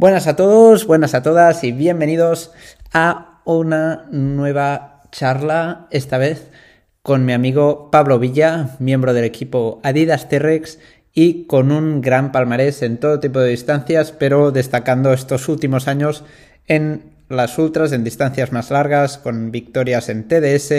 Buenas 0.00 0.28
a 0.28 0.36
todos, 0.36 0.86
buenas 0.86 1.14
a 1.14 1.24
todas 1.24 1.64
y 1.64 1.72
bienvenidos 1.72 2.52
a 2.92 3.40
una 3.44 4.06
nueva 4.12 5.02
charla, 5.10 5.88
esta 5.90 6.18
vez 6.18 6.52
con 7.02 7.24
mi 7.24 7.32
amigo 7.32 7.90
Pablo 7.90 8.20
Villa, 8.20 8.76
miembro 8.78 9.12
del 9.12 9.24
equipo 9.24 9.80
Adidas 9.82 10.28
T-Rex 10.28 10.78
y 11.12 11.46
con 11.46 11.72
un 11.72 12.00
gran 12.00 12.30
palmarés 12.30 12.82
en 12.82 12.98
todo 12.98 13.18
tipo 13.18 13.40
de 13.40 13.50
distancias, 13.50 14.12
pero 14.12 14.52
destacando 14.52 15.12
estos 15.12 15.48
últimos 15.48 15.88
años 15.88 16.22
en 16.68 17.16
las 17.28 17.58
ultras, 17.58 17.90
en 17.90 18.04
distancias 18.04 18.52
más 18.52 18.70
largas, 18.70 19.18
con 19.18 19.50
victorias 19.50 20.08
en 20.10 20.28
TDS, 20.28 20.70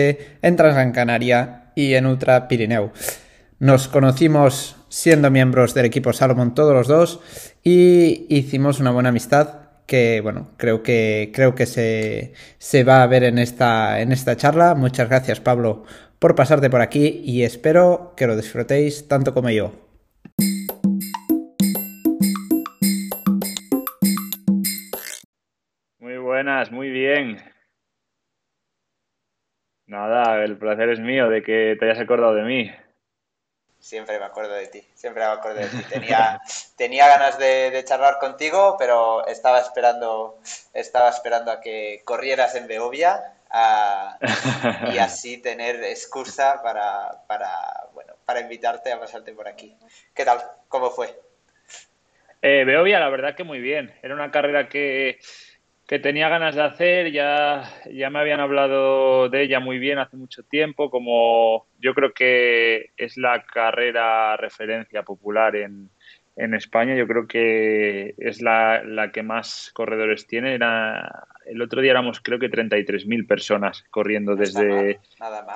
en 0.42 0.56
Transgran 0.56 0.94
Canaria 0.94 1.74
y 1.76 1.96
en 1.96 2.06
Ultra 2.06 2.48
Pirineo. 2.48 2.94
Nos 3.60 3.90
conocimos 3.90 4.78
siendo 4.88 5.30
miembros 5.32 5.74
del 5.74 5.84
equipo 5.86 6.14
Salomon 6.14 6.56
todos 6.56 6.74
los 6.74 6.88
dos 6.88 7.20
y 7.62 8.26
hicimos 8.34 8.80
una 8.80 8.92
buena 8.92 9.10
amistad 9.10 9.68
que 9.86 10.22
bueno, 10.22 10.52
creo 10.56 10.82
que 10.82 11.32
creo 11.34 11.56
que 11.56 11.66
se, 11.66 12.34
se 12.58 12.86
va 12.86 13.04
a 13.04 13.08
ver 13.08 13.26
en 13.26 13.38
esta 13.38 14.00
en 14.00 14.14
esta 14.14 14.38
charla. 14.38 14.76
Muchas 14.76 15.10
gracias, 15.10 15.42
Pablo, 15.42 15.84
por 16.20 16.36
pasarte 16.36 16.70
por 16.70 16.80
aquí 16.80 17.22
y 17.26 17.44
espero 17.44 18.14
que 18.16 18.28
lo 18.28 18.38
disfrutéis 18.38 19.10
tanto 19.10 19.34
como 19.34 19.50
yo. 19.50 19.74
Muy 26.00 26.18
buenas, 26.18 26.72
muy 26.72 26.90
bien. 26.90 27.38
Nada, 29.86 30.46
el 30.46 30.58
placer 30.58 30.88
es 30.92 31.02
mío 31.02 31.30
de 31.30 31.44
que 31.44 31.76
te 31.78 31.86
hayas 31.86 32.00
acordado 32.00 32.36
de 32.36 32.44
mí. 32.44 32.72
Siempre 33.80 34.20
me 34.20 34.26
acuerdo 34.26 34.54
de 34.54 34.68
ti, 34.68 34.86
siempre 34.94 35.24
me 35.24 35.32
acuerdo 35.32 35.62
de 35.62 35.68
ti. 35.68 35.84
Tenía, 35.90 36.40
tenía 36.78 37.08
ganas 37.08 37.40
de, 37.40 37.82
charlar 37.86 38.20
contigo, 38.20 38.76
pero 38.78 39.26
estaba 39.26 39.60
esperando, 39.60 40.40
estaba 40.74 41.10
esperando 41.10 41.52
a 41.52 41.62
que 41.62 42.02
corrieras 42.04 42.56
en 42.56 42.68
Beovia 42.68 43.34
y 44.94 44.98
así 45.00 45.42
tener 45.42 45.84
excusa 45.84 46.62
para, 46.62 47.24
para, 47.26 47.50
bueno, 47.94 48.14
para 48.26 48.42
invitarte 48.42 48.92
a 48.92 49.00
pasarte 49.00 49.32
por 49.34 49.48
aquí. 49.48 49.76
¿Qué 50.14 50.26
tal? 50.26 50.42
¿Cómo 50.68 50.92
fue? 50.92 51.18
Eh, 52.42 52.64
Beovia, 52.66 53.00
la 53.00 53.10
verdad 53.10 53.36
que 53.36 53.44
muy 53.44 53.60
bien. 53.60 53.94
Era 54.02 54.14
una 54.14 54.32
carrera 54.32 54.70
que 54.70 55.20
que 55.90 55.98
tenía 55.98 56.30
ganas 56.30 56.54
de 56.54 56.62
hacer, 56.62 57.12
ya, 57.12 57.64
ya 57.92 58.12
me 58.12 58.20
habían 58.20 58.40
hablado 58.40 59.28
de 59.28 59.42
ella 59.42 59.60
muy 59.60 59.80
bien 59.80 59.98
hace 59.98 60.18
mucho 60.18 60.44
tiempo, 60.44 60.92
como 60.92 61.66
yo 61.80 61.96
creo 61.96 62.14
que 62.14 62.92
es 62.96 63.18
la 63.18 63.44
carrera 63.44 64.38
referencia 64.38 65.02
popular 65.02 65.56
en, 65.56 65.90
en 66.40 66.54
España, 66.54 66.96
yo 66.96 67.06
creo 67.06 67.28
que 67.28 68.16
es 68.18 68.42
la, 68.42 68.82
la 68.86 69.12
que 69.12 69.24
más 69.24 69.72
corredores 69.74 70.26
tiene. 70.26 70.54
Era, 70.56 71.28
el 71.46 71.62
otro 71.62 71.82
día 71.82 71.92
éramos 71.92 72.22
creo 72.22 72.40
que 72.40 72.50
33.000 72.50 73.28
personas 73.28 73.84
corriendo 73.92 74.38
desde, 74.38 75.02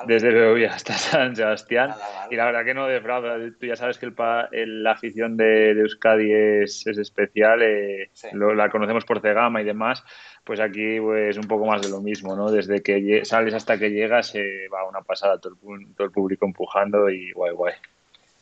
desde 0.06 0.30
Beovia 0.30 0.74
hasta 0.74 0.92
San 0.92 1.36
Sebastián. 1.36 1.94
Y 2.30 2.36
la 2.36 2.44
verdad 2.44 2.66
que 2.66 2.74
no 2.74 2.86
defrauda. 2.86 3.38
Tú 3.58 3.64
ya 3.64 3.76
sabes 3.76 3.96
que 3.96 4.12
el, 4.52 4.82
la 4.82 4.92
afición 4.92 5.38
de, 5.38 5.70
Euskadi 5.70 6.30
es, 6.30 6.86
es 6.86 6.98
especial. 6.98 7.62
Eh, 7.62 8.10
la 8.32 8.68
conocemos 8.68 9.06
por 9.06 9.22
Cegama 9.22 9.62
y 9.62 9.64
demás. 9.64 10.04
Pues 10.44 10.60
aquí 10.60 11.00
pues 11.00 11.38
un 11.38 11.48
poco 11.48 11.64
más 11.64 11.80
de 11.80 11.88
lo 11.88 12.02
mismo, 12.02 12.36
¿no? 12.36 12.50
Desde 12.50 12.82
que 12.82 13.24
sales 13.24 13.54
hasta 13.54 13.78
que 13.78 13.88
llegas 13.88 14.34
eh, 14.34 14.68
va 14.70 14.86
una 14.86 15.00
pasada 15.00 15.38
todo 15.38 15.54
el, 15.54 15.94
todo 15.94 16.06
el 16.06 16.12
público 16.12 16.44
empujando 16.44 17.08
y 17.08 17.32
guay, 17.32 17.54
guay. 17.54 17.74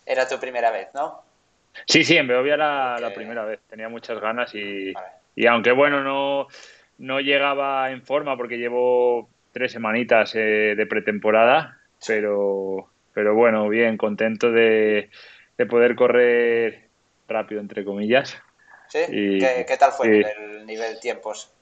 Era 0.05 0.27
tu 0.27 0.41
primera 0.41 0.73
vez, 0.73 0.89
¿no? 0.93 1.32
Sí, 1.87 2.05
sí, 2.05 2.17
en 2.17 2.27
Beovia 2.27 2.55
era 2.55 2.99
la 2.99 3.13
primera 3.15 3.45
vez. 3.45 3.61
Tenía 3.69 3.89
muchas 3.89 4.21
ganas 4.21 4.55
y, 4.55 4.93
y 5.35 5.47
aunque 5.47 5.73
bueno, 5.73 6.03
no, 6.03 6.49
no 6.99 7.21
llegaba 7.21 7.91
en 7.91 8.03
forma 8.03 8.37
porque 8.37 8.59
llevo 8.59 9.29
tres 9.53 9.73
semanitas 9.73 10.35
eh, 10.35 10.75
de 10.77 10.87
pretemporada, 10.87 11.79
pero, 12.07 12.89
pero 13.13 13.35
bueno, 13.35 13.69
bien, 13.69 13.97
contento 13.97 14.51
de, 14.51 15.11
de 15.59 15.67
poder 15.67 15.95
correr 15.95 16.89
rápido, 17.29 17.61
entre 17.61 17.85
comillas. 17.85 18.41
¿Sí? 18.89 19.01
¿Qué, 19.09 19.77
tal 19.79 19.93
fue 19.93 20.21
el 20.21 20.67
nivel 20.67 21.01
tiempos? 21.01 21.53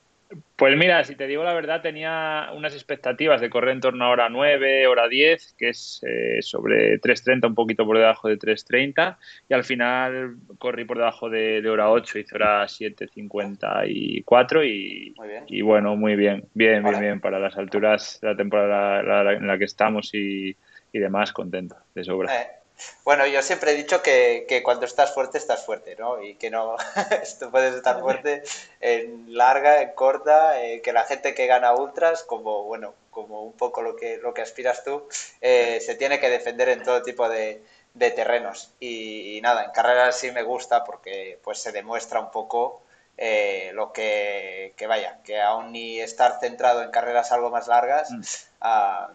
Pues 0.60 0.76
mira, 0.76 1.03
si 1.04 1.16
te 1.16 1.26
digo 1.26 1.43
la 1.43 1.54
verdad, 1.54 1.81
tenía 1.81 2.50
unas 2.54 2.75
expectativas 2.75 3.41
de 3.41 3.48
correr 3.48 3.71
en 3.71 3.81
torno 3.81 4.04
a 4.04 4.10
hora 4.10 4.28
9, 4.28 4.87
hora 4.88 5.09
10, 5.09 5.54
que 5.56 5.71
es 5.71 6.04
eh, 6.06 6.43
sobre 6.43 7.00
3.30, 7.00 7.47
un 7.47 7.54
poquito 7.54 7.87
por 7.87 7.97
debajo 7.97 8.28
de 8.28 8.38
3.30, 8.38 9.16
y 9.48 9.54
al 9.54 9.65
final 9.65 10.37
corrí 10.59 10.84
por 10.84 10.98
debajo 10.98 11.31
de, 11.31 11.66
hora 11.66 11.91
8, 11.91 12.19
hice 12.19 12.34
hora 12.34 12.65
7.54 12.65 14.66
y, 14.66 15.15
y 15.47 15.62
bueno, 15.62 15.97
muy 15.97 16.15
bien, 16.15 16.44
bien, 16.53 16.84
bien, 16.84 17.00
bien, 17.00 17.21
para 17.22 17.38
las 17.38 17.56
alturas 17.56 18.19
de 18.21 18.28
la 18.28 18.37
temporada 18.37 19.32
en 19.32 19.47
la 19.47 19.56
que 19.56 19.65
estamos 19.65 20.12
y, 20.12 20.54
y 20.92 20.98
demás, 20.98 21.32
contento, 21.32 21.77
de 21.94 22.04
sobra. 22.04 22.37
Eh, 22.37 22.59
bueno, 23.04 23.26
yo 23.26 23.42
siempre 23.42 23.72
he 23.72 23.76
dicho 23.76 24.02
que, 24.02 24.46
que, 24.48 24.62
cuando 24.62 24.86
estás 24.86 25.12
fuerte, 25.12 25.38
estás 25.38 25.64
fuerte, 25.64 25.96
¿no? 25.96 26.22
Y 26.22 26.34
que 26.34 26.50
no, 26.50 26.76
tú 27.41 27.50
puedes 27.50 27.74
estar 27.74 28.00
fuerte 28.00 28.42
en 28.80 29.36
larga, 29.36 29.82
en 29.82 29.92
corta, 29.94 30.62
eh, 30.62 30.80
que 30.80 30.92
la 30.92 31.04
gente 31.04 31.34
que 31.34 31.46
gana 31.46 31.74
ultras, 31.74 32.22
como, 32.22 32.64
bueno, 32.64 32.94
como 33.10 33.42
un 33.42 33.52
poco 33.52 33.82
lo 33.82 33.96
que, 33.96 34.18
lo 34.18 34.32
que 34.34 34.42
aspiras 34.42 34.84
tú, 34.84 35.08
eh, 35.41 35.80
se 35.80 35.94
tiene 35.94 36.20
que 36.20 36.30
defender 36.30 36.68
en 36.68 36.82
todo 36.82 37.02
tipo 37.02 37.28
de, 37.28 37.62
de 37.94 38.10
terrenos. 38.10 38.72
Y, 38.80 39.41
nada, 39.42 39.64
en 39.64 39.70
carreras 39.72 40.16
sí 40.16 40.30
me 40.32 40.42
gusta 40.42 40.84
porque 40.84 41.38
pues 41.42 41.58
se 41.60 41.72
demuestra 41.72 42.20
un 42.20 42.30
poco 42.30 42.82
eh, 43.16 43.70
lo 43.74 43.92
que, 43.92 44.74
que, 44.76 44.86
vaya, 44.86 45.18
que 45.24 45.41
aún 45.41 45.72
ni 45.72 46.00
estar 46.00 46.38
centrado 46.41 46.82
en 46.82 46.91
carreras 46.91 47.32
algo 47.32 47.50
más 47.50 47.68
largas, 47.68 48.10
mm. 48.10 48.20
ah, 48.62 49.10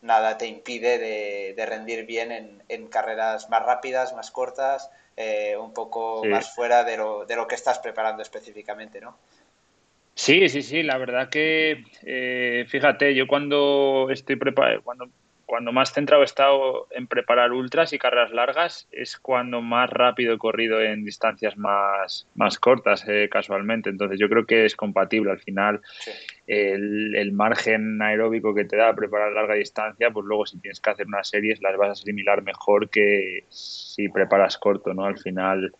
nada 0.00 0.38
te 0.38 0.46
impide 0.46 0.98
de, 1.54 1.66
rendir 1.66 2.06
bien 2.06 2.60
en, 2.68 2.86
carreras 2.88 3.48
más 3.50 3.62
rápidas, 3.64 4.14
más 4.14 4.30
cortas, 4.30 4.90
eh, 5.16 5.56
un 5.56 5.72
poco 5.72 6.24
más 6.24 6.54
fuera 6.54 6.84
de 6.84 6.96
lo, 6.96 7.26
de 7.26 7.36
lo 7.36 7.46
que 7.48 7.56
estás 7.56 7.78
preparando 7.78 8.22
específicamente, 8.22 9.00
¿no? 9.00 9.16
Sí, 10.14 10.48
sí, 10.48 10.62
sí, 10.62 10.82
la 10.82 10.98
verdad 10.98 11.28
que, 11.28 11.84
eh, 12.02 12.66
fíjate, 12.68 13.14
yo 13.14 13.28
cuando 13.28 14.08
estoy 14.10 14.34
preparado, 14.34 14.82
cuando 14.82 15.08
cuando 15.48 15.72
más 15.72 15.94
centrado 15.94 16.22
he 16.22 16.26
estado 16.26 16.88
en 16.90 17.06
preparar 17.06 17.52
ultras 17.52 17.94
y 17.94 17.98
carreras 17.98 18.32
largas 18.32 18.86
es 18.92 19.16
cuando 19.16 19.62
más 19.62 19.88
rápido 19.88 20.34
he 20.34 20.38
corrido 20.38 20.78
en 20.82 21.06
distancias 21.06 21.56
más, 21.56 22.28
más 22.34 22.58
cortas, 22.58 23.08
eh, 23.08 23.30
casualmente. 23.30 23.88
Entonces 23.88 24.20
yo 24.20 24.28
creo 24.28 24.44
que 24.44 24.66
es 24.66 24.76
compatible. 24.76 25.30
Al 25.30 25.40
final, 25.40 25.80
el, 26.46 27.16
el, 27.16 27.32
margen 27.32 28.02
aeróbico 28.02 28.54
que 28.54 28.66
te 28.66 28.76
da 28.76 28.94
preparar 28.94 29.32
larga 29.32 29.54
distancia, 29.54 30.10
pues 30.10 30.26
luego 30.26 30.44
si 30.44 30.60
tienes 30.60 30.80
que 30.80 30.90
hacer 30.90 31.06
unas 31.06 31.30
series 31.30 31.62
las 31.62 31.78
vas 31.78 31.88
a 31.88 31.92
asimilar 31.92 32.42
mejor 32.42 32.90
que 32.90 33.44
si 33.48 34.10
preparas 34.10 34.58
corto, 34.58 34.92
¿no? 34.92 35.06
Al 35.06 35.16
final 35.16 35.72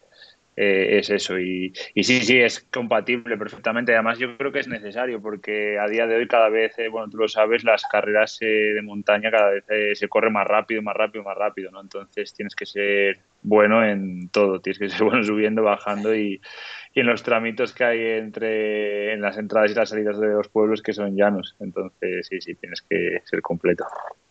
eh, 0.60 0.98
es 0.98 1.08
eso. 1.08 1.38
Y, 1.38 1.72
y, 1.94 2.02
sí, 2.02 2.20
sí, 2.20 2.40
es 2.40 2.60
compatible 2.72 3.38
perfectamente. 3.38 3.94
Además, 3.94 4.18
yo 4.18 4.36
creo 4.36 4.50
que 4.50 4.58
es 4.58 4.66
necesario 4.66 5.22
porque 5.22 5.78
a 5.78 5.86
día 5.86 6.08
de 6.08 6.16
hoy 6.16 6.26
cada 6.26 6.48
vez, 6.48 6.76
eh, 6.80 6.88
bueno, 6.88 7.08
tú 7.08 7.16
lo 7.16 7.28
sabes, 7.28 7.62
las 7.62 7.84
carreras 7.84 8.38
eh, 8.40 8.72
de 8.74 8.82
montaña 8.82 9.30
cada 9.30 9.50
vez 9.50 9.64
se 9.96 10.08
corre 10.08 10.30
más 10.30 10.48
rápido, 10.48 10.82
más 10.82 10.96
rápido, 10.96 11.22
más 11.22 11.38
rápido, 11.38 11.70
¿no? 11.70 11.80
Entonces 11.80 12.34
tienes 12.34 12.56
que 12.56 12.66
ser 12.66 13.20
bueno 13.42 13.84
en 13.84 14.30
todo, 14.30 14.60
tienes 14.60 14.80
que 14.80 14.88
ser 14.88 15.02
bueno 15.04 15.22
subiendo, 15.22 15.62
bajando 15.62 16.12
y, 16.12 16.40
y 16.92 17.00
en 17.00 17.06
los 17.06 17.22
tramitos 17.22 17.72
que 17.72 17.84
hay 17.84 18.00
entre 18.18 19.12
en 19.12 19.20
las 19.20 19.38
entradas 19.38 19.70
y 19.70 19.74
las 19.74 19.90
salidas 19.90 20.18
de 20.18 20.26
los 20.26 20.48
pueblos 20.48 20.82
que 20.82 20.92
son 20.92 21.16
llanos. 21.16 21.54
Entonces, 21.60 22.26
sí, 22.26 22.40
sí, 22.40 22.56
tienes 22.56 22.82
que 22.82 23.22
ser 23.24 23.42
completo. 23.42 23.86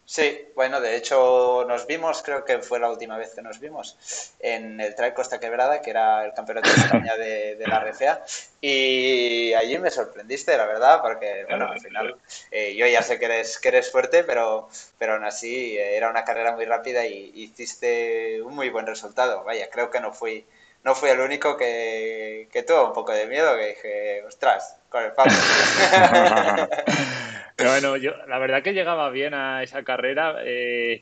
Sí, 0.10 0.48
bueno, 0.56 0.80
de 0.80 0.96
hecho 0.96 1.66
nos 1.68 1.86
vimos, 1.86 2.24
creo 2.24 2.46
que 2.46 2.60
fue 2.60 2.80
la 2.80 2.90
última 2.90 3.18
vez 3.18 3.36
que 3.36 3.42
nos 3.42 3.60
vimos, 3.60 3.98
en 4.40 4.80
el 4.80 4.96
Trail 4.96 5.14
Costa 5.14 5.38
Quebrada, 5.38 5.82
que 5.82 5.90
era 5.90 6.24
el 6.24 6.34
campeonato 6.34 6.70
de 6.70 6.76
España 6.78 7.18
de, 7.18 7.62
la 7.68 7.82
RFA, 7.82 8.24
y 8.62 9.54
allí 9.54 9.78
me 9.80 9.92
sorprendiste, 9.92 10.56
la 10.56 10.66
verdad, 10.66 11.02
porque, 11.02 11.44
bueno, 11.50 11.70
al 11.70 11.82
final 11.82 12.16
eh, 12.52 12.74
yo 12.78 12.88
ya 12.88 13.02
sé 13.02 13.20
que 13.20 13.26
eres, 13.26 13.60
que 13.60 13.68
eres 13.68 13.92
fuerte, 13.92 14.24
pero, 14.24 14.70
pero 14.98 15.16
aún 15.16 15.26
así 15.26 15.78
eh, 15.78 15.98
era 15.98 16.10
una 16.10 16.24
carrera 16.24 16.54
muy 16.54 16.64
rápida 16.64 17.06
y 17.06 17.34
hiciste 17.36 18.42
un 18.42 18.56
muy 18.56 18.70
buen 18.70 18.88
resultado. 18.88 19.44
Vaya, 19.44 19.70
creo 19.70 19.92
que 19.92 20.00
no 20.00 20.14
fui, 20.14 20.46
no 20.86 20.96
fui 20.96 21.10
el 21.10 21.20
único 21.20 21.58
que, 21.58 22.48
que 22.50 22.64
tuvo 22.64 22.88
un 22.88 22.94
poco 22.94 23.12
de 23.12 23.28
miedo, 23.28 23.58
que 23.58 23.68
dije, 23.68 24.24
ostras, 24.24 24.78
con 24.88 25.04
el 25.04 25.12
Pablo. 25.12 25.34
Pero 27.58 27.72
bueno, 27.72 27.98
yo 27.98 28.12
la 28.28 28.38
verdad 28.38 28.62
que 28.62 28.74
llegaba 28.74 29.10
bien 29.10 29.34
a 29.34 29.64
esa 29.64 29.84
carrera. 29.84 30.36
Eh, 30.46 31.02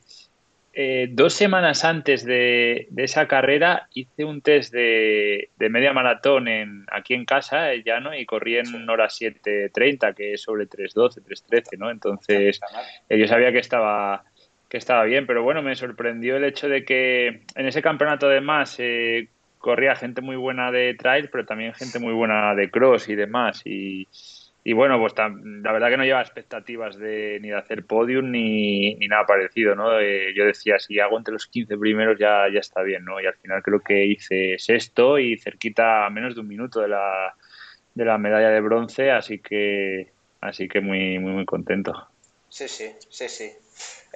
eh, 0.73 1.09
dos 1.11 1.33
semanas 1.33 1.83
antes 1.83 2.25
de, 2.25 2.87
esa 2.95 3.27
carrera 3.27 3.87
hice 3.93 4.23
un 4.23 4.41
test 4.41 4.73
de, 4.73 5.49
media 5.57 5.91
maratón 5.91 6.47
en, 6.47 6.85
aquí 6.91 7.13
en 7.13 7.25
casa, 7.25 7.75
ya 7.75 7.99
no 7.99 8.17
y 8.17 8.25
corrí 8.25 8.57
en 8.57 8.89
hora 8.89 9.07
7.30, 9.07 10.15
que 10.15 10.33
es 10.33 10.43
sobre 10.43 10.67
3.12, 10.69 11.25
3.13, 11.25 11.77
¿no? 11.77 11.91
Entonces, 11.91 12.61
eh, 13.09 13.19
yo 13.19 13.27
sabía 13.27 13.51
que 13.51 13.59
estaba, 13.59 14.23
que 14.69 14.77
estaba 14.77 15.03
bien, 15.03 15.27
pero 15.27 15.43
bueno, 15.43 15.61
me 15.61 15.75
sorprendió 15.75 16.37
el 16.37 16.45
hecho 16.45 16.69
de 16.69 16.85
que 16.85 17.41
en 17.55 17.67
ese 17.67 17.81
campeonato 17.81 18.27
además 18.27 18.77
corría 19.57 19.95
gente 19.95 20.21
muy 20.21 20.37
buena 20.37 20.71
de 20.71 20.93
trail, 20.93 21.27
pero 21.29 21.45
también 21.45 21.73
gente 21.73 21.99
muy 21.99 22.13
buena 22.13 22.55
de 22.55 22.71
cross 22.71 23.09
y 23.09 23.15
demás. 23.15 23.61
Y, 23.65 24.07
y 24.67 24.73
bueno, 24.73 24.99
pues 24.99 25.13
la 25.15 25.71
verdad 25.71 25.89
que 25.89 25.97
no 25.97 26.05
lleva 26.05 26.21
expectativas 26.21 26.97
de 26.97 27.37
ni 27.39 27.49
de 27.49 27.55
hacer 27.55 27.85
podium 27.85 28.31
ni, 28.31 28.95
ni 28.95 29.07
nada 29.07 29.23
parecido, 29.23 29.75
¿no? 29.75 29.99
Eh, 29.99 30.33
yo 30.35 30.43
decía, 30.43 30.79
si 30.79 30.99
hago 30.99 31.19
entre 31.19 31.33
los 31.33 31.45
15 31.45 31.77
primeros 31.77 32.17
ya, 32.17 32.49
ya 32.51 32.61
está 32.61 32.81
bien, 32.81 33.05
¿no? 33.05 33.21
Y 33.21 33.27
al 33.27 33.35
final 33.35 33.61
creo 33.61 33.79
que 33.81 34.07
hice 34.07 34.55
sexto 34.57 35.19
y 35.19 35.37
cerquita 35.37 36.07
a 36.07 36.09
menos 36.09 36.33
de 36.33 36.41
un 36.41 36.47
minuto 36.47 36.81
de 36.81 36.87
la, 36.87 37.35
de 37.93 38.05
la 38.05 38.17
medalla 38.17 38.49
de 38.49 38.59
bronce, 38.61 39.11
así 39.11 39.37
que 39.37 40.07
así 40.41 40.67
que 40.67 40.81
muy, 40.81 41.19
muy, 41.19 41.33
muy 41.33 41.45
contento. 41.45 41.93
Sí, 42.49 42.67
sí, 42.67 42.89
sí, 43.07 43.29
sí. 43.29 43.51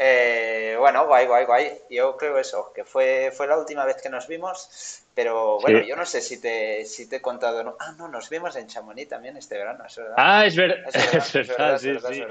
Eh, 0.02 0.76
bueno, 0.80 1.06
guay, 1.08 1.28
guay, 1.28 1.46
guay. 1.46 1.72
Yo 1.90 2.16
creo 2.16 2.38
eso, 2.38 2.72
que 2.74 2.86
fue, 2.86 3.32
fue 3.36 3.48
la 3.48 3.58
última 3.58 3.84
vez 3.84 4.02
que 4.02 4.10
nos 4.10 4.28
vimos, 4.28 5.04
pero 5.14 5.60
bueno, 5.60 5.82
yo 5.82 5.96
no 5.98 6.06
sé 6.06 6.22
si 6.22 6.40
te, 6.40 6.86
si 6.86 7.10
te 7.10 7.18
he 7.18 7.22
contado. 7.22 7.64
¿no? 7.64 7.76
Ah, 7.80 7.94
no, 7.98 8.08
nos 8.08 8.30
vimos 8.30 8.56
en 8.56 8.68
Chamonix 8.68 9.10
también 9.10 9.36
este 9.36 9.58
verano, 9.58 9.84
es 9.86 9.98
verdad. 9.98 10.16
Ah, 10.18 10.46
es, 10.46 10.56
ver... 10.56 10.86
es 10.88 10.94
verdad, 10.94 11.28
es 11.36 11.48
verdad, 11.48 11.78
sí, 11.78 12.14
sí. 12.14 12.24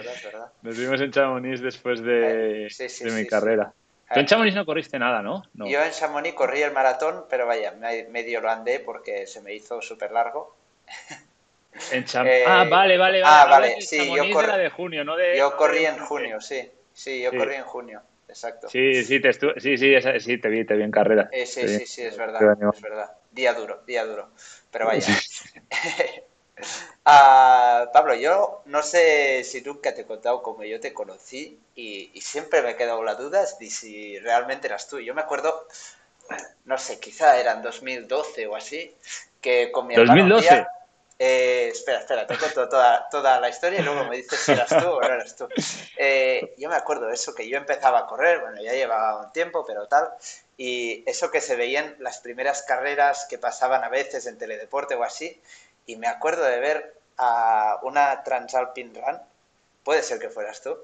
Nos 0.63 0.79
vimos 0.79 1.01
en 1.01 1.11
Chamonix 1.11 1.61
después 1.61 2.03
de, 2.03 2.67
eh, 2.67 2.89
de 3.01 3.11
mi 3.11 3.27
carrera. 3.27 3.73
Tú 4.15 4.21
en 4.21 4.27
Chamonix 4.27 4.55
no 4.55 4.65
corriste 4.65 4.99
nada, 4.99 5.21
¿no? 5.21 5.43
Yo 5.53 5.83
en 5.83 5.91
Chamonix 5.91 6.35
corrí 6.35 6.63
el 6.63 6.73
maratón, 6.73 7.27
pero 7.29 7.47
vaya, 7.47 7.73
medio 8.09 8.41
lo 8.41 8.51
andé 8.51 8.81
porque 8.81 9.27
se 9.27 9.43
me 9.43 9.53
hizo 9.53 9.83
súper 9.83 10.13
largo. 10.13 10.57
En 11.91 12.05
eh, 12.27 12.45
ah, 12.47 12.65
vale, 12.65 12.97
vale, 12.97 13.21
vale. 13.21 13.23
Ah, 13.23 13.47
vale, 13.47 13.83
sí, 13.83 14.11
yo, 14.11 14.31
corrí, 14.33 14.57
de 14.57 14.71
junio, 14.71 15.05
¿no 15.05 15.15
de, 15.15 15.37
yo 15.37 15.55
corrí 15.55 15.85
en 15.85 15.99
junio, 15.99 16.41
sí. 16.41 16.71
Sí, 16.99 17.23
yo 17.23 17.31
corrí 17.31 17.55
en 17.55 17.63
junio, 17.63 18.03
exacto. 18.27 18.69
Sí, 18.69 19.05
sí, 19.05 19.21
te 19.21 19.33
sí, 19.33 19.79
sí, 19.79 19.95
sí, 20.19 20.39
te 20.39 20.49
vi, 20.49 20.67
te 20.67 20.75
vi 20.75 20.83
en 20.83 20.91
carrera. 20.91 21.31
sí, 21.33 21.47
sí, 21.47 21.87
sí, 21.87 22.03
es 22.03 22.17
verdad, 22.17 22.59
es 22.75 22.81
verdad. 22.81 23.13
Día 23.31 23.55
duro, 23.55 23.85
día 23.87 24.05
duro. 24.05 24.31
Pero 24.73 24.87
vaya. 24.87 25.07
Ah, 27.05 27.89
Pablo, 27.93 28.17
yo 28.17 28.63
no 28.65 28.83
sé 28.83 29.45
si 29.45 29.61
nunca 29.61 29.95
te 29.95 30.01
he 30.01 30.05
contado 30.05 30.43
cómo 30.43 30.65
yo 30.65 30.81
te 30.81 30.93
conocí 30.93 31.57
y, 31.77 32.11
siempre 32.21 32.63
me 32.63 32.71
he 32.71 32.77
quedado 32.77 33.05
la 33.05 33.15
duda 33.15 33.47
de 33.61 33.71
si 33.71 34.19
realmente 34.19 34.67
eras 34.67 34.89
tú. 34.89 34.99
Yo 34.99 35.15
me 35.15 35.21
acuerdo, 35.21 35.69
no 36.65 36.77
sé, 36.77 36.99
quizá 36.99 37.39
era 37.39 37.53
en 37.53 37.63
2012 37.63 38.49
o 38.49 38.57
así, 38.57 38.93
que 39.41 39.71
con 39.71 39.87
mi 39.87 39.95
hermano... 39.95 40.35
2012. 40.35 40.67
Eh, 41.21 41.71
espera, 41.73 41.99
espera, 41.99 42.27
te 42.27 42.39
cuento 42.39 42.69
toda, 42.69 43.09
toda, 43.11 43.41
la 43.41 43.49
historia 43.49 43.81
y 43.81 43.83
luego 43.83 44.05
me 44.05 44.19
dices 44.19 44.39
si 44.39 44.53
eras 44.53 44.69
tú 44.69 44.89
o 44.89 45.01
no 45.01 45.07
eras 45.07 45.35
tú. 45.35 45.49
Eh, 45.97 46.55
yo 46.57 46.69
me 46.69 46.77
acuerdo 46.77 47.11
eso, 47.11 47.35
que 47.35 47.49
yo 47.49 47.57
empezaba 47.57 47.99
a 47.99 48.07
correr, 48.07 48.41
bueno, 48.41 48.63
ya 48.63 48.73
llevaba 48.73 49.21
un 49.21 49.33
tiempo, 49.33 49.65
pero 49.67 49.89
tal, 49.89 50.11
y 50.57 51.03
eso 51.11 51.31
que 51.33 51.41
se 51.41 51.57
veían 51.57 51.97
las 51.99 52.21
primeras 52.21 52.63
carreras 52.63 53.27
que 53.29 53.37
pasaban 53.37 53.83
a 53.83 53.89
veces 53.89 54.27
en 54.27 54.39
Teledeporte 54.39 54.95
o 54.95 55.03
así, 55.03 55.41
y 55.87 55.97
me 55.97 56.07
acuerdo 56.07 56.45
de 56.45 56.61
ver 56.61 56.95
a 57.17 57.81
una 57.83 58.23
Transalpine 58.23 58.93
Run, 58.95 59.19
puede 59.83 60.05
ser 60.05 60.21
que 60.21 60.29
fueras 60.29 60.63
tú. 60.63 60.79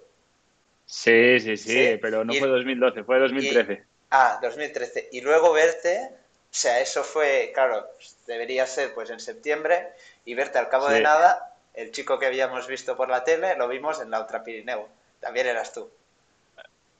Sí, 0.86 1.38
sí, 1.40 1.56
sí, 1.56 1.98
pero 2.02 2.24
no 2.24 2.34
fue 2.34 2.48
2012, 2.48 3.04
fue 3.04 3.18
2013. 3.20 3.84
ah, 4.10 4.38
2013. 4.42 5.10
Y 5.12 5.20
luego 5.20 5.52
verte, 5.52 6.10
o 6.10 6.56
sea, 6.56 6.80
eso 6.80 7.02
fue, 7.02 7.52
claro, 7.54 7.88
debería 8.26 8.66
ser 8.66 8.94
pues 8.94 9.10
en 9.10 9.20
septiembre, 9.20 9.92
y 10.24 10.34
verte 10.34 10.58
al 10.58 10.68
cabo 10.68 10.88
de 10.88 11.00
nada, 11.00 11.54
el 11.74 11.90
chico 11.90 12.18
que 12.18 12.26
habíamos 12.26 12.66
visto 12.66 12.96
por 12.96 13.08
la 13.08 13.24
tele, 13.24 13.56
lo 13.56 13.68
vimos 13.68 14.00
en 14.00 14.10
la 14.10 14.20
Ultra 14.20 14.42
Pirineo. 14.42 14.88
También 15.20 15.46
eras 15.46 15.72
tú. 15.72 15.90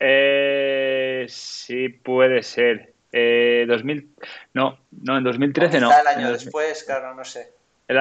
Eh, 0.00 1.26
sí, 1.28 1.88
puede 1.88 2.42
ser. 2.42 2.92
Eh, 3.12 3.64
2000, 3.68 4.10
no, 4.54 4.78
no, 4.90 5.18
en 5.18 5.22
2013 5.22 5.78
no. 5.78 5.88
el 5.88 6.06
año 6.06 6.32
después, 6.32 6.82
claro, 6.82 7.14
no 7.14 7.24
sé. 7.24 7.52
El, 7.86 7.98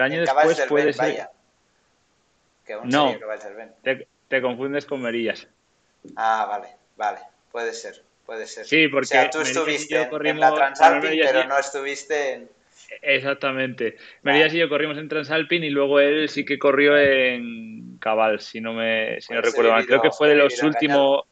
año 0.00 0.20
después 0.22 0.60
puede 0.62 0.92
ser. 0.92 1.28
Que 2.64 2.76
no, 2.82 3.14
te, 3.84 4.08
te, 4.26 4.42
confundes 4.42 4.84
con 4.84 5.00
Merillas. 5.00 5.46
Ah, 6.16 6.46
vale, 6.48 6.74
vale, 6.96 7.20
puede 7.52 7.72
ser, 7.72 8.02
puede 8.24 8.48
ser. 8.48 8.66
Sí, 8.66 8.88
porque 8.88 9.04
o 9.04 9.08
sea, 9.08 9.30
tú 9.30 9.40
estuviste 9.40 10.02
en, 10.02 10.40
la 10.40 10.52
Transalpine, 10.52 11.22
pero 11.22 11.44
no 11.44 11.58
estuviste 11.58 12.32
en, 12.32 12.50
Exactamente. 13.02 13.96
Merías 14.22 14.52
y 14.54 14.58
yo 14.58 14.68
corrimos 14.68 14.98
en 14.98 15.08
Transalpine 15.08 15.66
y 15.66 15.70
luego 15.70 16.00
él 16.00 16.28
sí 16.28 16.44
que 16.44 16.58
corrió 16.58 16.96
en 16.96 17.98
Cabal, 17.98 18.40
si 18.40 18.60
no 18.60 18.72
me 18.72 19.20
si 19.20 19.32
no 19.32 19.40
pues 19.40 19.52
recuerdo 19.52 19.72
mal. 19.72 19.86
Creo 19.86 20.02
que 20.02 20.10
fue 20.10 20.28
de 20.28 20.36
los 20.36 20.62
últimos. 20.62 21.24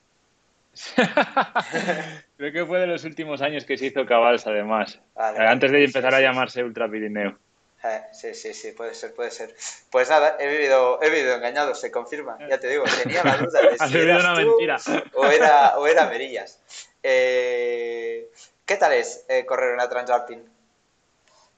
Creo 2.36 2.52
que 2.52 2.66
fue 2.66 2.80
de 2.80 2.86
los 2.86 3.04
últimos 3.04 3.42
años 3.42 3.64
que 3.64 3.76
se 3.76 3.86
hizo 3.86 4.04
Cabals, 4.06 4.46
además. 4.46 5.00
Antes 5.14 5.70
de 5.70 5.84
empezar 5.84 6.14
a 6.14 6.20
llamarse 6.20 6.64
Ultra 6.64 6.90
Pirineo. 6.90 7.38
Eh, 7.84 8.02
sí, 8.12 8.34
sí, 8.34 8.54
sí, 8.54 8.72
puede 8.72 8.94
ser, 8.94 9.14
puede 9.14 9.30
ser. 9.30 9.54
Pues 9.90 10.08
nada, 10.08 10.38
he 10.40 10.48
vivido, 10.48 10.98
he 11.02 11.10
vivido 11.10 11.34
engañado, 11.34 11.74
se 11.74 11.90
confirma. 11.90 12.38
Ya 12.48 12.58
te 12.58 12.68
digo, 12.68 12.84
tenía 13.02 13.22
la 13.22 13.36
duda 13.36 13.60
de 13.60 13.78
si 13.88 13.98
eras 13.98 14.24
una 14.24 14.34
tú 14.34 14.48
mentira. 14.48 14.78
O, 15.12 15.26
era, 15.26 15.78
o 15.78 15.86
era 15.86 16.06
Merillas. 16.06 16.60
Eh, 17.02 18.30
¿Qué 18.64 18.76
tal 18.76 18.94
es 18.94 19.26
eh, 19.28 19.44
correr 19.44 19.74
una 19.74 19.88
Transalpine? 19.88 20.53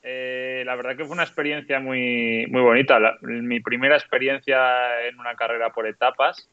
Eh, 0.08 0.62
la 0.64 0.76
verdad 0.76 0.96
que 0.96 1.04
fue 1.04 1.14
una 1.14 1.24
experiencia 1.24 1.80
muy, 1.80 2.46
muy 2.48 2.62
bonita. 2.62 3.00
mi 3.22 3.58
primera 3.58 3.96
experiencia 3.96 5.04
en 5.08 5.18
una 5.18 5.34
carrera 5.34 5.72
por 5.72 5.88
etapas. 5.88 6.48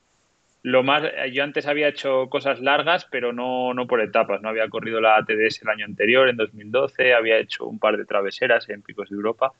Lo 0.63 0.81
más, 0.81 1.03
yo 1.31 1.43
antes 1.43 1.67
había 1.67 1.89
hecho 1.89 2.29
cosas 2.29 2.61
largas, 2.61 3.05
pero 3.11 3.31
no, 3.31 3.75
no 3.75 3.85
por 3.85 4.01
etapas. 4.01 4.41
No 4.41 4.49
había 4.49 4.69
corrido 4.69 4.99
la 5.01 5.17
ATDS 5.17 5.61
el 5.61 5.69
año 5.69 5.85
anterior, 5.85 6.29
en 6.29 6.37
2012. 6.37 7.13
Había 7.13 7.37
hecho 7.37 7.67
un 7.67 7.77
par 7.77 7.97
de 7.97 8.05
traveseras 8.05 8.67
en 8.69 8.81
Picos 8.81 9.09
de 9.09 9.17
Europa. 9.17 9.51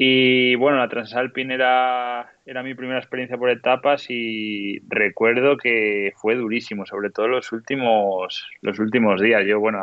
Y 0.00 0.54
bueno, 0.54 0.78
la 0.78 0.88
Transalpine 0.88 1.54
era, 1.54 2.32
era 2.46 2.62
mi 2.62 2.74
primera 2.74 3.00
experiencia 3.00 3.36
por 3.36 3.50
etapas 3.50 4.06
y 4.08 4.78
recuerdo 4.88 5.56
que 5.56 6.12
fue 6.16 6.36
durísimo, 6.36 6.86
sobre 6.86 7.10
todo 7.10 7.26
los 7.26 7.50
últimos, 7.50 8.46
los 8.62 8.78
últimos 8.78 9.20
días. 9.20 9.44
Yo, 9.44 9.58
bueno, 9.58 9.80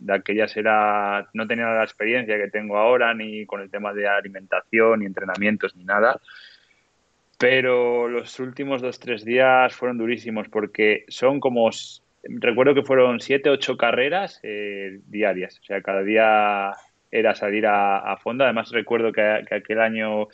de 0.00 0.14
aquellas 0.14 0.56
era, 0.56 1.28
no 1.32 1.46
tenía 1.46 1.66
la 1.66 1.84
experiencia 1.84 2.36
que 2.36 2.50
tengo 2.50 2.76
ahora, 2.76 3.14
ni 3.14 3.46
con 3.46 3.60
el 3.60 3.70
tema 3.70 3.92
de 3.92 4.06
alimentación, 4.06 5.00
ni 5.00 5.06
entrenamientos, 5.06 5.76
ni 5.76 5.84
nada. 5.84 6.20
Pero 7.38 8.08
los 8.08 8.38
últimos 8.40 8.80
dos, 8.80 9.00
tres 9.00 9.24
días 9.24 9.74
fueron 9.74 9.98
durísimos 9.98 10.48
porque 10.48 11.04
son 11.08 11.40
como, 11.40 11.70
recuerdo 12.22 12.74
que 12.74 12.82
fueron 12.82 13.20
siete, 13.20 13.50
ocho 13.50 13.76
carreras 13.76 14.40
eh, 14.42 15.00
diarias. 15.06 15.58
O 15.60 15.64
sea, 15.64 15.82
cada 15.82 16.02
día 16.02 16.72
era 17.10 17.34
salir 17.34 17.66
a, 17.66 18.16
fondo. 18.22 18.44
Además, 18.44 18.70
recuerdo 18.70 19.12
que, 19.12 19.22
aquel 19.22 19.80
año 19.80 20.28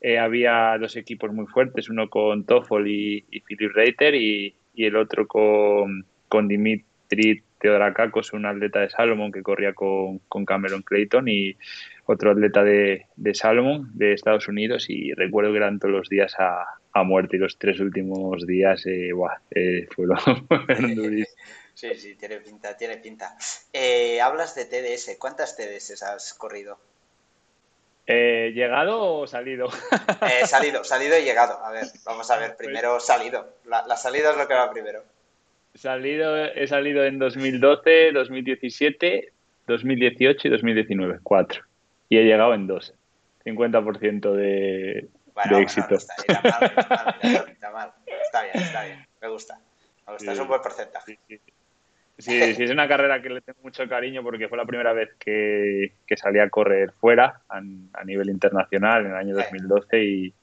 eh, 0.00 0.18
había 0.18 0.76
dos 0.78 0.96
equipos 0.96 1.32
muy 1.32 1.46
fuertes, 1.46 1.88
uno 1.88 2.08
con 2.10 2.44
Toffol 2.44 2.88
y, 2.88 3.24
Philip 3.46 3.72
Reiter 3.72 4.14
y, 4.14 4.54
el 4.76 4.96
otro 4.96 5.26
con, 5.26 6.06
con 6.28 6.48
Dimitri 6.48 7.42
Teodorakakos, 7.62 8.32
un 8.32 8.44
atleta 8.44 8.80
de 8.80 8.90
Salomon 8.90 9.30
que 9.30 9.42
corría 9.42 9.72
con, 9.72 10.18
Cameron 10.44 10.82
Clayton 10.82 11.28
y 11.28 11.56
otro 12.06 12.32
atleta 12.32 12.64
de, 12.64 13.06
de, 13.16 13.34
Salomon 13.34 13.88
de 13.94 14.12
Estados 14.12 14.48
Unidos 14.48 14.90
y 14.90 15.14
recuerdo 15.14 15.52
que 15.52 15.58
eran 15.58 15.78
todos 15.78 15.94
los 15.94 16.08
días 16.08 16.34
a, 16.38 16.66
muerte 17.04 17.36
y 17.36 17.38
los 17.38 17.56
tres 17.58 17.80
últimos 17.80 18.46
días 18.46 18.84
eh, 18.86 19.12
eh 19.52 19.86
fueron, 19.94 20.18
durísimos. 20.94 21.36
Sí, 21.74 21.94
sí, 21.94 22.16
tiene 22.16 22.36
pinta, 22.36 22.76
tiene 22.76 22.98
pinta. 22.98 23.34
Eh, 23.72 24.20
hablas 24.20 24.54
de 24.54 24.66
TDS, 24.66 25.16
¿cuántas 25.18 25.56
TDS 25.56 26.02
has 26.02 26.34
corrido? 26.34 26.78
Eh, 28.06 28.52
¿Llegado 28.54 29.20
o 29.20 29.26
salido? 29.26 29.68
Eh, 30.28 30.46
salido, 30.46 30.84
salido 30.84 31.18
y 31.18 31.24
llegado. 31.24 31.64
A 31.64 31.70
ver, 31.70 31.86
vamos 32.04 32.30
a 32.30 32.36
ver, 32.36 32.56
primero 32.56 32.98
salido. 33.00 33.56
La, 33.64 33.96
salida 33.96 34.32
es 34.32 34.36
lo 34.36 34.48
que 34.48 34.54
va 34.54 34.70
primero. 34.70 35.02
Salido, 35.74 36.36
he 36.36 36.66
salido 36.66 37.04
en 37.04 37.18
2012, 37.18 38.12
2017, 38.12 39.32
2018 39.66 40.48
y 40.48 40.50
2019, 40.50 41.20
cuatro. 41.22 41.62
Y 42.08 42.18
he 42.18 42.24
llegado 42.24 42.52
en 42.54 42.66
dos. 42.66 42.94
50% 43.44 44.32
de, 44.34 45.08
de 45.50 45.60
éxito. 45.60 45.94
está, 45.94 46.14
bien, 47.22 48.54
está 48.54 48.84
bien. 48.84 49.06
Me 49.20 49.28
gusta. 49.28 49.58
Me 50.06 50.12
gusta, 50.12 50.32
es 50.32 50.38
un 50.38 50.48
buen 50.48 50.60
porcentaje. 50.60 51.18
Sí, 51.28 51.38
sí. 52.18 52.62
Es 52.62 52.70
una 52.70 52.86
carrera 52.86 53.22
que 53.22 53.30
le 53.30 53.40
tengo 53.40 53.58
mucho 53.62 53.88
cariño 53.88 54.22
porque 54.22 54.48
fue 54.48 54.58
la 54.58 54.66
primera 54.66 54.92
vez 54.92 55.14
que, 55.18 55.94
salí 56.16 56.38
a 56.38 56.50
correr 56.50 56.92
fuera 56.92 57.40
a, 57.48 57.60
nivel 58.04 58.28
internacional 58.30 59.06
en 59.06 59.12
el 59.12 59.16
año 59.16 59.34
2012 59.34 60.04
y, 60.04 60.34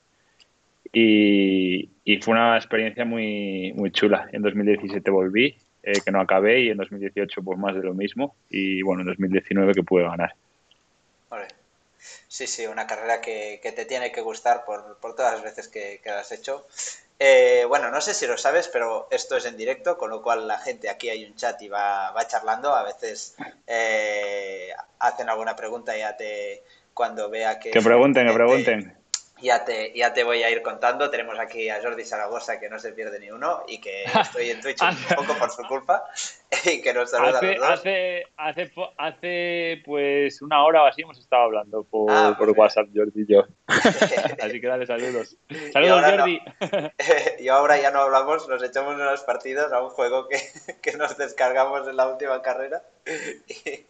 y, 0.92 1.90
fue 2.22 2.34
una 2.34 2.58
experiencia 2.58 3.06
muy, 3.06 3.74
muy 3.74 3.92
chula. 3.92 4.28
En 4.32 4.42
2017 4.42 5.10
volví, 5.12 5.58
eh, 5.84 6.02
que 6.04 6.12
no 6.12 6.20
acabé, 6.20 6.62
y 6.62 6.70
en 6.70 6.78
2018 6.78 7.44
pues 7.44 7.58
más 7.58 7.76
de 7.76 7.84
lo 7.84 7.94
mismo 7.94 8.36
y 8.50 8.82
bueno, 8.82 9.02
en 9.02 9.08
2019 9.08 9.74
que 9.74 9.84
pude 9.84 10.04
ganar. 10.04 10.34
Sí, 12.28 12.48
sí, 12.48 12.66
una 12.66 12.88
carrera 12.88 13.20
que, 13.22 13.60
te 13.62 13.86
tiene 13.86 14.12
que 14.12 14.22
gustar 14.22 14.64
por, 14.64 14.98
todas 15.02 15.34
las 15.34 15.44
veces 15.44 15.68
que, 15.68 16.00
que 16.02 16.10
has 16.10 16.32
hecho. 16.32 16.66
Eh, 17.18 17.66
bueno, 17.68 17.92
no 17.92 18.00
sé 18.00 18.14
si 18.14 18.26
lo 18.26 18.38
sabes, 18.38 18.70
pero 18.70 19.08
esto 19.12 19.36
es 19.36 19.46
en 19.46 19.58
directo, 19.58 19.98
con 19.98 20.10
lo 20.10 20.22
cual 20.22 20.48
la 20.48 20.58
gente 20.60 20.90
aquí 20.90 21.10
hay 21.10 21.26
un 21.26 21.36
chat 21.36 21.62
y 21.62 21.68
va, 21.68 22.12
va 22.12 22.28
charlando. 22.28 22.74
A 22.74 22.84
veces 22.84 23.36
eh, 23.68 24.70
hacen 25.00 25.28
alguna 25.28 25.56
pregunta 25.56 25.96
y 25.98 26.00
ya 26.00 26.16
te 26.16 26.64
cuando 26.94 27.30
vea 27.30 27.60
que... 27.60 27.72
Que 27.72 27.82
pregunten, 27.82 28.28
que 28.28 28.34
pregunten 28.34 28.99
ya 29.42 29.66
te, 29.66 29.94
ya 29.96 30.14
te 30.14 30.24
voy 30.24 30.44
a 30.44 30.50
ir 30.50 30.62
contando. 30.62 31.10
Tenemos 31.10 31.40
aquí 31.40 31.70
a 31.70 31.82
Jordi 31.82 32.04
Zaragoza, 32.04 32.60
que 32.60 32.70
no 32.70 32.80
se 32.80 32.94
pierde 32.94 33.20
ni 33.20 33.32
uno, 33.32 33.64
y 33.68 33.80
que 33.80 34.04
estoy 34.22 34.50
en 34.50 34.62
Twitch 34.62 34.82
un 34.82 35.16
poco 35.16 35.38
por 35.38 35.52
su 35.52 35.64
culpa, 35.64 36.04
y 36.66 36.82
que 36.82 36.94
nos 36.94 37.12
saluda 37.12 37.38
hace, 37.38 37.48
a 37.48 37.52
los 37.52 37.60
dos. 37.60 37.70
Hace, 37.70 38.24
hace, 38.38 38.72
hace, 38.98 39.82
pues 39.86 40.42
una 40.42 40.64
hora 40.64 40.84
o 40.84 40.86
así 40.88 41.02
hemos 41.02 41.20
estado 41.20 41.44
hablando 41.44 41.84
por, 41.84 42.12
ah, 42.12 42.36
por 42.38 42.50
WhatsApp, 42.52 42.88
Jordi 42.94 43.22
y 43.22 43.34
yo. 43.34 43.46
así 43.68 44.62
que 44.62 44.68
dale 44.68 44.86
saludos. 44.86 45.38
Saludos, 45.72 46.02
y 46.02 46.18
Jordi. 46.18 46.42
No, 46.72 46.92
y 47.40 47.48
ahora 47.48 47.80
ya 47.80 47.92
no 47.92 48.00
hablamos, 48.00 48.48
nos 48.48 48.64
echamos 48.64 48.96
unas 48.96 49.24
partidas 49.24 49.72
a 49.72 49.82
un 49.82 49.90
juego 49.90 50.28
que, 50.28 50.40
que 50.82 50.98
nos 50.98 51.18
descargamos 51.18 51.88
en 51.88 51.98
la 51.98 52.08
última 52.08 52.42
carrera. 52.42 52.84
y 53.58 53.86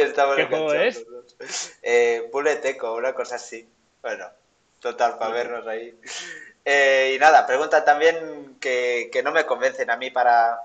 estamos 0.00 0.36
¿Qué 0.36 0.44
juego 0.44 0.72
es? 0.72 1.04
Eh, 1.82 2.28
Bullet 2.32 2.64
Echo, 2.64 2.94
una 2.94 3.14
cosa 3.14 3.36
así. 3.36 3.68
Bueno, 4.02 4.28
total, 4.80 5.18
para 5.18 5.32
vernos 5.32 5.66
ahí. 5.66 5.96
Eh, 6.64 7.12
y 7.14 7.18
nada, 7.18 7.46
pregunta 7.46 7.84
también 7.84 8.56
que, 8.60 9.08
que, 9.12 9.22
no 9.22 9.30
me 9.30 9.46
convencen 9.46 9.88
a 9.90 9.96
mí 9.96 10.10
para, 10.10 10.60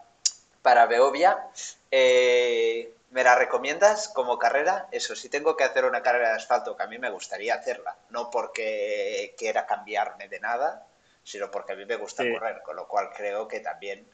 para 0.61 0.87
Beovia. 0.87 1.47
Eh, 1.91 2.91
¿Me 3.11 3.23
la 3.23 3.35
recomiendas 3.35 4.07
como 4.07 4.39
carrera? 4.39 4.87
Eso, 4.91 5.15
si 5.15 5.27
tengo 5.27 5.55
que 5.57 5.65
hacer 5.65 5.85
una 5.85 6.01
carrera 6.01 6.29
de 6.29 6.35
asfalto, 6.35 6.77
que 6.77 6.83
a 6.83 6.87
mí 6.87 6.97
me 6.97 7.09
gustaría 7.09 7.55
hacerla, 7.55 7.95
no 8.09 8.31
porque 8.31 9.35
quiera 9.37 9.65
cambiarme 9.65 10.29
de 10.29 10.39
nada, 10.39 10.87
sino 11.23 11.51
porque 11.51 11.73
a 11.73 11.75
mí 11.75 11.85
me 11.85 11.97
gusta 11.97 12.23
correr, 12.23 12.61
con 12.61 12.77
lo 12.77 12.87
cual 12.87 13.09
creo 13.15 13.47
que 13.47 13.59
también 13.59 14.07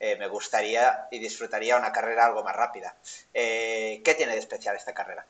eh, 0.00 0.16
me 0.16 0.28
gustaría 0.28 1.08
y 1.10 1.18
disfrutaría 1.18 1.76
una 1.76 1.92
carrera 1.92 2.26
algo 2.26 2.42
más 2.42 2.54
rápida. 2.54 2.96
Eh, 3.34 4.00
¿Qué 4.04 4.14
tiene 4.14 4.32
de 4.32 4.38
especial 4.38 4.76
esta 4.76 4.94
carrera? 4.94 5.26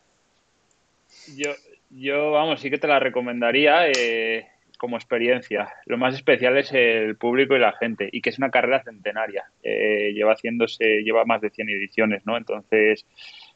Yo, 1.37 1.52
yo, 1.90 2.32
vamos, 2.32 2.61
sí 2.61 2.70
que 2.70 2.78
te 2.78 2.87
la 2.87 3.00
recomendaría 3.00 3.88
eh, 3.88 4.47
como 4.78 4.97
experiencia. 4.97 5.68
Lo 5.87 5.99
más 5.99 6.14
especial 6.14 6.56
es 6.56 6.73
el 6.73 7.16
público 7.16 7.56
y 7.56 7.58
la 7.58 7.73
gente, 7.73 8.08
y 8.11 8.20
que 8.20 8.30
es 8.30 8.38
una 8.38 8.50
carrera 8.50 8.82
centenaria. 8.82 9.44
lleva 9.62 10.32
haciéndose, 10.32 11.02
lleva 11.02 11.25
más 11.25 11.40
de 11.40 11.50
100 11.50 11.68
ediciones, 11.68 12.26
¿no? 12.26 12.37
Entonces, 12.37 13.06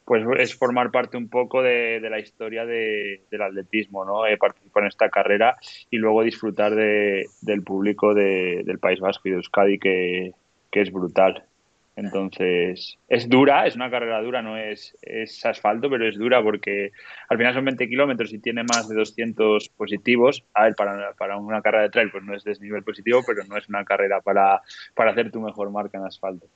pues 0.05 0.23
es 0.39 0.55
formar 0.55 0.91
parte 0.91 1.17
un 1.17 1.29
poco 1.29 1.61
de, 1.61 1.99
la 2.01 2.19
historia 2.19 2.65
del 2.65 3.41
atletismo, 3.41 4.03
¿no? 4.05 4.21
participar 4.37 4.83
en 4.83 4.87
esta 4.87 5.09
carrera 5.09 5.57
y 5.89 5.97
luego 5.97 6.23
disfrutar 6.23 6.75
del 6.75 7.63
público 7.63 8.13
del 8.13 8.79
País 8.79 8.99
Vasco 8.99 9.27
y 9.27 9.31
de 9.31 9.37
Euskadi 9.37 9.79
que, 9.79 10.33
que 10.71 10.81
es 10.81 10.91
brutal. 10.91 11.45
Entonces, 11.95 12.97
es 13.07 13.29
dura, 13.29 13.67
es 13.67 13.75
una 13.75 13.91
carrera 13.91 14.19
dura, 14.21 14.41
no 14.41 14.57
es, 14.57 14.97
es 15.01 15.45
asfalto, 15.45 15.89
pero 15.91 16.07
es 16.07 16.17
dura 16.17 16.41
porque 16.41 16.91
al 17.29 17.37
final 17.37 17.53
son 17.53 17.65
20 17.65 17.87
kilómetros 17.87 18.33
y 18.33 18.39
tiene 18.39 18.63
más 18.63 18.89
de 18.89 18.95
200 18.95 19.69
positivos. 19.69 20.43
A 20.55 20.63
ver, 20.63 20.75
para, 20.75 21.13
para 21.13 21.37
una 21.37 21.61
carrera 21.61 21.83
de 21.83 21.89
trail 21.89 22.09
pues 22.09 22.23
no 22.23 22.35
es 22.35 22.43
desnivel 22.43 22.83
positivo, 22.83 23.21
pero 23.25 23.43
no 23.43 23.57
es 23.57 23.69
una 23.69 23.85
carrera 23.85 24.21
para, 24.21 24.61
para 24.95 25.11
hacer 25.11 25.31
tu 25.31 25.39
mejor 25.39 25.69
marca 25.69 25.99
en 25.99 26.05
asfalto. 26.05 26.47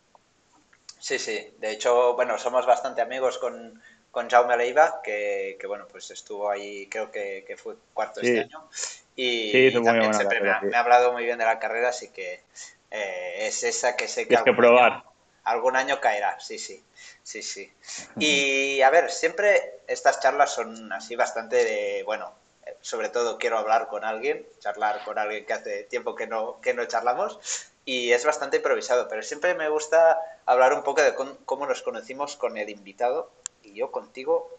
Sí, 1.00 1.20
sí. 1.20 1.40
De 1.60 1.72
hecho, 1.72 2.16
bueno, 2.16 2.40
somos 2.40 2.66
bastante 2.66 3.02
amigos 3.02 3.38
con, 3.38 3.80
con 4.10 4.28
Jaume 4.28 4.58
Leiva, 4.58 5.02
que, 5.04 5.56
que, 5.60 5.68
bueno, 5.68 5.86
pues 5.90 6.10
estuvo 6.10 6.50
ahí, 6.50 6.88
creo 6.88 7.12
que, 7.12 7.44
que 7.48 7.56
fue 7.56 7.76
cuarto 7.94 8.22
este 8.22 8.40
año. 8.40 8.68
Y, 9.16 9.72
también 9.72 10.14
siempre 10.14 10.42
me, 10.42 10.70
me, 10.70 10.76
ha 10.76 10.80
hablado 10.80 11.12
muy 11.12 11.24
bien 11.24 11.38
de 11.38 11.46
la 11.46 11.60
carrera, 11.60 11.90
así 11.90 12.10
que 12.10 12.42
eh, 12.90 13.48
es 13.48 13.64
esa 13.64 13.96
que 13.96 14.08
sé 14.08 14.28
que, 14.28 14.36
algún, 14.36 14.54
que 14.54 14.58
probar. 14.58 15.04
Algún 15.48 15.78
año 15.78 16.02
caerá, 16.02 16.38
sí, 16.40 16.60
sí, 16.60 16.84
sí, 17.24 17.42
sí. 17.42 17.72
Y 18.20 18.82
a 18.82 18.90
ver, 18.90 19.10
siempre 19.10 19.80
estas 19.88 20.20
charlas 20.20 20.54
son 20.54 20.92
así 20.92 21.16
bastante 21.16 21.56
de, 21.56 22.04
bueno, 22.04 22.34
sobre 22.82 23.08
todo 23.10 23.38
quiero 23.38 23.58
hablar 23.58 23.88
con 23.88 24.04
alguien, 24.04 24.46
charlar 24.60 25.04
con 25.06 25.18
alguien 25.18 25.46
que 25.46 25.54
hace 25.54 25.84
tiempo 25.84 26.16
que 26.16 26.28
no, 26.28 26.60
que 26.62 26.74
no 26.74 26.86
charlamos 26.86 27.40
y 27.86 28.12
es 28.12 28.26
bastante 28.26 28.58
improvisado, 28.58 29.08
pero 29.08 29.24
siempre 29.24 29.56
me 29.56 29.70
gusta 29.70 30.20
hablar 30.46 30.74
un 30.74 30.84
poco 30.84 31.02
de 31.02 31.14
cómo 31.14 31.66
nos 31.66 31.82
conocimos 31.82 32.36
con 32.36 32.58
el 32.58 32.70
invitado 32.70 33.32
y 33.64 33.74
yo 33.74 33.92
contigo 33.92 34.52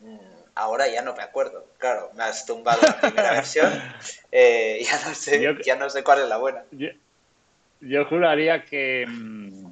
mm, 0.00 0.18
ahora 0.54 0.86
ya 0.88 1.00
no 1.00 1.14
me 1.14 1.22
acuerdo. 1.22 1.64
Claro, 1.78 2.10
me 2.14 2.24
has 2.24 2.44
tumbado 2.44 2.82
la 2.82 3.00
primera 3.00 3.30
versión, 3.40 3.72
eh, 4.30 4.84
ya, 4.84 5.08
no 5.08 5.14
sé, 5.14 5.56
ya 5.64 5.76
no 5.76 5.88
sé 5.88 6.04
cuál 6.04 6.20
es 6.20 6.28
la 6.28 6.36
buena. 6.36 6.64
Yo 7.80 8.04
juraría 8.06 8.64
que 8.64 9.06
mm, 9.06 9.63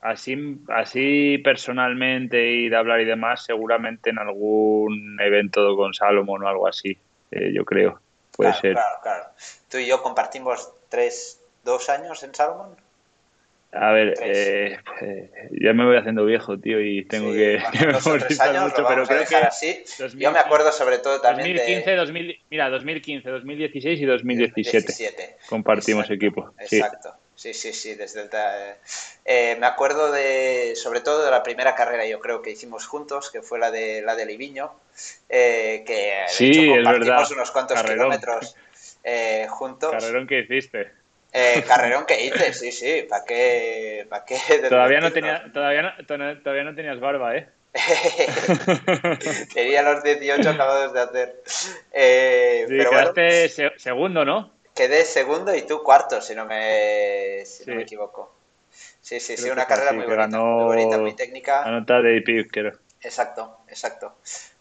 así, 0.00 0.58
así 0.68 1.38
personalmente 1.38 2.52
y 2.52 2.68
de 2.68 2.76
hablar 2.76 3.00
y 3.00 3.04
demás, 3.04 3.44
seguramente 3.44 4.10
en 4.10 4.18
algún 4.18 5.18
evento 5.20 5.76
con 5.76 5.94
Salomón 5.94 6.42
o 6.42 6.48
algo 6.48 6.66
así, 6.66 6.96
eh, 7.30 7.52
yo 7.54 7.64
creo. 7.64 8.00
Puede 8.36 8.54
ser. 8.54 8.72
Claro, 8.72 8.96
claro. 9.02 9.24
Tú 9.68 9.78
y 9.78 9.86
yo 9.86 10.02
compartimos 10.02 10.72
tres, 10.88 11.42
dos 11.64 11.90
años 11.90 12.22
en 12.22 12.34
Salomón. 12.34 12.76
A 13.72 13.92
ver, 13.92 14.14
eh, 14.20 14.78
eh, 15.00 15.30
ya 15.52 15.72
me 15.72 15.84
voy 15.84 15.96
haciendo 15.96 16.24
viejo, 16.24 16.58
tío, 16.58 16.80
y 16.80 17.04
tengo 17.04 17.32
que, 17.32 17.62
mucho, 17.94 18.84
pero 18.88 19.06
creo 19.06 19.24
que 19.24 19.36
así. 19.36 19.84
yo 20.16 20.32
me 20.32 20.40
acuerdo 20.40 20.72
sobre 20.72 20.98
todo 20.98 21.20
también 21.20 21.56
2015, 21.56 21.94
2000, 21.94 22.38
mira, 22.50 22.68
2015, 22.68 23.30
2016 23.30 24.00
y 24.00 24.04
2017. 24.06 25.36
compartimos 25.48 26.10
equipo. 26.10 26.52
Exacto. 26.58 27.10
Sí, 27.10 27.29
sí, 27.52 27.72
sí, 27.72 27.94
desde 27.94 28.22
el... 28.22 28.30
Eh, 29.24 29.56
me 29.58 29.66
acuerdo 29.66 30.10
de, 30.12 30.74
sobre 30.76 31.00
todo 31.00 31.24
de 31.24 31.30
la 31.30 31.42
primera 31.42 31.74
carrera, 31.74 32.06
yo 32.06 32.20
creo 32.20 32.42
que 32.42 32.50
hicimos 32.50 32.86
juntos, 32.86 33.30
que 33.30 33.42
fue 33.42 33.58
la 33.58 33.70
de 33.70 34.02
la 34.02 34.14
de 34.16 34.26
Liviño, 34.26 34.72
que 35.28 35.84
de 35.86 36.46
hecho 36.46 36.74
compartimos 36.74 37.30
unos 37.30 37.50
cuantos 37.50 37.82
kilómetros 37.82 38.56
juntos. 39.48 39.90
Carrerón 39.90 40.26
que 40.26 40.40
hiciste. 40.40 41.00
Eh, 41.32 41.62
carrerón 41.66 42.06
que 42.06 42.24
hice, 42.24 42.52
sí, 42.52 42.72
sí. 42.72 43.06
¿Para 43.08 43.24
qué? 43.24 44.06
¿Para 44.08 44.24
qué 44.24 44.36
todavía, 44.68 45.00
no 45.00 45.12
tenía, 45.12 45.44
todavía, 45.52 45.82
no, 45.82 45.92
todavía 46.06 46.64
no 46.64 46.74
tenías 46.74 46.98
barba, 46.98 47.36
¿eh? 47.36 47.48
Tenía 49.54 49.82
los 49.82 50.02
18 50.02 50.50
acabados 50.50 50.92
de 50.92 51.00
hacer. 51.00 51.42
Eh, 51.92 52.64
sí, 52.66 52.74
pero 52.76 52.90
quedaste 52.90 53.48
segundo, 53.78 54.24
¿no? 54.24 54.50
Quedé 54.74 55.04
segundo 55.04 55.54
y 55.54 55.62
tú 55.62 55.82
cuarto, 55.82 56.20
si 56.20 56.34
no 56.34 56.44
me, 56.46 57.44
si 57.44 57.64
no 57.66 57.76
me 57.76 57.82
equivoco. 57.82 58.34
Sí, 59.00 59.18
sí, 59.18 59.36
sí, 59.36 59.50
una 59.50 59.66
carrera 59.66 59.92
muy 59.92 60.04
bonita, 60.04 60.38
muy 60.38 60.64
bonita, 60.64 60.98
muy 60.98 61.14
técnica. 61.14 61.64
nota 61.66 62.00
de 62.00 62.16
IP, 62.16 62.50
creo. 62.50 62.72
Exacto, 63.00 63.58
exacto. 63.68 64.14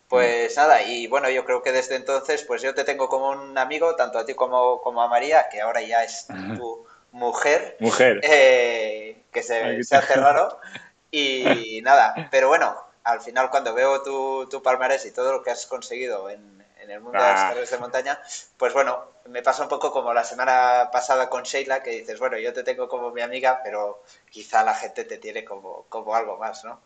Pues 0.07 0.57
nada, 0.57 0.81
y 0.81 1.05
bueno, 1.07 1.29
yo 1.29 1.45
creo 1.45 1.61
que 1.61 1.71
desde 1.71 1.95
entonces, 1.95 2.43
pues 2.43 2.63
yo 2.63 2.73
te 2.73 2.83
tengo 2.83 3.07
como 3.07 3.29
un 3.29 3.55
amigo, 3.57 3.95
tanto 3.95 4.17
a 4.17 4.25
ti 4.25 4.33
como, 4.33 4.81
como 4.81 5.03
a 5.03 5.07
María, 5.07 5.47
que 5.51 5.61
ahora 5.61 5.81
ya 5.81 6.03
es 6.03 6.25
tu 6.57 6.85
mujer. 7.11 7.77
Mujer. 7.79 8.19
Eh, 8.23 9.21
que 9.31 9.43
se, 9.43 9.83
se, 9.83 9.95
hace 9.95 10.15
raro. 10.15 10.59
Y 11.11 11.81
nada, 11.81 12.29
pero 12.29 12.49
bueno, 12.49 12.75
al 13.03 13.19
final 13.21 13.49
cuando 13.49 13.73
veo 13.73 14.03
tu, 14.03 14.47
tu 14.47 14.61
palmarés 14.61 15.07
y 15.07 15.11
todo 15.11 15.31
lo 15.31 15.41
que 15.41 15.49
has 15.49 15.65
conseguido 15.65 16.29
en, 16.29 16.58
en 16.89 16.95
el 16.95 17.01
mundo 17.01 17.19
de 17.19 17.25
las 17.25 17.39
ah. 17.39 17.47
carreras 17.49 17.69
de 17.69 17.77
montaña, 17.77 18.21
pues 18.57 18.73
bueno, 18.73 19.11
me 19.25 19.43
pasa 19.43 19.63
un 19.63 19.69
poco 19.69 19.91
como 19.91 20.13
la 20.13 20.23
semana 20.23 20.89
pasada 20.91 21.29
con 21.29 21.43
Sheila, 21.43 21.83
que 21.83 21.91
dices, 21.91 22.17
bueno, 22.19 22.37
yo 22.37 22.51
te 22.51 22.63
tengo 22.63 22.89
como 22.89 23.11
mi 23.11 23.21
amiga, 23.21 23.61
pero 23.63 24.03
quizá 24.29 24.63
la 24.63 24.73
gente 24.73 25.03
te 25.05 25.17
tiene 25.17 25.45
como, 25.45 25.85
como 25.89 26.15
algo 26.15 26.37
más, 26.37 26.63
¿no? 26.65 26.81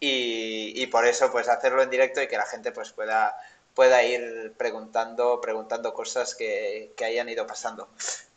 Y, 0.00 0.86
por 0.86 1.06
eso, 1.06 1.32
pues 1.32 1.48
hacerlo 1.48 1.82
en 1.82 1.90
directo 1.90 2.22
y 2.22 2.28
que 2.28 2.36
la 2.36 2.46
gente 2.46 2.70
pues 2.70 2.92
pueda 2.92 3.36
pueda 3.74 4.02
ir 4.02 4.54
preguntando, 4.56 5.40
preguntando 5.40 5.94
cosas 5.94 6.34
que, 6.34 6.92
que 6.96 7.04
hayan 7.04 7.28
ido 7.28 7.46
pasando. 7.46 7.88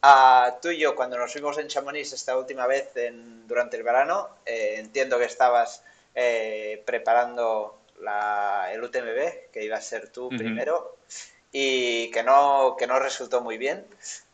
Ah, 0.04 0.60
tú 0.62 0.70
y 0.70 0.78
yo, 0.78 0.96
cuando 0.96 1.18
nos 1.18 1.32
fuimos 1.32 1.58
en 1.58 1.68
Chamonix 1.68 2.14
esta 2.14 2.38
última 2.38 2.68
vez 2.68 2.96
en, 2.96 3.48
durante 3.48 3.76
el 3.76 3.82
verano, 3.82 4.30
eh, 4.46 4.76
entiendo 4.78 5.18
que 5.18 5.26
estabas 5.26 5.84
eh, 6.14 6.84
preparando 6.86 7.82
la, 8.02 8.70
el 8.72 8.84
UTMB, 8.84 9.52
que 9.52 9.64
iba 9.64 9.78
a 9.78 9.82
ser 9.82 10.10
tú 10.10 10.30
primero, 10.30 10.98
y 11.52 12.10
que 12.12 12.24
no, 12.24 12.76
que 12.78 12.88
no 12.88 13.00
resultó 13.00 13.42
muy 13.42 13.58
bien. 13.58 13.86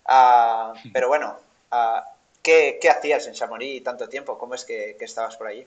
Ah, 0.06 0.74
pero 0.94 1.08
bueno, 1.08 1.38
ah, 1.72 2.06
¿qué, 2.42 2.78
¿qué, 2.82 2.90
hacías 2.90 3.28
en 3.28 3.34
Chamonix 3.34 3.84
tanto 3.84 4.08
tiempo? 4.08 4.38
¿Cómo 4.38 4.56
es 4.56 4.66
que, 4.66 4.96
que 4.98 5.06
estabas 5.06 5.36
por 5.38 5.48
allí? 5.48 5.66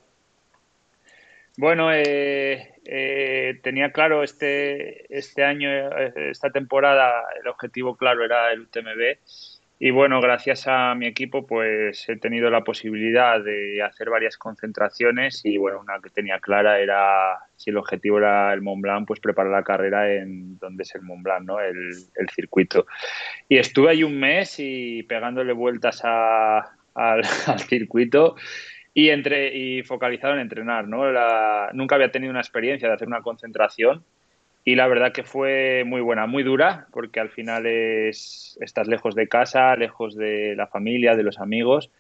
Bueno, 1.57 1.93
eh, 1.93 2.75
eh, 2.85 3.61
tenía 3.63 3.93
claro 3.93 4.23
este, 4.23 5.15
este 5.15 5.45
año, 5.45 5.69
esta 6.31 6.51
temporada, 6.51 7.25
el 7.41 7.49
objetivo 7.49 7.97
claro 7.97 8.25
era 8.25 8.53
el 8.53 8.61
UTMB 8.61 9.19
y 9.83 9.93
bueno, 9.93 10.21
gracias 10.21 10.69
a 10.69 10.95
mi 10.95 11.07
equipo, 11.07 11.47
pues 11.47 12.07
he 12.07 12.17
tenido 12.17 12.51
la 12.51 12.63
posibilidad 12.63 13.43
de 13.43 13.83
hacer 13.83 14.11
varias 14.11 14.37
concentraciones 14.37 15.41
y 15.43 15.57
bueno, 15.57 15.81
una 15.81 15.99
que 16.03 16.11
tenía 16.11 16.39
clara 16.39 16.79
era 16.81 17.39
si 17.57 17.71
el 17.71 17.79
objetivo 17.79 18.19
era 18.19 18.53
el 18.53 18.61
Mont 18.61 18.83
Blanc, 18.83 19.07
pues 19.07 19.21
preparar 19.21 19.51
la 19.51 19.65
carrera 19.65 20.13
en 20.13 20.59
donde 20.59 20.83
es 20.83 20.95
el 20.95 21.01
Mont 21.01 21.23
Blanc, 21.23 21.47
¿no? 21.47 21.61
El, 21.61 21.95
circuito. 22.35 22.87
Y 23.49 23.57
estuve 23.57 23.93
ahí 23.93 24.05
un 24.05 24.21
mes 24.21 24.57
y 24.59 25.03
pegándole 25.05 25.55
vueltas 25.55 26.05
al, 26.05 26.63
al, 27.47 27.61
circuito 27.61 28.37
y, 28.93 29.09
entre, 29.09 29.57
y 29.57 29.83
focalizado 29.83 30.35
en 30.35 30.41
entrenar, 30.41 30.89
¿no? 30.89 31.11
La, 31.11 31.71
nunca 31.73 31.95
había 31.95 32.13
tenido 32.13 32.31
una 32.31 32.41
experiencia 32.41 32.87
de 32.87 32.95
hacer 32.97 33.09
una 33.09 33.23
concentración 33.23 34.05
y 34.65 34.75
la 34.75 34.87
verdad 34.89 35.13
que 35.13 35.23
fue 35.23 35.85
muy 35.87 36.01
buena, 36.01 36.27
muy 36.27 36.43
dura, 36.43 36.87
porque 36.93 37.21
al 37.21 37.31
final 37.31 37.67
es, 37.67 38.59
estás 38.61 38.89
lejos 38.89 39.15
de 39.15 39.29
casa, 39.29 39.75
lejos 39.77 40.17
de 40.17 40.55
la 40.57 40.67
familia, 40.67 41.17
de 41.17 41.23
los 41.23 41.39
amigos, 41.41 41.91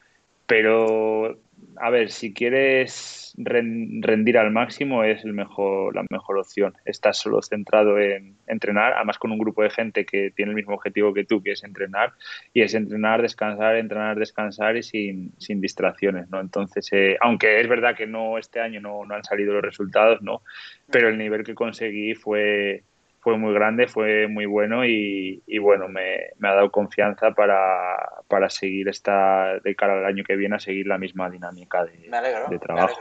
pero 0.46 1.38
a 1.76 1.90
ver, 1.90 2.10
si 2.10 2.32
quieres 2.32 3.29
rendir 3.44 4.38
al 4.38 4.50
máximo 4.50 5.04
es 5.04 5.24
el 5.24 5.32
mejor, 5.32 5.94
la 5.94 6.04
mejor 6.10 6.38
opción. 6.38 6.74
Estás 6.84 7.18
solo 7.18 7.42
centrado 7.42 7.98
en 7.98 8.36
entrenar, 8.46 8.94
además 8.94 9.18
con 9.18 9.32
un 9.32 9.38
grupo 9.38 9.62
de 9.62 9.70
gente 9.70 10.04
que 10.04 10.30
tiene 10.30 10.50
el 10.50 10.56
mismo 10.56 10.74
objetivo 10.74 11.14
que 11.14 11.24
tú, 11.24 11.42
que 11.42 11.52
es 11.52 11.64
entrenar, 11.64 12.12
y 12.52 12.62
es 12.62 12.74
entrenar, 12.74 13.22
descansar, 13.22 13.76
entrenar, 13.76 14.18
descansar 14.18 14.76
y 14.76 14.82
sin, 14.82 15.32
sin 15.38 15.60
distracciones, 15.60 16.28
¿no? 16.30 16.40
Entonces, 16.40 16.88
eh, 16.92 17.16
aunque 17.20 17.60
es 17.60 17.68
verdad 17.68 17.96
que 17.96 18.06
no 18.06 18.38
este 18.38 18.60
año 18.60 18.80
no, 18.80 19.04
no 19.04 19.14
han 19.14 19.24
salido 19.24 19.54
los 19.54 19.62
resultados, 19.62 20.22
¿no? 20.22 20.42
Pero 20.90 21.08
el 21.08 21.18
nivel 21.18 21.44
que 21.44 21.54
conseguí 21.54 22.14
fue, 22.14 22.84
fue 23.20 23.36
muy 23.36 23.52
grande, 23.52 23.86
fue 23.86 24.26
muy 24.28 24.46
bueno 24.46 24.84
y, 24.84 25.42
bueno, 25.60 25.88
me, 25.88 26.30
ha 26.42 26.54
dado 26.54 26.70
confianza 26.70 27.32
para, 27.32 28.48
seguir 28.48 28.88
esta, 28.88 29.58
de 29.60 29.74
cara 29.74 29.98
al 29.98 30.06
año 30.06 30.24
que 30.24 30.36
viene, 30.36 30.56
a 30.56 30.60
seguir 30.60 30.86
la 30.86 30.98
misma 30.98 31.28
dinámica 31.28 31.84
de, 31.84 32.58
trabajo. 32.58 32.98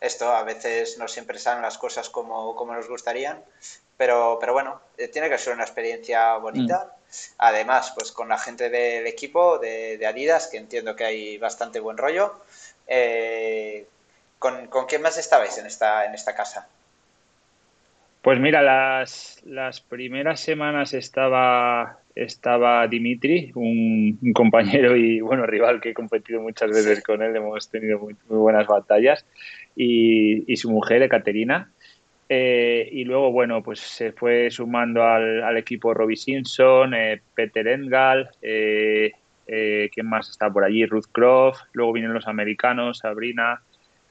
Esto 0.00 0.30
a 0.30 0.42
veces 0.42 0.98
no 0.98 1.08
siempre 1.08 1.38
salen 1.38 1.62
las 1.62 1.78
cosas 1.78 2.08
como, 2.10 2.54
como 2.54 2.74
nos 2.74 2.88
gustarían, 2.88 3.42
pero, 3.96 4.38
pero 4.40 4.52
bueno, 4.52 4.80
eh, 4.96 5.08
tiene 5.08 5.28
que 5.28 5.38
ser 5.38 5.54
una 5.54 5.64
experiencia 5.64 6.36
bonita. 6.36 6.84
Mm. 6.84 6.96
Además, 7.38 7.92
pues 7.94 8.12
con 8.12 8.28
la 8.28 8.38
gente 8.38 8.68
del 8.68 9.06
equipo 9.06 9.58
de, 9.58 10.04
Adidas, 10.06 10.48
que 10.48 10.58
entiendo 10.58 10.94
que 10.96 11.04
hay 11.04 11.38
bastante 11.38 11.80
buen 11.80 11.96
rollo. 11.96 12.40
Eh, 12.86 13.86
¿con, 14.38 14.66
¿Con 14.68 14.86
quién 14.86 15.02
más 15.02 15.16
estabais 15.16 15.56
en 15.58 15.66
esta, 15.66 16.04
en 16.04 16.14
esta 16.14 16.34
casa? 16.34 16.68
Pues 18.26 18.40
mira, 18.40 18.60
las, 18.60 19.40
las 19.46 19.80
primeras 19.80 20.40
semanas 20.40 20.94
estaba, 20.94 22.00
estaba 22.16 22.84
Dimitri, 22.88 23.52
un, 23.54 24.18
compañero 24.34 24.96
y 24.96 25.20
bueno 25.20 25.46
rival 25.46 25.80
que 25.80 25.90
he 25.90 25.94
competido 25.94 26.40
muchas 26.40 26.70
veces 26.70 27.04
con 27.04 27.22
él, 27.22 27.36
hemos 27.36 27.70
tenido 27.70 28.00
muy, 28.00 28.16
buenas 28.26 28.66
batallas, 28.66 29.24
y, 29.76 30.56
su 30.56 30.72
mujer, 30.72 31.02
Ekaterina. 31.02 31.70
Eh, 32.28 32.88
y 32.90 33.04
luego, 33.04 33.30
bueno, 33.30 33.62
pues 33.62 33.78
se 33.78 34.10
fue 34.10 34.50
sumando 34.50 35.04
al, 35.04 35.44
al 35.44 35.56
equipo 35.56 35.94
Robbie 35.94 36.16
Simpson, 36.16 36.94
eh, 36.94 37.22
Peter 37.32 37.68
Engal, 37.68 38.30
eh, 38.42 39.12
eh, 39.46 39.88
¿quién 39.94 40.08
más 40.08 40.30
está 40.30 40.50
por 40.50 40.64
allí? 40.64 40.84
Ruth 40.84 41.12
Croft, 41.12 41.60
luego 41.74 41.92
vienen 41.92 42.12
los 42.12 42.26
americanos, 42.26 42.98
Sabrina. 42.98 43.62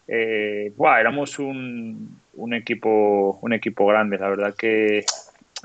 Eh, 0.08 0.72
éramos 1.00 1.40
un, 1.40 2.20
equipo, 2.54 3.40
un 3.42 3.54
equipo 3.54 3.86
grande. 3.86 4.18
La 4.18 4.30
verdad 4.30 4.56
que 4.56 5.06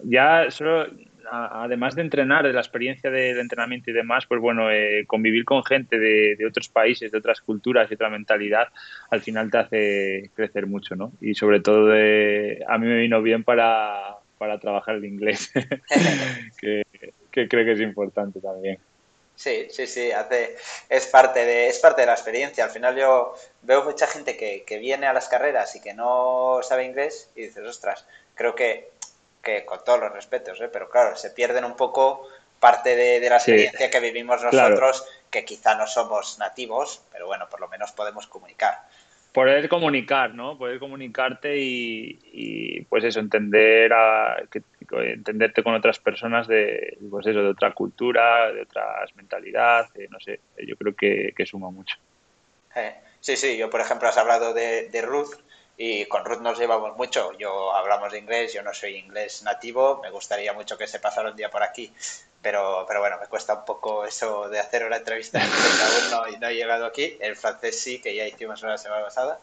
ya 0.05 0.51
solo, 0.51 0.87
además 1.31 1.95
de 1.95 2.03
entrenar, 2.03 2.47
de 2.47 2.53
la 2.53 2.61
experiencia 2.61 3.11
del 3.11 3.39
entrenamiento 3.39 3.91
y 3.91 3.95
demás, 3.95 4.27
pues 4.27 4.41
bueno, 4.41 4.71
eh, 4.71 5.05
convivir 5.07 5.45
con 5.45 5.65
gente 5.65 5.99
de, 5.99 6.47
otros 6.47 6.69
países, 6.69 7.13
de 7.13 7.19
otras 7.19 7.41
culturas 7.41 7.91
y 7.91 7.95
otra 7.95 8.11
mentalidad, 8.11 8.69
al 9.11 9.21
final 9.21 9.51
te 9.51 9.59
hace 9.59 10.31
crecer 10.35 10.67
mucho, 10.67 10.97
¿no? 10.97 11.13
Y 11.21 11.35
sobre 11.35 11.61
todo 11.61 11.93
a 11.93 12.79
mí 12.79 12.87
me 12.87 13.01
vino 13.01 13.23
bien 13.23 13.45
para, 13.45 14.17
para 14.39 14.59
trabajar 14.59 14.97
el 14.97 15.05
inglés, 15.05 15.53
que 16.61 16.85
creo 17.31 17.65
que 17.65 17.73
es 17.73 17.81
importante 17.81 18.41
también. 18.41 18.79
Sí, 19.41 19.69
sí, 19.71 19.87
sí, 19.87 20.13
hace, 20.13 20.59
es, 20.91 21.07
parte 21.07 21.47
de, 21.47 21.69
es 21.69 21.79
parte 21.79 22.03
de 22.03 22.09
la 22.09 22.13
experiencia. 22.13 22.63
Al 22.63 22.71
final 22.71 22.95
yo 22.95 23.35
veo 23.63 23.83
mucha 23.85 24.07
gente 24.07 24.37
que, 24.37 24.65
que 24.65 24.77
viene 24.77 25.07
a 25.07 25.15
las 25.15 25.29
carreras 25.29 25.75
y 25.77 25.81
que 25.81 25.95
no 25.95 26.61
sabe 26.63 26.85
inglés 26.85 27.31
y 27.35 27.45
dices, 27.47 27.67
ostras, 27.67 28.05
creo 28.35 28.55
que, 28.55 28.91
que 29.43 29.65
con 29.65 29.83
todos 29.83 29.99
los 29.99 30.13
respetos, 30.13 30.61
¿eh? 30.61 30.69
pero 30.71 30.91
claro, 30.91 31.17
se 31.17 31.31
pierden 31.31 31.65
un 31.65 31.75
poco 31.75 32.29
parte 32.59 32.95
de, 32.95 33.31
la 33.31 33.37
experiencia 33.37 33.91
que 33.91 34.01
vivimos 34.01 34.43
nosotros, 34.43 35.07
que 35.31 35.43
quizá 35.47 35.75
no 35.75 35.87
somos 35.87 36.39
nativos, 36.39 37.01
pero 37.11 37.27
bueno, 37.27 37.49
por 37.49 37.61
lo 37.61 37.69
menos 37.69 37.93
podemos 37.93 38.27
comunicar 38.27 38.79
poder 39.33 39.69
comunicar, 39.69 40.35
¿no? 40.35 40.59
Poder 40.59 40.79
comunicarte 40.79 41.57
y, 41.57 42.85
pues 42.89 43.05
eso, 43.05 43.21
entender 43.21 43.93
a, 43.93 44.37
que, 44.51 44.63
entenderte 45.13 45.63
con 45.63 45.75
otras 45.75 45.99
personas 45.99 46.49
de, 46.49 46.99
pues 47.11 47.27
eso, 47.27 47.41
de 47.43 47.49
otra 47.49 47.73
cultura, 47.73 48.53
de 48.53 48.63
otras 48.63 49.15
mentalidad, 49.15 49.89
no 50.09 50.19
sé, 50.21 50.41
yo 50.67 50.77
creo 50.77 50.95
que, 50.95 51.47
suma 51.47 51.71
mucho. 51.71 51.97
Eh, 52.75 52.95
sí, 53.21 53.37
sí, 53.37 53.57
yo 53.57 53.69
por 53.69 53.81
ejemplo 53.81 54.09
has 54.09 54.19
hablado 54.19 54.55
de, 54.55 54.89
de 54.89 55.03
Ruth 55.03 55.35
y 55.77 56.05
con 56.07 56.25
Ruth 56.25 56.41
nos 56.41 56.59
llevamos 56.59 56.97
mucho. 56.97 57.33
Yo 57.39 57.75
hablamos 57.75 58.13
de 58.13 58.19
inglés, 58.19 58.53
yo 58.53 58.63
no 58.63 58.75
soy 58.75 58.97
inglés 58.97 59.43
nativo, 59.43 60.01
me 60.03 60.11
gustaría 60.11 60.53
mucho 60.53 60.77
que 60.77 60.87
se 60.87 61.01
pasara 61.01 61.31
un 61.31 61.37
día 61.37 61.51
por 61.51 61.63
aquí 61.63 61.93
pero, 62.43 62.85
pero 62.89 63.01
bueno, 63.01 63.19
me 63.21 63.27
cuesta 63.27 63.55
un 63.55 63.65
poco 63.65 64.05
eso 64.05 64.49
de 64.49 64.59
hacer 64.59 64.85
una 64.85 64.97
entrevista 64.97 65.39
en 65.39 65.51
aún 65.51 66.11
no, 66.11 66.39
no 66.39 66.49
he 66.49 66.55
llegado 66.55 66.87
aquí. 66.87 67.17
El 67.21 67.37
francés 67.37 67.81
sí, 67.81 68.01
que 68.01 68.15
ya 68.15 68.27
hicimos 68.27 68.63
una 68.63 68.79
semana 68.79 69.05
pasada. 69.05 69.39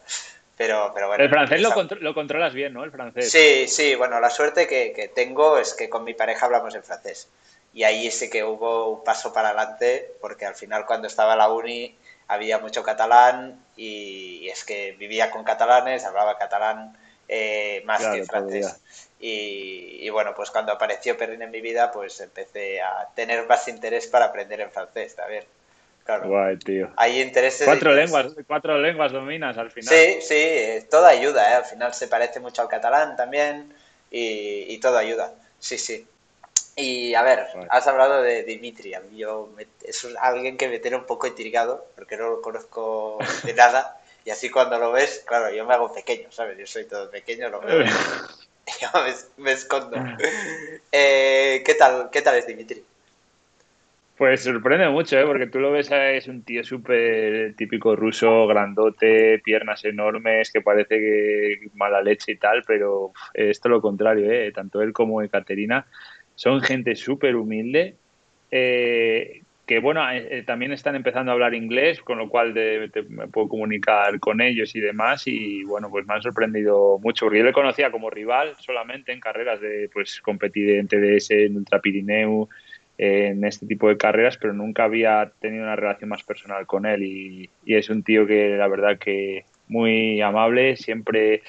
Pero, 0.56 0.90
pero 0.92 1.06
bueno. 1.06 1.22
El 1.22 1.30
francés 1.30 1.60
lo, 1.60 1.70
lo, 2.00 2.14
controlas 2.14 2.52
bien, 2.52 2.72
¿no? 2.72 2.82
El 2.82 2.90
francés. 2.90 3.30
Sí, 3.30 3.68
sí, 3.68 3.94
bueno, 3.94 4.18
la 4.18 4.28
suerte 4.28 4.66
que, 4.66 4.92
que, 4.92 5.06
tengo 5.06 5.56
es 5.56 5.72
que 5.74 5.88
con 5.88 6.02
mi 6.02 6.14
pareja 6.14 6.46
hablamos 6.46 6.74
en 6.74 6.82
francés. 6.82 7.28
Y 7.72 7.84
ahí 7.84 8.10
sí 8.10 8.28
que 8.28 8.42
hubo 8.42 8.88
un 8.88 9.04
paso 9.04 9.32
para 9.32 9.50
adelante, 9.50 10.14
porque 10.20 10.46
al 10.46 10.56
final 10.56 10.84
cuando 10.84 11.06
estaba 11.06 11.36
la 11.36 11.48
uni 11.48 11.96
había 12.26 12.58
mucho 12.58 12.82
catalán 12.82 13.64
y, 13.76 14.48
es 14.48 14.64
que 14.64 14.92
vivía 14.92 15.30
con 15.30 15.44
catalanes, 15.44 16.04
hablaba 16.04 16.36
catalán 16.36 16.96
eh, 17.28 17.82
más 17.86 18.04
que 18.06 18.24
francés. 18.24 18.80
Y, 19.20 20.08
bueno, 20.10 20.32
pues 20.34 20.50
cuando 20.50 20.72
apareció 20.72 21.16
Perrin 21.16 21.42
en 21.42 21.50
mi 21.50 21.60
vida, 21.60 21.90
pues 21.90 22.20
empecé 22.20 22.80
a 22.80 23.08
tener 23.14 23.46
más 23.46 23.66
interés 23.66 24.06
para 24.06 24.26
aprender 24.26 24.60
en 24.60 24.70
francés. 24.70 25.16
Ver, 25.28 25.46
claro. 26.04 26.28
Guay, 26.28 26.56
tío. 26.58 26.90
Hay 26.96 27.20
intereses. 27.20 27.66
Cuatro 27.66 27.92
lenguas, 27.92 28.26
cuatro 28.46 28.78
lenguas 28.78 29.10
dominas 29.10 29.58
al 29.58 29.70
final. 29.72 29.92
Sí, 29.92 30.18
sí, 30.20 30.34
eh, 30.36 30.86
todo 30.88 31.06
ayuda, 31.06 31.50
¿eh? 31.50 31.54
Al 31.54 31.64
final 31.64 31.92
se 31.94 32.06
parece 32.06 32.38
mucho 32.38 32.62
al 32.62 32.68
catalán 32.68 33.16
también 33.16 33.74
y, 34.10 34.78
todo 34.78 34.96
ayuda. 34.96 35.32
Sí, 35.58 35.78
sí. 35.78 36.06
Y 36.76 37.14
a 37.14 37.22
ver, 37.22 37.44
has 37.70 37.88
hablado 37.88 38.22
de 38.22 38.44
Dimitri. 38.44 38.94
Yo 39.16 39.50
es 39.82 40.06
alguien 40.20 40.56
que 40.56 40.68
me 40.68 40.78
tiene 40.78 40.96
un 40.96 41.06
poco 41.06 41.26
intrigado 41.26 41.88
porque 41.96 42.16
no 42.16 42.30
lo 42.30 42.40
conozco 42.40 43.18
de 43.42 43.52
nada. 43.52 44.00
Y 44.24 44.30
así 44.30 44.48
cuando 44.48 44.78
lo 44.78 44.92
ves, 44.92 45.24
claro, 45.26 45.50
yo 45.50 45.64
me 45.64 45.74
hago 45.74 45.92
pequeño, 45.92 46.30
¿sabes? 46.30 46.56
Yo 46.56 46.66
soy 46.66 46.84
todo 46.84 47.10
pequeño, 47.10 47.48
lo 47.48 47.60
veo. 47.60 47.84
yo 48.80 48.88
me, 49.38 49.52
escondo. 49.52 49.96
Eh, 50.92 51.62
¿qué, 51.64 51.74
tal, 51.74 52.08
¿Qué 52.10 52.22
tal 52.22 52.36
es 52.36 52.46
Dimitri? 52.46 52.82
Pues 54.16 54.42
sorprende 54.42 54.88
mucho, 54.88 55.16
¿eh? 55.16 55.24
porque 55.24 55.46
tú 55.46 55.60
lo 55.60 55.70
ves, 55.70 55.92
es 55.92 56.26
un 56.26 56.42
tío 56.42 56.64
súper 56.64 57.54
típico 57.54 57.94
ruso, 57.94 58.48
grandote, 58.48 59.38
piernas 59.38 59.84
enormes, 59.84 60.50
que 60.50 60.60
parece 60.60 60.98
que 60.98 61.70
mala 61.74 62.02
leche 62.02 62.32
y 62.32 62.36
tal, 62.36 62.64
pero 62.66 63.12
es 63.32 63.60
todo 63.60 63.74
lo 63.74 63.80
contrario, 63.80 64.28
¿eh? 64.28 64.50
tanto 64.50 64.82
él 64.82 64.92
como 64.92 65.22
Ekaterina 65.22 65.86
son 66.34 66.60
gente 66.62 66.96
súper 66.96 67.36
humilde, 67.36 67.94
eh, 68.50 69.42
que 69.68 69.80
bueno, 69.80 70.10
eh, 70.10 70.26
eh, 70.30 70.42
también 70.44 70.72
están 70.72 70.96
empezando 70.96 71.30
a 71.30 71.34
hablar 71.34 71.52
inglés, 71.52 72.00
con 72.00 72.16
lo 72.16 72.30
cual 72.30 72.54
me 72.54 73.28
puedo 73.28 73.48
comunicar 73.48 74.18
con 74.18 74.40
ellos 74.40 74.74
y 74.74 74.80
demás, 74.80 75.24
y 75.26 75.62
bueno, 75.64 75.90
pues 75.90 76.06
me 76.06 76.14
han 76.14 76.22
sorprendido 76.22 76.98
mucho, 77.02 77.26
porque 77.26 77.40
yo 77.40 77.44
le 77.44 77.52
conocía 77.52 77.90
como 77.90 78.08
rival 78.08 78.56
solamente 78.60 79.12
en 79.12 79.20
carreras 79.20 79.60
de, 79.60 79.90
pues, 79.92 80.22
competir 80.22 80.70
en 80.70 80.88
TDS, 80.88 81.32
en 81.32 81.58
Ultra 81.58 81.80
Pirineu, 81.80 82.48
en 82.96 83.44
este 83.44 83.66
tipo 83.66 83.88
de 83.88 83.98
carreras, 83.98 84.38
pero 84.38 84.54
nunca 84.54 84.84
había 84.84 85.30
tenido 85.38 85.64
una 85.64 85.76
relación 85.76 86.08
más 86.08 86.22
personal 86.22 86.66
con 86.66 86.86
él, 86.86 87.02
y, 87.02 87.50
y 87.66 87.74
es 87.74 87.90
un 87.90 88.02
tío 88.02 88.26
que 88.26 88.56
la 88.56 88.68
verdad 88.68 88.98
que 88.98 89.44
muy 89.68 90.22
amable, 90.22 90.76
siempre 90.76 91.42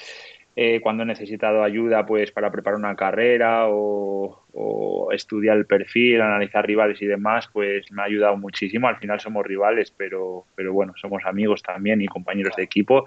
eh, 0.62 0.82
cuando 0.82 1.04
he 1.04 1.06
necesitado 1.06 1.64
ayuda 1.64 2.06
pues 2.06 2.34
para 2.34 2.52
preparar 2.52 2.78
una 2.78 2.94
carrera 2.94 3.70
o, 3.70 5.08
estudiar 5.14 5.56
el 5.56 5.66
perfil, 5.66 6.20
analizar 6.20 6.68
rivales 6.68 7.02
y 7.02 7.06
demás, 7.06 7.50
pues 7.54 7.90
me 7.94 8.02
ha 8.02 8.06
ayudado 8.06 8.36
muchísimo. 8.36 8.90
Al 8.90 8.98
final 8.98 9.22
somos 9.22 9.46
rivales, 9.46 9.92
pero, 9.96 10.46
pero 10.56 10.74
bueno, 10.74 10.94
somos 10.98 11.24
amigos 11.26 11.64
también 11.64 12.02
y 12.02 12.08
compañeros 12.08 12.58
de 12.58 12.64
equipo 12.64 13.06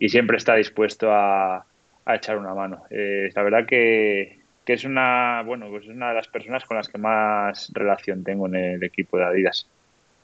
y 0.00 0.08
siempre 0.08 0.38
está 0.38 0.54
dispuesto 0.54 1.12
a, 1.12 1.66
echar 2.06 2.38
una 2.38 2.54
mano. 2.54 2.84
Eh, 2.88 3.30
la 3.34 3.42
verdad 3.42 3.66
que, 3.66 4.38
que 4.64 4.72
es 4.72 4.84
una, 4.84 5.42
bueno, 5.42 5.68
pues 5.68 5.84
es 5.84 5.90
una 5.90 6.08
de 6.08 6.14
las 6.14 6.28
personas 6.28 6.64
con 6.64 6.78
las 6.78 6.88
que 6.88 6.96
más 6.96 7.70
relación 7.74 8.24
tengo 8.24 8.46
en 8.46 8.54
el 8.54 8.82
equipo 8.82 9.18
de 9.18 9.24
Adidas 9.24 9.68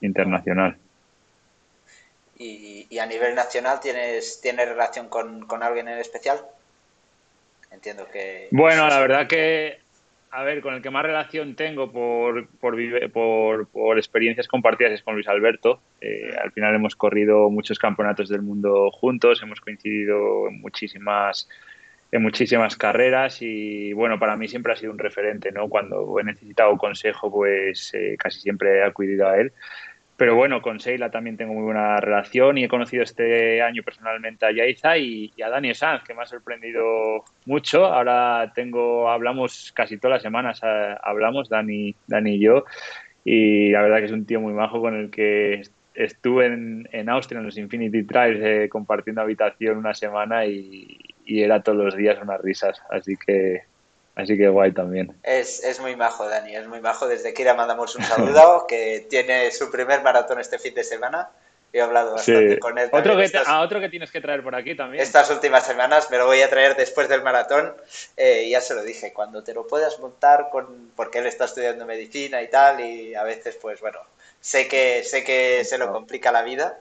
internacional. 0.01 0.79
¿Y, 2.39 2.99
a 2.99 3.05
nivel 3.05 3.35
nacional 3.35 3.81
tienes, 3.81 4.41
tienes 4.41 4.67
relación 4.67 5.09
con, 5.11 5.47
con 5.47 5.63
alguien 5.63 5.89
en 5.89 5.99
especial? 5.99 6.41
Entiendo 7.71 8.07
que... 8.13 8.49
Bueno, 8.51 8.89
la 8.89 9.01
verdad 9.01 9.27
que 9.27 9.79
a 10.33 10.45
ver, 10.45 10.61
con 10.61 10.75
el 10.75 10.83
que 10.83 10.91
más 10.91 11.03
relación 11.05 11.57
tengo 11.57 11.91
por, 11.91 12.47
por, 12.61 12.77
por, 13.11 13.69
por 13.69 13.99
experiencias 13.99 14.47
compartidas 14.47 14.93
es 14.93 15.03
con 15.03 15.15
Luis 15.15 15.27
Alberto. 15.27 15.83
Eh, 16.01 16.31
al 16.41 16.53
final 16.53 16.75
hemos 16.75 16.95
corrido 16.95 17.51
muchos 17.51 17.81
campeonatos 17.81 18.29
del 18.29 18.43
mundo 18.43 18.91
juntos, 18.93 19.43
hemos 19.43 19.61
coincidido 19.61 20.47
en 20.49 20.61
muchísimas, 20.61 21.49
en 22.13 22.23
muchísimas 22.23 22.77
carreras 22.77 23.43
y 23.43 23.93
bueno, 23.93 24.21
para 24.21 24.37
mí 24.37 24.47
siempre 24.47 24.73
ha 24.73 24.77
sido 24.77 24.93
un 24.93 24.99
referente, 24.99 25.51
¿no? 25.51 25.69
Cuando 25.69 26.17
he 26.21 26.23
necesitado 26.23 26.79
consejo, 26.79 27.29
pues 27.33 27.93
eh, 27.95 28.17
casi 28.17 28.41
siempre 28.41 28.79
he 28.79 28.85
acudido 28.85 29.29
a 29.29 29.37
él. 29.37 29.53
Pero 30.21 30.37
bueno, 30.37 30.61
con 30.61 30.81
Seila 30.81 31.11
también 31.11 31.39
tengo 31.39 31.55
muy 31.55 31.63
buena 31.63 31.97
relación 31.97 32.59
y 32.59 32.65
he 32.65 32.69
conocido 32.69 33.03
este 33.03 33.63
año 33.63 33.83
personalmente 33.83 34.45
a 34.45 34.53
Yaiza 34.53 34.99
y, 34.99 35.33
a 35.43 35.49
Dani 35.49 35.75
Sanz, 35.75 36.05
que 36.05 36.13
me 36.13 36.21
ha 36.21 36.27
sorprendido 36.27 37.25
mucho. 37.47 37.87
Ahora 37.87 38.53
tengo, 38.55 39.09
hablamos 39.09 39.73
casi 39.75 39.97
todas 39.97 40.17
las 40.17 40.23
semanas, 40.23 40.61
hablamos 40.63 41.49
Dani, 41.49 41.95
Dani 42.07 42.35
y 42.35 42.39
yo, 42.39 42.67
y 43.25 43.71
la 43.71 43.81
verdad 43.81 44.01
que 44.01 44.05
es 44.05 44.13
un 44.13 44.27
tío 44.27 44.43
muy 44.43 44.53
majo 44.53 44.83
con 44.83 44.95
el 44.95 45.11
que 45.11 45.63
estuve 45.95 46.49
en, 46.49 46.87
en 46.93 47.09
Austria 47.09 47.39
en 47.39 47.47
los 47.47 47.57
Infinity 47.57 48.03
Trials 48.03 48.41
eh, 48.43 48.69
compartiendo 48.69 49.23
habitación 49.23 49.79
una 49.79 49.95
semana 49.95 50.45
y 50.45 50.99
era 51.25 51.63
todos 51.63 51.83
los 51.83 51.97
días 51.97 52.19
unas 52.23 52.43
risas. 52.43 52.83
Así 52.91 53.17
que 53.17 53.70
Así 54.21 54.37
que 54.37 54.49
guay 54.49 54.73
también. 54.73 55.15
Es, 55.23 55.63
es 55.65 55.81
muy 55.81 55.97
majo, 55.97 56.29
Dani, 56.29 56.55
es 56.55 56.67
muy 56.67 56.81
majo. 56.81 57.07
Desde 57.07 57.35
Kira 57.35 57.55
mandamos 57.55 57.95
un 57.97 58.05
saludo, 58.05 58.67
que 58.69 59.07
tiene 59.09 59.51
su 59.51 59.71
primer 59.71 60.03
maratón 60.03 60.41
este 60.41 60.59
fin 60.59 60.75
de 60.75 60.85
semana. 60.85 61.29
He 61.73 61.81
hablado 61.81 62.15
bastante 62.15 62.59
con 62.59 62.79
él. 62.79 62.89
Otro 62.93 63.17
que 63.17 63.31
a 63.47 63.61
otro 63.61 63.79
que 63.79 63.89
tienes 63.89 64.11
que 64.11 64.21
traer 64.21 64.43
por 64.43 64.57
aquí 64.57 64.75
también. 64.75 65.03
Estas 65.03 65.31
últimas 65.31 65.65
semanas 65.65 66.11
me 66.11 66.19
lo 66.19 66.27
voy 66.27 66.41
a 66.41 66.51
traer 66.51 66.75
después 66.75 67.09
del 67.09 67.23
maratón. 67.23 67.73
Eh, 68.17 68.49
ya 68.51 68.61
se 68.61 68.75
lo 68.75 68.83
dije, 68.83 69.13
cuando 69.13 69.45
te 69.45 69.55
lo 69.55 69.69
puedas 69.69 70.01
montar, 70.01 70.49
con 70.51 70.91
porque 70.97 71.19
él 71.19 71.27
está 71.27 71.45
estudiando 71.45 71.87
medicina 71.87 72.43
y 72.43 72.49
tal, 72.49 72.81
y 72.81 73.15
a 73.15 73.23
veces, 73.23 73.57
pues 73.63 73.81
bueno, 73.81 74.01
sé 74.41 74.67
que, 74.67 75.05
sé 75.05 75.23
que 75.23 75.65
se 75.65 75.79
lo 75.79 75.93
complica 75.93 76.33
la 76.33 76.43
vida, 76.43 76.81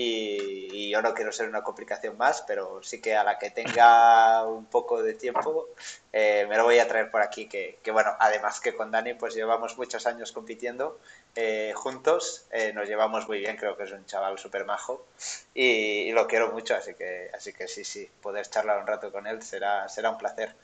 y, 0.00 0.90
yo 0.90 1.02
no 1.02 1.12
quiero 1.12 1.32
ser 1.32 1.48
una 1.48 1.62
complicación 1.62 2.16
más, 2.16 2.42
pero 2.46 2.80
sí 2.82 3.00
que 3.00 3.16
a 3.16 3.24
la 3.24 3.38
que 3.38 3.50
tenga 3.50 4.44
un 4.46 4.66
poco 4.66 5.02
de 5.02 5.14
tiempo 5.14 5.68
eh, 6.12 6.46
me 6.48 6.56
lo 6.56 6.64
voy 6.64 6.78
a 6.78 6.88
traer 6.88 7.10
por 7.10 7.20
aquí, 7.20 7.46
que, 7.46 7.78
bueno, 7.92 8.12
además 8.18 8.60
que 8.60 8.74
con 8.74 8.90
Dani 8.90 9.14
pues 9.14 9.34
llevamos 9.34 9.76
muchos 9.76 10.06
años 10.06 10.32
compitiendo 10.32 10.98
eh, 11.34 11.72
juntos, 11.74 12.46
eh, 12.52 12.72
nos 12.72 12.88
llevamos 12.88 13.28
muy 13.28 13.40
bien, 13.40 13.56
creo 13.56 13.76
que 13.76 13.84
es 13.84 13.92
un 13.92 14.06
chaval 14.06 14.38
súper 14.38 14.64
majo 14.64 15.04
y, 15.52 16.12
lo 16.12 16.26
quiero 16.26 16.52
mucho, 16.52 16.76
así 16.76 16.94
que, 16.94 17.30
así 17.34 17.52
que 17.52 17.66
sí, 17.68 17.84
sí, 17.84 18.08
poder 18.22 18.48
charlar 18.48 18.80
un 18.80 18.86
rato 18.86 19.10
con 19.12 19.26
él 19.26 19.42
será, 19.42 19.88
será 19.88 20.10
un 20.10 20.18
placer. 20.18 20.54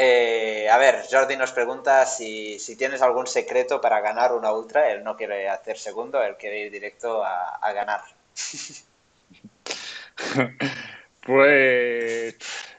Eh, 0.00 0.68
a 0.70 0.78
ver, 0.78 1.00
Jordi 1.10 1.36
nos 1.36 1.50
pregunta 1.50 2.06
si, 2.06 2.56
tienes 2.78 3.02
algún 3.02 3.26
secreto 3.26 3.80
para 3.80 4.00
ganar 4.00 4.32
una 4.32 4.52
ultra. 4.52 4.92
Él 4.92 5.02
no 5.02 5.16
quiere 5.16 5.48
hacer 5.48 5.76
segundo, 5.76 6.22
él 6.22 6.36
quiere 6.38 6.66
ir 6.66 6.70
directo 6.70 7.24
a, 7.24 7.72
ganar. 7.72 8.02
Pues 11.20 12.38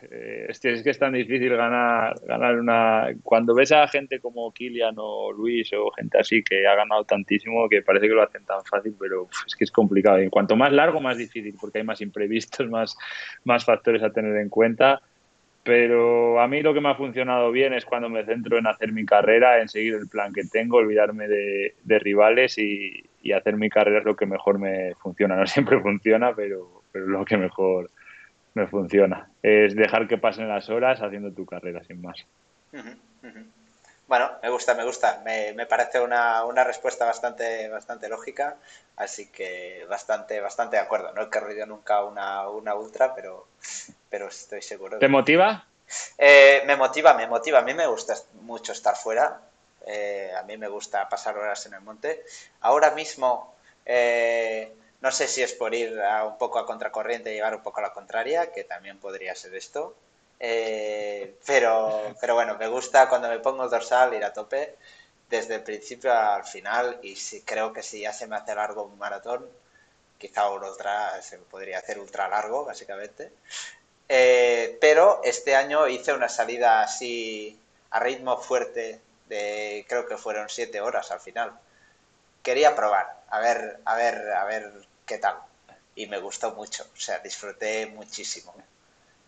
eh, 0.10 0.48
es, 0.50 0.60
que, 0.60 0.90
es 0.90 0.98
tan 0.98 1.14
difícil 1.14 1.56
ganar, 1.56 2.20
ganar 2.26 2.58
una. 2.58 3.10
Cuando 3.22 3.54
ves 3.54 3.72
a 3.72 3.88
gente 3.88 4.20
como 4.20 4.52
Kilian 4.52 4.96
o 4.98 5.32
Luis 5.32 5.72
o 5.74 5.92
gente 5.92 6.18
así 6.18 6.42
que 6.42 6.66
ha 6.66 6.74
ganado 6.74 7.04
tantísimo 7.04 7.70
que 7.70 7.84
parece 7.84 8.08
que 8.08 8.16
lo 8.16 8.24
hacen 8.24 8.44
tan 8.46 8.64
fácil, 8.64 8.96
pero 9.00 9.30
es 9.46 9.56
que 9.56 9.66
es 9.66 9.72
complicado. 9.72 10.20
Y 10.20 10.30
cuanto 10.30 10.56
más 10.56 10.72
largo, 10.72 11.00
más 11.00 11.18
difícil, 11.18 11.56
porque 11.62 11.78
hay 11.78 11.84
más 11.84 12.02
imprevistos, 12.02 12.68
más, 12.68 12.98
más 13.44 13.66
factores 13.66 14.02
a 14.02 14.10
tener 14.10 14.36
en 14.38 14.50
cuenta 14.50 15.00
pero 15.64 16.40
a 16.40 16.48
mí 16.48 16.62
lo 16.62 16.74
que 16.74 16.82
me 16.82 16.90
ha 16.90 16.96
funcionado 16.96 17.52
bien 17.52 17.74
es 17.74 17.86
cuando 17.86 18.10
me 18.10 18.26
centro 18.26 18.58
en 18.58 18.68
hacer 18.68 18.92
mi 18.92 19.06
carrera, 19.06 19.62
en 19.62 19.68
seguir 19.68 19.96
el 19.96 20.08
plan 20.08 20.34
que 20.34 20.46
tengo, 20.46 20.78
olvidarme 20.78 21.28
de, 21.28 22.00
rivales 22.00 22.58
y, 22.58 23.06
hacer 23.36 23.58
mi 23.58 23.70
carrera 23.70 24.00
es 24.00 24.06
lo 24.06 24.16
que 24.16 24.26
mejor 24.26 24.58
me 24.58 24.96
funciona. 24.96 25.36
No 25.36 25.46
siempre 25.48 25.80
funciona, 25.80 26.34
pero, 26.34 26.84
lo 26.94 27.26
que 27.26 27.38
mejor 27.38 27.92
me 28.54 28.68
funciona. 28.68 29.30
Es 29.44 29.76
dejar 29.76 30.08
que 30.08 30.18
pasen 30.18 30.48
las 30.48 30.70
horas 30.70 31.02
haciendo 31.02 31.32
tu 31.32 31.46
carrera, 31.46 31.84
sin 31.84 32.02
más. 32.02 32.26
Bueno, 34.08 34.32
me 34.42 34.50
gusta, 34.50 34.74
me 34.74 34.86
gusta. 34.86 35.22
Me, 35.24 35.66
parece 35.68 36.00
una, 36.00 36.44
una, 36.46 36.64
respuesta 36.64 37.06
bastante, 37.06 37.68
bastante 37.70 38.10
lógica, 38.10 38.58
así 38.96 39.28
que 39.28 39.86
bastante, 39.88 40.40
bastante 40.40 40.78
de 40.78 40.82
acuerdo. 40.82 41.14
No 41.14 41.22
he 41.22 41.30
corrido 41.30 41.68
nunca 41.68 42.04
una, 42.04 42.50
una 42.50 42.74
ultra, 42.74 43.14
pero, 43.14 43.46
pero 44.10 44.28
estoy 44.28 44.62
seguro. 44.62 45.00
¿Te 45.00 45.08
motiva? 45.08 45.66
Eh, 46.18 46.64
me 46.66 46.76
motiva, 46.76 47.14
me 47.14 47.28
motiva. 47.28 47.60
A 47.60 47.64
mí 47.64 47.74
me 47.74 47.88
gusta 47.88 48.16
mucho 48.42 48.72
estar 48.72 48.96
fuera. 48.96 49.42
Eh, 49.86 50.32
a 50.38 50.44
mí 50.44 50.58
me 50.58 50.68
gusta 50.68 51.08
pasar 51.10 51.38
horas 51.38 51.66
en 51.66 51.74
el 51.74 51.82
monte. 51.82 52.24
Ahora 52.62 52.92
mismo, 52.92 53.56
eh, 53.86 54.72
no 55.02 55.12
sé 55.12 55.28
si 55.28 55.42
es 55.42 55.54
por 55.54 55.74
ir 55.74 56.00
a 56.02 56.26
un 56.26 56.38
poco 56.38 56.60
a 56.60 56.66
contracorriente 56.66 57.32
y 57.32 57.36
llevar 57.36 57.56
un 57.56 57.64
poco 57.64 57.80
a 57.80 57.84
la 57.84 57.94
contraria, 57.94 58.52
que 58.52 58.64
también 58.64 59.00
podría 59.00 59.36
ser 59.36 59.56
esto. 59.56 59.96
Eh, 60.40 61.36
pero, 61.46 62.16
pero 62.22 62.36
bueno, 62.36 62.58
me 62.58 62.68
gusta 62.68 63.10
cuando 63.10 63.28
me 63.30 63.40
pongo 63.40 63.66
el 63.66 63.70
dorsal 63.70 64.14
ir 64.14 64.24
a 64.24 64.32
tope 64.32 64.78
desde 65.30 65.56
el 65.56 65.64
principio 65.64 66.14
al 66.14 66.46
final 66.46 66.98
y 67.04 67.16
si, 67.18 67.42
creo 67.42 67.74
que 67.74 67.84
si 67.84 68.02
ya 68.02 68.14
se 68.14 68.26
me 68.26 68.38
hace 68.38 68.56
largo 68.56 68.84
un 68.84 68.98
maratón, 68.98 69.46
quizá 70.18 70.50
un 70.50 70.64
ultra 70.64 71.22
se 71.22 71.38
podría 71.40 71.80
hacer 71.80 72.00
ultra 72.00 72.28
largo, 72.28 72.66
básicamente. 72.66 73.32
Eh, 74.10 74.78
pero 74.82 75.22
este 75.24 75.56
año 75.56 75.88
hice 75.88 76.14
una 76.14 76.30
salida 76.30 76.82
así 76.82 77.60
a 77.92 78.00
ritmo 78.00 78.38
fuerte 78.38 79.00
de 79.28 79.86
creo 79.88 80.08
que 80.08 80.18
fueron 80.18 80.50
siete 80.50 80.82
horas 80.82 81.12
al 81.12 81.20
final. 81.20 81.54
Quería 82.44 82.76
probar, 82.76 83.22
a 83.30 83.40
ver, 83.40 83.80
a 83.86 83.96
ver, 83.96 84.32
a 84.32 84.46
ver 84.46 84.72
qué 85.06 85.20
tal. 85.20 85.36
Y 85.96 86.08
me 86.08 86.20
gustó 86.20 86.52
mucho, 86.52 86.86
o 86.96 87.00
sea, 87.00 87.20
disfruté 87.20 87.86
muchísimo 87.88 88.56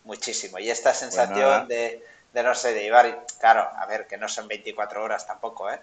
muchísimo. 0.04 0.58
Y 0.58 0.70
esta 0.70 0.94
sensación 0.94 1.68
de, 1.68 2.04
de, 2.32 2.42
no 2.42 2.54
sé, 2.54 2.72
de 2.72 2.82
llevar, 2.82 3.24
claro, 3.38 3.68
a 3.76 3.86
ver, 3.86 4.06
que 4.06 4.16
no 4.16 4.28
son 4.28 4.48
24 4.48 5.02
horas 5.02 5.26
tampoco, 5.26 5.70
¿eh? 5.70 5.80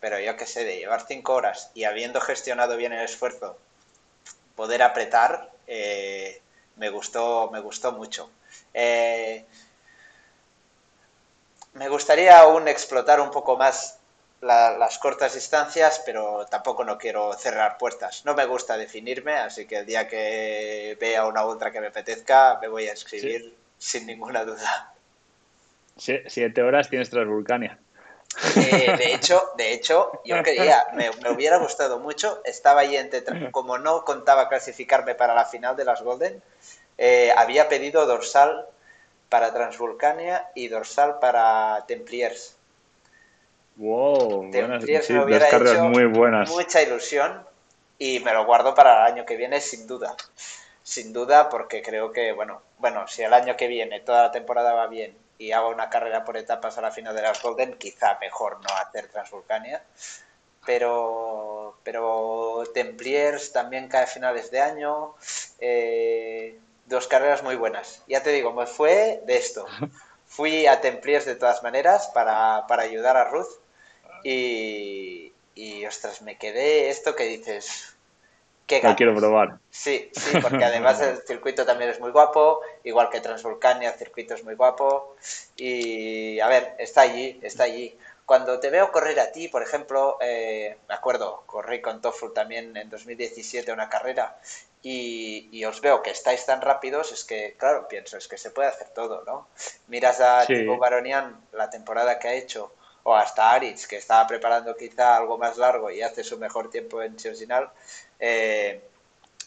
Pero 0.00 0.18
yo 0.20 0.36
qué 0.36 0.46
sé, 0.46 0.64
de 0.64 0.76
llevar 0.76 1.06
5 1.06 1.32
horas 1.32 1.70
y 1.74 1.84
habiendo 1.84 2.20
gestionado 2.20 2.76
bien 2.76 2.92
el 2.92 3.04
esfuerzo, 3.04 3.58
poder 4.54 4.82
apretar, 4.82 5.50
eh, 5.66 6.42
me 6.76 6.90
gustó, 6.90 7.50
me 7.52 7.60
gustó 7.60 7.92
mucho. 7.92 8.30
Eh, 8.72 9.44
me 11.74 11.88
gustaría 11.88 12.38
aún 12.38 12.68
explotar 12.68 13.20
un 13.20 13.30
poco 13.30 13.56
más 13.56 13.98
las 14.40 14.98
cortas 14.98 15.34
distancias, 15.34 16.02
pero 16.04 16.46
tampoco 16.46 16.84
no 16.84 16.98
quiero 16.98 17.32
cerrar 17.32 17.78
puertas. 17.78 18.24
No 18.24 18.34
me 18.34 18.44
gusta 18.44 18.76
definirme, 18.76 19.32
así 19.32 19.66
que 19.66 19.78
el 19.78 19.86
día 19.86 20.06
que 20.06 20.96
vea 21.00 21.26
una 21.26 21.46
ultra 21.46 21.70
que 21.70 21.80
me 21.80 21.86
apetezca, 21.86 22.58
me 22.60 22.68
voy 22.68 22.86
a 22.88 22.92
escribir 22.92 23.56
sin 23.78 24.06
ninguna 24.06 24.44
duda. 24.44 24.92
siete 25.96 26.62
horas 26.62 26.90
tienes 26.90 27.08
Transvulcania. 27.08 27.78
Eh, 28.56 28.94
de 28.96 29.14
hecho, 29.14 29.52
de 29.56 29.72
hecho, 29.72 30.20
yo 30.24 30.42
quería, 30.42 30.86
me, 30.94 31.10
hubiera 31.30 31.58
gustado 31.58 31.98
mucho. 31.98 32.40
Estaba 32.44 32.80
ahí 32.82 32.96
entre, 32.96 33.50
como 33.50 33.78
no 33.78 34.04
contaba 34.04 34.48
clasificarme 34.48 35.14
para 35.14 35.34
la 35.34 35.44
final 35.44 35.76
de 35.76 35.84
las 35.84 36.02
Golden, 36.02 36.42
eh, 36.98 37.32
había 37.36 37.68
pedido 37.68 38.06
dorsal 38.06 38.66
para 39.28 39.52
Transvulcania 39.52 40.48
y 40.54 40.68
dorsal 40.68 41.18
para 41.18 41.84
Templiers. 41.86 42.56
Wow, 43.76 44.50
buenas, 44.50 45.10
muy 45.90 46.04
buenas. 46.04 46.48
Mucha 46.50 46.82
ilusión 46.82 47.44
y 47.98 48.20
me 48.20 48.32
lo 48.32 48.46
guardo 48.46 48.74
para 48.74 49.06
el 49.06 49.12
año 49.12 49.26
que 49.26 49.36
viene 49.36 49.60
sin 49.60 49.86
duda. 49.86 50.14
Sin 50.82 51.12
duda 51.12 51.48
porque 51.48 51.82
creo 51.82 52.12
que, 52.12 52.32
bueno, 52.32 52.62
bueno, 52.78 53.08
si 53.08 53.22
el 53.22 53.32
año 53.32 53.56
que 53.56 53.66
viene 53.66 54.00
toda 54.00 54.24
la 54.24 54.30
temporada 54.30 54.74
va 54.74 54.86
bien 54.86 55.23
y 55.38 55.52
hago 55.52 55.68
una 55.68 55.90
carrera 55.90 56.24
por 56.24 56.36
etapas 56.36 56.78
a 56.78 56.82
la 56.82 56.90
final 56.90 57.14
de 57.14 57.22
las 57.22 57.42
Golden, 57.42 57.76
quizá 57.78 58.18
mejor 58.20 58.60
no 58.60 58.68
hacer 58.76 59.08
Transvulcania. 59.08 59.82
Pero, 60.66 61.78
pero 61.82 62.64
Templiers 62.72 63.52
también 63.52 63.88
cae 63.88 64.04
a 64.04 64.06
finales 64.06 64.50
de 64.50 64.60
año. 64.60 65.14
Eh, 65.58 66.58
dos 66.86 67.06
carreras 67.06 67.42
muy 67.42 67.56
buenas. 67.56 68.02
Ya 68.06 68.22
te 68.22 68.30
digo, 68.30 68.52
me 68.52 68.66
fue 68.66 69.22
de 69.26 69.36
esto. 69.36 69.66
Fui 70.26 70.66
a 70.66 70.80
Templiers 70.80 71.26
de 71.26 71.36
todas 71.36 71.62
maneras 71.62 72.10
para, 72.14 72.66
para 72.66 72.82
ayudar 72.82 73.16
a 73.16 73.24
Ruth 73.24 73.60
y, 74.24 75.32
ostras, 75.86 76.22
me 76.22 76.38
quedé 76.38 76.88
esto 76.88 77.14
que 77.14 77.24
dices, 77.24 77.93
quiero 78.66 79.14
probar. 79.14 79.58
Sí, 79.70 80.10
sí, 80.12 80.38
porque 80.40 80.64
además 80.64 81.00
el 81.00 81.18
circuito 81.18 81.64
también 81.64 81.90
es 81.90 82.00
muy 82.00 82.10
guapo, 82.10 82.60
igual 82.84 83.10
que 83.10 83.20
Transvolcania, 83.20 83.90
el 83.90 83.98
circuito 83.98 84.34
es 84.34 84.44
muy 84.44 84.54
guapo. 84.54 85.16
Y 85.56 86.40
a 86.40 86.48
ver, 86.48 86.74
está 86.78 87.02
allí, 87.02 87.38
está 87.42 87.64
allí. 87.64 87.96
Cuando 88.24 88.58
te 88.58 88.70
veo 88.70 88.90
correr 88.90 89.20
a 89.20 89.32
ti, 89.32 89.48
por 89.48 89.62
ejemplo, 89.62 90.16
eh, 90.20 90.78
me 90.88 90.94
acuerdo, 90.94 91.42
corrí 91.46 91.82
con 91.82 92.00
Toffel 92.00 92.32
también 92.32 92.74
en 92.76 92.88
2017 92.88 93.70
una 93.70 93.88
carrera 93.88 94.38
y, 94.86 95.64
os 95.64 95.80
veo 95.80 96.02
que 96.02 96.10
estáis 96.10 96.44
tan 96.44 96.60
rápidos, 96.60 97.10
es 97.12 97.24
que, 97.24 97.54
claro, 97.58 97.88
pienso, 97.88 98.18
es 98.18 98.28
que 98.28 98.36
se 98.36 98.50
puede 98.50 98.68
hacer 98.68 98.88
todo, 98.88 99.24
¿no? 99.24 99.48
Miras 99.88 100.20
a 100.20 100.44
sí. 100.44 100.66
Baronian, 100.66 101.40
la 101.52 101.70
temporada 101.70 102.18
que 102.18 102.28
ha 102.28 102.34
hecho, 102.34 102.74
o 103.04 103.14
hasta 103.14 103.52
Aritz, 103.52 103.86
que 103.86 103.96
estaba 103.96 104.26
preparando 104.26 104.76
quizá 104.76 105.16
algo 105.16 105.38
más 105.38 105.56
largo 105.56 105.90
y 105.90 106.02
hace 106.02 106.24
su 106.24 106.38
mejor 106.38 106.70
tiempo 106.70 107.02
en 107.02 107.16
Chirsinal, 107.16 107.70
eh, 108.18 108.82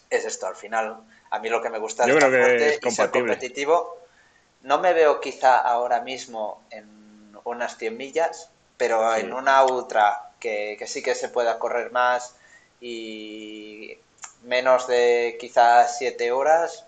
es 0.09 0.25
esto, 0.25 0.47
al 0.47 0.55
final, 0.55 0.97
a 1.29 1.39
mí 1.39 1.49
lo 1.49 1.61
que 1.61 1.69
me 1.69 1.79
gusta 1.79 2.05
es 2.05 2.09
estar 2.09 2.29
fuerte 2.29 2.79
y 2.81 2.91
ser 2.91 3.11
competitivo. 3.11 3.97
No 4.61 4.79
me 4.79 4.93
veo 4.93 5.19
quizá 5.19 5.57
ahora 5.57 6.01
mismo 6.01 6.63
en 6.69 7.35
unas 7.43 7.77
100 7.77 7.97
millas, 7.97 8.49
pero 8.77 9.15
en 9.15 9.33
una 9.33 9.63
ultra 9.65 10.31
que, 10.39 10.77
sí 10.87 11.01
que 11.01 11.15
se 11.15 11.29
pueda 11.29 11.59
correr 11.59 11.91
más 11.91 12.35
y 12.79 13.97
menos 14.43 14.87
de 14.87 15.37
quizás 15.39 15.97
7 15.97 16.31
horas, 16.31 16.85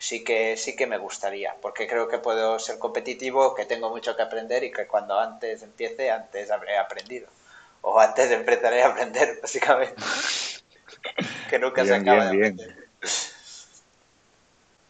sí 0.00 0.24
que 0.24 0.56
sí 0.56 0.74
que 0.74 0.86
me 0.86 0.96
gustaría, 0.96 1.54
porque 1.60 1.86
creo 1.86 2.08
que 2.08 2.18
puedo 2.18 2.58
ser 2.58 2.78
competitivo, 2.78 3.54
que 3.54 3.66
tengo 3.66 3.90
mucho 3.90 4.16
que 4.16 4.22
aprender 4.22 4.64
y 4.64 4.72
que 4.72 4.86
cuando 4.86 5.20
antes 5.20 5.62
empiece, 5.62 6.10
antes 6.10 6.50
habré 6.50 6.78
aprendido. 6.78 7.28
O 7.82 8.00
antes 8.00 8.30
empezaré 8.30 8.82
a 8.82 8.88
aprender, 8.88 9.38
básicamente. 9.42 10.02
que 11.50 11.58
nunca 11.58 11.84
se 11.84 11.94
acaba 11.94 12.24
de 12.24 12.28
aprender. 12.30 12.88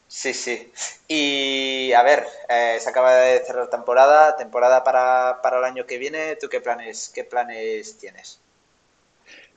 Sí, 0.07 0.33
sí. 0.33 0.73
Y 1.09 1.93
a 1.93 2.03
ver, 2.03 2.25
eh, 2.49 2.79
se 2.81 2.89
acaba 2.89 3.13
de 3.17 3.41
cerrar 3.45 3.69
temporada, 3.69 4.37
temporada 4.37 4.85
para, 4.85 5.41
para 5.43 5.59
el 5.59 5.65
año 5.65 5.87
que 5.87 5.99
viene. 5.99 6.37
¿Tú 6.37 6.49
qué 6.49 6.61
planes, 6.61 7.11
qué 7.13 7.25
planes 7.25 7.99
tienes? 7.99 8.39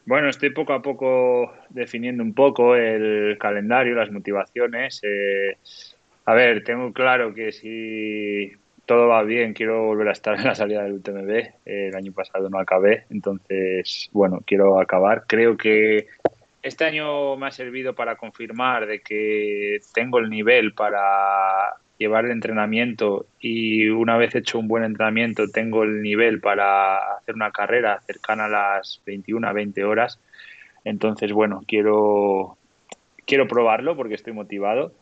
Bueno, 0.06 0.30
estoy 0.30 0.50
poco 0.50 0.74
a 0.74 0.82
poco 0.82 1.54
definiendo 1.70 2.24
un 2.24 2.34
poco 2.34 2.76
el 2.76 3.38
calendario, 3.40 3.96
las 3.96 4.12
motivaciones. 4.12 5.00
Eh, 5.04 5.58
a 6.26 6.34
ver, 6.34 6.64
tengo 6.64 6.92
claro 6.92 7.34
que 7.34 7.52
si 7.54 8.52
todo 8.86 9.08
va 9.08 9.24
bien, 9.24 9.54
quiero 9.54 9.86
volver 9.86 10.10
a 10.10 10.12
estar 10.12 10.36
en 10.36 10.44
la 10.44 10.56
salida 10.56 10.84
del 10.84 10.94
UTMB. 10.94 11.52
el 11.66 11.96
año 11.96 12.12
pasado 12.12 12.50
no 12.50 12.60
acabé, 12.60 13.06
entonces, 13.10 14.10
bueno, 14.12 14.42
quiero 14.46 14.80
acabar. 14.80 15.24
Creo 15.26 15.56
que 15.56 16.08
este 16.62 16.86
año 16.86 17.38
me 17.38 17.48
ha 17.48 17.52
servido 17.52 17.94
para 17.94 18.18
confirmar 18.18 18.88
de 18.88 19.00
que 19.02 19.80
tengo 19.94 20.20
el 20.20 20.30
nivel 20.30 20.74
para 20.74 21.76
llevar 22.04 22.26
el 22.26 22.32
entrenamiento 22.32 23.26
y 23.40 23.88
una 23.88 24.18
vez 24.18 24.36
hecho 24.36 24.60
un 24.60 24.68
buen 24.68 24.84
entrenamiento 24.84 25.48
tengo 25.48 25.84
el 25.84 26.02
nivel 26.02 26.42
para 26.42 26.98
hacer 27.16 27.36
una 27.36 27.52
carrera 27.52 28.02
cercana 28.06 28.46
a 28.46 28.50
las 28.50 29.02
21 29.06 29.48
a 29.48 29.54
20 29.54 29.84
horas. 29.86 30.20
Entonces, 30.84 31.32
bueno, 31.32 31.64
quiero, 31.66 32.58
quiero 33.26 33.48
probarlo 33.48 33.96
porque 33.96 34.16
estoy 34.16 34.34
motivado. 34.34 34.94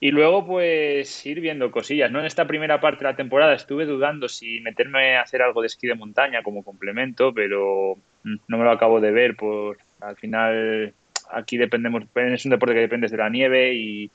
Y 0.00 0.10
luego, 0.10 0.44
pues, 0.44 1.24
ir 1.24 1.40
viendo 1.40 1.70
cosillas. 1.70 2.10
¿no? 2.10 2.18
En 2.18 2.26
esta 2.26 2.46
primera 2.46 2.80
parte 2.80 3.04
de 3.04 3.10
la 3.10 3.16
temporada 3.16 3.54
estuve 3.54 3.86
dudando 3.86 4.28
si 4.28 4.60
meterme 4.60 5.16
a 5.16 5.22
hacer 5.22 5.42
algo 5.42 5.60
de 5.60 5.68
esquí 5.68 5.86
de 5.86 5.94
montaña 5.94 6.42
como 6.42 6.64
complemento, 6.64 7.32
pero 7.32 7.96
mm, 8.24 8.36
no 8.48 8.58
me 8.58 8.64
lo 8.64 8.72
acabo 8.72 9.00
de 9.00 9.12
ver. 9.12 9.36
Por, 9.36 9.78
al 10.00 10.16
final 10.16 10.94
aquí 11.30 11.58
dependemos, 11.58 12.04
es 12.14 12.44
un 12.44 12.50
deporte 12.50 12.74
que 12.74 12.80
dependes 12.80 13.12
de 13.12 13.18
la 13.18 13.28
nieve 13.28 13.72
y, 13.74 14.10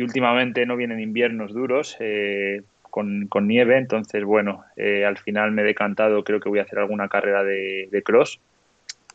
últimamente 0.00 0.64
no 0.64 0.76
vienen 0.76 1.00
inviernos 1.00 1.52
duros 1.52 1.96
eh, 2.00 2.62
con, 2.88 3.28
nieve, 3.46 3.76
entonces 3.76 4.24
bueno, 4.24 4.64
eh, 4.76 5.04
al 5.04 5.18
final 5.18 5.52
me 5.52 5.62
he 5.62 5.66
decantado, 5.66 6.24
creo 6.24 6.40
que 6.40 6.48
voy 6.48 6.60
a 6.60 6.62
hacer 6.62 6.78
alguna 6.78 7.08
carrera 7.08 7.44
de, 7.44 8.02
cross. 8.04 8.40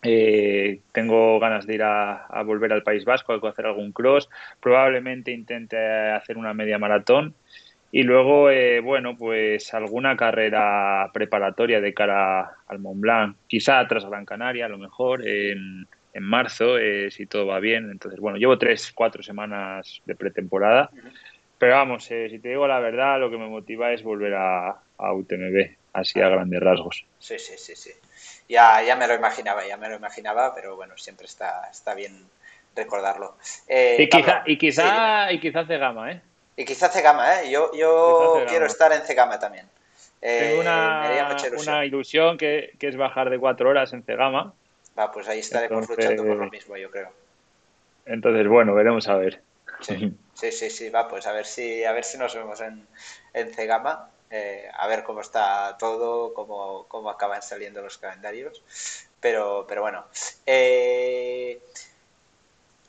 Eh, 0.03 0.79
tengo 0.91 1.39
ganas 1.39 1.65
de 1.65 1.75
ir 1.75 1.83
a, 1.83 2.27
volver 2.45 2.71
al 2.71 2.83
País 2.83 3.05
Vasco, 3.05 3.33
a 3.33 3.49
hacer 3.49 3.65
algún 3.65 3.91
cross, 3.91 4.29
probablemente 4.59 5.31
intente 5.31 5.77
hacer 5.77 6.37
una 6.37 6.53
media 6.53 6.77
maratón. 6.77 7.33
Y 7.91 8.03
luego, 8.03 8.49
bueno, 8.83 9.15
pues 9.15 9.73
alguna 9.73 10.17
carrera 10.17 11.09
preparatoria 11.13 11.79
de 11.79 11.93
cara 11.93 12.57
al 12.67 12.79
Mont 12.79 12.99
Blanc, 12.99 13.37
quizá 13.47 13.87
tras 13.87 14.05
Gran 14.05 14.25
Canaria, 14.25 14.65
a 14.65 14.69
lo 14.69 14.77
mejor, 14.77 15.25
en, 15.25 15.87
en 16.17 16.23
marzo, 16.23 16.77
eh, 16.77 17.11
si 17.11 17.27
todo 17.27 17.45
va 17.45 17.59
bien. 17.59 17.89
Entonces, 17.91 18.19
bueno, 18.19 18.37
llevo 18.37 18.57
tres, 18.57 18.91
cuatro 18.93 19.21
semanas 19.21 20.01
de 20.05 20.15
pretemporada. 20.15 20.89
Pero 21.59 21.75
vamos, 21.75 22.09
eh, 22.11 22.27
si 22.29 22.39
te 22.39 22.49
digo 22.49 22.67
la 22.67 22.79
verdad, 22.79 23.19
lo 23.19 23.29
que 23.29 23.37
me 23.37 23.47
motiva 23.47 23.91
es 23.91 24.03
volver 24.03 24.33
a, 24.33 24.69
a 24.97 25.13
UTMB, 25.13 25.75
así 25.93 26.19
a 26.19 26.29
grandes 26.29 26.59
rasgos. 26.59 27.05
Sí, 27.19 27.37
sí, 27.39 27.53
sí, 27.57 27.75
sí. 27.75 27.91
Ya, 28.49 28.81
ya 28.81 28.95
me 28.95 29.07
lo 29.07 29.15
imaginaba, 29.15 29.65
ya 29.67 29.77
me 29.77 29.89
lo 29.89 29.95
imaginaba, 29.95 30.53
pero 30.55 30.75
bueno, 30.75 30.97
siempre 30.97 31.25
está, 31.25 31.67
está 31.71 31.93
bien 31.93 32.13
recordarlo. 32.75 33.37
Eh, 33.67 33.97
y, 33.99 34.09
quizá, 34.09 34.43
y, 34.45 34.57
quizá, 34.57 35.31
y 35.31 35.39
quizá 35.39 35.63
gama, 35.63 36.11
¿eh? 36.11 36.21
Y 36.55 36.65
quizá 36.65 36.89
gama, 37.01 37.41
¿eh? 37.41 37.51
Yo, 37.51 37.71
yo 37.75 38.43
quiero 38.47 38.65
estar 38.65 38.91
en 38.91 39.01
Cegama 39.01 39.39
también. 39.39 39.65
Tengo 40.19 40.61
una, 40.61 41.37
una 41.59 41.85
ilusión 41.85 42.37
que, 42.37 42.73
que, 42.79 42.87
es 42.87 42.97
bajar 42.97 43.29
de 43.29 43.37
cuatro 43.37 43.69
horas 43.69 43.93
en 43.93 44.01
Cegama 44.03 44.53
Va, 44.97 45.11
pues 45.11 45.27
ahí 45.27 45.39
estaremos 45.39 45.87
luchando 45.87 46.25
por 46.25 46.37
lo 46.37 46.49
mismo, 46.49 46.75
yo 46.77 46.89
creo. 46.89 47.11
Entonces, 48.05 48.47
bueno, 48.47 48.73
veremos 48.73 49.07
a 49.07 49.15
ver. 49.15 49.41
Sí, 49.81 50.51
sí, 50.51 50.69
sí, 50.69 50.89
va, 50.89 51.07
pues 51.07 51.27
a 51.27 51.33
ver 51.33 51.45
si, 51.45 51.83
a 51.83 51.91
ver 51.91 52.03
si 52.03 52.17
nos 52.17 52.33
vemos 52.33 52.61
en, 52.61 52.87
en 53.33 53.53
Cegama, 53.53 54.09
eh, 54.31 54.67
a 54.73 54.87
ver 54.87 55.03
cómo 55.03 55.21
está 55.21 55.77
todo, 55.77 56.33
cómo, 56.33 56.85
cómo 56.87 57.09
acaban 57.09 57.41
saliendo 57.41 57.81
los 57.81 57.97
calendarios. 57.97 58.63
Pero, 59.19 59.65
pero 59.67 59.81
bueno. 59.81 60.05
Eh, 60.45 61.59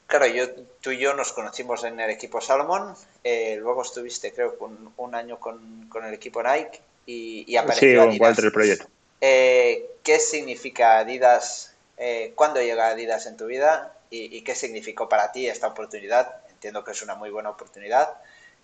claro, 0.06 0.26
yo, 0.26 0.50
tú 0.80 0.92
y 0.92 0.98
yo 0.98 1.14
nos 1.14 1.32
conocimos 1.32 1.84
en 1.84 2.00
el 2.00 2.10
equipo 2.10 2.40
Salomon, 2.40 2.94
eh, 3.24 3.56
luego 3.60 3.82
estuviste, 3.82 4.32
creo, 4.32 4.56
un, 4.60 4.92
un 4.96 5.14
año 5.14 5.38
con, 5.38 5.88
con, 5.88 6.04
el 6.04 6.14
equipo 6.14 6.42
Nike 6.42 6.80
y, 7.06 7.44
y 7.46 7.56
apareció 7.56 8.02
sí, 8.02 8.08
Adidas. 8.08 8.38
el 8.38 8.52
proyecto. 8.52 8.86
¿Qué 9.20 10.18
significa 10.20 10.98
Adidas 10.98 11.67
eh, 11.98 12.32
cuándo 12.34 12.62
llega 12.62 12.88
Adidas 12.88 13.26
en 13.26 13.37
tu 13.37 13.46
vida 13.46 13.94
y, 14.11 14.40
qué 14.42 14.54
significó 14.54 15.08
para 15.08 15.32
ti 15.32 15.46
esta 15.46 15.66
oportunidad. 15.66 16.37
Entiendo 16.50 16.84
que 16.84 16.92
es 16.92 17.02
una 17.02 17.14
muy 17.14 17.30
buena 17.30 17.50
oportunidad 17.50 18.14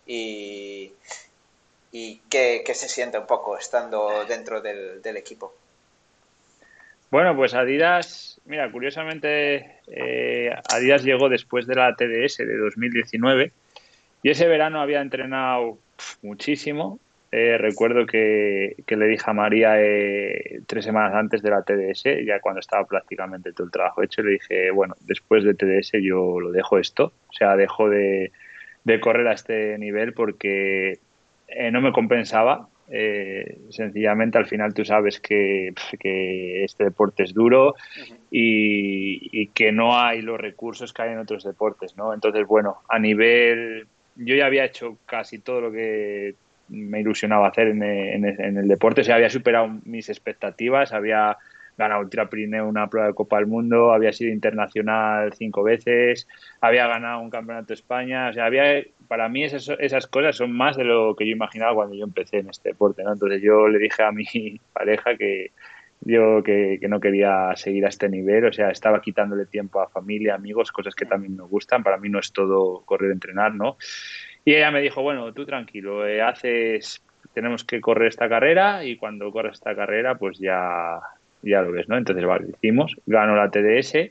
y, 0.07 0.93
y 1.93 2.21
qué, 2.31 2.63
se 2.75 2.89
siente 2.89 3.19
un 3.19 3.27
poco 3.27 3.59
estando 3.59 4.25
dentro 4.27 4.61
del, 4.61 5.17
equipo. 5.17 5.55
Bueno, 7.11 7.37
pues 7.37 7.55
Adidas, 7.55 8.41
mira, 8.45 8.71
curiosamente 8.71 9.79
eh, 9.87 10.51
Adidas 10.73 11.05
llegó 11.05 11.29
después 11.29 11.67
de 11.67 11.75
la 11.75 11.95
TDS 11.95 12.39
de 12.39 12.57
2019 12.57 13.53
y 14.23 14.31
ese 14.31 14.49
verano 14.49 14.81
había 14.81 15.01
entrenado 15.01 15.79
muchísimo 16.23 16.99
eh, 17.37 17.59
recuerdo 17.59 18.07
que, 18.07 18.77
le 18.87 19.07
dije 19.09 19.25
a 19.27 19.33
María 19.33 19.83
eh, 19.83 20.61
tres 20.69 20.85
semanas 20.85 21.15
antes 21.15 21.43
de 21.43 21.51
la 21.51 21.63
TDS, 21.63 22.25
ya 22.25 22.39
cuando 22.39 22.61
estaba 22.61 22.87
prácticamente 22.87 23.53
todo 23.53 23.65
el 23.65 23.73
trabajo 23.73 24.05
hecho, 24.05 24.23
le 24.23 24.35
dije, 24.35 24.71
bueno, 24.71 24.95
después 25.01 25.43
de 25.43 25.55
TDS 25.55 25.95
yo 26.01 26.39
lo 26.39 26.53
dejo 26.53 26.79
esto, 26.79 27.13
o 27.29 27.33
sea, 27.33 27.57
dejo 27.57 27.91
de, 27.91 28.31
correr 29.01 29.27
a 29.27 29.33
este 29.33 29.77
nivel 29.79 30.13
porque 30.13 31.01
eh, 31.49 31.71
no 31.73 31.81
me 31.81 31.91
compensaba. 31.91 32.69
sencillamente 33.71 34.39
al 34.39 34.47
final 34.47 34.73
tú 34.73 34.85
sabes 34.85 35.19
que, 35.19 35.75
este 36.63 36.85
deporte 36.85 37.25
es 37.25 37.35
duro 37.35 37.75
y, 38.31 39.29
y, 39.33 39.49
que 39.49 39.73
no 39.73 39.99
hay 39.99 40.23
los 40.23 40.41
recursos 40.41 40.93
que 40.93 41.03
hay 41.03 41.13
en 41.15 41.19
otros 41.19 41.43
deportes, 41.43 41.97
¿no? 41.97 42.15
Entonces, 42.15 42.47
bueno, 42.47 42.77
a 42.89 43.01
nivel... 43.01 43.89
Yo 44.17 44.37
ya 44.37 44.47
había 44.47 44.65
hecho 44.65 44.97
casi 45.07 45.41
todo 45.41 45.61
lo 45.61 45.73
que 45.73 46.37
me 46.69 47.01
ilusionaba 47.01 47.49
hacer 47.49 47.69
en, 47.69 47.83
el 47.83 48.69
deporte. 48.69 49.05
se 49.05 49.13
había 49.13 49.31
superado 49.31 49.69
mis 49.85 50.09
expectativas, 50.09 50.93
había 50.93 51.37
ganado 51.77 52.03
Ultra 52.03 52.29
Pirineo 52.31 52.69
una 52.69 52.89
prueba 52.89 53.09
de 53.09 53.15
Copa 53.15 53.37
del 53.37 53.47
Mundo, 53.47 53.93
había 53.93 54.13
sido 54.13 54.33
internacional 54.33 55.33
cinco 55.35 55.63
veces, 55.63 56.29
había 56.61 56.87
ganado 56.87 57.21
un 57.21 57.31
campeonato 57.31 57.69
de 57.69 57.75
España. 57.75 58.29
O 58.29 58.33
sea, 58.33 58.47
había, 58.47 58.83
para 59.09 59.29
mí 59.29 59.45
esas, 59.45 59.69
esas 59.79 60.07
cosas 60.07 60.37
son 60.37 60.53
más 60.53 60.77
de 60.77 60.85
lo 60.85 61.17
que 61.17 61.27
yo 61.27 61.33
imaginaba 61.33 61.75
cuando 61.75 61.95
yo 61.95 62.05
empecé 62.05 62.39
en 62.39 62.51
este 62.51 62.71
deporte. 62.71 63.03
¿no? 63.03 63.13
Entonces 63.13 63.43
yo 63.43 63.69
le 63.69 63.79
dije 63.79 64.03
a 64.03 64.13
mi 64.13 64.25
pareja 64.73 65.17
que 65.17 65.51
yo 66.07 66.43
que, 66.43 66.79
que, 66.81 66.89
no 66.89 67.01
quería 67.01 67.53
seguir 67.57 67.87
a 67.87 67.89
este 67.89 68.11
nivel, 68.11 68.45
o 68.45 68.53
sea, 68.53 68.71
estaba 68.71 69.01
quitándole 69.01 69.47
tiempo 69.47 69.81
a 69.81 69.89
familia, 69.89 70.35
amigos, 70.35 70.71
cosas 70.71 70.95
que 70.95 71.07
también 71.07 71.35
me 71.35 71.45
gustan. 71.45 71.83
Para 71.83 71.97
mí 71.97 72.11
no 72.11 72.19
es 72.19 72.33
todo 72.33 72.83
correr, 72.85 73.11
entrenar, 73.11 73.55
¿no? 73.55 73.79
Y 74.45 74.55
ella 74.55 74.71
me 74.71 74.83
dijo, 74.83 75.03
bueno, 75.03 75.33
tú 75.33 75.47
tranquilo, 75.47 76.07
eh, 76.07 76.21
haces, 76.21 77.03
tenemos 77.33 77.65
que 77.65 77.81
correr 77.81 78.09
esta 78.09 78.29
carrera 78.29 78.85
y 78.85 78.97
cuando 78.97 79.33
corres 79.33 79.55
esta 79.55 79.75
carrera, 79.75 80.17
pues 80.17 80.39
ya, 80.39 81.01
ya 81.43 81.63
lo 81.63 81.73
ves, 81.73 81.89
¿no? 81.89 81.97
Entonces, 81.97 82.25
vale, 82.25 82.49
hicimos, 82.51 82.95
ganó 83.07 83.37
la 83.37 83.51
TDS 83.51 84.11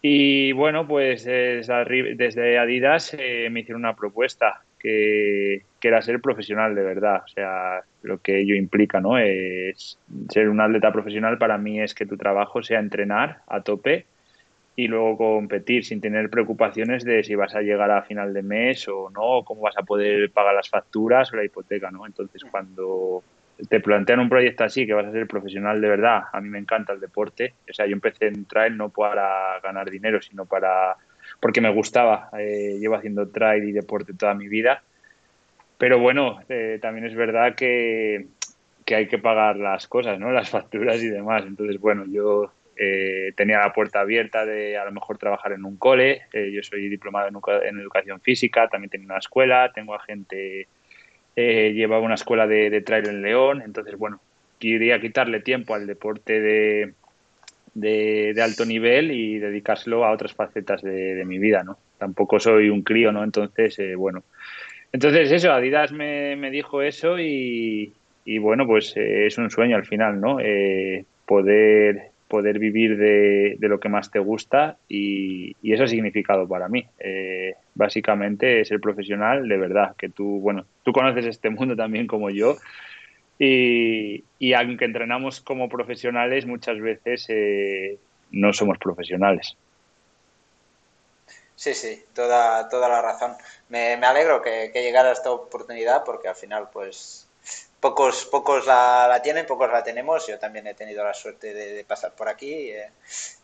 Y 0.00 0.52
bueno, 0.52 0.86
pues 0.88 1.24
desde 1.24 2.58
Adidas 2.58 3.14
eh, 3.18 3.48
me 3.50 3.60
hicieron 3.60 3.82
una 3.82 3.94
propuesta 3.94 4.62
que, 4.78 5.62
que, 5.80 5.88
era 5.88 6.00
ser 6.00 6.20
profesional 6.20 6.74
de 6.74 6.82
verdad. 6.82 7.22
O 7.24 7.28
sea, 7.28 7.82
lo 8.02 8.18
que 8.22 8.40
ello 8.40 8.54
implica, 8.54 9.00
¿no? 9.00 9.18
Es 9.18 9.98
ser 10.30 10.48
un 10.48 10.60
atleta 10.60 10.92
profesional 10.92 11.36
para 11.36 11.58
mí 11.58 11.80
es 11.80 11.94
que 11.94 12.06
tu 12.06 12.16
trabajo 12.16 12.62
sea 12.62 12.78
entrenar 12.78 13.40
a 13.48 13.60
tope 13.60 14.06
y 14.78 14.88
luego 14.88 15.16
competir 15.16 15.86
sin 15.86 16.02
tener 16.02 16.28
preocupaciones 16.28 17.02
de 17.02 17.24
si 17.24 17.34
vas 17.34 17.54
a 17.54 17.62
llegar 17.62 17.90
a 17.90 18.02
final 18.02 18.34
de 18.34 18.42
mes 18.42 18.86
o 18.88 19.08
no, 19.10 19.42
cómo 19.42 19.62
vas 19.62 19.76
a 19.78 19.82
poder 19.82 20.30
pagar 20.30 20.54
las 20.54 20.68
facturas 20.68 21.32
o 21.32 21.36
la 21.36 21.44
hipoteca, 21.44 21.90
¿no? 21.90 22.04
Entonces, 22.04 22.44
cuando 22.44 23.24
te 23.70 23.80
plantean 23.80 24.20
un 24.20 24.28
proyecto 24.28 24.64
así, 24.64 24.86
que 24.86 24.92
vas 24.92 25.06
a 25.06 25.12
ser 25.12 25.26
profesional 25.26 25.80
de 25.80 25.88
verdad, 25.88 26.24
a 26.30 26.42
mí 26.42 26.50
me 26.50 26.58
encanta 26.58 26.92
el 26.92 27.00
deporte, 27.00 27.54
o 27.70 27.72
sea, 27.72 27.86
yo 27.86 27.94
empecé 27.94 28.26
en 28.26 28.44
trail 28.44 28.76
no 28.76 28.90
para 28.90 29.58
ganar 29.60 29.90
dinero, 29.90 30.20
sino 30.20 30.44
para 30.44 30.94
porque 31.40 31.62
me 31.62 31.72
gustaba, 31.72 32.28
eh, 32.38 32.76
llevo 32.78 32.96
haciendo 32.96 33.28
trail 33.28 33.64
y 33.64 33.72
deporte 33.72 34.12
toda 34.12 34.34
mi 34.34 34.46
vida, 34.46 34.82
pero 35.78 35.98
bueno, 35.98 36.38
eh, 36.50 36.78
también 36.82 37.06
es 37.06 37.14
verdad 37.14 37.54
que, 37.54 38.26
que 38.84 38.94
hay 38.94 39.08
que 39.08 39.18
pagar 39.18 39.56
las 39.56 39.86
cosas, 39.86 40.18
¿no? 40.18 40.30
Las 40.32 40.50
facturas 40.50 41.02
y 41.02 41.08
demás, 41.08 41.44
entonces, 41.46 41.80
bueno, 41.80 42.04
yo 42.06 42.52
eh, 42.78 43.32
tenía 43.34 43.60
la 43.60 43.72
puerta 43.72 44.00
abierta 44.00 44.44
de 44.44 44.76
a 44.76 44.84
lo 44.84 44.92
mejor 44.92 45.16
trabajar 45.16 45.52
en 45.52 45.64
un 45.64 45.76
cole. 45.76 46.22
Eh, 46.32 46.50
yo 46.52 46.62
soy 46.62 46.88
diplomado 46.88 47.28
en, 47.64 47.78
educación 47.78 48.20
física, 48.20 48.68
también 48.68 48.90
tengo 48.90 49.06
una 49.06 49.18
escuela, 49.18 49.72
tengo 49.74 49.94
a 49.94 50.00
gente, 50.00 50.68
eh, 51.34 51.72
lleva 51.72 52.00
una 52.00 52.16
escuela 52.16 52.46
de, 52.46 52.68
de, 52.68 52.82
trail 52.82 53.08
en 53.08 53.22
León. 53.22 53.62
Entonces, 53.64 53.96
bueno, 53.96 54.20
quería 54.58 55.00
quitarle 55.00 55.40
tiempo 55.40 55.74
al 55.74 55.86
deporte 55.86 56.40
de, 56.40 56.92
de, 57.72 58.42
alto 58.42 58.66
nivel 58.66 59.10
y 59.10 59.38
dedicárselo 59.38 60.04
a 60.04 60.12
otras 60.12 60.34
facetas 60.34 60.82
de, 60.82 61.24
mi 61.24 61.38
vida, 61.38 61.64
¿no? 61.64 61.78
Tampoco 61.96 62.38
soy 62.38 62.68
un 62.68 62.82
crío, 62.82 63.10
¿no? 63.10 63.24
Entonces, 63.24 63.78
bueno. 63.96 64.22
Entonces, 64.92 65.32
eso, 65.32 65.50
Adidas 65.50 65.92
me, 65.92 66.36
me 66.36 66.50
dijo 66.50 66.82
eso 66.82 67.18
y, 67.18 67.94
bueno, 68.40 68.66
pues 68.66 68.92
es 68.96 69.38
un 69.38 69.50
sueño 69.50 69.76
al 69.76 69.86
final, 69.86 70.20
¿no? 70.20 70.38
poder 71.26 72.12
poder 72.28 72.58
vivir 72.58 72.96
de, 72.96 73.56
lo 73.60 73.80
que 73.80 73.88
más 73.88 74.10
te 74.10 74.18
gusta 74.18 74.76
y, 74.88 75.56
eso 75.62 75.84
ha 75.84 75.88
significado 75.88 76.48
para 76.48 76.68
mí. 76.68 76.86
Eh, 76.98 77.54
básicamente 77.74 78.64
ser 78.64 78.80
profesional 78.80 79.48
de 79.48 79.56
verdad, 79.56 79.94
que 79.96 80.08
tú, 80.08 80.40
bueno, 80.40 80.64
tú 80.82 80.92
conoces 80.92 81.26
este 81.26 81.50
mundo 81.50 81.76
también 81.76 82.06
como 82.06 82.30
yo 82.30 82.56
y, 83.38 84.52
aunque 84.54 84.86
entrenamos 84.86 85.40
como 85.40 85.68
profesionales, 85.68 86.46
muchas 86.46 86.80
veces 86.80 87.26
eh, 87.28 87.98
no 88.30 88.52
somos 88.52 88.78
profesionales. 88.78 89.56
Sí, 91.54 91.74
sí, 91.74 92.04
toda, 92.14 92.68
toda 92.68 92.88
la 92.88 93.02
razón. 93.02 93.32
Me, 93.68 93.94
alegro 93.94 94.42
que, 94.42 94.70
que 94.72 94.82
llegara 94.82 95.12
esta 95.12 95.30
oportunidad 95.30 96.04
porque 96.04 96.28
al 96.28 96.34
final, 96.34 96.68
pues, 96.72 97.25
pocos, 97.80 98.24
pocos 98.26 98.66
la, 98.66 99.20
tienen, 99.22 99.46
pocos 99.46 99.70
la 99.70 99.82
tenemos. 99.82 100.26
Yo 100.26 100.38
también 100.38 100.66
he 100.66 100.74
tenido 100.74 101.04
la 101.04 101.14
suerte 101.14 101.54
de, 101.54 101.84
pasar 101.84 102.12
por 102.12 102.28
aquí. 102.28 102.70
Eh, 102.70 102.90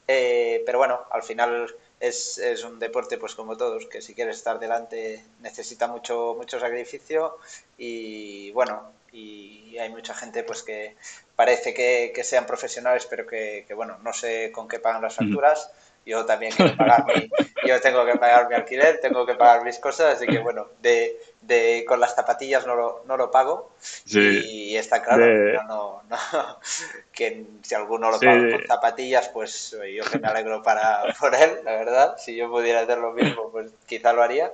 eh, 0.09 0.63
pero 0.67 0.79
bueno, 0.79 1.01
al 1.11 1.23
final 1.23 1.75
es, 2.01 2.39
es, 2.39 2.65
un 2.65 2.79
deporte, 2.79 3.19
pues 3.19 3.35
como 3.35 3.57
todos, 3.57 3.87
que 3.87 4.03
si 4.03 4.15
quieres 4.15 4.37
estar 4.37 4.59
delante 4.59 5.25
necesita 5.41 5.87
mucho, 5.87 6.35
mucho 6.37 6.59
sacrificio 6.59 7.39
y 7.79 8.51
bueno, 8.53 8.93
y 9.13 9.79
hay 9.79 9.91
mucha 9.91 10.15
gente 10.15 10.43
pues 10.43 10.63
que 10.63 10.97
parece 11.37 11.73
que, 11.73 12.13
que 12.15 12.25
sean 12.25 12.47
profesionales, 12.47 13.07
pero 13.09 13.27
que, 13.27 13.65
que, 13.69 13.75
bueno, 13.75 13.99
no 14.03 14.13
sé 14.13 14.51
con 14.53 14.67
qué 14.67 14.81
pagan 14.81 15.03
las 15.03 15.15
facturas 15.15 15.71
yo 16.05 16.25
también 16.27 16.53
quiero 16.53 16.77
pagar 16.77 17.05
mi, 17.07 17.31
yo 17.67 17.81
tengo 17.81 18.05
que 18.05 18.17
pagar 18.17 18.49
mi 18.49 18.55
alquiler, 18.55 19.01
tengo 19.01 19.25
que 19.25 19.35
pagar 19.35 19.65
mis 19.65 19.79
cosas, 19.79 20.17
así 20.17 20.27
que 20.27 20.39
bueno, 20.39 20.69
de, 20.81 21.21
de 21.41 21.85
con 21.87 22.01
las 22.01 22.15
zapatillas 22.15 22.67
no 22.67 22.75
lo, 22.75 23.05
no 23.07 23.17
lo 23.17 23.31
pago. 23.31 23.71
Y 24.07 24.77
está 24.77 25.03
claro, 25.03 25.25
no, 25.67 26.03
no, 26.09 26.59
que 27.13 27.45
si 27.63 27.75
alguno 27.75 28.11
lo 28.11 28.19
paga 28.19 28.51
con 28.51 28.67
zapatillas, 28.67 29.29
pues 29.29 29.77
yo 29.95 30.05
que 30.05 30.19
me 30.19 30.29
alegro 30.29 30.63
para, 30.63 31.03
por 31.21 31.35
él, 31.35 31.61
la 31.65 31.73
verdad, 31.73 32.17
si 32.19 32.35
yo 32.37 32.51
pudiera 32.51 32.81
hacer 32.81 32.99
lo 32.99 33.13
mismo, 33.13 33.51
pues 33.51 33.71
quizá 33.87 34.13
lo 34.13 34.23
haría, 34.23 34.53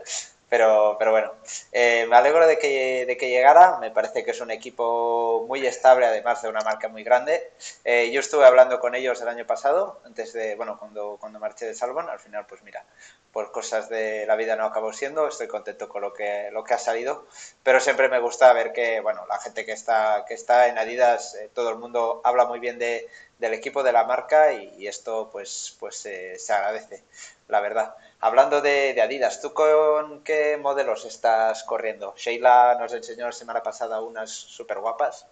pero, 0.48 0.96
pero 0.98 1.10
bueno, 1.10 1.34
eh, 1.72 2.06
me 2.08 2.16
alegro 2.16 2.46
de 2.46 2.58
que, 2.58 3.04
de 3.06 3.16
que 3.18 3.28
llegara. 3.28 3.78
Me 3.80 3.90
parece 3.90 4.24
que 4.24 4.30
es 4.30 4.40
un 4.40 4.50
equipo 4.50 5.44
muy 5.46 5.66
estable, 5.66 6.06
además 6.06 6.40
de 6.40 6.48
una 6.48 6.62
marca 6.62 6.88
muy 6.88 7.04
grande. 7.04 7.52
Eh, 7.84 8.10
yo 8.10 8.20
estuve 8.20 8.46
hablando 8.46 8.80
con 8.80 8.94
ellos 8.94 9.20
el 9.20 9.28
año 9.28 9.46
pasado, 9.46 10.00
antes 10.06 10.32
de, 10.32 10.54
bueno, 10.54 10.78
cuando, 10.78 11.18
cuando 11.20 11.38
marché 11.38 11.66
de 11.66 11.74
Salvon. 11.74 12.08
Al 12.08 12.18
final, 12.18 12.46
pues 12.46 12.62
mira, 12.62 12.82
por 13.30 13.52
cosas 13.52 13.90
de 13.90 14.24
la 14.26 14.36
vida 14.36 14.56
no 14.56 14.64
acabó 14.64 14.92
siendo. 14.92 15.28
Estoy 15.28 15.48
contento 15.48 15.86
con 15.88 16.00
lo 16.00 16.14
que, 16.14 16.48
lo 16.50 16.64
que 16.64 16.74
ha 16.74 16.78
salido. 16.78 17.26
Pero 17.62 17.78
siempre 17.78 18.08
me 18.08 18.18
gusta 18.18 18.50
ver 18.54 18.72
que, 18.72 19.00
bueno, 19.00 19.26
la 19.26 19.38
gente 19.38 19.66
que 19.66 19.72
está, 19.72 20.24
que 20.26 20.32
está 20.34 20.68
en 20.68 20.78
Adidas, 20.78 21.34
eh, 21.34 21.50
todo 21.52 21.68
el 21.68 21.76
mundo 21.76 22.22
habla 22.24 22.46
muy 22.46 22.58
bien 22.58 22.78
de, 22.78 23.06
del 23.38 23.52
equipo, 23.52 23.82
de 23.82 23.92
la 23.92 24.04
marca 24.04 24.52
y, 24.54 24.86
esto, 24.86 25.28
pues, 25.30 25.76
pues 25.78 25.96
se 25.96 26.52
agradece, 26.54 27.04
la 27.48 27.60
verdad. 27.60 27.94
Hablando 28.20 28.60
de, 28.60 29.00
Adidas, 29.00 29.40
¿tú 29.40 29.52
con 29.52 30.24
qué 30.24 30.58
modelos 30.60 31.04
estás 31.04 31.62
corriendo? 31.62 32.14
Sheila 32.16 32.76
nos 32.78 32.92
enseñó 32.92 33.26
la 33.26 33.32
semana 33.32 33.62
pasada 33.62 34.02
unas 34.02 34.30
súper 34.30 34.80
guapas. 34.80 35.28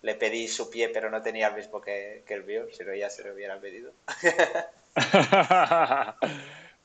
Le 0.00 0.14
pedí 0.14 0.48
su 0.48 0.70
pie, 0.70 0.88
pero 0.88 1.10
no 1.10 1.20
tenía 1.20 1.48
el 1.48 1.56
mismo 1.56 1.82
que, 1.82 2.24
el 2.26 2.44
mío, 2.44 2.64
si 2.72 2.82
no 2.82 2.94
ya 2.94 3.10
se 3.10 3.24
lo 3.24 3.34
hubieran 3.34 3.60
pedido. 3.60 3.92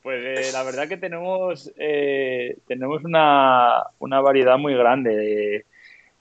pues 0.02 0.24
eh, 0.24 0.50
la 0.52 0.62
verdad 0.62 0.88
que 0.88 0.98
tenemos, 0.98 1.72
eh, 1.76 2.58
tenemos 2.66 3.02
una, 3.04 3.86
variedad 3.98 4.58
muy 4.58 4.74
grande. 4.74 5.64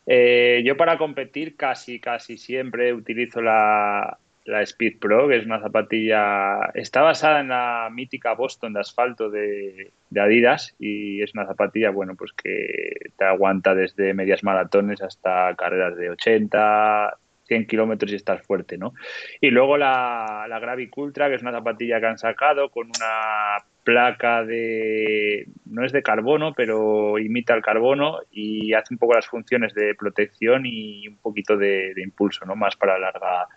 Eh, 0.05 0.61
yo 0.63 0.77
para 0.77 0.97
competir 0.97 1.57
casi, 1.57 1.99
casi 1.99 2.37
siempre 2.37 2.93
utilizo 2.93 3.41
la, 3.41 4.17
la 4.49 4.63
Speed 4.63 4.99
Pro, 4.99 5.27
que 5.27 5.37
es 5.37 5.45
una 5.45 5.61
zapatilla, 5.61 6.71
está 6.73 7.01
basada 7.01 7.39
en 7.39 7.49
la 7.49 7.89
mítica 7.91 8.33
Boston 8.33 8.73
de 8.73 8.79
asfalto 8.79 9.29
de, 9.29 9.91
Adidas 10.15 10.75
y 10.79 11.21
es 11.21 11.33
una 11.33 11.45
zapatilla, 11.45 11.91
bueno, 11.91 12.15
pues 12.15 12.33
que 12.33 13.11
te 13.15 13.25
aguanta 13.25 13.75
desde 13.75 14.13
medias 14.13 14.43
maratones 14.43 15.01
hasta 15.01 15.53
carreras 15.55 15.95
de 15.95 16.09
80, 16.09 17.15
100 17.45 17.67
kilómetros 17.67 18.11
y 18.11 18.15
estás 18.15 18.41
fuerte, 18.41 18.77
¿no? 18.77 18.93
Y 19.39 19.51
luego 19.51 19.77
la, 19.77 20.45
la 20.49 20.59
Gravic 20.59 20.97
Ultra, 20.97 21.29
que 21.29 21.35
es 21.35 21.41
una 21.41 21.51
zapatilla 21.51 21.99
que 21.99 22.07
han 22.07 22.17
sacado 22.17 22.69
con 22.69 22.87
una 22.87 23.63
placa 23.83 24.43
de, 24.43 25.47
no 25.65 25.85
es 25.85 25.91
de 25.91 26.03
carbono, 26.03 26.53
pero 26.53 27.17
imita 27.19 27.53
el 27.53 27.61
carbono 27.61 28.19
y 28.31 28.73
hace 28.73 28.93
un 28.93 28.97
poco 28.97 29.13
las 29.13 29.27
funciones 29.27 29.73
de 29.73 29.95
protección 29.95 30.65
y 30.65 31.07
un 31.07 31.17
poquito 31.17 31.55
de, 31.55 31.93
de 31.93 32.01
impulso, 32.01 32.45
¿no? 32.45 32.55
Más 32.55 32.75
para 32.75 32.99
larga 32.99 33.47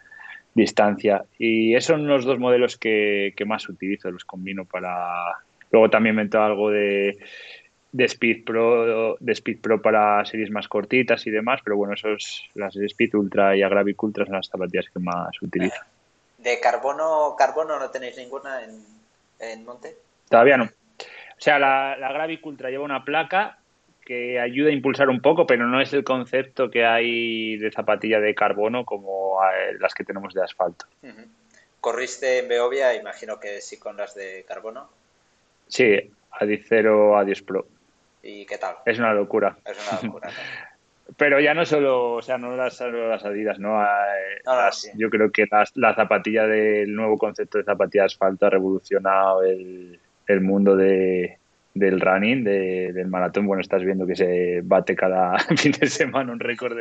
distancia. 0.54 1.24
Y 1.38 1.74
esos 1.74 1.96
son 1.96 2.06
los 2.06 2.24
dos 2.24 2.38
modelos 2.38 2.76
que, 2.76 3.34
más 3.46 3.68
utilizo, 3.68 4.10
los 4.10 4.24
combino 4.24 4.64
para... 4.64 5.38
Luego 5.70 5.88
también 5.88 6.16
meto 6.16 6.42
algo 6.42 6.70
de, 6.70 7.18
de 7.92 8.04
Speed 8.04 8.44
Pro 8.44 9.16
de 9.18 9.32
Speed 9.32 9.60
Pro 9.60 9.80
para 9.80 10.24
series 10.26 10.50
más 10.50 10.68
cortitas 10.68 11.26
y 11.26 11.30
demás, 11.30 11.60
pero 11.64 11.76
bueno, 11.76 11.94
esos 11.94 12.50
las 12.54 12.74
de 12.74 12.84
Speed 12.86 13.14
Ultra 13.14 13.56
y 13.56 13.62
Agravic 13.62 14.02
Ultra 14.02 14.26
son 14.26 14.34
las 14.34 14.48
zapatillas 14.48 14.90
que 14.92 14.98
más 14.98 15.30
utilizo. 15.40 15.80
¿De 16.36 16.60
carbono 16.60 17.34
carbono 17.38 17.78
no 17.78 17.90
tenéis 17.90 18.18
ninguna 18.18 18.62
en, 18.64 18.84
en 19.40 19.64
Monte? 19.64 19.96
Todavía 20.28 20.58
no. 20.58 20.64
O 20.64 21.44
sea, 21.44 21.58
la, 21.58 21.96
la 21.96 22.12
Gravic 22.12 22.44
Ultra 22.44 22.70
lleva 22.70 22.84
una 22.84 23.04
placa 23.04 23.58
que 24.04 24.40
ayuda 24.40 24.70
a 24.70 24.72
impulsar 24.72 25.08
un 25.08 25.20
poco, 25.20 25.46
pero 25.46 25.66
no 25.66 25.80
es 25.80 25.92
el 25.92 26.04
concepto 26.04 26.70
que 26.70 26.84
hay 26.84 27.56
de 27.56 27.70
zapatilla 27.70 28.20
de 28.20 28.34
carbono 28.34 28.84
como 28.84 29.38
eh, 29.44 29.76
las 29.78 29.94
que 29.94 30.04
tenemos 30.04 30.34
de 30.34 30.42
asfalto. 30.42 30.86
¿Corriste 31.80 32.38
en 32.38 32.48
Beovia? 32.48 32.94
Imagino 32.94 33.40
que 33.40 33.60
sí 33.60 33.78
con 33.78 33.96
las 33.96 34.14
de 34.14 34.44
carbono. 34.46 34.88
Sí, 35.68 36.10
Adicero 36.32 37.16
Adios 37.16 37.42
Pro. 37.42 37.66
¿Y 38.22 38.46
qué 38.46 38.58
tal? 38.58 38.76
Es 38.86 38.98
una 38.98 39.14
locura. 39.14 39.56
Es 39.64 39.76
una 39.88 40.02
locura. 40.02 40.30
pero 41.16 41.40
ya 41.40 41.54
no 41.54 41.64
solo, 41.64 42.14
o 42.14 42.22
sea, 42.22 42.38
no 42.38 42.56
las, 42.56 42.76
solo 42.76 43.08
las 43.08 43.24
Adidas, 43.24 43.58
¿no? 43.58 43.82
Eh, 43.82 44.42
yo 44.94 45.10
creo 45.10 45.30
que 45.30 45.46
la 45.74 45.94
zapatilla 45.94 46.46
del 46.46 46.94
nuevo 46.94 47.18
concepto 47.18 47.58
de 47.58 47.64
zapatilla 47.64 48.02
de 48.02 48.06
asfalto 48.06 48.46
ha 48.46 48.50
revolucionado 48.50 49.42
el 49.42 50.40
mundo 50.40 50.76
de, 50.76 51.38
del 51.74 52.00
running, 52.00 52.44
del 52.44 53.06
maratón, 53.08 53.46
bueno, 53.46 53.62
estás 53.62 53.82
viendo 53.82 54.06
que 54.06 54.16
se 54.16 54.60
bate 54.62 54.94
cada 54.94 55.38
fin 55.56 55.72
de 55.72 55.86
semana 55.86 56.32
un 56.32 56.40
récord 56.40 56.76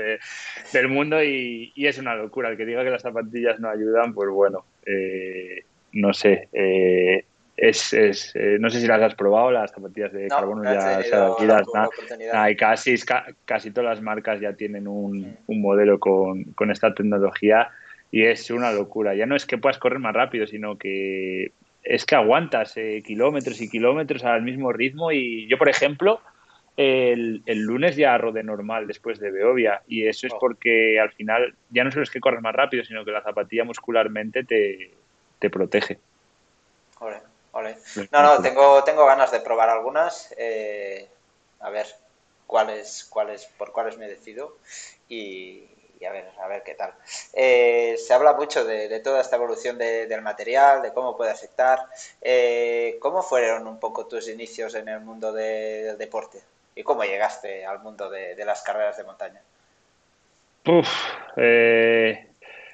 del 0.74 0.88
mundo 0.90 1.24
y, 1.24 1.74
es 1.76 1.98
una 1.98 2.16
locura. 2.16 2.50
El 2.50 2.58
que 2.58 2.66
diga 2.66 2.84
que 2.84 2.90
las 2.90 3.02
zapatillas 3.02 3.60
no 3.60 3.70
ayudan, 3.70 4.14
pues 4.14 4.30
bueno, 4.30 4.66
eh, 4.86 5.64
no 5.94 6.14
sé. 6.14 6.50
Eh, 6.54 7.26
es, 7.56 7.94
es 7.94 8.32
eh, 8.36 8.58
no 8.60 8.70
sé 8.70 8.80
si 8.82 8.88
las 8.88 9.02
has 9.02 9.14
probado, 9.14 9.52
las 9.52 9.72
zapatillas 9.72 10.12
de 10.12 10.28
carbono 10.28 10.64
ya 10.64 11.04
se 11.04 12.56
casi, 12.58 12.96
casi 13.46 13.72
todas 13.72 13.90
las 13.92 14.02
marcas 14.02 14.40
ya 14.42 14.54
tienen 14.54 14.88
un, 14.88 15.38
un 15.46 15.62
modelo 15.62 16.00
con, 16.00 16.44
con 16.54 16.72
esta 16.72 16.94
tecnología 16.94 17.70
y 18.10 18.24
es 18.24 18.50
una 18.50 18.72
locura. 18.72 19.14
Ya 19.16 19.26
no 19.26 19.36
es 19.36 19.46
que 19.46 19.58
puedas 19.58 19.78
correr 19.78 20.00
más 20.00 20.14
rápido, 20.14 20.48
sino 20.48 20.78
que 20.78 21.52
es 21.84 22.06
que 22.06 22.16
aguantas 22.16 22.78
eh, 22.78 23.02
kilómetros 23.06 23.62
y 23.62 23.70
kilómetros 23.70 24.24
al 24.24 24.42
mismo 24.42 24.72
ritmo 24.72 25.12
y 25.12 25.48
yo, 25.48 25.58
por 25.58 25.70
ejemplo, 25.70 26.22
el, 26.78 27.44
el, 27.46 27.60
lunes 27.60 27.96
ya 27.96 28.18
rodé 28.18 28.44
normal 28.44 28.88
después 28.88 29.20
de 29.20 29.32
Beovia 29.32 29.82
y 29.88 30.08
eso 30.08 30.28
es 30.28 30.34
oh. 30.34 30.40
porque 30.40 31.00
al 31.00 31.12
final 31.12 31.54
ya 31.70 31.84
no 31.84 31.92
solo 31.92 32.04
es 32.04 32.10
que 32.10 32.20
corres 32.20 32.42
más 32.42 32.56
rápido, 32.56 32.84
sino 32.84 33.04
que 33.04 33.12
la 33.12 33.24
zapatilla 33.24 33.64
muscularmente 33.64 34.44
te, 34.44 34.92
te 35.40 35.50
protege. 35.50 36.00
Ole, 37.00 37.18
ole. 37.52 37.76
No, 38.12 38.22
no, 38.22 38.42
tengo, 38.42 38.84
tengo 38.84 39.06
ganas 39.06 39.32
de 39.32 39.42
probar 39.42 39.70
algunas. 39.70 40.34
Eh, 40.38 41.08
a 41.60 41.70
ver 41.70 41.88
cuáles, 42.48 43.06
cuáles, 43.06 43.46
por 43.58 43.72
cuáles 43.72 43.98
me 43.98 44.08
decido 44.08 44.58
y, 45.10 45.68
a 46.06 46.12
ver, 46.12 46.26
a 46.40 46.48
ver 46.48 46.64
qué 46.64 46.74
tal. 46.74 46.94
Eh, 47.34 47.96
se 47.98 48.14
habla 48.14 48.34
mucho 48.34 48.66
de, 48.66 49.00
toda 49.00 49.22
esta 49.22 49.36
evolución 49.36 49.78
del 49.78 50.22
material, 50.22 50.82
de 50.82 50.94
cómo 50.94 51.16
puede 51.16 51.32
afectar. 51.32 51.80
Eh, 52.22 52.98
¿Cómo 53.00 53.22
fueron 53.22 53.68
un 53.68 53.80
poco 53.80 54.08
tus 54.08 54.28
inicios 54.30 54.76
en 54.76 54.90
el 54.90 55.02
mundo 55.02 55.32
del 55.32 55.98
deporte? 55.98 56.40
¿Y 56.76 56.84
cómo 56.84 57.04
llegaste 57.04 57.66
al 57.66 57.80
mundo 57.80 58.10
de, 58.10 58.36
las 58.46 58.62
carreras 58.62 58.98
de 58.98 59.04
montaña? 59.04 59.42
Uf, 60.66 60.88
eh, 61.38 62.32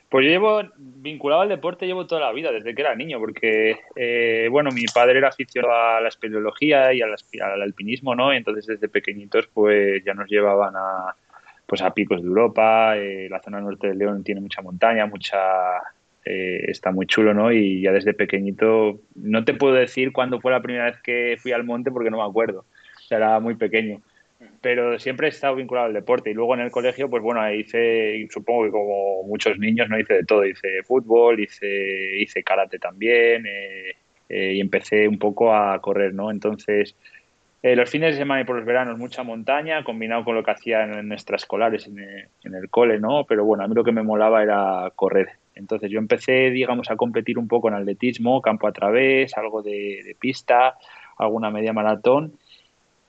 pues 0.09 0.25
yo 0.25 0.32
llevo 0.32 0.61
vinculado 0.78 1.41
al 1.41 1.49
deporte 1.49 1.86
llevo 1.86 2.07
toda 2.07 2.21
la 2.21 2.32
vida, 2.32 2.51
desde 2.51 2.73
que 2.73 2.82
era 2.82 2.95
niño, 2.95 3.19
porque, 3.19 3.80
eh, 3.95 4.47
bueno, 4.49 4.71
mi 4.71 4.86
padre 4.86 5.17
era 5.17 5.28
aficionado 5.30 5.73
a 5.73 6.01
la 6.01 6.07
espeleología 6.07 6.93
y 6.93 7.01
al, 7.01 7.13
alpinismo, 7.61 8.15
¿no? 8.15 8.32
Entonces 8.32 8.65
desde 8.67 8.88
pequeñitos 8.88 9.47
pues 9.47 10.03
ya 10.05 10.13
nos 10.13 10.30
llevaban 10.30 10.75
a, 10.78 11.13
pues 11.68 11.82
a 11.84 11.93
picos 11.93 12.22
de 12.22 12.28
Europa, 12.28 12.97
eh, 12.97 13.28
la 13.30 13.41
zona 13.41 13.61
norte 13.61 13.88
de 13.88 13.95
León 13.95 14.24
tiene 14.24 14.41
mucha 14.41 14.61
montaña, 14.61 15.05
mucha... 15.05 15.38
está 16.24 16.91
muy 16.91 17.05
chulo, 17.05 17.34
¿no? 17.34 17.53
Y 17.53 17.82
ya 17.82 17.91
desde 17.93 18.13
pequeñito, 18.13 18.99
no 19.15 19.45
te 19.45 19.53
puedo 19.53 19.76
decir 19.76 20.11
cuándo 20.11 20.41
fue 20.41 20.51
la 20.51 20.61
primera 20.61 20.86
vez 20.86 20.97
que 21.01 21.38
fui 21.41 21.53
al 21.53 21.63
monte 21.63 21.91
porque 21.91 22.11
no 22.11 22.18
me 22.18 22.30
acuerdo 22.30 22.65
era 23.15 23.39
muy 23.39 23.55
pequeño. 23.55 24.01
Pero 24.61 24.99
siempre 24.99 25.28
he 25.28 25.30
estado 25.32 25.55
vinculado 25.55 25.88
al 25.88 25.93
deporte 25.93 26.30
y 26.30 26.34
luego 26.34 26.53
en 26.53 26.61
el 26.61 26.72
colegio, 26.72 27.09
pues 27.09 27.24
bueno, 27.24 27.51
hice, 27.51 28.28
supongo 28.30 28.65
que 28.65 28.72
como 28.72 29.24
muchos 29.24 29.57
niños, 29.57 29.89
no 29.89 29.99
hice 29.99 30.13
de 30.15 30.26
todo, 30.26 30.45
hice 30.45 30.84
fútbol, 30.84 31.39
hice, 31.39 32.18
hice 32.20 32.43
karate 32.43 32.78
también 32.78 33.45
eh, 33.47 33.95
eh, 34.30 34.53
y 34.53 34.59
empecé 34.59 35.07
un 35.07 35.18
poco 35.18 35.55
a 35.55 35.80
correr, 35.82 36.13
¿no? 36.13 36.30
Entonces, 36.30 36.95
eh, 37.64 37.76
los 37.76 37.89
fines 37.89 38.14
de 38.14 38.20
semana 38.20 38.41
y 38.41 38.45
por 38.45 38.55
los 38.55 38.66
veranos 38.66 38.97
mucha 38.97 39.24
montaña, 39.24 39.84
combinado 39.84 40.24
con 40.24 40.36
lo 40.36 40.43
que 40.43 40.51
hacía 40.51 40.84
en, 40.84 41.12
extraescolares 41.12 41.88
en, 41.88 41.99
en, 41.99 42.55
el 42.55 42.70
cole, 42.70 42.99
¿no? 42.99 43.26
Pero 43.26 43.45
bueno, 43.45 43.64
a 43.64 43.68
mí 43.68 43.76
lo 43.76 43.84
que 43.84 43.91
me 43.91 44.03
molaba 44.03 44.43
era 44.43 44.91
correr. 44.95 45.30
Entonces 45.55 45.89
yo 45.89 45.99
empecé, 45.99 46.51
digamos, 46.51 46.89
a 46.91 46.95
competir 46.95 47.38
un 47.38 47.47
poco 47.47 47.68
en 47.68 47.74
atletismo, 47.74 48.41
campo 48.41 48.68
a 48.68 48.72
través, 48.72 49.36
algo 49.38 49.64
de, 49.64 50.16
pista, 50.20 50.76
alguna 51.18 51.49
media 51.49 51.74
maratón 51.74 52.34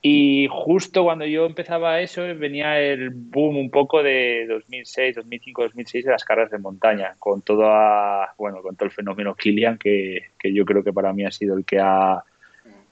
y 0.01 0.47
justo 0.49 1.03
cuando 1.03 1.27
yo 1.27 1.45
empezaba 1.45 2.01
eso, 2.01 2.23
venía 2.37 2.81
el 2.81 3.11
boom 3.11 3.57
un 3.57 3.71
poco 3.71 4.01
de 4.03 4.47
2006, 4.49 5.17
2005, 5.17 5.63
2006 5.65 6.05
de 6.05 6.11
las 6.13 6.25
carreras 6.25 6.53
de 6.53 6.59
montaña, 6.59 7.17
con 7.19 7.43
todo, 7.43 7.69
bueno, 8.39 8.63
con 8.63 8.77
todo 8.77 8.87
el 8.87 8.93
fenómeno 8.93 9.35
Kilian, 9.35 9.77
que, 9.77 10.27
que, 10.39 10.53
yo 10.53 10.65
creo 10.65 10.85
que 10.85 10.93
para 10.93 11.13
mí 11.13 11.25
ha 11.25 11.33
sido 11.33 11.57
el 11.57 11.65
que 11.65 11.81
ha, 11.81 12.23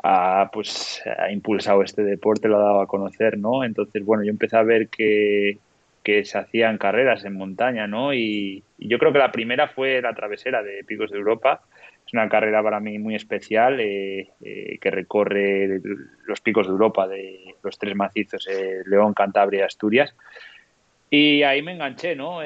ha, 0.07 0.51
pues, 0.53 1.03
ha 1.19 1.31
impulsado 1.31 1.83
este 1.83 2.03
deporte, 2.03 2.49
lo 2.49 2.59
ha 2.59 2.65
dado 2.65 2.81
a 2.81 2.87
conocer, 2.87 3.39
¿no? 3.39 3.65
Entonces, 3.65 4.05
bueno, 4.05 4.25
yo 4.25 4.31
empecé 4.31 4.57
a 4.57 4.63
ver 4.63 4.89
que, 4.89 5.59
que 6.03 6.25
se 6.25 6.39
hacían 6.39 6.79
carreras 6.79 7.25
en 7.25 7.35
montaña, 7.35 7.87
¿no? 7.87 8.15
Y, 8.15 8.63
y, 8.79 8.89
yo 8.89 8.99
creo 8.99 9.13
que 9.13 9.19
la 9.19 9.33
primera 9.33 9.69
fue 9.69 10.01
la 10.01 10.15
travesera 10.15 10.63
de 10.63 10.85
Picos 10.85 11.11
de 11.11 11.19
Europa, 11.19 11.63
es 12.07 12.13
una 12.13 12.29
carrera 12.29 12.63
para 12.63 12.79
mí 12.79 12.99
muy 13.01 13.17
especial 13.17 13.81
eh, 13.81 14.29
eh, 14.41 14.79
que 14.81 14.91
recorre 14.93 15.81
los 16.25 16.41
picos 16.41 16.69
de 16.69 16.73
Europa, 16.73 17.09
de 17.09 17.57
los 17.65 17.77
tres 17.79 17.97
macizos, 17.97 18.47
eh, 18.49 18.83
León, 18.87 19.13
Cantabria 19.13 19.61
y 19.61 19.63
Asturias. 19.63 20.15
Y 21.11 21.43
ahí 21.43 21.63
me 21.63 21.73
enganché, 21.73 22.15
¿no? 22.15 22.41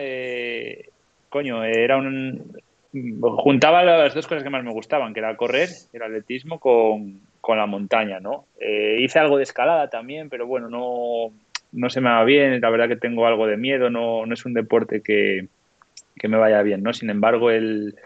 coño, 1.28 1.64
era 1.64 1.96
un... 1.98 2.58
Juntaba 2.92 3.84
las 3.84 4.14
dos 4.14 4.26
cosas 4.26 4.42
que 4.42 4.50
más 4.50 4.64
me 4.64 4.72
gustaban, 4.72 5.12
que 5.14 5.20
era 5.20 5.36
correr, 5.36 5.68
el 5.92 6.02
atletismo, 6.02 6.58
con, 6.58 7.20
con 7.40 7.58
la 7.58 7.66
montaña, 7.66 8.20
¿no? 8.20 8.46
hice 8.60 9.18
algo 9.18 9.38
de 9.38 9.44
escalada 9.44 9.88
también, 9.88 10.28
pero 10.28 10.46
bueno, 10.46 10.68
no, 10.68 11.32
no 11.72 11.90
se 11.90 12.00
me 12.00 12.10
va 12.10 12.24
bien, 12.24 12.60
la 12.60 12.70
verdad 12.70 12.88
que 12.88 12.96
tengo 12.96 13.26
algo 13.26 13.46
de 13.46 13.56
miedo, 13.56 13.90
no, 13.90 14.26
no 14.26 14.34
es 14.34 14.44
un 14.44 14.54
deporte 14.54 15.02
que, 15.02 15.48
que 16.16 16.28
me 16.28 16.36
vaya 16.36 16.62
bien, 16.62 16.82
¿no? 16.82 16.92
Sin 16.92 17.10
embargo, 17.10 17.50
el, 17.50 17.96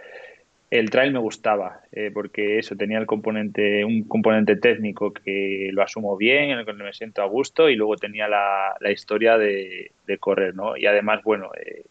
el 0.70 0.91
trail 0.91 1.12
me 1.12 1.18
gustaba, 1.18 1.80
eh, 1.93 2.11
porque 2.12 2.59
eso 2.59 2.76
tenía 2.76 2.99
el 2.99 3.07
componente, 3.07 3.85
un 3.85 4.05
componente 4.05 4.57
técnico 4.57 5.12
que 5.12 5.70
lo 5.72 5.82
asumo 5.82 6.16
bien, 6.16 6.51
en 6.51 6.59
el 6.59 6.66
que 6.66 6.72
me 6.72 6.93
siento 6.93 7.22
a 7.22 7.26
gusto, 7.26 7.68
y 7.68 7.76
luego 7.76 7.97
tenía 7.97 8.28
la, 8.28 8.74
historia 8.91 9.39
de, 9.39 9.93
correr, 10.20 10.55
¿no? 10.55 10.76
Y 10.76 10.87
además, 10.87 11.22
bueno, 11.22 11.51
eh, 11.55 11.85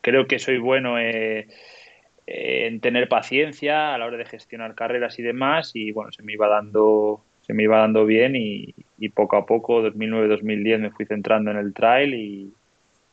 creo 0.00 0.26
que 0.26 0.38
soy 0.38 0.58
bueno 0.58 0.98
eh, 0.98 1.48
en 2.30 2.80
tener 2.80 3.08
paciencia 3.08 3.94
a 3.94 3.98
la 3.98 4.04
hora 4.04 4.18
de 4.18 4.26
gestionar 4.26 4.74
carreras 4.74 5.18
y 5.18 5.22
demás, 5.22 5.70
y 5.74 5.92
bueno, 5.92 6.12
se 6.12 6.22
me 6.22 6.34
iba 6.34 6.46
dando, 6.46 7.22
se 7.46 7.54
me 7.54 7.62
iba 7.62 7.78
dando 7.78 8.04
bien, 8.04 8.36
y, 8.36 8.74
poco 9.14 9.36
a 9.36 9.46
poco, 9.46 9.80
2009-2010, 9.82 10.78
me 10.78 10.90
fui 10.90 11.06
centrando 11.06 11.50
en 11.50 11.56
el 11.56 11.72
trail 11.72 12.14
y, 12.14 12.52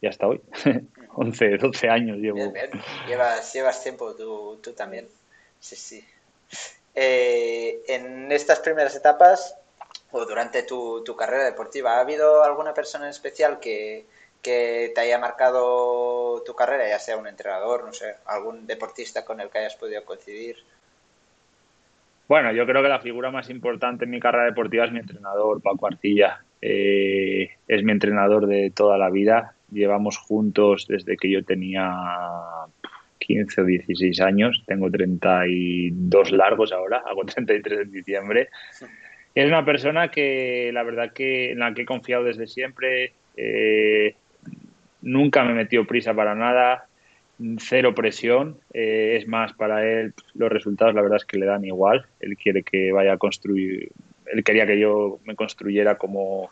y 0.01 0.07
hasta 0.07 0.27
hoy. 0.27 0.41
11, 1.17 1.57
12 1.57 1.89
años 1.89 2.17
llevo. 2.17 2.53
Llevas, 3.07 3.53
llevas 3.53 3.81
tiempo 3.81 4.13
tú, 4.15 4.59
tú 4.61 4.73
también. 4.73 5.07
Sí, 5.61 5.77
sí. 5.77 6.03
Eh, 6.93 7.81
en 7.87 8.31
estas 8.33 8.59
primeras 8.59 8.95
etapas 8.95 9.55
o 10.11 10.25
durante 10.25 10.63
tu, 10.63 11.03
tu, 11.05 11.15
carrera 11.15 11.45
deportiva, 11.45 11.95
¿ha 11.95 12.01
habido 12.01 12.43
alguna 12.43 12.73
persona 12.73 13.05
en 13.05 13.11
especial 13.11 13.59
que, 13.59 14.05
que, 14.45 14.91
te 14.93 15.01
haya 15.01 15.17
marcado 15.17 16.43
tu 16.45 16.53
carrera, 16.55 16.87
ya 16.87 16.99
sea 16.99 17.17
un 17.17 17.27
entrenador, 17.27 17.85
no 17.85 17.93
sé, 17.93 18.15
algún 18.27 18.67
deportista 18.67 19.25
con 19.25 19.41
el 19.41 19.49
que 19.49 19.59
hayas 19.59 19.75
podido 19.75 20.05
coincidir? 20.05 20.57
Bueno, 22.27 22.51
yo 22.51 22.65
creo 22.65 22.81
que 22.81 22.89
la 22.89 22.99
figura 22.99 23.31
más 23.31 23.49
importante 23.49 24.05
en 24.05 24.11
mi 24.11 24.19
carrera 24.19 24.45
deportiva 24.45 24.85
es 24.85 24.91
mi 24.91 24.99
entrenador, 24.99 25.61
Paco 25.61 25.87
Arcilla. 25.87 26.43
Eh, 26.61 27.49
es 27.67 27.83
mi 27.83 27.91
entrenador 27.91 28.47
de 28.47 28.71
toda 28.71 28.97
la 28.97 29.09
vida 29.09 29.55
llevamos 29.71 30.17
juntos 30.17 30.87
desde 30.87 31.17
que 31.17 31.29
yo 31.29 31.43
tenía 31.43 31.91
15 33.19 33.61
o 33.61 33.65
16 33.65 34.21
años, 34.21 34.63
tengo 34.65 34.89
32 34.89 36.31
largos 36.31 36.71
ahora, 36.71 37.03
hago 37.05 37.25
33 37.25 37.81
en 37.81 37.91
diciembre. 37.91 38.49
Es 39.33 39.47
una 39.47 39.65
persona 39.65 40.09
que 40.09 40.71
la 40.73 40.83
verdad 40.83 41.11
que 41.11 41.51
en 41.51 41.59
la 41.59 41.73
que 41.73 41.81
he 41.81 41.85
confiado 41.85 42.23
desde 42.23 42.47
siempre, 42.47 43.13
eh, 43.35 44.15
nunca 45.05 45.45
me 45.45 45.53
metió 45.53 45.87
prisa 45.87 46.13
para 46.13 46.35
nada, 46.35 46.87
cero 47.59 47.95
presión, 47.95 48.57
eh, 48.73 49.17
es 49.19 49.27
más 49.27 49.53
para 49.53 49.85
él 49.85 50.13
los 50.33 50.49
resultados 50.49 50.93
la 50.93 51.01
verdad 51.01 51.17
es 51.17 51.25
que 51.25 51.37
le 51.37 51.45
dan 51.45 51.63
igual, 51.63 52.05
él 52.19 52.35
quiere 52.35 52.63
que 52.63 52.91
vaya 52.91 53.13
a 53.13 53.17
construir, 53.17 53.91
él 54.25 54.43
quería 54.43 54.65
que 54.65 54.79
yo 54.79 55.19
me 55.25 55.35
construyera 55.35 55.97
como 55.97 56.49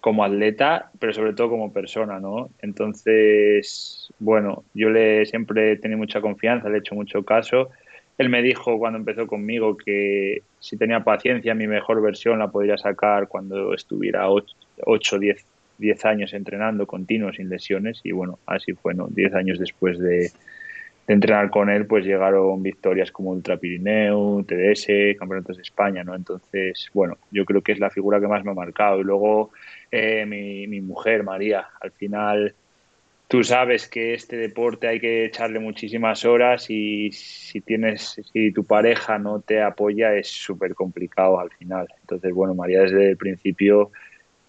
como 0.00 0.24
atleta, 0.24 0.90
pero 1.00 1.12
sobre 1.12 1.32
todo 1.32 1.50
como 1.50 1.72
persona, 1.72 2.20
¿no? 2.20 2.50
Entonces, 2.60 4.12
bueno, 4.20 4.62
yo 4.72 4.90
le 4.90 5.26
siempre 5.26 5.72
he 5.72 5.76
tenido 5.76 5.98
mucha 5.98 6.20
confianza, 6.20 6.68
le 6.68 6.76
he 6.76 6.78
hecho 6.78 6.94
mucho 6.94 7.24
caso. 7.24 7.70
Él 8.16 8.28
me 8.28 8.42
dijo 8.42 8.78
cuando 8.78 8.98
empezó 8.98 9.26
conmigo 9.26 9.76
que 9.76 10.42
si 10.60 10.76
tenía 10.76 11.02
paciencia, 11.02 11.54
mi 11.54 11.66
mejor 11.66 12.00
versión 12.00 12.38
la 12.38 12.48
podría 12.48 12.78
sacar 12.78 13.26
cuando 13.26 13.74
estuviera 13.74 14.28
8, 14.30 15.18
10, 15.18 15.44
10 15.78 16.04
años 16.04 16.34
entrenando 16.34 16.86
continuo, 16.86 17.32
sin 17.32 17.48
lesiones. 17.48 18.00
Y 18.04 18.12
bueno, 18.12 18.38
así 18.46 18.72
fue, 18.74 18.94
¿no? 18.94 19.06
10 19.08 19.34
años 19.34 19.58
después 19.58 19.98
de, 19.98 20.30
entrenar 21.08 21.48
con 21.48 21.70
él, 21.70 21.86
pues 21.86 22.04
llegaron 22.04 22.62
victorias 22.62 23.10
como 23.10 23.30
Ultra 23.30 23.56
Pirineo, 23.56 24.44
TDS, 24.46 25.16
Campeonatos 25.18 25.56
de 25.56 25.62
España, 25.62 26.04
¿no? 26.04 26.14
Entonces, 26.14 26.90
bueno, 26.92 27.16
yo 27.30 27.46
creo 27.46 27.62
que 27.62 27.72
es 27.72 27.78
la 27.78 27.88
figura 27.88 28.20
que 28.20 28.28
más 28.28 28.44
me 28.44 28.50
ha 28.50 28.54
marcado. 28.54 29.00
Y 29.00 29.04
luego 29.04 29.50
eh, 29.90 30.26
mi, 30.26 30.66
mi, 30.66 30.82
mujer, 30.82 31.24
María, 31.24 31.66
al 31.80 31.92
final 31.92 32.54
tú 33.26 33.42
sabes 33.42 33.88
que 33.88 34.12
este 34.12 34.36
deporte 34.36 34.86
hay 34.86 35.00
que 35.00 35.24
echarle 35.24 35.58
muchísimas 35.58 36.26
horas 36.26 36.66
y 36.68 37.10
si 37.12 37.62
tienes, 37.62 38.20
si 38.32 38.52
tu 38.52 38.64
pareja 38.64 39.18
no 39.18 39.40
te 39.40 39.62
apoya 39.62 40.14
es 40.14 40.28
súper 40.28 40.74
complicado 40.74 41.40
al 41.40 41.50
final. 41.50 41.88
Entonces, 42.02 42.34
bueno, 42.34 42.54
María 42.54 42.82
desde 42.82 43.10
el 43.10 43.16
principio 43.16 43.92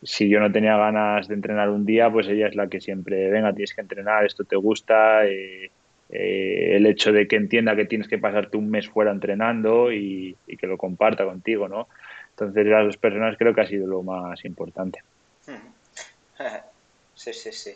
si 0.03 0.29
yo 0.29 0.39
no 0.39 0.51
tenía 0.51 0.77
ganas 0.77 1.27
de 1.27 1.35
entrenar 1.35 1.69
un 1.69 1.85
día, 1.85 2.09
pues 2.09 2.27
ella 2.27 2.47
es 2.47 2.55
la 2.55 2.67
que 2.67 2.79
siempre, 2.79 3.29
venga, 3.29 3.53
tienes 3.53 3.73
que 3.73 3.81
entrenar, 3.81 4.25
esto 4.25 4.43
te 4.43 4.55
gusta, 4.55 5.25
eh, 5.25 5.71
eh, 6.09 6.75
el 6.75 6.85
hecho 6.85 7.11
de 7.11 7.27
que 7.27 7.35
entienda 7.35 7.75
que 7.75 7.85
tienes 7.85 8.07
que 8.07 8.17
pasarte 8.17 8.57
un 8.57 8.69
mes 8.69 8.89
fuera 8.89 9.11
entrenando 9.11 9.91
y, 9.91 10.35
que 10.57 10.67
lo 10.67 10.77
comparta 10.77 11.25
contigo, 11.25 11.67
¿no? 11.67 11.87
Entonces 12.31 12.65
las 12.65 12.85
dos 12.85 12.97
personas 12.97 13.37
creo 13.37 13.53
que 13.53 13.61
ha 13.61 13.67
sido 13.67 13.87
lo 13.87 14.03
más 14.03 14.43
importante. 14.45 15.01
Sí, 17.15 17.33
sí, 17.33 17.51
sí. 17.51 17.75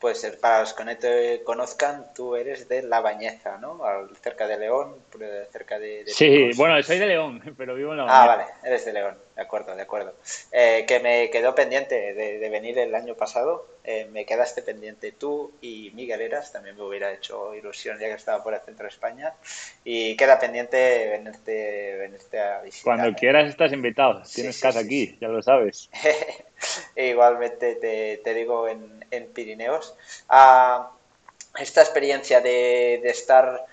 pues 0.00 0.24
para 0.40 0.60
los 0.60 0.72
que 0.72 0.82
no 0.82 0.96
te 0.96 1.42
conozcan, 1.44 2.06
tú 2.14 2.36
eres 2.36 2.70
de 2.70 2.82
La 2.82 3.02
Bañeza, 3.02 3.58
¿no? 3.58 3.82
cerca 4.22 4.46
de 4.46 4.56
León, 4.56 4.94
cerca 5.52 5.78
de... 5.78 6.04
sí, 6.06 6.48
bueno, 6.56 6.82
soy 6.82 6.98
de 6.98 7.06
León, 7.06 7.42
pero 7.58 7.74
vivo 7.74 7.90
en 7.90 7.98
La 7.98 8.04
Bañeza. 8.04 8.22
Ah, 8.22 8.26
vale, 8.26 8.44
eres 8.64 8.86
de 8.86 8.94
León, 8.94 9.14
de 9.38 9.44
acuerdo, 9.44 9.76
de 9.76 9.82
acuerdo. 9.82 10.14
Eh, 10.50 10.84
que 10.88 10.98
me 10.98 11.30
quedó 11.30 11.54
pendiente 11.54 12.12
de, 12.12 12.48
venir 12.48 12.76
el 12.76 12.92
año 12.92 13.14
pasado, 13.14 13.68
eh, 13.84 14.08
me 14.10 14.26
quedaste 14.26 14.62
pendiente 14.62 15.12
tú 15.12 15.52
y 15.60 15.92
Miguel 15.94 16.22
Eras, 16.22 16.50
también 16.50 16.76
me 16.76 16.82
hubiera 16.82 17.12
hecho 17.12 17.54
ilusión 17.54 18.00
ya 18.00 18.08
que 18.08 18.14
estaba 18.14 18.42
por 18.42 18.52
el 18.52 18.60
centro 18.62 18.82
de 18.82 18.88
España, 18.88 19.34
y 19.84 20.16
queda 20.16 20.40
pendiente 20.40 21.08
venirte, 21.08 21.96
venirte 21.98 22.40
a 22.40 22.62
visitar. 22.62 22.96
Cuando 22.96 23.16
quieras 23.16 23.48
estás 23.48 23.72
invitado, 23.72 24.22
tienes 24.34 24.60
casa 24.60 24.80
aquí, 24.80 25.16
ya 25.20 25.28
lo 25.28 25.40
sabes. 25.40 25.88
Igualmente 26.96 27.76
te, 27.76 28.34
digo 28.34 28.66
en, 28.66 29.26
Pirineos. 29.32 29.94
Ah, 30.28 30.90
esta 31.60 31.82
experiencia 31.82 32.40
de, 32.40 32.96
estar 33.04 33.64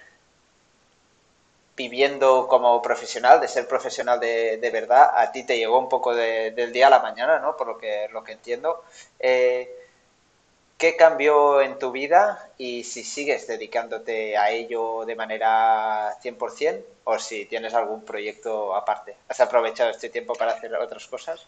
viviendo 1.76 2.48
como 2.48 2.82
profesional, 2.82 3.42
de 3.42 3.48
ser 3.48 3.68
profesional 3.68 4.20
de, 4.20 4.70
verdad, 4.72 5.12
a 5.16 5.32
ti 5.32 5.46
te 5.46 5.58
llegó 5.58 5.78
un 5.78 5.90
poco 5.90 6.16
del 6.16 6.72
día 6.72 6.88
a 6.88 6.90
la 6.90 7.00
mañana, 7.00 7.40
¿no? 7.40 7.58
Por 7.58 7.68
lo 7.68 7.78
que, 7.78 8.08
lo 8.12 8.24
que 8.24 8.34
entiendo. 8.34 8.84
Eh, 9.20 9.70
¿Qué 10.78 10.98
cambió 10.98 11.62
en 11.62 11.80
tu 11.80 11.92
vida 11.92 12.50
y 12.58 12.84
si 12.84 13.04
sigues 13.04 13.48
dedicándote 13.48 14.36
a 14.36 14.52
ello 14.52 15.06
de 15.06 15.16
manera 15.16 16.12
100% 16.22 16.82
o 17.06 17.18
si 17.18 17.46
tienes 17.46 17.74
algún 17.74 18.04
proyecto 18.04 18.76
aparte? 18.76 19.16
¿Has 19.30 19.40
aprovechado 19.40 19.92
este 19.92 20.10
tiempo 20.10 20.34
para 20.34 20.52
hacer 20.52 20.74
otras 20.76 21.08
cosas? 21.08 21.48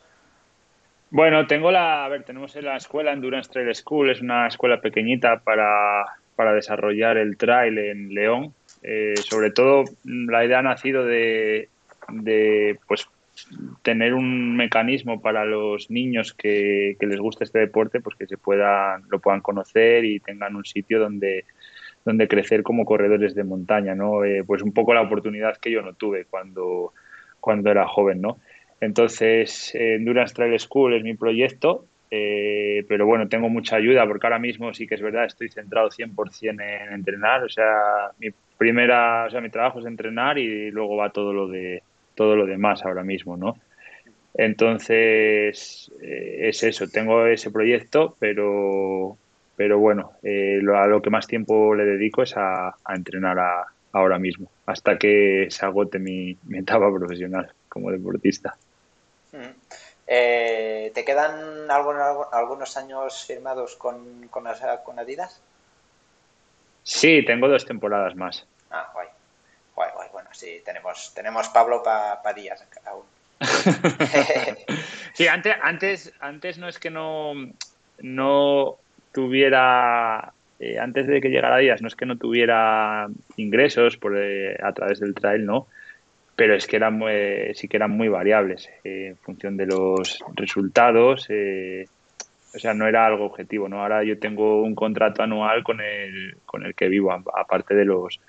Bueno, 1.09 1.45
tengo 1.45 1.71
la, 1.71 2.09
tenemos 2.25 2.55
en 2.55 2.65
la 2.65 2.77
escuela 2.77 3.11
Endurance 3.11 3.51
Trail 3.51 3.73
School, 3.75 4.11
es 4.11 4.21
una 4.21 4.47
escuela 4.47 4.79
pequeñita 4.79 5.39
para, 5.39 6.05
para 6.35 6.53
desarrollar 6.53 7.17
el 7.17 7.37
trail 7.37 7.77
en 7.77 8.13
León. 8.13 8.53
Eh, 8.83 9.15
sobre 9.17 9.51
todo 9.51 9.83
la 10.03 10.45
idea 10.45 10.59
ha 10.59 10.63
nacido 10.63 11.05
de, 11.05 11.69
pues 12.87 13.07
tener 13.81 14.13
un 14.13 14.55
mecanismo 14.55 15.21
para 15.21 15.45
los 15.45 15.91
niños 15.91 16.33
que, 16.33 16.95
les 16.99 17.19
guste 17.19 17.43
este 17.43 17.59
deporte, 17.59 18.01
pues 18.01 18.15
que 18.15 18.27
se 18.27 18.37
puedan, 18.37 19.03
lo 19.09 19.19
puedan 19.19 19.41
conocer 19.41 20.05
y 20.05 20.19
tengan 20.19 20.55
un 20.55 20.65
sitio 20.65 20.99
donde, 20.99 21.45
donde 22.05 22.27
crecer 22.27 22.63
como 22.63 22.85
corredores 22.85 23.35
de 23.35 23.43
montaña, 23.43 23.95
¿no? 23.95 24.23
Eh, 24.23 24.43
pues 24.45 24.61
un 24.61 24.73
poco 24.73 24.93
la 24.93 25.01
oportunidad 25.01 25.57
que 25.57 25.71
yo 25.71 25.81
no 25.81 25.93
tuve 25.93 26.25
cuando, 26.25 26.93
cuando 27.39 27.69
era 27.69 27.87
joven, 27.87 28.21
¿no? 28.21 28.39
Entonces, 28.79 29.73
Endurance 29.73 30.35
Trail 30.35 30.59
School 30.59 30.93
es 30.93 31.03
mi 31.03 31.15
proyecto, 31.15 31.85
eh, 32.09 32.85
pero 32.87 33.05
bueno, 33.05 33.27
tengo 33.27 33.49
mucha 33.49 33.75
ayuda 33.75 34.07
porque 34.07 34.27
ahora 34.27 34.39
mismo 34.39 34.73
sí 34.73 34.87
que 34.87 34.95
es 34.95 35.01
verdad, 35.01 35.25
estoy 35.25 35.49
centrado 35.49 35.89
100% 35.89 36.61
en 36.61 36.93
entrenar, 36.93 37.43
o 37.43 37.49
sea, 37.49 38.11
mi 38.19 38.29
primera, 38.57 39.25
o 39.25 39.29
sea, 39.29 39.41
mi 39.41 39.49
trabajo 39.49 39.79
es 39.79 39.85
entrenar 39.85 40.37
y 40.37 40.71
luego 40.71 40.97
va 40.97 41.11
todo 41.11 41.33
lo 41.33 41.47
de 41.47 41.83
todo 42.15 42.35
lo 42.35 42.45
demás 42.45 42.83
ahora 42.83 43.03
mismo, 43.03 43.37
¿no? 43.37 43.57
Entonces, 44.33 45.91
eh, 46.01 46.49
es 46.49 46.63
eso, 46.63 46.87
tengo 46.87 47.25
ese 47.27 47.51
proyecto, 47.51 48.15
pero, 48.19 49.17
pero 49.55 49.79
bueno, 49.79 50.13
eh, 50.23 50.59
lo, 50.61 50.77
a 50.77 50.87
lo 50.87 51.01
que 51.01 51.09
más 51.09 51.27
tiempo 51.27 51.75
le 51.75 51.85
dedico 51.85 52.23
es 52.23 52.33
a, 52.35 52.75
entrenar 52.89 53.37
ahora 53.91 54.19
mismo, 54.19 54.49
hasta 54.65 54.97
que 54.97 55.47
se 55.49 55.65
agote 55.65 55.99
mi 55.99 56.37
etapa 56.53 56.91
profesional 56.91 57.51
como 57.69 57.91
deportista. 57.91 58.57
Eh, 60.09 60.91
¿Te 60.93 61.03
quedan 61.03 61.69
algunos, 61.69 62.77
años 62.77 63.25
firmados 63.25 63.75
con, 63.75 64.27
con, 64.29 64.47
Adidas? 64.99 65.41
Sí, 66.87 67.21
tengo 67.25 67.49
dos 67.49 67.65
temporadas 67.65 68.15
más. 68.15 68.47
Ah, 68.71 68.89
guay. 68.93 69.07
Guay, 69.75 69.89
guay. 69.93 70.07
Bueno, 70.13 70.29
sí, 70.31 70.61
tenemos, 70.63 71.13
tenemos 71.13 71.49
Pablo 71.49 71.83
para 71.83 72.21
pa 72.21 72.33
días 72.33 72.65
aún. 72.85 73.03
sí, 75.13 75.27
antes, 75.27 75.55
antes, 75.61 76.13
antes 76.21 76.57
no 76.57 76.69
es 76.69 76.79
que 76.79 76.89
no, 76.89 77.33
no 77.99 78.77
tuviera, 79.11 80.31
eh, 80.59 80.79
antes 80.79 81.07
de 81.07 81.19
que 81.19 81.27
llegara 81.27 81.57
Adidas, 81.57 81.81
no 81.81 81.89
es 81.89 81.95
que 81.95 82.05
no 82.05 82.17
tuviera 82.17 83.07
ingresos 83.35 83.97
por, 83.97 84.17
eh, 84.17 84.57
a 84.63 84.71
través 84.71 85.01
del 85.01 85.13
trail, 85.13 85.45
¿no? 85.45 85.67
pero 86.37 86.55
es 86.55 86.67
que 86.67 86.75
eran 86.75 87.01
sí 87.55 87.67
que 87.67 87.77
eran 87.77 87.91
muy 87.91 88.07
variables 88.07 88.69
eh, 88.83 89.07
en 89.09 89.17
función 89.17 89.57
de 89.57 89.65
los 89.65 90.23
resultados. 90.35 91.25
Eh, 91.29 91.87
o 92.57 92.59
sea, 92.59 92.73
no 92.73 92.87
era 92.87 93.05
algo 93.05 93.25
objetivo, 93.25 93.69
¿no? 93.69 93.81
Ahora 93.81 94.03
yo 94.03 94.19
tengo 94.19 94.61
un 94.61 94.75
contrato 94.75 95.23
anual 95.23 95.63
con 95.63 95.79
el, 95.79 96.37
con 96.45 96.65
el 96.65 96.75
que 96.75 96.89
vivo, 96.89 97.11
aparte 97.11 97.75
de 97.75 97.85
los, 97.85 98.19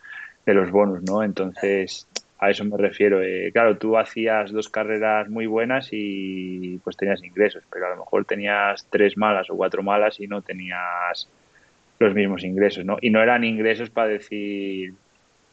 de 0.47 0.55
los 0.55 0.71
bonos, 0.71 1.03
¿no? 1.03 1.23
Entonces, 1.23 2.07
a 2.39 2.51
eso 2.51 2.65
me 2.65 2.77
refiero. 2.77 3.23
Eh, 3.23 3.51
claro, 3.53 3.77
tú 3.79 3.99
hacías 3.99 4.53
dos 4.53 4.69
carreras 4.69 5.29
muy 5.29 5.47
buenas 5.47 5.89
y 5.93 6.79
pues 6.85 6.97
tenías 6.97 7.23
ingresos, 7.25 7.65
pero 7.73 7.87
a 7.87 7.91
lo 7.91 7.97
mejor 7.97 8.25
tenías 8.25 8.87
tres 8.91 9.17
malas 9.17 9.51
o 9.51 9.57
cuatro 9.57 9.83
malas 9.83 10.21
y 10.21 10.27
no 10.27 10.43
tenías 10.43 11.29
los 11.99 12.15
mismos 12.15 12.45
ingresos, 12.45 12.85
¿no? 12.85 12.99
Y 13.01 13.11
no 13.11 13.23
eran 13.23 13.45
ingresos 13.45 13.91
para 13.91 14.09
decir, 14.09 14.95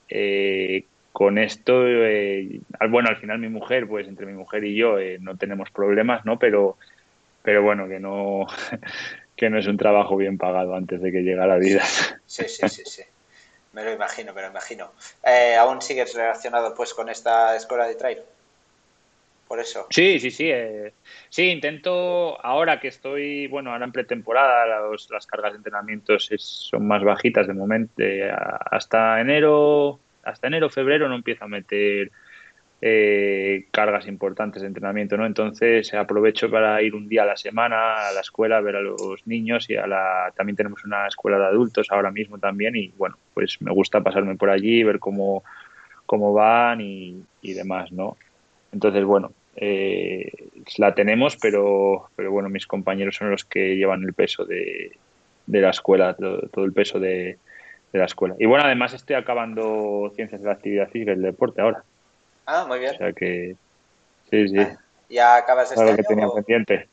eh, 0.10 0.86
con 1.16 1.38
esto, 1.38 1.88
eh, 1.88 2.60
bueno, 2.90 3.08
al 3.08 3.16
final 3.16 3.40
mi 3.40 3.48
mujer, 3.48 3.88
pues 3.88 4.06
entre 4.06 4.26
mi 4.26 4.34
mujer 4.34 4.66
y 4.66 4.76
yo 4.76 5.00
eh, 5.00 5.18
no 5.22 5.38
tenemos 5.38 5.72
problemas, 5.72 6.26
¿no? 6.26 6.38
Pero, 6.38 6.78
pero 7.46 7.62
bueno, 7.62 7.88
que 7.88 8.00
no, 8.00 8.48
que 9.38 9.50
no 9.50 9.60
es 9.60 9.68
un 9.68 9.78
trabajo 9.78 10.18
bien 10.18 10.38
pagado 10.38 10.76
antes 10.76 11.00
de 11.02 11.12
que 11.12 11.22
llegue 11.22 11.36
la 11.36 11.58
vida. 11.58 11.84
Sí, 12.26 12.44
sí, 12.48 12.68
sí, 12.68 12.82
sí. 12.86 13.04
Me 13.74 13.84
lo 13.84 13.94
imagino, 13.94 14.34
me 14.34 14.42
lo 14.42 14.48
imagino. 14.48 14.92
Eh, 15.24 15.56
¿Aún 15.56 15.82
sigues 15.82 16.14
relacionado 16.16 16.74
pues 16.74 16.94
con 16.94 17.10
esta 17.10 17.56
escuela 17.56 17.88
de 17.88 17.96
trail? 17.96 18.20
Por 19.48 19.60
eso. 19.60 19.86
Sí, 19.92 20.20
sí, 20.20 20.32
sí. 20.32 20.52
sí, 21.30 21.44
intento, 21.50 22.44
ahora 22.44 22.80
que 22.80 22.88
estoy, 22.88 23.48
bueno, 23.48 23.72
ahora 23.72 23.86
en 23.86 23.92
pretemporada, 23.92 24.66
las 25.12 25.28
cargas 25.28 25.52
de 25.52 25.58
entrenamiento 25.58 26.18
son 26.18 26.88
más 26.88 27.04
bajitas 27.04 27.46
de 27.46 27.54
momento. 27.54 28.02
hasta 28.72 29.22
enero, 29.22 30.00
hasta 30.24 30.48
enero, 30.48 30.70
febrero 30.70 31.08
no 31.08 31.16
empieza 31.16 31.46
a 31.46 31.50
meter 31.50 32.12
eh, 32.82 33.66
cargas 33.72 34.08
importantes 34.08 34.62
de 34.62 34.68
entrenamiento, 34.68 35.18
¿no? 35.18 35.26
Entonces 35.26 35.94
aprovecho 35.94 36.52
para 36.52 36.82
ir 36.82 36.94
un 36.94 37.08
día 37.08 37.24
a 37.24 37.26
la 37.26 37.38
semana 37.38 38.10
a 38.10 38.12
la 38.12 38.20
escuela 38.20 38.58
a 38.58 38.62
ver 38.62 38.76
a 38.76 38.82
los 38.82 39.26
niños 39.26 39.70
y 39.70 39.76
a 39.76 39.88
la 39.88 40.32
también 40.36 40.56
tenemos 40.56 40.84
una 40.84 41.08
escuela 41.08 41.40
de 41.40 41.46
adultos 41.46 41.88
ahora 41.90 42.12
mismo 42.12 42.38
también 42.38 42.76
y 42.76 42.90
bueno, 42.98 43.18
pues 43.34 43.62
me 43.62 43.72
gusta 43.72 44.02
pasarme 44.02 44.36
por 44.36 44.50
allí, 44.50 44.84
ver 44.84 45.00
cómo, 45.00 45.44
cómo 46.06 46.34
van 46.34 46.82
y, 46.82 47.24
demás, 47.42 47.92
¿no? 47.92 48.18
Entonces, 48.74 49.06
bueno, 49.06 49.32
eh, 49.56 50.32
la 50.78 50.94
tenemos, 50.94 51.38
pero, 51.38 52.10
pero 52.16 52.32
bueno, 52.32 52.50
mis 52.50 52.68
compañeros 52.68 53.16
son 53.16 53.32
los 53.32 53.46
que 53.46 53.78
llevan 53.78 54.04
el 54.04 54.14
peso 54.14 54.46
de, 54.46 54.92
de 55.46 55.62
la 55.62 55.70
escuela, 55.70 56.16
todo 56.16 56.66
el 56.66 56.74
peso 56.74 57.00
de, 57.00 57.38
de 57.94 58.00
la 58.00 58.06
escuela. 58.06 58.36
Y 58.38 58.46
bueno, 58.46 58.66
además 58.66 58.94
estoy 58.94 59.16
acabando 59.16 60.12
Ciencias 60.16 60.42
de 60.42 60.48
la 60.48 60.54
Actividad 60.54 60.90
Física 60.90 61.12
y 61.12 61.16
el 61.16 61.22
Deporte 61.22 61.62
ahora. 61.62 61.84
Ah, 62.46 62.66
muy 62.68 62.80
bien. 62.80 62.94
O 62.96 62.98
sea 62.98 63.14
que, 63.14 63.56
sí, 64.30 64.48
sí. 64.50 64.60
Ah, 64.60 64.78
¿Ya 65.10 65.36
acabas 65.38 65.72
este 65.72 65.84
año? 65.84 65.96
que 65.96 66.04
tenía 66.04 66.28
pendiente. 66.30 66.90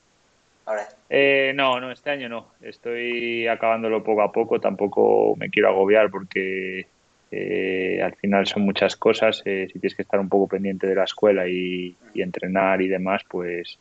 Eh, 1.08 1.52
no, 1.54 1.80
no, 1.80 1.90
este 1.90 2.10
año 2.10 2.28
no. 2.28 2.52
Estoy 2.60 3.46
acabándolo 3.46 4.02
poco 4.02 4.22
a 4.22 4.32
poco. 4.32 4.60
Tampoco 4.60 5.34
me 5.36 5.50
quiero 5.50 5.68
agobiar 5.68 6.10
porque 6.10 6.86
eh, 7.30 8.00
al 8.02 8.14
final 8.16 8.46
son 8.46 8.62
muchas 8.62 8.96
cosas. 8.96 9.42
Eh, 9.44 9.66
si 9.72 9.78
tienes 9.78 9.94
que 9.94 10.02
estar 10.02 10.20
un 10.20 10.28
poco 10.28 10.48
pendiente 10.48 10.86
de 10.86 10.94
la 10.94 11.04
escuela 11.04 11.46
y 11.48 11.96
entrenar 12.14 12.80
y 12.80 12.88
demás, 12.88 13.22
pues 13.28 13.78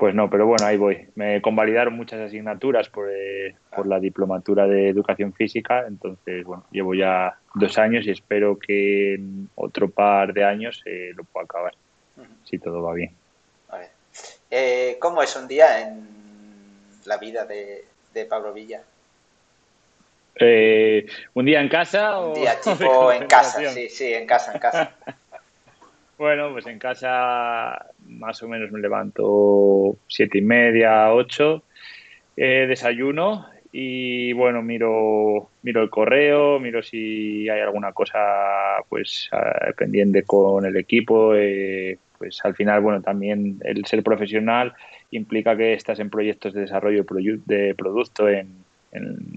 pues 0.00 0.14
no, 0.14 0.30
pero 0.30 0.46
bueno, 0.46 0.64
ahí 0.64 0.78
voy. 0.78 1.08
Me 1.14 1.42
convalidaron 1.42 1.92
muchas 1.92 2.20
asignaturas 2.20 2.88
por, 2.88 3.10
eh, 3.12 3.54
por 3.76 3.86
la 3.86 4.00
diplomatura 4.00 4.66
de 4.66 4.88
educación 4.88 5.34
física, 5.34 5.84
entonces, 5.86 6.42
bueno, 6.42 6.64
llevo 6.70 6.94
ya 6.94 7.36
dos 7.54 7.76
años 7.76 8.06
y 8.06 8.10
espero 8.10 8.58
que 8.58 9.16
en 9.16 9.50
otro 9.56 9.90
par 9.90 10.32
de 10.32 10.42
años 10.42 10.82
eh, 10.86 11.12
lo 11.14 11.24
pueda 11.24 11.44
acabar, 11.44 11.74
si 12.44 12.58
todo 12.58 12.82
va 12.82 12.94
bien. 12.94 13.14
Eh, 14.50 14.96
¿Cómo 14.98 15.22
es 15.22 15.36
un 15.36 15.46
día 15.46 15.82
en 15.82 16.08
la 17.04 17.18
vida 17.18 17.44
de, 17.44 17.84
Pablo 18.26 18.54
Villa? 18.54 18.80
¿Un 21.34 21.44
día 21.44 21.60
en 21.60 21.68
casa? 21.68 22.18
Un 22.20 22.32
día 22.32 22.58
tipo 22.64 23.12
en 23.12 23.26
casa, 23.26 23.70
sí, 23.70 23.90
sí, 23.90 24.14
en 24.14 24.26
casa, 24.26 24.54
en 24.54 24.60
casa. 24.60 24.92
Bueno, 26.16 26.52
pues 26.52 26.66
en 26.66 26.78
casa 26.78 27.86
más 28.10 28.42
o 28.42 28.48
menos 28.48 28.70
me 28.70 28.80
levanto 28.80 29.96
siete 30.06 30.38
y 30.38 30.42
media, 30.42 31.12
ocho, 31.12 31.62
eh, 32.36 32.66
desayuno 32.68 33.46
y 33.72 34.32
bueno, 34.32 34.62
miro, 34.62 35.50
miro 35.62 35.82
el 35.82 35.90
correo, 35.90 36.58
miro 36.58 36.82
si 36.82 37.48
hay 37.48 37.60
alguna 37.60 37.92
cosa 37.92 38.18
pues 38.88 39.30
pendiente 39.76 40.24
con 40.24 40.66
el 40.66 40.76
equipo. 40.76 41.34
Eh, 41.34 41.98
pues 42.18 42.38
al 42.44 42.54
final, 42.54 42.82
bueno, 42.82 43.00
también 43.00 43.58
el 43.64 43.86
ser 43.86 44.02
profesional 44.02 44.74
implica 45.10 45.56
que 45.56 45.72
estás 45.72 46.00
en 46.00 46.10
proyectos 46.10 46.52
de 46.52 46.62
desarrollo 46.62 47.04
de 47.46 47.74
producto 47.74 48.28
en, 48.28 48.48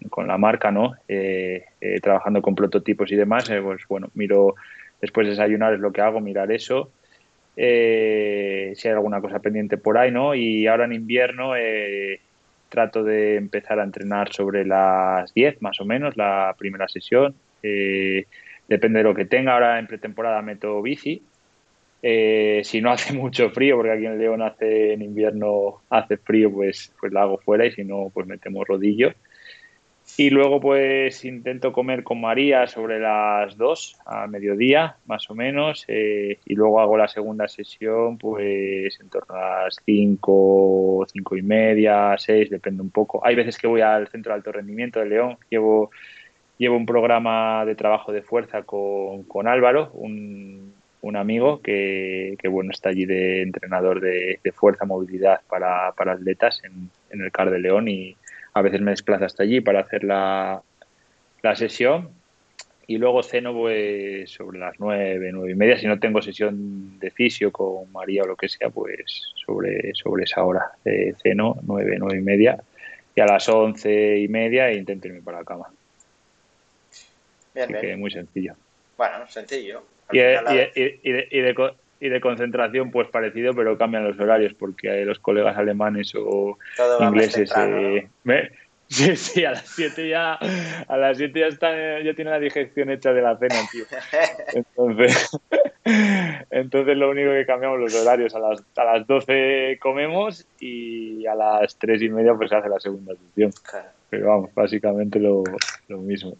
con 0.09 0.27
la 0.27 0.37
marca, 0.37 0.71
¿no? 0.71 0.93
Eh, 1.07 1.63
eh, 1.79 1.99
trabajando 2.01 2.41
con 2.41 2.55
prototipos 2.55 3.11
y 3.11 3.15
demás, 3.15 3.49
pues 3.63 3.83
bueno, 3.87 4.09
miro 4.15 4.55
después 4.99 5.27
de 5.27 5.31
desayunar 5.31 5.73
es 5.73 5.79
lo 5.79 5.91
que 5.91 6.01
hago, 6.01 6.19
mirar 6.19 6.51
eso. 6.51 6.91
Si 7.55 8.87
hay 8.87 8.93
alguna 8.93 9.21
cosa 9.21 9.39
pendiente 9.39 9.77
por 9.77 9.97
ahí, 9.97 10.11
¿no? 10.11 10.35
Y 10.35 10.67
ahora 10.67 10.85
en 10.85 10.93
invierno 10.93 11.53
trato 12.69 13.03
de 13.03 13.35
empezar 13.35 13.79
a 13.79 13.83
entrenar 13.83 14.33
sobre 14.33 14.65
las 14.65 15.33
10 15.33 15.61
más 15.61 15.79
o 15.79 15.85
menos, 15.85 16.17
la 16.17 16.55
primera 16.57 16.87
sesión. 16.87 17.35
depende 17.61 18.99
de 18.99 19.03
lo 19.03 19.13
que 19.13 19.25
tenga. 19.25 19.53
Ahora 19.53 19.79
en 19.79 19.87
pretemporada 19.87 20.41
meto 20.41 20.81
bici, 20.81 21.21
eh, 22.05 22.61
si 22.65 22.81
no 22.81 22.91
hace 22.91 23.13
mucho 23.13 23.49
frío, 23.49 23.77
porque 23.77 23.93
aquí 23.93 24.05
en 24.05 24.19
León 24.19 24.41
hace 24.41 24.93
en 24.93 25.01
invierno 25.01 25.81
hace 25.89 26.17
frío, 26.17 26.51
pues, 26.51 26.91
pues 26.99 27.13
la 27.13 27.21
hago 27.23 27.37
fuera 27.39 27.65
y 27.65 27.71
si 27.71 27.83
no, 27.83 28.11
pues 28.13 28.27
metemos 28.27 28.67
rodillo. 28.67 29.13
Y 30.15 30.29
luego 30.29 30.61
pues 30.61 31.25
intento 31.25 31.73
comer 31.73 32.03
con 32.03 32.21
María 32.21 32.67
sobre 32.67 32.99
las 32.99 33.57
2 33.57 33.97
a 34.05 34.27
mediodía, 34.27 34.97
más 35.07 35.27
o 35.31 35.35
menos, 35.35 35.85
eh, 35.87 36.37
y 36.45 36.53
luego 36.53 36.79
hago 36.79 36.97
la 36.97 37.07
segunda 37.07 37.47
sesión 37.47 38.19
pues 38.19 38.99
en 38.99 39.09
torno 39.09 39.35
a 39.35 39.63
las 39.63 39.77
5, 39.85 41.07
5 41.11 41.37
y 41.37 41.41
media, 41.41 42.15
6, 42.17 42.49
depende 42.51 42.83
un 42.83 42.91
poco. 42.91 43.25
Hay 43.25 43.35
veces 43.35 43.57
que 43.57 43.65
voy 43.65 43.81
al 43.81 44.07
Centro 44.07 44.31
de 44.31 44.35
Alto 44.35 44.51
Rendimiento 44.51 44.99
de 44.99 45.07
León, 45.07 45.37
llevo, 45.49 45.89
llevo 46.59 46.77
un 46.77 46.85
programa 46.85 47.65
de 47.65 47.73
trabajo 47.73 48.11
de 48.11 48.21
fuerza 48.21 48.61
con, 48.61 49.23
con 49.23 49.47
Álvaro, 49.47 49.89
un, 49.93 50.73
un 51.03 51.17
amigo 51.17 51.61
que, 51.61 52.37
bueno, 52.49 52.71
está 52.71 52.89
allí 52.89 53.05
de 53.05 53.41
entrenador 53.41 53.99
de, 53.99 54.39
fuerza, 54.55 54.85
movilidad 54.85 55.41
para, 55.49 55.89
atletas 55.89 56.61
en, 56.63 56.89
el 57.09 57.31
CAR 57.31 57.51
de 57.51 57.59
León 57.59 57.89
y 57.89 58.15
a 58.53 58.61
veces 58.61 58.81
me 58.81 58.91
desplaza 58.91 59.25
hasta 59.25 59.43
allí 59.43 59.61
para 59.61 59.81
hacer 59.81 60.03
la, 60.03 60.61
sesión 61.55 62.09
y 62.87 62.97
luego 62.97 63.23
ceno 63.23 63.53
pues 63.53 64.29
sobre 64.31 64.59
las 64.59 64.79
nueve, 64.79 65.31
nueve 65.33 65.51
y 65.51 65.55
media. 65.55 65.77
Si 65.77 65.87
no 65.87 65.99
tengo 65.99 66.21
sesión 66.21 66.99
de 66.99 67.11
fisio 67.11 67.51
con 67.51 67.91
María 67.91 68.23
o 68.23 68.27
lo 68.27 68.35
que 68.35 68.47
sea, 68.47 68.69
pues 68.69 69.33
sobre, 69.45 69.93
sobre 69.93 70.23
esa 70.23 70.43
hora 70.43 70.71
de 70.83 71.15
ceno, 71.21 71.57
nueve, 71.63 71.95
nueve 71.97 72.17
y 72.17 72.21
media. 72.21 72.61
Y 73.15 73.21
a 73.21 73.25
las 73.25 73.47
once 73.49 74.19
y 74.19 74.27
media 74.27 74.71
intento 74.71 75.07
irme 75.07 75.21
para 75.21 75.39
la 75.39 75.45
cama. 75.45 75.67
Así 77.55 77.73
que 77.73 77.95
muy 77.95 78.11
sencillo. 78.11 78.55
Bueno, 78.97 79.27
sencillo. 79.27 79.83
Y, 80.11 80.19
y, 80.19 81.41
de, 81.41 81.55
concentración, 82.21 82.91
pues 82.91 83.07
parecido, 83.09 83.53
pero 83.53 83.77
cambian 83.77 84.05
los 84.05 84.19
horarios 84.19 84.53
porque 84.53 85.05
los 85.05 85.19
colegas 85.19 85.57
alemanes 85.57 86.13
o 86.15 86.57
ingleses. 86.99 87.51
Eh, 87.55 88.07
sí, 88.87 89.15
sí, 89.15 89.45
a 89.45 89.51
las 89.51 89.67
7 89.67 90.09
ya, 90.09 90.33
a 90.87 90.97
las 90.97 91.17
7 91.17 91.39
ya, 91.39 91.47
están, 91.47 92.03
ya 92.03 92.13
tienen 92.13 92.33
la 92.33 92.39
digestión 92.39 92.89
hecha 92.89 93.13
de 93.13 93.21
la 93.21 93.37
cena, 93.37 93.55
tío. 93.71 93.85
Entonces, 94.53 95.29
entonces 96.49 96.95
lo 96.95 97.09
único 97.09 97.31
que 97.31 97.45
cambiamos 97.45 97.79
los 97.79 97.93
horarios. 97.95 98.33
A 98.35 98.39
las, 98.39 98.63
a 98.75 98.83
las 98.83 99.07
12 99.07 99.79
comemos 99.81 100.47
y 100.59 101.25
a 101.27 101.35
las 101.35 101.77
3 101.77 102.01
y 102.01 102.09
media 102.09 102.33
pues 102.35 102.49
se 102.49 102.55
hace 102.55 102.69
la 102.69 102.79
segunda 102.79 103.13
sesión. 103.15 103.51
Pero 104.09 104.27
vamos, 104.27 104.53
básicamente 104.53 105.19
lo, 105.19 105.43
lo, 105.87 105.97
mismo. 105.97 106.37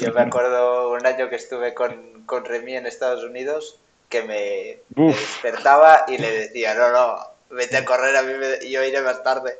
Yo 0.00 0.12
me 0.12 0.20
acuerdo 0.20 0.92
un 0.92 1.04
año 1.04 1.28
que 1.28 1.36
estuve 1.36 1.74
con, 1.74 2.22
con 2.24 2.44
Remy 2.44 2.76
en 2.76 2.86
Estados 2.86 3.24
Unidos 3.24 3.80
que 4.08 4.22
me, 4.22 4.78
despertaba 5.08 6.04
y 6.08 6.18
le 6.18 6.30
decía, 6.30 6.74
no, 6.74 6.92
no, 6.92 7.18
vete 7.50 7.76
a 7.76 7.84
correr, 7.84 8.16
a 8.16 8.22
mí 8.22 8.32
me, 8.34 8.68
yo 8.68 8.84
iré 8.84 9.00
más 9.02 9.22
tarde. 9.22 9.56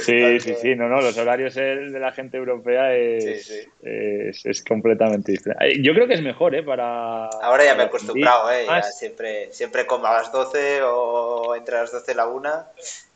Sí, 0.00 0.40
sí, 0.40 0.54
sí, 0.60 0.74
no, 0.74 0.88
no, 0.88 1.00
los 1.00 1.16
horarios 1.16 1.54
de 1.54 1.98
la 1.98 2.12
gente 2.12 2.36
europea 2.36 2.94
es, 2.94 3.68
es, 3.82 4.64
completamente 4.64 5.32
diferente. 5.32 5.80
Yo 5.80 5.94
creo 5.94 6.06
que 6.08 6.14
es 6.14 6.22
mejor, 6.22 6.54
¿eh? 6.54 6.62
Para, 6.62 7.26
Ahora 7.26 7.64
ya 7.64 7.74
me 7.74 7.84
he 7.84 7.86
acostumbrado, 7.86 8.50
¿eh? 8.50 8.66
siempre, 8.92 9.52
siempre 9.52 9.86
como 9.86 10.06
a 10.06 10.14
las 10.14 10.32
12 10.32 10.82
o 10.82 11.54
entre 11.54 11.76
las 11.76 11.92
12 11.92 12.12
y 12.12 12.14
la 12.14 12.26
1 12.26 12.64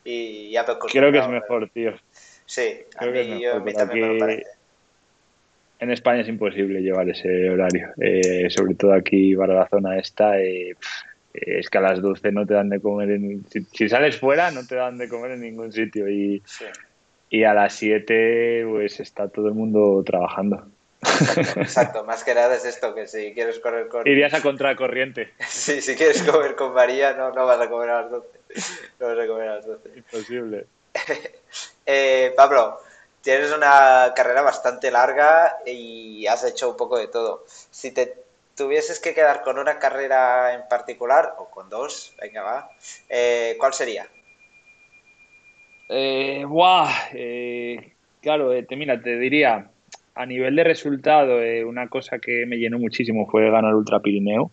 y 0.05 0.51
ya 0.51 0.63
me 0.63 0.77
Creo 0.79 1.11
que 1.11 1.19
es 1.19 1.27
mejor, 1.27 1.69
tío. 1.69 1.93
Sí, 2.45 2.83
a 2.95 3.05
mí, 3.05 3.41
yo, 3.41 3.61
también 3.73 4.13
me 4.13 4.19
parece. 4.19 4.58
En 5.79 5.91
España 5.91 6.21
es 6.21 6.27
imposible 6.27 6.81
llevar 6.81 7.09
ese 7.09 7.49
horario, 7.49 7.89
eh, 8.01 8.49
sobre 8.49 8.75
todo 8.75 8.93
aquí 8.93 9.35
para 9.35 9.53
la 9.53 9.67
zona 9.67 9.97
esta. 9.97 10.39
Eh, 10.39 10.75
es 11.33 11.69
que 11.69 11.77
a 11.77 11.81
las 11.81 12.01
12 12.01 12.31
no 12.31 12.45
te 12.45 12.53
dan 12.53 12.69
de 12.69 12.81
comer, 12.81 13.11
en, 13.11 13.45
si, 13.49 13.87
sales 13.87 14.17
fuera 14.17 14.51
no 14.51 14.65
te 14.65 14.75
dan 14.75 14.97
de 14.97 15.07
comer 15.07 15.31
en 15.31 15.41
ningún 15.41 15.71
sitio 15.71 16.09
y, 16.09 16.43
y 17.29 17.43
a 17.43 17.53
las 17.53 17.73
7 17.75 18.65
pues 18.67 18.99
está 18.99 19.29
todo 19.29 19.47
el 19.47 19.53
mundo 19.53 20.03
trabajando. 20.05 20.65
Exacto, 21.55 22.03
más 22.03 22.23
que 22.23 22.35
nada 22.35 22.55
es 22.55 22.65
esto, 22.65 22.93
que 22.93 23.07
si 23.07 23.33
quieres 23.33 23.59
correr 23.59 23.87
con... 23.87 24.05
Irías 24.05 24.33
a 24.33 24.41
contracorriente. 24.41 25.31
Sí, 25.47 25.81
si 25.81 25.95
quieres 25.95 26.21
comer 26.23 26.55
con 26.55 26.73
María 26.73 27.13
no, 27.13 27.31
no 27.31 27.45
vas 27.45 27.61
a 27.61 27.69
comer 27.69 27.89
a 27.89 28.01
las 28.01 28.11
12. 28.11 28.27
No 28.99 29.07
vas 29.07 29.19
a 29.19 29.27
comer 29.27 29.47
a 29.47 29.55
las 29.55 29.65
12. 29.65 29.89
Imposible. 29.95 30.65
eh, 31.85 32.33
Pablo, 32.35 32.79
tienes 33.21 33.51
una 33.51 34.13
carrera 34.15 34.41
bastante 34.41 34.91
larga 34.91 35.57
y 35.65 36.25
has 36.27 36.43
hecho 36.43 36.71
un 36.71 36.77
poco 36.77 36.97
de 36.97 37.07
todo. 37.07 37.45
Si 37.47 37.91
te 37.91 38.15
tuvieses 38.55 38.99
que 38.99 39.13
quedar 39.13 39.41
con 39.43 39.57
una 39.57 39.79
carrera 39.79 40.53
en 40.53 40.67
particular, 40.67 41.35
o 41.37 41.49
con 41.49 41.69
dos, 41.69 42.13
venga, 42.21 42.41
va, 42.41 42.69
eh, 43.09 43.55
¿cuál 43.57 43.73
sería? 43.73 44.07
Eh, 45.87 46.45
eh 47.13 47.93
claro, 48.21 48.53
eh, 48.53 48.63
te, 48.63 48.75
mira, 48.75 49.01
te 49.01 49.17
diría, 49.17 49.69
a 50.15 50.25
nivel 50.25 50.55
de 50.55 50.63
resultado, 50.63 51.37
una 51.65 51.87
cosa 51.87 52.19
que 52.19 52.45
me 52.45 52.57
llenó 52.57 52.79
muchísimo 52.79 53.27
fue 53.27 53.49
ganar 53.49 53.73
Ultra 53.73 53.99
Pirineo 54.01 54.51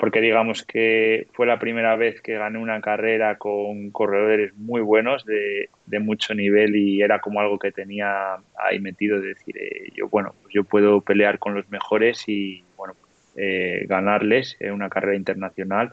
porque 0.00 0.22
digamos 0.22 0.64
que 0.64 1.28
fue 1.34 1.46
la 1.46 1.58
primera 1.58 1.94
vez 1.94 2.22
que 2.22 2.38
gané 2.38 2.58
una 2.58 2.80
carrera 2.80 3.36
con 3.36 3.90
corredores 3.90 4.56
muy 4.56 4.80
buenos 4.80 5.26
de, 5.26 5.68
mucho 6.00 6.34
nivel 6.34 6.74
y 6.74 7.02
era 7.02 7.18
como 7.18 7.40
algo 7.40 7.58
que 7.58 7.70
tenía 7.70 8.36
ahí 8.56 8.80
metido 8.80 9.20
de 9.20 9.28
decir 9.28 9.58
eh, 9.58 9.90
yo 9.94 10.08
bueno 10.08 10.34
pues 10.40 10.54
yo 10.54 10.64
puedo 10.64 11.02
pelear 11.02 11.38
con 11.38 11.54
los 11.54 11.68
mejores 11.68 12.24
y 12.26 12.64
bueno 12.78 12.94
eh, 13.36 13.84
ganarles 13.88 14.56
en 14.58 14.72
una 14.72 14.88
carrera 14.88 15.16
internacional. 15.16 15.92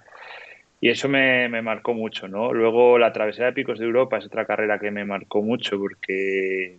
Y 0.80 0.90
eso 0.90 1.10
me, 1.10 1.50
marcó 1.62 1.94
mucho 1.94 2.30
no 2.30 2.54
luego 2.54 2.98
la 2.98 3.12
travesía 3.12 3.46
de 3.46 3.54
picos 3.54 3.78
de 3.78 3.86
Europa 3.86 4.18
es 4.18 4.26
otra 4.26 4.46
carrera 4.46 4.80
que 4.80 4.90
me 4.90 5.04
marcó 5.04 5.42
mucho 5.42 5.78
porque 5.78 6.78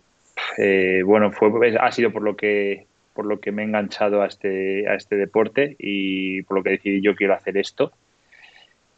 eh, 0.57 1.03
bueno 1.05 1.31
fue 1.31 1.77
ha 1.79 1.91
sido 1.91 2.11
por 2.11 2.23
lo 2.23 2.35
que 2.35 2.87
por 3.19 3.25
lo 3.25 3.41
que 3.41 3.51
me 3.51 3.63
he 3.63 3.65
enganchado 3.65 4.21
a 4.21 4.27
este, 4.27 4.87
a 4.87 4.95
este 4.95 5.17
deporte 5.17 5.75
y 5.77 6.41
por 6.43 6.55
lo 6.55 6.63
que 6.63 6.69
decidí 6.69 7.01
yo 7.01 7.15
quiero 7.15 7.33
hacer 7.33 7.57
esto. 7.57 7.91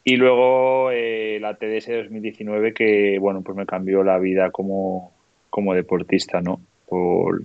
Y 0.04 0.14
luego 0.14 0.92
eh, 0.92 1.38
la 1.40 1.54
TDS 1.54 1.88
2019 1.88 2.72
que, 2.72 3.18
bueno, 3.18 3.42
pues 3.42 3.58
me 3.58 3.66
cambió 3.66 4.04
la 4.04 4.20
vida 4.20 4.52
como, 4.52 5.10
como 5.50 5.74
deportista, 5.74 6.40
¿no? 6.40 6.60
Por 6.88 7.42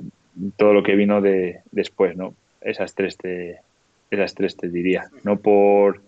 todo 0.55 0.71
lo 0.71 0.83
que 0.83 0.95
vino 0.95 1.19
de, 1.19 1.61
después, 1.71 2.15
¿no? 2.15 2.35
Esas 2.61 2.93
tres 2.93 3.17
te, 3.17 3.57
esas 4.11 4.35
tres 4.35 4.55
te 4.55 4.69
diría. 4.69 5.05
No 5.23 5.39
por 5.39 6.03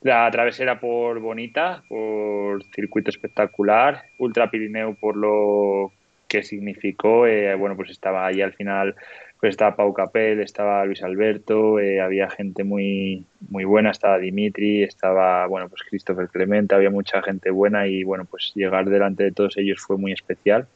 la 0.00 0.30
travesera 0.30 0.80
por 0.80 1.20
bonita, 1.20 1.82
por 1.90 2.64
circuito 2.74 3.10
espectacular, 3.10 4.04
Ultra 4.18 4.50
Pirineo 4.50 4.94
por 4.94 5.14
lo 5.14 5.92
que 6.26 6.42
significó, 6.42 7.26
eh, 7.26 7.54
bueno, 7.54 7.76
pues 7.76 7.90
estaba 7.90 8.26
ahí 8.26 8.40
al 8.40 8.54
final 8.54 8.96
pues 9.40 9.50
estaba 9.50 9.76
Pau 9.76 9.92
Capel, 9.92 10.40
estaba 10.40 10.84
Luis 10.86 11.02
Alberto, 11.02 11.78
eh, 11.78 12.00
había 12.00 12.30
gente 12.30 12.64
muy, 12.64 13.24
muy 13.48 13.64
buena, 13.64 13.90
estaba 13.90 14.18
Dimitri, 14.18 14.82
estaba, 14.82 15.46
bueno, 15.46 15.68
pues 15.68 15.82
Christopher 15.88 16.28
Clemente, 16.28 16.74
había 16.74 16.90
mucha 16.90 17.22
gente 17.22 17.50
buena 17.50 17.86
y, 17.86 18.02
bueno, 18.02 18.24
pues 18.24 18.52
llegar 18.54 18.86
delante 18.86 19.24
de 19.24 19.32
todos 19.32 19.56
ellos 19.58 19.80
fue 19.80 19.98
muy 19.98 20.12
especial. 20.12 20.66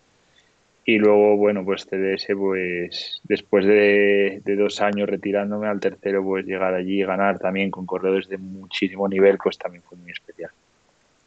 Y 0.85 0.99
luego, 0.99 1.37
bueno, 1.37 1.65
pues 1.65 1.87
TDS, 1.87 2.35
pues 2.37 3.21
después 3.25 3.65
de, 3.65 4.43
de, 4.45 4.57
dos 4.57 4.81
años 4.81 5.09
retirándome 5.09 5.69
al 5.69 5.81
tercero, 5.81 6.23
pues 6.25 6.45
llegar 6.47 6.75
allí 6.75 7.01
y 7.01 7.05
ganar 7.05 7.39
también 7.39 7.71
con 7.71 7.87
corredores 7.87 8.29
de 8.29 8.39
muchísimo 8.39 9.09
nivel, 9.09 9.39
pues 9.43 9.57
también 9.59 9.83
fue 9.83 9.97
muy 9.99 10.11
especial. 10.11 10.51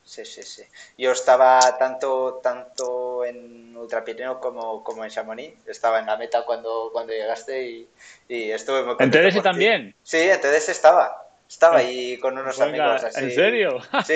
Sí, 0.05 0.25
sí, 0.25 0.43
sí. 0.43 0.63
Yo 0.97 1.11
estaba 1.11 1.77
tanto, 1.77 2.39
tanto 2.43 3.23
en 3.25 3.75
Ultrapirineo 3.75 4.39
como, 4.39 4.83
como 4.83 5.03
en 5.03 5.09
Chamonix. 5.09 5.65
Estaba 5.67 5.99
en 5.99 6.07
la 6.07 6.17
meta 6.17 6.43
cuando, 6.43 6.89
cuando 6.91 7.13
llegaste 7.13 7.63
y, 7.63 7.89
y 8.27 8.51
estuve 8.51 8.83
muy 8.83 8.95
contento. 8.95 9.19
¿En 9.19 9.33
TDS 9.33 9.43
también? 9.43 9.95
Sí, 10.03 10.19
en 10.19 10.41
TDS 10.41 10.69
estaba. 10.69 11.25
Estaba 11.47 11.77
ahí 11.77 12.17
con 12.19 12.37
unos 12.37 12.59
amigos 12.59 13.03
así. 13.03 13.23
¿En 13.23 13.31
serio? 13.31 13.79
Sí, 14.05 14.15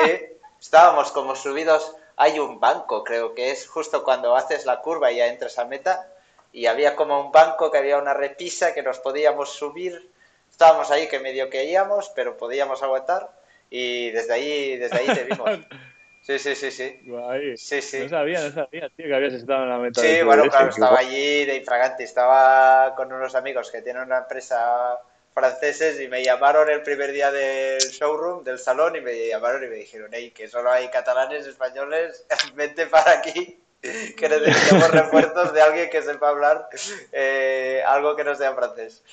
estábamos 0.59 1.11
como 1.11 1.35
subidos. 1.35 1.95
Hay 2.17 2.39
un 2.39 2.59
banco, 2.59 3.03
creo 3.03 3.33
que 3.33 3.51
es 3.51 3.67
justo 3.67 4.03
cuando 4.03 4.35
haces 4.35 4.65
la 4.65 4.81
curva 4.81 5.11
y 5.11 5.17
ya 5.17 5.27
entras 5.27 5.57
a 5.57 5.65
meta. 5.65 6.09
Y 6.51 6.65
había 6.65 6.95
como 6.95 7.21
un 7.21 7.31
banco 7.31 7.71
que 7.71 7.77
había 7.77 7.97
una 7.97 8.13
repisa 8.13 8.73
que 8.73 8.83
nos 8.83 8.99
podíamos 8.99 9.53
subir. 9.53 10.11
Estábamos 10.49 10.91
ahí 10.91 11.07
que 11.07 11.19
medio 11.19 11.49
que 11.49 11.65
íbamos, 11.65 12.11
pero 12.15 12.35
podíamos 12.37 12.81
aguantar 12.81 13.36
y 13.69 14.11
desde 14.11 14.33
ahí, 14.33 14.77
desde 14.77 14.97
ahí 14.97 15.07
te 15.07 15.23
vimos. 15.23 15.49
Sí, 16.27 16.37
sí, 16.39 16.55
sí, 16.55 16.71
sí. 16.71 16.99
Sí, 17.55 17.81
sí. 17.81 17.99
No 17.99 18.09
sabía, 18.09 18.41
no 18.41 18.51
sabía, 18.51 18.89
tío, 18.89 19.05
que 19.05 19.15
habías 19.15 19.31
estado 19.31 19.63
en 19.63 19.69
la 19.69 19.77
meta. 19.77 20.01
Sí, 20.01 20.21
bueno, 20.23 20.49
claro, 20.49 20.71
estaba 20.71 20.99
allí 20.99 21.45
de 21.45 21.55
infraganti. 21.55 22.03
Estaba 22.03 22.93
con 22.95 23.13
unos 23.13 23.33
amigos 23.33 23.71
que 23.71 23.81
tienen 23.81 24.03
una 24.03 24.17
empresa 24.17 24.99
franceses 25.37 26.01
y 26.01 26.07
me 26.07 26.23
llamaron 26.23 26.67
el 26.67 26.81
primer 26.81 27.11
día 27.11 27.31
del 27.31 27.79
showroom, 27.79 28.43
del 28.43 28.57
salón, 28.57 28.95
y 28.95 29.01
me 29.01 29.27
llamaron 29.27 29.63
y 29.63 29.67
me 29.67 29.75
dijeron, 29.75 30.09
hey, 30.11 30.31
que 30.31 30.47
solo 30.47 30.71
hay 30.71 30.89
catalanes, 30.89 31.45
españoles, 31.45 32.25
vente 32.55 32.87
para 32.87 33.19
aquí, 33.19 33.61
que 33.79 34.27
necesitamos 34.27 34.91
refuerzos 35.03 35.53
de 35.53 35.61
alguien 35.61 35.89
que 35.91 36.01
sepa 36.01 36.29
hablar 36.29 36.67
eh, 37.11 37.83
algo 37.85 38.15
que 38.15 38.23
no 38.23 38.33
sea 38.35 38.53
francés. 38.53 39.03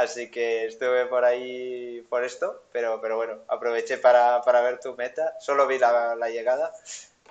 Así 0.00 0.30
que 0.30 0.64
estuve 0.64 1.04
por 1.06 1.24
ahí 1.24 2.04
por 2.08 2.24
esto, 2.24 2.64
pero, 2.72 3.00
pero 3.02 3.16
bueno, 3.16 3.40
aproveché 3.48 3.98
para, 3.98 4.40
para 4.42 4.62
ver 4.62 4.80
tu 4.80 4.96
meta. 4.96 5.34
Solo 5.38 5.66
vi 5.66 5.78
la, 5.78 6.14
la 6.16 6.30
llegada, 6.30 6.72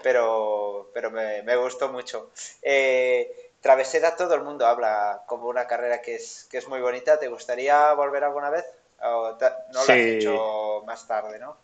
pero, 0.04 0.92
pero 0.94 1.10
me, 1.10 1.42
me 1.44 1.56
gustó 1.56 1.90
mucho. 1.90 2.32
Eh, 2.62 3.50
Travesera 3.60 4.16
todo 4.16 4.36
el 4.36 4.44
mundo 4.44 4.68
habla 4.68 5.24
como 5.26 5.48
una 5.48 5.66
carrera 5.66 6.02
que 6.02 6.16
es, 6.16 6.48
que 6.50 6.60
es 6.60 6.68
muy 6.68 6.80
bonita. 6.80 7.20
¿Te 7.20 7.28
gustaría 7.28 7.92
volver 7.94 8.24
alguna 8.24 8.50
vez? 8.52 8.66
¿O 9.02 9.38
no 9.40 9.74
lo 9.74 9.80
has 9.80 9.90
hecho 9.90 10.84
más 10.86 11.08
tarde, 11.08 11.40
no? 11.40 11.58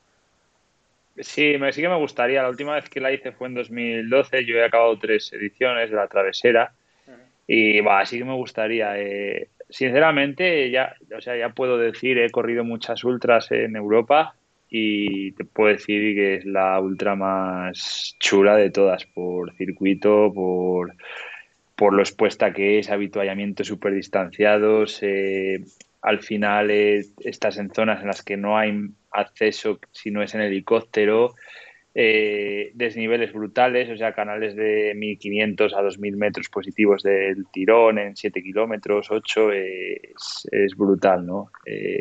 Sí, 1.19 1.55
me, 1.57 1.71
sí 1.71 1.81
que 1.81 1.89
me 1.89 1.97
gustaría. 1.97 2.41
La 2.41 2.49
última 2.49 2.75
vez 2.75 2.89
que 2.89 2.99
la 2.99 3.11
hice 3.11 3.31
fue 3.31 3.47
en 3.47 3.53
2012. 3.53 4.43
Yo 4.43 4.57
he 4.57 4.65
acabado 4.65 4.97
tres 4.97 5.31
ediciones 5.31 5.89
de 5.89 5.95
la 5.95 6.07
Travesera. 6.07 6.73
Y 7.47 7.79
va, 7.81 8.03
sí 8.05 8.17
que 8.17 8.25
me 8.25 8.33
gustaría. 8.33 8.97
Eh, 8.97 9.49
sinceramente, 9.69 10.69
ya, 10.71 10.95
o 11.15 11.21
sea, 11.21 11.37
ya 11.37 11.49
puedo 11.49 11.77
decir, 11.77 12.17
he 12.17 12.29
corrido 12.29 12.63
muchas 12.63 13.03
ultras 13.03 13.51
en 13.51 13.75
Europa 13.75 14.35
y 14.69 15.31
te 15.33 15.45
puedo 15.45 15.69
decir 15.69 16.15
que 16.15 16.35
es 16.35 16.45
la 16.45 16.79
ultra 16.79 17.15
más 17.15 18.15
chula 18.19 18.55
de 18.55 18.71
todas, 18.71 19.05
por 19.05 19.53
circuito, 19.55 20.31
por 20.33 20.95
por 21.75 21.93
lo 21.93 22.01
expuesta 22.01 22.53
que 22.53 22.79
es, 22.79 22.89
habituallamientos 22.89 23.67
súper 23.67 23.93
distanciados. 23.93 24.99
Eh, 25.01 25.59
al 26.01 26.19
final 26.21 26.71
eh, 26.71 27.05
estás 27.19 27.57
en 27.57 27.71
zonas 27.71 28.01
en 28.01 28.07
las 28.07 28.23
que 28.23 28.37
no 28.37 28.57
hay 28.57 28.73
acceso 29.11 29.79
si 29.91 30.11
no 30.11 30.21
es 30.21 30.33
en 30.35 30.41
helicóptero, 30.41 31.35
eh, 31.95 32.71
desniveles 32.73 33.31
brutales, 33.31 33.89
o 33.89 33.95
sea, 33.95 34.13
canales 34.13 34.55
de 34.55 34.93
1500 34.95 35.73
a 35.73 35.81
2000 35.81 36.17
metros 36.17 36.49
positivos 36.49 37.01
del 37.01 37.47
tirón 37.51 37.97
en 37.97 38.15
7 38.15 38.43
kilómetros, 38.43 39.09
8, 39.09 39.51
es, 39.53 40.47
es, 40.51 40.75
brutal, 40.75 41.25
¿no? 41.25 41.51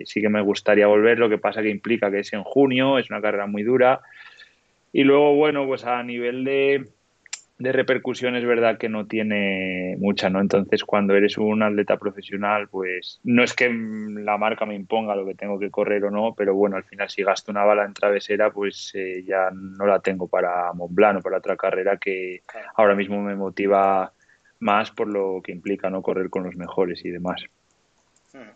sí 0.05 0.20
que 0.20 0.28
me 0.28 0.42
gustaría 0.42 0.88
volver, 0.88 1.18
lo 1.18 1.28
que 1.28 1.38
pasa 1.38 1.62
que 1.62 1.70
implica 1.70 2.11
que 2.11 2.18
es 2.18 2.32
en 2.32 2.42
junio, 2.42 2.99
es 2.99 3.09
una 3.09 3.22
carrera 3.22 3.47
muy 3.47 3.62
dura. 3.62 4.01
Y 4.92 5.05
luego, 5.05 5.34
bueno, 5.34 5.66
pues 5.66 5.84
a 5.84 6.03
nivel 6.03 6.45
de, 6.45 6.86
de 7.57 7.70
repercusión 7.70 8.34
es 8.34 8.44
verdad 8.44 8.78
que 8.78 8.88
no 8.88 9.07
tiene 9.07 9.96
mucha, 9.98 10.28
¿no? 10.28 10.40
Entonces, 10.40 10.84
cuando 10.84 11.14
eres 11.14 11.38
un 11.38 11.62
atleta 11.62 11.96
profesional, 11.96 12.68
pues 12.68 13.20
no 13.22 13.44
es 13.44 13.55
que 13.55 13.68
la 13.68 14.36
marca 14.38 14.66
me 14.66 14.74
imponga 14.74 15.14
lo 15.14 15.24
que 15.24 15.34
tengo 15.34 15.59
que 15.59 15.70
correr 15.70 16.05
o 16.05 16.11
no, 16.11 16.34
pero 16.34 16.55
bueno, 16.55 16.76
al 16.76 16.84
final 16.84 17.09
si 17.09 17.22
gasto 17.22 17.52
una 17.52 17.64
bala 17.64 17.84
en 17.84 17.94
travesera, 17.94 18.50
pues 18.50 18.90
eh, 18.94 19.22
ya 19.24 19.50
no 19.52 19.86
la 19.86 20.00
tengo 20.00 20.26
para 20.26 20.72
Montblanc 20.72 21.18
o 21.18 21.22
para 21.22 21.38
otra 21.38 21.57
carrera 21.57 21.96
que 21.96 22.42
ahora 22.74 22.96
mismo 22.96 23.22
me 23.22 23.36
motiva 23.36 24.12
más 24.59 24.90
por 24.90 25.07
lo 25.07 25.40
que 25.40 25.52
implica 25.52 25.90
no 25.90 26.02
correr 26.02 26.30
con 26.30 26.42
los 26.42 26.57
mejores 26.57 27.05
y 27.05 27.11
demás. 27.11 27.44
Hmm. 28.32 28.50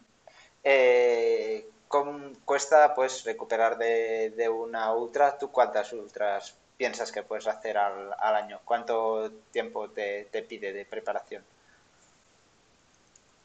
Eh, 0.65 1.67
¿Cómo 1.87 2.33
cuesta 2.45 2.95
pues 2.95 3.25
recuperar 3.25 3.79
de, 3.79 4.31
de 4.37 4.49
una 4.49 4.93
ultra? 4.93 5.39
¿Tú 5.39 5.53
cuántas 5.53 5.93
ultras 5.93 6.58
piensas 6.79 7.13
que 7.13 7.23
puedes 7.23 7.47
hacer 7.49 7.77
al, 7.77 8.15
año? 8.23 8.61
¿Cuánto 8.65 9.31
tiempo 9.51 9.91
te, 9.91 10.27
pide 10.49 10.73
de 10.73 10.85
preparación? 10.85 11.43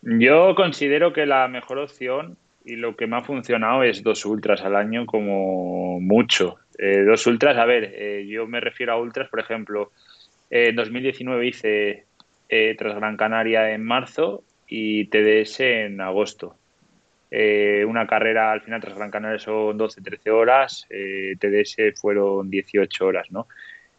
Yo 0.04 0.54
considero 0.56 1.12
que 1.12 1.26
la 1.26 1.48
mejor 1.48 1.80
opción 1.80 2.38
y 2.64 2.76
lo 2.76 2.96
que 2.96 3.08
me 3.08 3.18
ha 3.18 3.24
funcionado 3.24 3.84
es 3.84 4.04
dos 4.04 4.26
ultras 4.26 4.62
al 4.62 4.76
año 4.76 5.06
como 5.06 6.00
mucho. 6.00 6.58
Eh, 6.78 7.04
dos 7.04 7.26
ultras, 7.26 7.58
a 7.58 7.66
ver, 7.66 7.92
eh, 7.96 8.26
yo 8.28 8.48
me 8.48 8.60
refiero 8.60 8.94
a 8.94 8.98
ultras, 8.98 9.30
por 9.30 9.40
ejemplo, 9.40 9.92
en 10.50 10.76
2019 10.76 11.48
hice 11.48 12.06
eh, 12.48 12.76
tras 12.78 12.96
Gran 12.96 13.18
Canaria 13.18 13.72
en 13.72 13.84
marzo 13.84 14.44
y 14.68 15.06
TDS 15.06 15.60
en 15.62 16.02
agosto. 16.02 16.56
Eh, 17.36 17.84
una 17.84 18.06
carrera 18.06 18.52
al 18.52 18.62
final 18.62 18.80
tras 18.80 18.94
Gran 18.94 19.10
Canaria 19.10 19.40
son 19.40 19.76
12-13 19.76 20.30
horas, 20.30 20.86
eh, 20.92 21.36
TDS 21.40 22.00
fueron 22.00 22.52
18 22.52 23.08
horas, 23.08 23.32
¿no? 23.32 23.48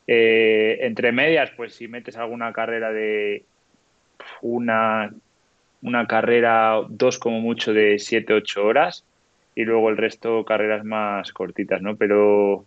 Eh, 0.06 0.78
entre 0.82 1.10
medias, 1.10 1.50
pues 1.56 1.74
si 1.74 1.88
metes 1.88 2.16
alguna 2.16 2.52
carrera 2.52 2.92
de 2.92 3.42
una, 4.40 5.12
una 5.82 6.06
carrera, 6.06 6.80
dos 6.88 7.18
como 7.18 7.40
mucho 7.40 7.72
de 7.72 7.96
7-8 7.96 8.62
horas 8.62 9.04
y 9.56 9.64
luego 9.64 9.90
el 9.90 9.96
resto 9.96 10.44
carreras 10.44 10.84
más 10.84 11.32
cortitas, 11.32 11.82
¿no? 11.82 11.96
Pero, 11.96 12.66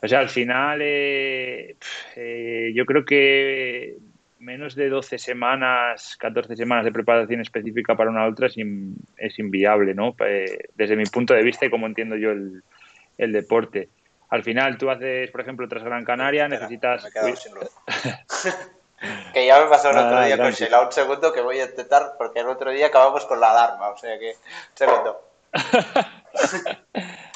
o 0.00 0.06
sea, 0.06 0.20
al 0.20 0.28
final 0.28 0.78
yo 0.78 2.86
creo 2.86 3.04
que 3.04 3.96
menos 4.40 4.74
de 4.74 4.88
12 4.88 5.18
semanas, 5.18 6.16
14 6.18 6.56
semanas 6.56 6.84
de 6.84 6.92
preparación 6.92 7.40
específica 7.40 7.96
para 7.96 8.10
una 8.10 8.26
ultra 8.26 8.46
es, 8.46 9.38
inviable, 9.38 9.94
¿no? 9.94 10.14
Desde 10.74 10.96
mi 10.96 11.06
punto 11.06 11.34
de 11.34 11.42
vista 11.42 11.66
y 11.66 11.70
como 11.70 11.86
entiendo 11.86 12.16
yo 12.16 12.30
el, 12.30 13.32
deporte. 13.32 13.88
Al 14.30 14.42
final, 14.42 14.78
tú 14.78 14.90
haces, 14.90 15.30
por 15.30 15.40
ejemplo, 15.40 15.68
tras 15.68 15.84
Gran 15.84 16.04
Canaria, 16.04 16.48
necesitas... 16.48 17.06
que 19.32 19.46
ya 19.46 19.60
me 19.60 19.66
pasó 19.66 19.90
el 19.90 19.98
otro 19.98 20.20
día 20.22 20.36
con 20.36 20.52
Sheila. 20.52 20.82
Un 20.82 20.92
segundo 20.92 21.32
que 21.32 21.40
voy 21.40 21.60
a 21.60 21.64
intentar, 21.64 22.14
porque 22.18 22.40
el 22.40 22.48
otro 22.48 22.70
día 22.70 22.88
acabamos 22.88 23.24
con 23.26 23.40
la 23.40 23.50
alarma, 23.50 23.88
o 23.88 23.96
sea 23.96 24.18
que... 24.18 24.30
Un 24.30 24.76
segundo. 24.76 25.22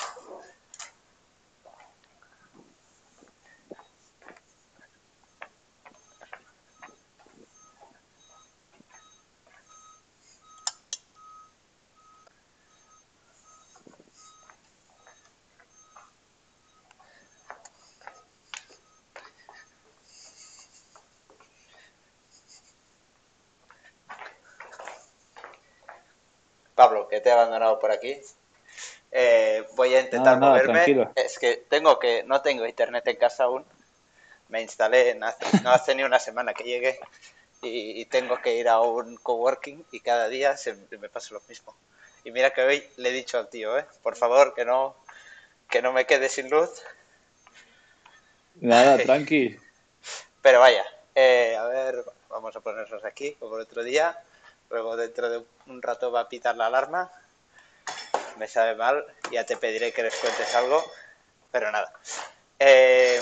Pablo, 26.82 27.06
que 27.06 27.11
te 27.22 27.28
he 27.28 27.32
abandonado 27.32 27.78
por 27.78 27.90
aquí. 27.90 28.20
Eh, 29.10 29.66
voy 29.76 29.94
a 29.94 30.00
intentar 30.00 30.38
moverme. 30.38 31.10
es 31.14 31.38
que 31.38 31.64
tengo 31.68 31.98
que, 31.98 32.24
no 32.24 32.40
tengo 32.40 32.66
internet 32.66 33.06
en 33.06 33.16
casa 33.16 33.44
aún. 33.44 33.64
Me 34.48 34.60
instalé, 34.60 35.14
no 35.14 35.26
hace, 35.70 35.94
ni 35.94 36.02
una 36.02 36.18
semana 36.18 36.52
que 36.52 36.64
llegué 36.64 36.98
y, 37.62 38.04
tengo 38.06 38.40
que 38.42 38.56
ir 38.56 38.68
a 38.68 38.80
un 38.80 39.16
coworking 39.16 39.84
y 39.92 40.00
cada 40.00 40.28
día 40.28 40.56
se, 40.56 40.74
me 40.98 41.08
pasa 41.08 41.34
lo 41.34 41.42
mismo. 41.48 41.74
Y 42.24 42.30
mira 42.30 42.50
que 42.50 42.62
hoy 42.62 42.84
le 42.96 43.08
he 43.08 43.12
dicho 43.12 43.38
al 43.38 43.48
tío, 43.48 43.78
¿eh? 43.78 43.86
por 44.02 44.16
favor, 44.16 44.54
que 44.54 44.64
no, 44.64 44.96
que 45.70 45.80
no 45.80 45.92
me 45.92 46.04
quede 46.04 46.28
sin 46.28 46.50
luz. 46.50 46.82
Nada, 48.56 48.98
tranqui. 49.04 49.58
Pero 50.42 50.60
vaya, 50.60 50.84
eh, 51.14 51.56
a 51.58 51.64
ver, 51.64 52.04
vamos 52.28 52.54
a 52.54 52.60
ponernos 52.60 53.04
aquí 53.04 53.34
como 53.34 53.56
el 53.56 53.62
otro 53.62 53.82
día. 53.82 54.18
Luego 54.72 54.96
dentro 54.96 55.28
de 55.28 55.42
un 55.66 55.82
rato 55.82 56.10
va 56.10 56.20
a 56.20 56.28
pitar 56.28 56.56
la 56.56 56.66
alarma. 56.66 57.10
Me 58.38 58.48
sabe 58.48 58.74
mal, 58.74 59.04
ya 59.30 59.44
te 59.44 59.58
pediré 59.58 59.92
que 59.92 60.02
les 60.02 60.16
cuentes 60.16 60.54
algo, 60.54 60.82
pero 61.50 61.70
nada. 61.70 61.92
Eh, 62.58 63.20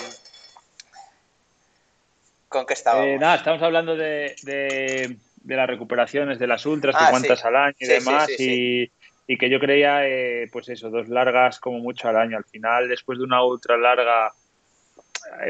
¿Con 2.47 2.65
qué 2.65 2.73
estábamos? 2.73 3.07
Eh, 3.07 3.17
nada, 3.19 3.35
estamos 3.35 3.61
hablando 3.61 3.97
de, 3.97 4.33
de, 4.43 5.17
las 5.43 5.67
recuperaciones 5.67 6.39
de 6.39 6.47
las 6.47 6.65
ultras, 6.65 6.95
de 6.95 7.05
ah, 7.05 7.09
cuántas 7.09 7.43
al 7.43 7.57
año 7.57 7.75
y 7.77 7.85
demás, 7.85 8.29
y, 8.39 8.89
que 9.37 9.49
yo 9.49 9.59
creía, 9.59 10.07
eh, 10.07 10.49
pues 10.51 10.69
eso, 10.69 10.89
dos 10.89 11.09
largas 11.09 11.59
como 11.59 11.79
mucho 11.79 12.07
al 12.07 12.15
año. 12.15 12.37
Al 12.37 12.45
final, 12.45 12.87
después 12.87 13.17
de 13.17 13.25
una 13.25 13.43
ultra 13.43 13.77
larga 13.77 14.31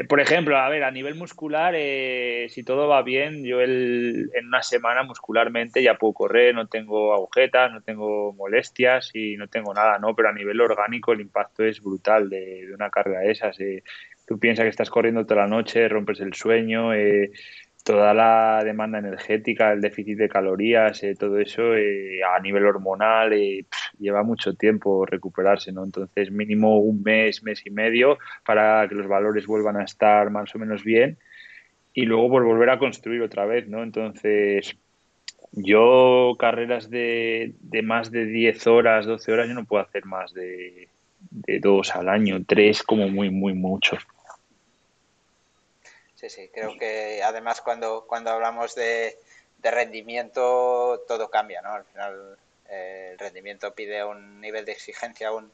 por 0.08 0.20
ejemplo, 0.20 0.56
a 0.56 0.68
ver, 0.68 0.84
a 0.84 0.90
nivel 0.90 1.14
muscular, 1.14 1.74
eh, 1.76 2.46
si 2.50 2.62
todo 2.62 2.88
va 2.88 3.02
bien, 3.02 3.44
yo 3.44 3.60
el, 3.60 4.30
en 4.34 4.46
una 4.46 4.62
semana 4.62 5.02
muscularmente 5.02 5.82
ya 5.82 5.96
puedo 5.96 6.12
correr, 6.14 6.54
no 6.54 6.66
tengo 6.66 7.12
agujetas, 7.12 7.72
no 7.72 7.82
tengo 7.82 8.32
molestias 8.32 9.10
y 9.14 9.36
no 9.36 9.48
tengo 9.48 9.74
nada, 9.74 9.98
¿no? 9.98 10.14
Pero 10.14 10.28
a 10.28 10.32
nivel 10.32 10.60
orgánico 10.60 11.12
el 11.12 11.20
impacto 11.20 11.64
es 11.64 11.82
brutal 11.82 12.28
de, 12.28 12.70
una 12.74 12.90
carga 12.90 13.20
de 13.20 13.30
esas. 13.30 13.58
Eh. 13.60 13.82
Tú 14.26 14.38
piensas 14.38 14.64
que 14.64 14.70
estás 14.70 14.90
corriendo 14.90 15.26
toda 15.26 15.42
la 15.42 15.48
noche, 15.48 15.88
rompes 15.88 16.20
el 16.20 16.32
sueño, 16.34 16.94
toda 17.82 18.14
la 18.14 18.62
demanda 18.64 18.98
energética, 18.98 19.72
el 19.72 19.80
déficit 19.80 20.18
de 20.18 20.28
calorías, 20.28 21.02
todo 21.18 21.38
eso 21.38 21.62
a 21.72 22.40
nivel 22.40 22.66
hormonal, 22.66 23.32
lleva 23.98 24.22
mucho 24.22 24.54
tiempo 24.54 25.04
recuperarse, 25.04 25.72
¿no? 25.72 25.84
Entonces 25.84 26.30
mínimo 26.30 26.78
un 26.78 27.02
mes, 27.02 27.42
mes 27.42 27.66
y 27.66 27.70
medio 27.70 28.18
para 28.44 28.86
que 28.88 28.94
los 28.94 29.08
valores 29.08 29.46
vuelvan 29.46 29.76
a 29.76 29.84
estar 29.84 30.30
más 30.30 30.54
o 30.54 30.58
menos 30.58 30.84
bien 30.84 31.18
y 31.94 32.02
luego 32.04 32.30
por 32.30 32.44
volver 32.44 32.70
a 32.70 32.78
construir 32.78 33.22
otra 33.22 33.46
vez, 33.46 33.68
¿no? 33.68 33.82
Entonces 33.82 34.76
yo 35.52 36.36
carreras 36.38 36.88
de, 36.88 37.54
de 37.60 37.82
más 37.82 38.10
de 38.10 38.26
10 38.26 38.66
horas, 38.68 39.06
12 39.06 39.32
horas, 39.32 39.48
yo 39.48 39.54
no 39.54 39.64
puedo 39.64 39.82
hacer 39.82 40.06
más 40.06 40.32
de, 40.32 40.88
de 41.30 41.60
dos 41.60 41.94
al 41.94 42.08
año, 42.08 42.42
tres 42.46 42.82
como 42.82 43.08
muy, 43.08 43.30
muy 43.30 43.54
mucho. 43.54 43.96
Sí, 46.22 46.30
sí, 46.30 46.50
creo 46.54 46.78
que 46.78 47.20
además 47.24 47.60
cuando, 47.60 48.04
cuando 48.06 48.30
hablamos 48.30 48.76
de, 48.76 49.16
rendimiento 49.60 51.02
todo 51.08 51.28
cambia, 51.28 51.60
¿no? 51.62 51.72
Al 51.72 51.84
final 51.84 52.38
eh, 52.70 53.08
el 53.12 53.18
rendimiento 53.18 53.74
pide 53.74 54.04
un 54.04 54.40
nivel 54.40 54.64
de 54.64 54.70
exigencia 54.70 55.28
aún 55.28 55.50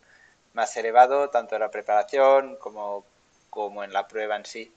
más 0.53 0.77
elevado, 0.77 1.31
tanto 1.31 1.55
en 1.55 1.62
la 1.62 1.71
preparación 1.71 2.57
como, 2.57 3.07
como 3.49 3.83
en 3.83 3.95
la 3.95 4.07
prueba 4.09 4.37
en 4.37 4.45
sí, 4.45 4.71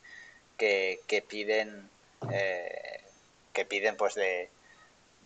que, 0.57 0.97
piden 1.27 1.89
eh, 2.31 3.01
que 3.51 3.65
piden 3.65 3.97
pues 3.97 4.15
de, 4.15 4.47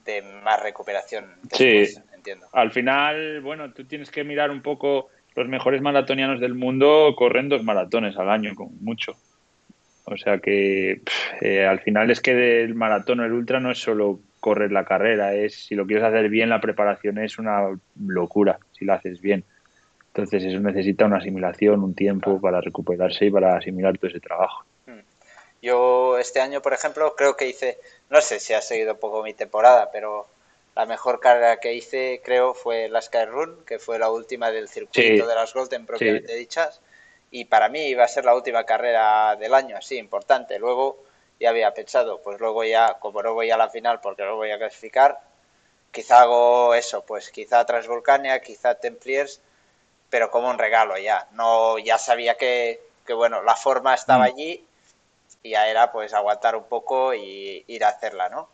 de 0.03 0.23
más 0.23 0.63
recuperación. 0.63 1.31
sí, 1.51 1.93
entiendo. 2.11 2.47
Al 2.53 2.71
final, 2.71 3.41
bueno, 3.41 3.71
tú 3.71 3.85
tienes 3.85 4.09
que 4.09 4.23
mirar 4.23 4.49
un 4.49 4.63
poco 4.63 5.09
los 5.35 5.47
mejores 5.47 5.83
maratonianos 5.83 6.39
del 6.39 6.55
mundo 6.55 7.13
corren 7.15 7.49
dos 7.49 7.63
maratones 7.63 8.17
al 8.17 8.31
año, 8.31 8.55
con 8.55 8.83
mucho. 8.83 9.15
O 10.05 10.17
sea 10.17 10.37
que 10.37 11.01
eh, 11.41 11.65
al 11.65 11.79
final 11.79 12.11
es 12.11 12.21
que 12.21 12.35
del 12.35 12.75
maratón 12.75 13.19
o 13.19 13.25
el 13.25 13.33
ultra 13.33 13.59
no 13.59 13.71
es 13.71 13.79
solo 13.79 14.19
correr 14.39 14.71
la 14.71 14.85
carrera, 14.85 15.33
es 15.33 15.55
si 15.55 15.73
lo 15.73 15.87
quieres 15.87 16.05
hacer 16.05 16.29
bien, 16.29 16.49
la 16.49 16.61
preparación 16.61 17.17
es 17.17 17.39
una 17.39 17.75
locura, 18.05 18.59
si 18.71 18.85
lo 18.85 18.93
haces 18.93 19.19
bien. 19.19 19.43
Entonces 20.07 20.43
eso 20.43 20.59
necesita 20.59 21.05
una 21.05 21.17
asimilación, 21.17 21.83
un 21.83 21.95
tiempo 21.95 22.39
para 22.39 22.61
recuperarse 22.61 23.25
y 23.25 23.31
para 23.31 23.57
asimilar 23.57 23.97
todo 23.97 24.09
ese 24.11 24.19
trabajo. 24.19 24.63
Hmm. 24.85 24.99
Yo 25.63 26.19
este 26.19 26.39
año, 26.39 26.61
por 26.61 26.73
ejemplo, 26.73 27.15
creo 27.17 27.35
que 27.35 27.49
hice, 27.49 27.79
no 28.11 28.21
sé 28.21 28.39
si 28.39 28.53
ha 28.53 28.61
seguido 28.61 28.93
un 28.93 28.99
poco 28.99 29.23
mi 29.23 29.33
temporada, 29.33 29.89
pero 29.91 30.27
la 30.75 30.85
mejor 30.85 31.19
carrera 31.19 31.57
que 31.57 31.73
hice, 31.73 32.21
creo, 32.23 32.53
fue 32.53 32.87
la 32.89 33.01
Sky 33.01 33.25
Run, 33.25 33.65
que 33.65 33.79
fue 33.79 33.97
la 33.97 34.11
última 34.11 34.51
del 34.51 34.67
circuito 34.67 35.25
de 35.25 35.35
las 35.35 35.51
Golden 35.53 35.87
propiamente 35.87 36.35
dichas 36.35 36.81
y 37.31 37.45
para 37.45 37.69
mí 37.69 37.81
iba 37.87 38.03
a 38.03 38.07
ser 38.07 38.25
la 38.25 38.35
última 38.35 38.63
carrera 38.63 39.35
del 39.35 39.53
año, 39.53 39.77
así, 39.77 39.97
importante. 39.97 40.59
Luego 40.59 41.03
ya 41.39 41.49
había 41.49 41.73
pensado, 41.73 42.21
pues 42.21 42.39
luego 42.39 42.63
ya, 42.63 42.97
como 42.99 43.21
no 43.21 43.33
voy 43.33 43.51
a 43.51 43.57
la 43.57 43.69
final 43.69 43.99
porque 44.01 44.23
no 44.23 44.35
voy 44.35 44.51
a 44.51 44.57
clasificar, 44.57 45.19
quizá 45.91 46.21
hago 46.21 46.73
eso, 46.73 47.05
pues 47.05 47.29
quizá 47.31 47.65
Transvolcania, 47.65 48.41
quizá 48.41 48.75
Templiers, 48.75 49.41
pero 50.09 50.31
como 50.31 50.49
un 50.49 50.57
regalo 50.57 50.97
ya. 50.97 51.27
No, 51.31 51.77
ya 51.79 51.97
sabía 51.97 52.35
que, 52.35 52.81
que 53.05 53.13
bueno, 53.13 53.41
la 53.43 53.55
forma 53.55 53.93
estaba 53.93 54.25
mm. 54.25 54.27
allí 54.27 54.65
y 55.43 55.51
ya 55.51 55.67
era 55.67 55.91
pues 55.91 56.13
aguantar 56.13 56.55
un 56.55 56.65
poco 56.65 57.13
y 57.13 57.63
ir 57.67 57.83
a 57.83 57.89
hacerla, 57.89 58.29
¿no? 58.29 58.49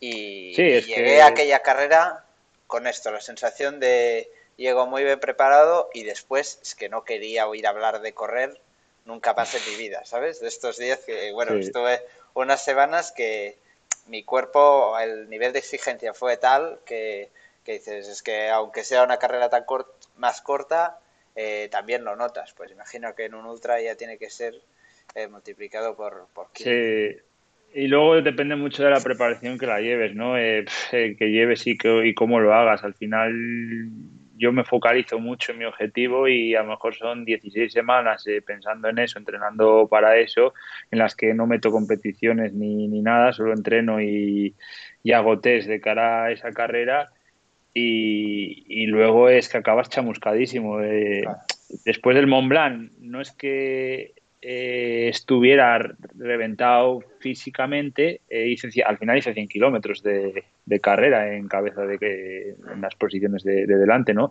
Y, 0.00 0.54
llegué 0.54 1.22
a 1.22 1.28
aquella 1.28 1.60
carrera 1.60 2.24
con 2.66 2.86
esto, 2.86 3.10
la 3.10 3.20
sensación 3.20 3.80
de 3.80 4.30
llego 4.56 4.86
muy 4.86 5.04
bien 5.04 5.20
preparado 5.20 5.90
y 5.92 6.04
después 6.04 6.58
es 6.62 6.74
que 6.74 6.88
no 6.88 7.04
quería 7.04 7.46
oír 7.46 7.66
hablar 7.66 8.00
de 8.00 8.12
correr 8.12 8.58
nunca 9.04 9.34
más 9.34 9.54
en 9.54 9.72
mi 9.72 9.78
vida, 9.78 10.04
¿sabes? 10.04 10.40
De 10.40 10.48
estos 10.48 10.78
días 10.78 10.98
que, 11.00 11.32
bueno, 11.32 11.54
estuve 11.54 12.00
unas 12.34 12.64
semanas 12.64 13.12
que 13.12 13.56
mi 14.08 14.22
cuerpo, 14.22 14.98
el 14.98 15.28
nivel 15.28 15.52
de 15.52 15.60
exigencia 15.60 16.12
fue 16.12 16.36
tal 16.36 16.80
que, 16.84 17.30
dices, 17.64 18.08
es 18.08 18.22
que 18.22 18.48
aunque 18.48 18.84
sea 18.84 19.04
una 19.04 19.18
carrera 19.18 19.48
tan 19.48 19.64
más 20.16 20.40
corta, 20.40 20.98
eh, 21.34 21.68
también 21.70 22.04
lo 22.04 22.16
notas. 22.16 22.52
Pues 22.52 22.70
imagino 22.72 23.14
que 23.14 23.26
en 23.26 23.34
un 23.34 23.46
ultra 23.46 23.80
ya 23.80 23.94
tiene 23.94 24.18
que 24.18 24.30
ser 24.30 24.54
eh, 25.14 25.28
multiplicado 25.28 25.96
por, 25.96 26.26
por 26.34 26.48
Sí, 26.54 27.16
y 27.74 27.88
luego 27.88 28.20
depende 28.22 28.56
mucho 28.56 28.82
de 28.82 28.90
la 28.90 29.00
preparación 29.00 29.58
que 29.58 29.66
la 29.66 29.80
lleves, 29.80 30.14
¿no? 30.14 30.38
Eh, 30.38 30.64
que 30.90 31.30
lleves 31.30 31.66
y, 31.66 31.76
que, 31.76 32.06
y 32.06 32.14
cómo 32.14 32.40
lo 32.40 32.54
hagas. 32.54 32.82
Al 32.84 32.94
final 32.94 33.32
yo 34.36 34.52
me 34.52 34.64
focalizo 34.64 35.18
mucho 35.18 35.52
en 35.52 35.58
mi 35.58 35.64
objetivo 35.64 36.28
y 36.28 36.54
a 36.54 36.62
lo 36.62 36.70
mejor 36.70 36.94
son 36.94 37.24
16 37.24 37.72
semanas 37.72 38.26
eh, 38.26 38.42
pensando 38.42 38.88
en 38.88 38.98
eso, 38.98 39.18
entrenando 39.18 39.88
para 39.88 40.18
eso, 40.18 40.54
en 40.90 40.98
las 40.98 41.14
que 41.14 41.34
no 41.34 41.46
meto 41.46 41.70
competiciones 41.70 42.52
ni, 42.52 42.88
ni 42.88 43.02
nada, 43.02 43.32
solo 43.32 43.52
entreno 43.52 44.00
y, 44.00 44.54
y, 45.02 45.12
hago 45.12 45.40
test 45.40 45.68
de 45.68 45.80
cara 45.80 46.24
a 46.24 46.32
esa 46.32 46.52
carrera 46.52 47.10
y, 47.72 48.64
y 48.68 48.86
luego 48.86 49.28
es 49.28 49.48
que 49.48 49.58
acabas 49.58 49.90
chamuscadísimo. 49.90 50.80
Eh, 50.80 51.24
después 51.84 52.16
del 52.16 52.26
Mont 52.26 52.48
Blanc, 52.48 52.92
no 52.98 53.20
es 53.20 53.32
que 53.32 54.14
eh, 54.48 55.08
estuviera 55.08 55.76
reventado 56.16 57.00
físicamente, 57.18 58.20
eh, 58.30 58.56
al 58.86 58.96
final 58.96 59.18
hice 59.18 59.34
100 59.34 59.48
kilómetros 59.48 60.04
de, 60.04 60.44
carrera 60.80 61.34
en 61.34 61.48
cabeza 61.48 61.82
de 61.82 61.98
que 61.98 62.54
en 62.72 62.80
las 62.80 62.94
posiciones 62.94 63.42
de, 63.42 63.66
delante, 63.66 64.14
¿no? 64.14 64.30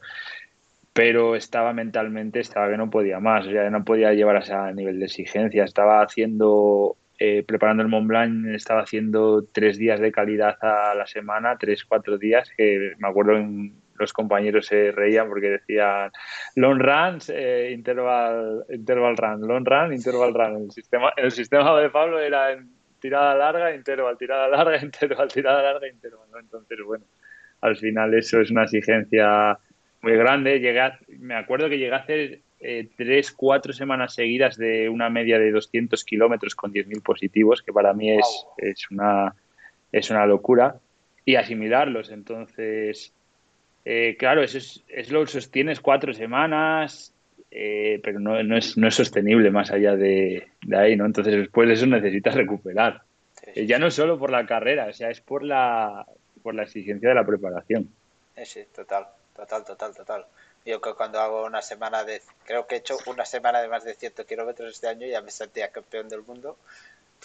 Pero 0.93 1.35
estaba 1.35 1.73
mentalmente, 1.73 2.39
estaba 2.39 2.69
que 2.69 2.77
no 2.77 2.89
podía 2.89 3.19
más, 3.19 3.45
o 3.45 3.51
sea, 3.51 3.69
no 3.69 3.83
podía 3.83 4.13
llevar 4.13 4.37
a 4.37 4.39
ese 4.39 4.55
nivel 4.73 4.99
de 4.99 5.05
exigencia. 5.07 5.65
Estaba 5.65 6.01
haciendo, 6.01 6.95
eh, 7.19 7.43
preparando 7.45 7.83
el 7.83 7.89
Mont 7.89 8.07
Blanc, 8.07 8.55
estaba 8.55 8.83
haciendo 8.83 9.43
tres 9.43 9.77
días 9.77 9.99
de 9.99 10.13
calidad 10.13 10.55
a 10.61 10.95
la 10.95 11.07
semana, 11.07 11.57
tres, 11.59 11.83
cuatro 11.83 12.17
días, 12.17 12.49
que 12.55 12.93
me 12.99 13.09
acuerdo 13.09 13.35
en 13.35 13.73
los 13.97 14.13
compañeros 14.13 14.65
se 14.65 14.91
reían 14.91 15.27
porque 15.27 15.49
decían 15.49 16.11
long 16.55 16.79
runs, 16.79 17.29
eh, 17.29 17.71
interval, 17.71 18.65
interval 18.69 19.17
run, 19.17 19.47
long 19.47 19.65
run, 19.65 19.93
interval 19.93 20.33
run. 20.33 20.63
El 20.63 20.71
sistema, 20.71 21.13
el 21.15 21.31
sistema 21.31 21.79
de 21.79 21.89
Pablo 21.89 22.19
era 22.19 22.51
en 22.51 22.69
tirada 22.99 23.35
larga, 23.35 23.73
interval, 23.73 24.17
tirada 24.17 24.47
larga, 24.47 24.77
interval, 24.83 25.27
tirada 25.31 25.61
larga, 25.61 25.87
interval. 25.87 26.27
Entonces, 26.39 26.79
bueno, 26.85 27.05
al 27.61 27.77
final 27.77 28.13
eso 28.13 28.41
es 28.41 28.51
una 28.51 28.63
exigencia 28.63 29.57
muy 30.01 30.13
grande. 30.13 30.59
Llegué 30.59 30.91
me 31.19 31.35
acuerdo 31.35 31.69
que 31.69 31.77
llegué 31.77 31.93
a 31.93 31.97
hacer 31.97 32.39
eh, 32.59 32.89
tres, 32.97 33.31
cuatro 33.31 33.73
semanas 33.73 34.15
seguidas 34.15 34.57
de 34.57 34.89
una 34.89 35.09
media 35.09 35.37
de 35.37 35.51
200 35.51 36.03
kilómetros 36.03 36.55
con 36.55 36.73
10.000 36.73 37.03
positivos, 37.03 37.61
que 37.61 37.73
para 37.73 37.93
mí 37.93 38.11
es, 38.11 38.45
es, 38.57 38.89
una, 38.89 39.35
es 39.91 40.09
una 40.09 40.25
locura, 40.25 40.75
y 41.25 41.35
asimilarlos. 41.35 42.11
Entonces, 42.11 43.13
eh, 43.85 44.15
claro, 44.17 44.41
eso 44.41 44.57
es, 44.57 45.11
lo 45.11 45.27
sostienes 45.27 45.79
cuatro 45.79 46.11
semanas, 46.11 47.13
eh, 47.51 47.99
pero 48.03 48.19
no, 48.19 48.41
no, 48.43 48.57
es, 48.57 48.75
no 48.77 48.87
es 48.87 48.95
sostenible 48.95 49.51
más 49.51 49.69
allá 49.69 49.95
de, 49.95 50.47
ahí, 50.75 50.95
¿no? 50.95 51.05
Entonces 51.05 51.35
después 51.35 51.67
de 51.67 51.75
eso 51.75 51.85
necesitas 51.85 52.33
recuperar. 52.33 53.03
Eh, 53.53 53.67
ya 53.67 53.77
no 53.77 53.91
solo 53.91 54.17
por 54.17 54.31
la 54.31 54.47
carrera, 54.47 54.87
o 54.87 54.93
sea, 54.93 55.11
es 55.11 55.21
por 55.21 55.43
la, 55.43 56.03
por 56.41 56.55
la 56.55 56.63
exigencia 56.63 57.09
de 57.09 57.15
la 57.15 57.25
preparación. 57.25 57.87
Sí, 58.43 58.63
total, 58.75 59.05
total, 59.35 59.63
total, 59.63 59.95
total. 59.95 60.25
Yo 60.65 60.81
que 60.81 60.93
cuando 60.95 61.19
hago 61.19 61.45
una 61.45 61.61
semana 61.61 62.03
de, 62.03 62.23
creo 62.43 62.65
que 62.65 62.75
he 62.75 62.77
hecho 62.79 62.97
una 63.05 63.23
semana 63.23 63.61
de 63.61 63.67
más 63.67 63.83
de 63.83 63.93
100 63.93 64.13
kilómetros 64.27 64.73
este 64.73 64.87
año, 64.87 65.05
ya 65.05 65.21
me 65.21 65.29
sentía 65.29 65.69
campeón 65.69 66.09
del 66.09 66.23
mundo 66.23 66.57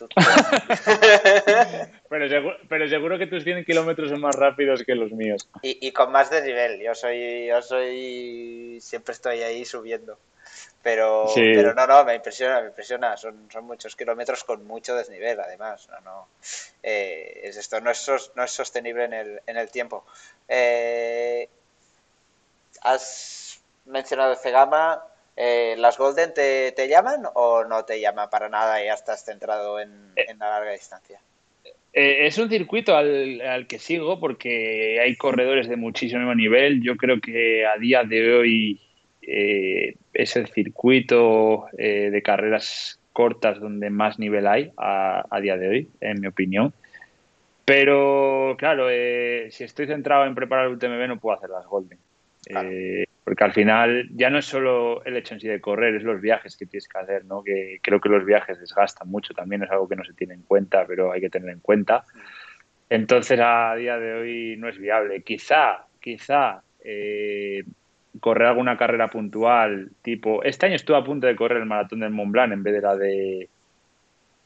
pero, 2.08 2.28
seguro, 2.28 2.56
pero 2.68 2.88
seguro 2.88 3.18
que 3.18 3.26
tus 3.26 3.44
100 3.44 3.64
kilómetros 3.64 4.10
son 4.10 4.20
más 4.20 4.34
rápidos 4.34 4.84
que 4.84 4.94
los 4.94 5.12
míos. 5.12 5.48
Y, 5.62 5.92
con 5.92 6.12
más 6.12 6.30
desnivel. 6.30 6.80
Yo 6.80 6.94
soy, 6.94 7.46
yo 7.46 7.62
soy, 7.62 8.78
siempre 8.80 9.12
estoy 9.12 9.42
ahí 9.42 9.64
subiendo. 9.64 10.18
Pero, 10.82 11.26
pero 11.34 11.74
no, 11.74 11.86
no, 11.86 12.04
me 12.04 12.14
impresiona, 12.14 12.62
me 12.62 12.68
impresiona. 12.68 13.16
Son, 13.16 13.48
son 13.52 13.64
muchos 13.64 13.94
kilómetros 13.96 14.44
con 14.44 14.66
mucho 14.66 14.94
desnivel, 14.94 15.38
además. 15.38 15.88
No, 15.90 16.00
no. 16.00 16.28
Eh, 16.82 17.40
es 17.44 17.58
esto 17.58 17.80
no 17.80 17.90
es, 17.90 18.10
no 18.34 18.44
es 18.44 18.50
sostenible 18.50 19.04
en 19.04 19.12
el, 19.12 19.42
en 19.46 19.56
el 19.58 19.70
tiempo. 19.70 20.06
Eh, 20.48 21.48
has 22.82 23.60
mencionado 23.84 24.34
Cegama. 24.36 25.04
Eh, 25.42 25.74
¿Las 25.78 25.96
Golden 25.96 26.34
te, 26.34 26.86
llaman 26.86 27.22
o 27.32 27.64
no 27.64 27.86
te 27.86 27.98
llaman 27.98 28.28
para 28.28 28.50
nada 28.50 28.82
y 28.82 28.88
ya 28.88 28.92
estás 28.92 29.24
centrado 29.24 29.80
en, 29.80 29.88
eh. 30.14 30.26
la 30.38 30.50
larga 30.50 30.72
distancia? 30.72 31.18
Eh, 31.94 32.26
es 32.26 32.36
un 32.36 32.50
circuito 32.50 32.94
al, 32.94 33.66
que 33.66 33.78
sigo 33.78 34.20
porque 34.20 35.00
hay 35.00 35.16
corredores 35.16 35.66
de 35.66 35.76
muchísimo 35.76 36.34
nivel. 36.34 36.82
Yo 36.82 36.94
creo 36.96 37.22
que 37.22 37.64
a 37.64 37.78
día 37.78 38.04
de 38.04 38.34
hoy 38.34 38.80
es 39.22 40.36
el 40.36 40.48
circuito 40.48 41.68
de 41.72 42.20
carreras 42.22 43.00
cortas 43.14 43.60
donde 43.60 43.88
más 43.88 44.18
nivel 44.18 44.46
hay 44.46 44.70
a, 44.76 45.40
día 45.40 45.56
de 45.56 45.68
hoy, 45.68 45.88
en 46.02 46.20
mi 46.20 46.26
opinión. 46.26 46.74
Pero 47.64 48.56
claro, 48.58 48.88
si 48.90 49.64
estoy 49.64 49.86
centrado 49.86 50.26
en 50.26 50.34
preparar 50.34 50.66
el 50.66 50.74
UTMB 50.74 51.08
no 51.08 51.18
puedo 51.18 51.38
hacer 51.38 51.48
las 51.48 51.64
Golden. 51.64 51.98
Porque 53.30 53.44
al 53.44 53.52
final 53.52 54.08
ya 54.10 54.28
no 54.28 54.38
es 54.38 54.44
solo 54.46 55.04
el 55.04 55.16
hecho 55.16 55.34
en 55.34 55.40
sí 55.40 55.46
de 55.46 55.60
correr, 55.60 55.94
es 55.94 56.02
los 56.02 56.20
viajes 56.20 56.56
que 56.56 56.66
tienes 56.66 56.88
que 56.88 56.98
hacer, 56.98 57.24
¿no? 57.26 57.44
Que 57.44 57.78
creo 57.80 58.00
que 58.00 58.08
los 58.08 58.24
viajes 58.24 58.58
desgastan 58.58 59.08
mucho, 59.08 59.34
también 59.34 59.62
es 59.62 59.70
algo 59.70 59.86
que 59.86 59.94
no 59.94 60.02
se 60.02 60.14
tiene 60.14 60.34
en 60.34 60.42
cuenta, 60.42 60.84
pero 60.84 61.12
hay 61.12 61.20
que 61.20 61.30
tener 61.30 61.50
en 61.50 61.60
cuenta. 61.60 62.02
Entonces 62.88 63.38
a 63.40 63.76
día 63.76 64.00
de 64.00 64.14
hoy 64.14 64.56
no 64.58 64.68
es 64.68 64.78
viable. 64.78 65.22
Quizá, 65.22 65.86
quizá 66.00 66.64
eh, 66.82 67.62
correr 68.18 68.48
alguna 68.48 68.76
carrera 68.76 69.06
puntual, 69.06 69.92
tipo, 70.02 70.42
este 70.42 70.66
año 70.66 70.74
estuve 70.74 70.96
a 70.96 71.04
punto 71.04 71.28
de 71.28 71.36
correr 71.36 71.58
el 71.58 71.66
maratón 71.66 72.00
del 72.00 72.10
Mont 72.10 72.32
Blanc 72.32 72.52
en 72.52 72.64
vez 72.64 72.74
de 72.74 72.80
la 72.80 72.96
de 72.96 73.48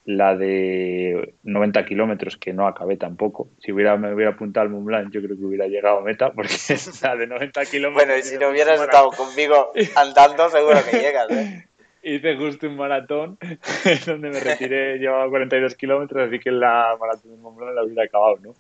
la 0.05 0.37
de 0.37 1.35
90 1.45 1.85
kilómetros 1.87 2.37
que 2.37 2.53
no 2.53 2.67
acabé 2.67 2.97
tampoco. 2.97 3.49
Si 3.59 3.73
hubiera 3.73 3.97
me 3.97 4.13
hubiera 4.13 4.33
apuntado 4.33 4.65
al 4.65 4.71
Mont 4.71 4.85
Blanc, 4.85 5.11
yo 5.13 5.23
creo 5.23 5.37
que 5.37 5.45
hubiera 5.45 5.67
llegado 5.67 5.99
a 5.99 6.03
meta, 6.03 6.33
porque 6.33 6.53
la 7.03 7.17
de 7.17 7.27
90 7.27 7.65
kilómetros. 7.67 8.07
Bueno, 8.07 8.19
y 8.19 8.23
si 8.23 8.39
no 8.39 8.51
hubieras 8.51 8.81
estado 8.81 9.11
conmigo 9.11 9.73
andando, 9.97 10.49
seguro 10.51 10.79
que 10.91 10.99
llegas. 10.99 11.31
¿eh? 11.31 11.67
Hice 12.03 12.37
justo 12.37 12.67
un 12.67 12.77
maratón 12.77 13.39
donde 14.07 14.29
me 14.29 14.41
retiré, 14.41 14.99
llevaba 14.99 15.29
42 15.31 15.75
kilómetros, 15.75 16.29
así 16.29 16.39
que 16.39 16.51
la 16.51 16.95
maratón 17.01 17.31
del 17.31 17.41
Mont 17.41 17.57
Blanc 17.57 17.75
la 17.75 17.85
hubiera 17.85 18.05
acabado, 18.05 18.39
¿no? 18.43 18.55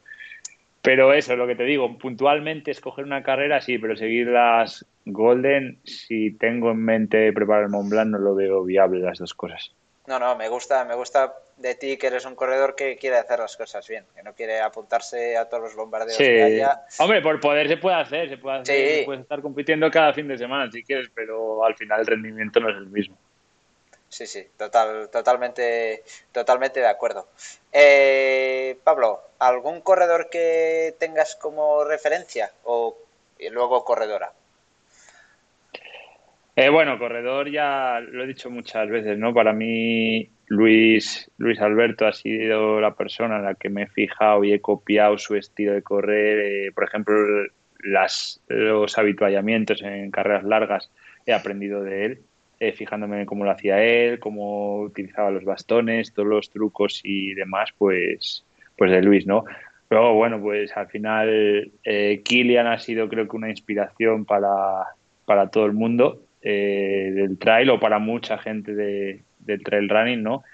Pero 0.81 1.13
eso, 1.13 1.37
lo 1.37 1.47
que 1.47 1.55
te 1.55 1.65
digo, 1.65 1.97
puntualmente 1.99 2.71
escoger 2.71 3.05
una 3.05 3.23
carrera 3.23 3.61
sí, 3.61 3.79
pero 3.79 3.97
seguir 3.97 4.29
las 4.29 4.87
Golden, 5.07 5.79
si 5.85 6.31
tengo 6.33 6.71
en 6.71 6.83
mente 6.83 7.33
preparar 7.35 7.65
el 7.65 7.71
Mont 7.71 7.91
Blanc, 7.91 8.11
no 8.11 8.19
lo 8.19 8.35
veo 8.35 8.65
viable 8.65 9.01
las 9.01 9.19
dos 9.19 9.35
cosas. 9.35 9.75
No, 10.07 10.19
no, 10.19 10.37
me 10.37 10.49
gusta, 10.49 10.85
me 10.85 10.95
gusta 10.95 11.35
de 11.57 11.77
ti 11.77 11.97
que 11.97 12.09
eres 12.09 12.27
un 12.27 12.35
corredor 12.35 12.75
que 12.75 12.99
quiere 12.99 13.17
hacer 13.17 13.39
las 13.39 13.57
cosas 13.57 13.87
bien, 13.89 14.05
que 14.15 14.23
no 14.23 14.35
quiere 14.35 14.61
apuntarse 14.61 15.37
a 15.37 15.49
todos 15.49 15.63
los 15.63 15.75
bombardeos 15.75 16.19
Sí. 16.19 16.25
que 16.25 16.43
haya. 16.43 16.83
Hombre, 16.99 17.23
por 17.23 17.41
poder 17.41 17.69
se 17.69 17.79
puede 17.79 17.97
hacer, 17.97 18.29
se 18.29 18.37
puede 18.37 18.59
hacer, 18.59 18.99
Sí. 18.99 19.03
puedes 19.07 19.23
estar 19.23 19.41
compitiendo 19.41 19.91
cada 19.91 20.13
fin 20.13 20.29
de 20.29 20.37
semana 20.37 20.71
si 20.71 20.83
quieres, 20.85 21.09
pero 21.15 21.65
al 21.65 21.75
final 21.75 22.01
el 22.01 22.07
rendimiento 22.07 22.61
no 22.61 22.69
es 22.71 22.77
el 22.77 22.87
mismo. 22.87 23.17
Sí, 24.09 24.27
sí, 24.27 24.47
total, 24.57 25.09
totalmente, 25.11 26.05
totalmente 26.31 26.81
de 26.81 26.87
acuerdo. 26.87 27.29
Eh, 27.73 28.79
Pablo, 28.85 29.23
¿algún 29.39 29.81
corredor 29.81 30.29
que 30.31 30.95
tengas 30.99 31.35
como 31.35 31.83
referencia 31.83 32.53
o 32.65 32.97
y 33.39 33.49
luego 33.49 33.85
corredora? 33.85 34.33
Eh, 36.57 36.69
bueno, 36.69 36.99
corredor 37.01 37.51
ya 37.51 38.01
lo 38.01 38.23
he 38.23 38.27
dicho 38.29 38.49
muchas 38.49 38.89
veces, 38.89 39.19
¿no? 39.19 39.35
Para 39.35 39.53
mí 39.53 40.31
Luis, 40.47 41.29
Luis 41.37 41.61
Alberto 41.61 42.07
ha 42.07 42.13
sido 42.13 42.81
la 42.81 42.95
persona 42.95 43.39
en 43.39 43.45
la 43.45 43.55
que 43.57 43.71
me 43.71 43.83
he 43.83 43.87
fijado 43.89 44.45
y 44.45 44.53
he 44.53 44.61
copiado 44.61 45.19
su 45.19 45.35
estilo 45.35 45.73
de 45.73 45.83
correr. 45.83 46.39
Eh, 46.69 46.73
por 46.73 46.85
ejemplo, 46.85 47.17
las, 47.81 48.41
los 48.47 48.97
habituallamientos 48.97 49.83
en 49.83 50.13
carreras 50.13 50.45
largas 50.45 50.93
he 51.27 51.33
aprendido 51.33 51.83
de 51.83 52.05
él, 52.05 52.23
eh, 52.61 52.73
fijándome 52.73 53.21
en 53.21 53.27
cómo 53.27 53.45
lo 53.45 53.51
hacía 53.51 53.83
él, 53.83 54.21
cómo 54.21 54.83
utilizaba 54.83 55.33
los 55.33 55.45
bastones, 55.45 56.15
todos 56.15 56.29
los 56.29 56.51
trucos 56.51 57.01
y 57.03 57.35
demás, 57.35 57.71
pues, 57.77 58.45
pues 58.77 58.93
de 58.93 59.03
Luis, 59.03 59.27
¿no? 59.27 59.45
Luego, 59.91 60.15
bueno, 60.15 60.41
pues 60.41 60.77
al 60.77 60.87
final 60.87 61.73
eh, 61.83 62.21
Kilian 62.25 62.69
ha 62.69 62.79
sido 62.79 63.09
creo 63.09 63.27
que 63.27 63.37
una 63.37 63.51
inspiración 63.51 64.25
para, 64.25 64.53
para 65.25 65.51
todo 65.51 65.67
el 65.67 65.73
mundo 65.73 66.24
eh, 66.45 67.11
del 67.15 67.39
trail 67.39 67.71
o 67.71 67.81
para 67.81 67.99
mucha 67.99 68.39
gente 68.39 68.75
de, 68.75 69.23
del 69.41 69.65
trail 69.65 69.89
running, 69.89 70.23
¿no? 70.23 70.45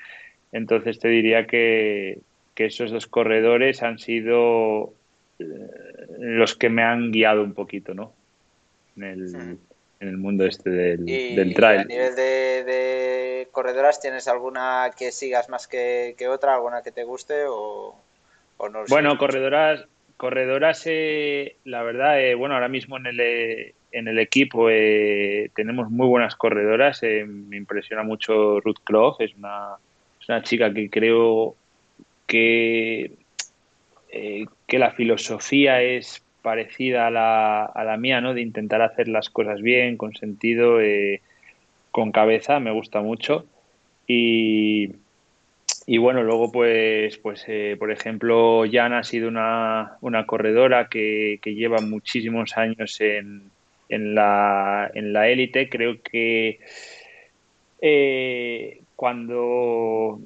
Entonces 0.52 0.98
te 0.98 1.08
diría 1.08 1.46
que, 1.46 2.18
que 2.54 2.66
esos 2.66 2.90
dos 2.90 3.06
corredores 3.06 3.82
han 3.82 3.98
sido 3.98 4.94
eh, 5.38 5.44
los 6.18 6.56
que 6.56 6.68
me 6.70 6.82
han 6.82 7.10
guiado 7.12 7.42
un 7.42 7.54
poquito, 7.54 7.92
¿no? 7.92 8.12
En 8.96 9.04
el, 9.04 9.34
en 10.00 10.08
el 10.08 10.16
mundo 10.16 10.46
este 10.46 10.70
del, 10.70 11.08
Y, 11.08 11.34
del 11.34 11.48
y 11.48 11.52
a 11.52 11.54
trail. 11.56 11.88
nivel 11.88 12.14
de, 12.16 12.64
de 12.64 13.48
corredoras, 13.52 14.00
¿tienes 14.00 14.28
alguna 14.28 14.90
que 14.96 15.12
sigas 15.12 15.48
más 15.48 15.66
que, 15.66 16.14
que 16.16 16.28
otra, 16.28 16.54
alguna 16.54 16.82
que 16.82 16.92
te 16.92 17.04
guste 17.04 17.44
o, 17.46 17.94
o 18.56 18.68
no? 18.68 18.84
Bueno, 18.88 19.16
corredoras, 19.18 19.86
corredoras, 20.16 20.82
eh, 20.86 21.56
la 21.64 21.82
verdad, 21.82 22.20
eh, 22.20 22.34
bueno, 22.34 22.54
ahora 22.54 22.68
mismo 22.68 22.96
en 22.96 23.06
el, 23.06 23.74
en 23.92 24.08
el 24.08 24.18
equipo 24.18 24.68
eh, 24.70 25.50
tenemos 25.54 25.90
muy 25.90 26.06
buenas 26.06 26.36
corredoras. 26.36 27.02
eh, 27.02 27.24
me 27.26 27.56
impresiona 27.56 28.02
mucho 28.02 28.60
Ruth 28.60 28.80
Clough, 28.84 29.16
es 29.20 29.34
una, 29.36 29.76
es 30.20 30.28
una 30.28 30.42
chica 30.42 30.72
que 30.72 30.88
creo 30.90 31.54
que, 32.26 33.12
eh, 34.10 34.46
que 34.66 34.78
la 34.78 34.92
filosofía 34.92 35.82
es 35.82 36.22
parecida 36.42 37.06
a 37.06 37.10
la, 37.10 37.64
a 37.64 37.84
la 37.84 37.96
mía, 37.96 38.20
¿no? 38.20 38.34
De 38.34 38.40
intentar 38.40 38.82
hacer 38.82 39.08
las 39.08 39.30
cosas 39.30 39.60
bien, 39.60 39.96
con 39.96 40.14
sentido, 40.14 40.80
eh, 40.80 41.20
con 41.90 42.12
cabeza, 42.12 42.60
me 42.60 42.70
gusta 42.70 43.00
mucho. 43.00 43.46
Y, 44.06 44.92
y 45.86 45.98
bueno, 45.98 46.22
luego 46.22 46.50
pues, 46.50 47.18
pues 47.18 47.44
eh, 47.48 47.76
por 47.78 47.90
ejemplo, 47.90 48.64
Jan 48.70 48.92
ha 48.92 49.04
sido 49.04 49.28
una, 49.28 49.96
una 50.00 50.26
corredora 50.26 50.88
que, 50.88 51.38
que 51.42 51.54
lleva 51.54 51.80
muchísimos 51.80 52.56
años 52.56 53.00
en, 53.00 53.50
en 53.90 54.14
la 54.14 54.90
en 54.94 55.12
la 55.12 55.28
élite. 55.28 55.68
Creo 55.68 56.00
que 56.02 56.60
eh, 57.82 58.80
cuando 58.96 60.20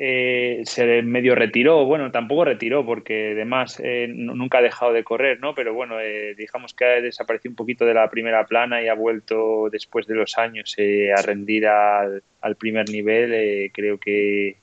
eh, 0.00 0.62
se 0.64 1.02
medio 1.02 1.34
retiró, 1.34 1.84
bueno, 1.84 2.12
tampoco 2.12 2.44
retiró 2.44 2.86
porque 2.86 3.32
además 3.32 3.80
eh, 3.82 4.06
nunca 4.08 4.58
ha 4.58 4.62
dejado 4.62 4.92
de 4.92 5.02
correr, 5.02 5.40
¿no? 5.40 5.56
Pero 5.56 5.74
bueno, 5.74 5.98
eh, 5.98 6.36
digamos 6.36 6.72
que 6.72 6.84
ha 6.84 7.00
desaparecido 7.00 7.50
un 7.50 7.56
poquito 7.56 7.84
de 7.84 7.94
la 7.94 8.08
primera 8.08 8.46
plana 8.46 8.80
y 8.80 8.86
ha 8.86 8.94
vuelto 8.94 9.68
después 9.72 10.06
de 10.06 10.14
los 10.14 10.38
años 10.38 10.72
eh, 10.78 11.12
a 11.12 11.20
rendir 11.20 11.66
al, 11.66 12.22
primer 12.56 12.88
nivel. 12.90 13.72
creo 13.72 13.98
que, 13.98 14.56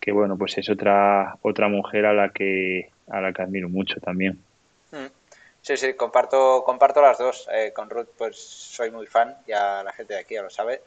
que 0.00 0.12
bueno, 0.12 0.36
pues 0.36 0.58
es 0.58 0.68
otra 0.68 1.36
otra 1.40 1.68
mujer 1.68 2.04
a 2.04 2.12
la 2.12 2.28
que 2.28 2.90
a 3.08 3.22
la 3.22 3.32
que 3.32 3.42
admiro 3.42 3.70
mucho 3.70 4.00
también. 4.00 4.38
Sí, 5.66 5.78
sí, 5.78 5.94
comparto, 5.94 6.62
comparto 6.62 7.00
las 7.00 7.16
dos. 7.16 7.48
Eh, 7.50 7.72
con 7.74 7.88
Ruth, 7.88 8.08
pues 8.18 8.36
soy 8.38 8.90
muy 8.90 9.06
fan, 9.06 9.34
ya 9.46 9.82
la 9.82 9.92
gente 9.94 10.12
de 10.14 10.20
aquí 10.20 10.34
ya 10.34 10.42
lo 10.42 10.50
sabe. 10.50 10.82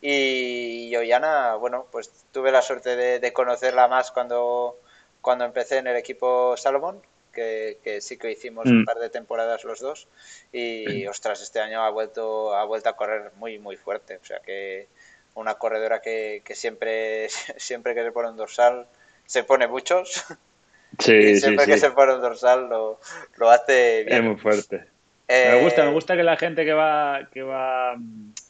Y 0.00 0.94
Ollana, 0.96 1.56
bueno, 1.56 1.86
pues 1.92 2.10
tuve 2.32 2.50
la 2.50 2.62
suerte 2.62 2.96
de, 2.96 3.18
de 3.20 3.32
conocerla 3.34 3.88
más 3.88 4.10
cuando, 4.10 4.78
cuando 5.20 5.44
empecé 5.44 5.78
en 5.78 5.86
el 5.88 5.96
equipo 5.96 6.56
Salomón, 6.56 7.02
que, 7.30 7.78
que 7.84 8.00
sí 8.00 8.16
que 8.16 8.30
hicimos 8.32 8.64
un 8.66 8.82
Mm. 8.82 8.84
par 8.86 8.98
de 9.00 9.10
temporadas 9.10 9.64
los 9.64 9.80
dos. 9.80 10.08
Y 10.50 11.06
ostras, 11.06 11.42
este 11.42 11.60
año 11.60 11.82
ha 11.82 11.90
vuelto, 11.90 12.54
ha 12.54 12.64
vuelto 12.64 12.88
a 12.88 12.96
correr 12.96 13.32
muy, 13.36 13.58
muy 13.58 13.76
fuerte. 13.76 14.16
O 14.16 14.24
sea 14.24 14.40
que 14.40 14.88
una 15.34 15.56
corredora 15.56 16.00
que, 16.00 16.40
que 16.44 16.54
siempre, 16.54 17.28
siempre 17.58 17.94
que 17.94 18.02
se 18.02 18.12
pone 18.12 18.30
un 18.30 18.36
dorsal, 18.38 18.86
se 19.26 19.44
pone 19.44 19.66
muchos. 19.68 20.24
Sí, 20.98 21.12
y 21.12 21.34
sí, 21.34 21.40
siempre 21.40 21.66
que 21.66 21.74
sí. 21.74 21.80
se 21.80 21.90
pone 21.92 22.14
un 22.14 22.20
dorsal 22.20 22.68
lo, 22.68 23.00
lo 23.36 23.50
hace 23.50 24.04
Es 24.04 24.06
bien. 24.06 24.24
muy 24.24 24.36
fuerte. 24.36 24.84
Eh, 25.28 25.48
Me 25.50 25.62
gusta, 25.62 25.84
me 25.84 25.92
gusta 25.92 26.16
que 26.16 26.22
la 26.22 26.36
gente 26.36 26.64
que 26.64 26.72
va, 26.72 27.28
que 27.32 27.42
va, 27.42 27.96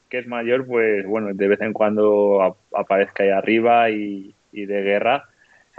que 0.08 0.18
es 0.18 0.26
mayor, 0.26 0.66
pues 0.66 1.06
bueno, 1.06 1.28
de 1.32 1.48
vez 1.48 1.60
en 1.60 1.72
cuando 1.72 2.42
ap- 2.42 2.58
aparezca 2.74 3.22
ahí 3.22 3.30
arriba 3.30 3.90
y, 3.90 4.34
y 4.50 4.66
de 4.66 4.82
guerra. 4.82 5.28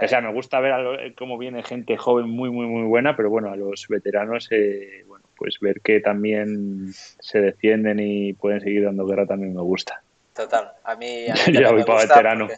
O 0.00 0.08
sea, 0.08 0.20
me 0.20 0.32
gusta 0.32 0.58
ver 0.60 0.78
lo- 0.80 0.98
cómo 1.16 1.38
viene 1.38 1.62
gente 1.62 1.96
joven 1.96 2.28
muy, 2.28 2.50
muy, 2.50 2.66
muy 2.66 2.82
buena, 2.86 3.14
pero 3.16 3.30
bueno, 3.30 3.50
a 3.52 3.56
los 3.56 3.86
veteranos, 3.88 4.48
eh, 4.50 5.04
bueno, 5.06 5.24
pues 5.36 5.58
ver 5.60 5.80
que 5.82 6.00
también 6.00 6.88
se 6.92 7.40
defienden 7.40 8.00
y 8.00 8.32
pueden 8.32 8.60
seguir 8.60 8.84
dando 8.84 9.06
guerra 9.06 9.26
también 9.26 9.54
me 9.54 9.62
gusta. 9.62 10.02
Total, 10.34 10.72
a 10.82 10.96
mí, 10.96 11.28
a 11.28 11.34
mí 11.34 11.62
voy 11.72 11.84
para 11.84 12.00
veterano. 12.00 12.48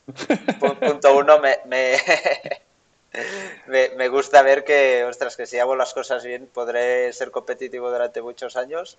porque, 0.58 0.86
punto 0.86 1.16
uno, 1.18 1.38
me, 1.40 1.56
me, 1.66 1.96
me, 3.66 4.08
gusta 4.08 4.42
ver 4.42 4.64
que, 4.64 5.04
ostras, 5.04 5.36
que 5.36 5.46
si 5.46 5.58
hago 5.58 5.76
las 5.76 5.94
cosas 5.94 6.24
bien 6.24 6.46
podré 6.46 7.12
ser 7.12 7.30
competitivo 7.30 7.90
durante 7.90 8.22
muchos 8.22 8.56
años 8.56 8.98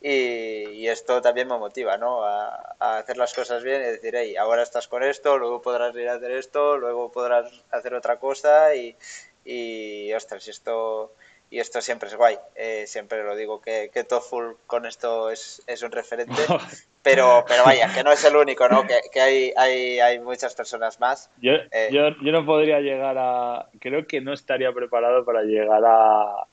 y, 0.00 0.86
esto 0.88 1.22
también 1.22 1.48
me 1.48 1.58
motiva, 1.58 1.96
¿no? 1.96 2.24
A, 2.24 2.74
hacer 2.98 3.16
las 3.16 3.32
cosas 3.32 3.62
bien 3.62 3.80
y 3.82 3.86
decir, 3.86 4.14
hey, 4.16 4.36
ahora 4.36 4.62
estás 4.62 4.88
con 4.88 5.02
esto, 5.02 5.38
luego 5.38 5.62
podrás 5.62 5.94
ir 5.96 6.08
a 6.08 6.14
hacer 6.14 6.32
esto, 6.32 6.76
luego 6.76 7.10
podrás 7.10 7.50
hacer 7.70 7.94
otra 7.94 8.18
cosa 8.18 8.74
y, 8.74 8.96
y 9.44 10.12
ostras, 10.12 10.48
esto, 10.48 11.12
y 11.52 11.60
esto 11.60 11.82
siempre 11.82 12.08
es 12.08 12.16
guay. 12.16 12.36
Eh, 12.56 12.84
siempre 12.86 13.22
lo 13.22 13.36
digo 13.36 13.60
que, 13.60 13.90
que 13.92 14.04
Tofull 14.04 14.56
con 14.66 14.86
esto 14.86 15.30
es, 15.30 15.62
es 15.66 15.82
un 15.82 15.92
referente. 15.92 16.32
Pero, 17.02 17.44
pero 17.48 17.64
vaya, 17.64 17.92
que 17.92 18.04
no 18.04 18.12
es 18.12 18.24
el 18.24 18.36
único, 18.36 18.68
¿no? 18.68 18.86
Que, 18.86 18.94
que 19.12 19.20
hay, 19.20 19.52
hay, 19.56 19.98
hay 19.98 20.20
muchas 20.20 20.54
personas 20.54 21.00
más. 21.00 21.28
Yo, 21.42 21.50
Eh. 21.72 21.88
yo, 21.90 22.10
yo 22.22 22.30
no 22.30 22.46
podría 22.46 22.78
llegar 22.78 23.16
a. 23.18 23.66
Creo 23.80 24.06
que 24.06 24.20
no 24.20 24.32
estaría 24.32 24.70
preparado 24.72 25.24
para 25.24 25.42
llegar 25.42 25.82
a, 25.84 26.46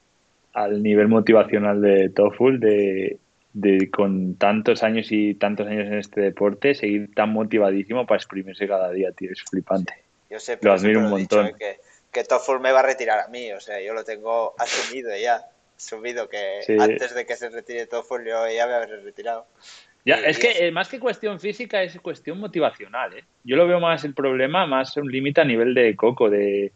al 0.54 0.82
nivel 0.82 1.08
motivacional 1.08 1.80
de 1.82 2.10
Toful, 2.10 2.60
de, 2.60 3.20
de 3.54 3.92
con 3.92 4.38
tantos 4.38 4.82
años 4.82 5.12
y 5.12 5.36
tantos 5.36 5.68
años 5.68 5.86
en 5.86 6.00
este 6.00 6.20
deporte, 6.22 6.74
seguir 6.74 7.14
tan 7.14 7.30
motivadísimo 7.30 8.08
para 8.08 8.18
exprimirse 8.18 8.68
cada 8.68 8.90
día, 8.92 9.12
tío. 9.12 9.32
Es 9.32 9.44
flipante. 9.44 9.94
Yo 10.32 10.40
sé, 10.40 10.54
Lo 10.54 10.60
pero 10.62 10.74
admiro 10.74 11.00
siempre 11.02 11.14
un 11.14 11.20
dicho, 11.20 11.36
montón. 11.38 11.56
¿eh? 11.56 11.56
que, 11.60 11.80
que 12.12 12.24
Tofull 12.24 12.60
me 12.60 12.72
va 12.72 12.80
a 12.80 12.84
retirar 12.84 13.20
a 13.20 13.28
mí. 13.28 13.52
O 13.52 13.60
sea, 13.60 13.82
yo 13.82 13.94
lo 13.94 14.04
tengo 14.04 14.54
asumido 14.60 15.16
ya. 15.16 15.46
Asumido 15.78 16.28
que 16.28 16.62
Sí. 16.64 16.76
antes 16.78 17.16
de 17.16 17.26
que 17.26 17.36
se 17.36 17.50
retire 17.50 17.88
Tofull 17.88 18.26
yo 18.26 18.50
ya 18.50 18.68
me 18.68 18.74
habré 18.74 18.98
retirado. 18.98 19.48
Ya, 20.06 20.20
Y- 20.20 20.26
es 20.26 20.38
y 20.38 20.42
que 20.42 20.68
eh, 20.68 20.72
más 20.72 20.90
que 20.90 21.00
cuestión 21.00 21.40
física 21.40 21.82
es 21.84 22.00
cuestión 22.00 22.40
motivacional, 22.40 23.18
¿eh? 23.18 23.24
Yo 23.44 23.56
lo 23.56 23.68
veo 23.68 23.80
más 23.80 24.04
el 24.04 24.14
problema, 24.14 24.66
más 24.66 24.96
un 24.98 25.10
límite 25.10 25.42
a 25.42 25.46
nivel 25.46 25.74
de 25.74 25.96
coco, 25.96 26.30
de, 26.30 26.74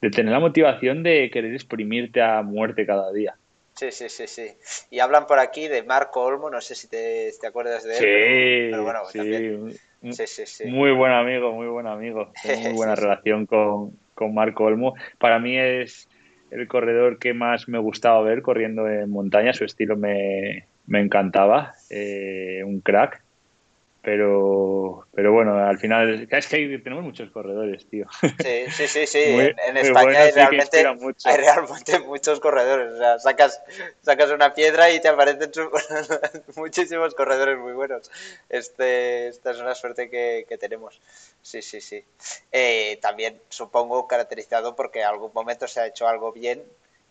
de 0.00 0.10
tener 0.10 0.32
la 0.32 0.40
motivación 0.40 1.02
de 1.02 1.30
querer 1.30 1.52
exprimirte 1.52 2.22
a 2.22 2.42
muerte 2.42 2.86
cada 2.86 3.12
día. 3.12 3.36
Sí, 3.74 3.92
sí, 3.92 4.08
sí, 4.08 4.26
sí. 4.26 4.50
Y 4.90 5.00
hablan 5.00 5.26
por 5.26 5.38
aquí 5.38 5.68
de 5.68 5.82
Marco 5.82 6.22
Olmo, 6.22 6.48
no 6.48 6.62
sé 6.62 6.74
si 6.74 6.88
te, 6.88 7.30
acuerdas 7.46 7.84
de 7.84 7.92
él. 7.92 7.98
Sí, 7.98 8.70
pero, 8.70 8.84
bueno, 8.84 9.04
sí. 9.04 10.12
Sí, 10.12 10.26
sí, 10.26 10.46
sí. 10.46 10.64
Muy 10.64 10.92
buen 10.92 11.12
amigo, 11.12 11.52
muy 11.52 11.66
buen 11.66 11.86
amigo. 11.86 12.32
Tengo 12.42 12.60
muy 12.60 12.72
buena 12.76 12.94
relación 12.94 13.44
con, 13.44 13.98
con 14.16 14.34
Marco 14.34 14.64
Olmo. 14.64 14.94
Para 15.18 15.38
mí 15.38 15.56
es 15.56 16.08
el 16.50 16.66
corredor 16.66 17.20
que 17.20 17.34
más 17.34 17.68
me 17.68 17.78
gustaba 17.78 18.20
ver 18.22 18.42
corriendo 18.42 18.88
en 18.88 19.08
montaña. 19.10 19.52
Su 19.52 19.64
estilo 19.64 19.96
me, 19.96 20.66
me 20.86 21.00
encantaba. 21.00 21.74
Eh, 21.90 22.62
un 22.64 22.80
crack 22.80 23.22
pero 24.06 25.08
pero 25.12 25.32
bueno, 25.32 25.58
al 25.58 25.78
final 25.78 26.28
es 26.30 26.46
que 26.46 26.78
tenemos 26.78 27.02
muchos 27.02 27.28
corredores, 27.32 27.88
tío. 27.90 28.06
Sí, 28.20 28.66
sí, 28.70 28.86
sí, 28.86 29.04
sí. 29.04 29.18
en, 29.66 29.76
España 29.76 30.20
hay, 30.20 30.30
realmente, 30.30 30.86
hay 31.24 31.36
realmente 31.36 31.98
muchos 32.06 32.38
corredores. 32.38 32.92
O 32.92 32.98
sea, 32.98 33.18
sacas, 33.18 33.60
sacas 34.02 34.30
una 34.30 34.54
piedra 34.54 34.92
y 34.92 35.00
te 35.00 35.08
aparecen 35.08 35.50
muchísimos 36.56 37.16
corredores 37.16 37.58
muy 37.58 37.72
buenos. 37.72 38.08
Este, 38.48 39.26
esta 39.26 39.50
es 39.50 39.58
una 39.58 39.74
suerte 39.74 40.08
que, 40.08 40.46
que 40.48 40.56
tenemos. 40.56 41.00
Sí, 41.42 41.60
sí, 41.60 41.80
sí. 41.80 42.04
Eh, 42.52 43.00
también 43.02 43.40
supongo 43.48 44.06
caracterizado 44.06 44.76
porque 44.76 45.00
en 45.00 45.06
algún 45.06 45.32
momento 45.34 45.66
se 45.66 45.80
ha 45.80 45.86
hecho 45.88 46.06
algo 46.06 46.30
bien 46.30 46.62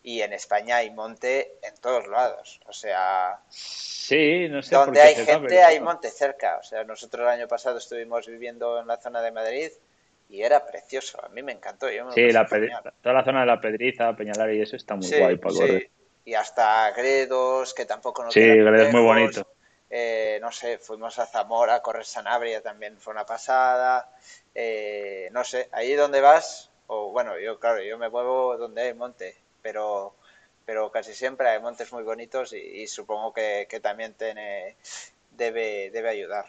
y 0.05 0.21
en 0.21 0.33
España 0.33 0.77
hay 0.77 0.91
monte 0.91 1.57
en 1.63 1.73
todos 1.81 2.07
lados. 2.07 2.61
O 2.67 2.73
sea, 2.73 3.39
sí, 3.49 4.47
no 4.47 4.61
sé 4.61 4.75
donde 4.75 5.01
hay 5.01 5.15
gente 5.15 5.63
hay 5.63 5.79
monte 5.79 6.11
cerca. 6.11 6.57
O 6.59 6.63
sea, 6.63 6.83
nosotros 6.83 7.23
el 7.23 7.39
año 7.39 7.47
pasado 7.47 7.79
estuvimos 7.79 8.27
viviendo 8.27 8.79
en 8.79 8.85
la 8.85 8.97
zona 8.97 9.19
de 9.23 9.31
Madrid 9.31 9.71
y 10.29 10.43
era 10.43 10.63
precioso. 10.63 11.19
A 11.25 11.29
mí 11.29 11.41
me 11.41 11.53
encantó. 11.53 11.87
sí, 12.13 12.31
la 12.31 12.45
toda 12.45 13.15
la 13.15 13.23
zona 13.23 13.39
de 13.39 13.45
la 13.47 13.59
Pedriza, 13.59 14.15
Peñalar 14.15 14.53
y 14.53 14.61
eso 14.61 14.75
está 14.75 14.95
muy 14.95 15.09
guay 15.09 15.37
para 15.37 15.55
sí. 15.55 15.89
Y 16.25 16.35
hasta 16.35 16.91
Gredos, 16.91 17.73
que 17.73 17.85
tampoco 17.85 18.23
nos 18.23 18.33
Sí, 18.33 18.41
Gredos 18.41 18.91
muy 18.91 19.01
bonito. 19.01 19.47
Eh, 19.89 20.37
no 20.39 20.51
sé, 20.51 20.77
fuimos 20.77 21.17
a 21.17 21.25
Zamora 21.25 21.75
a 21.75 21.81
correr 21.81 22.05
Sanabria, 22.05 22.61
también 22.61 22.99
fue 22.99 23.11
una 23.11 23.25
pasada. 23.25 24.11
Eh, 24.53 25.29
no 25.31 25.43
sé, 25.43 25.67
ahí 25.71 25.93
donde 25.93 26.21
vas, 26.21 26.69
o 26.85 27.09
bueno, 27.09 27.39
yo 27.39 27.59
claro, 27.59 27.81
yo 27.81 27.97
me 27.97 28.09
muevo 28.09 28.55
donde 28.57 28.83
hay 28.83 28.93
monte 28.93 29.44
pero, 29.65 30.13
pero 30.63 30.91
casi 30.91 31.15
siempre 31.15 31.49
hay 31.49 31.59
montes 31.59 31.91
muy 31.91 32.03
bonitos 32.03 32.53
y, 32.53 32.85
supongo 32.85 33.33
que, 33.33 33.67
también 33.81 34.13
tiene, 34.13 34.75
debe, 35.35 35.89
debe 35.89 36.09
ayudar. 36.09 36.45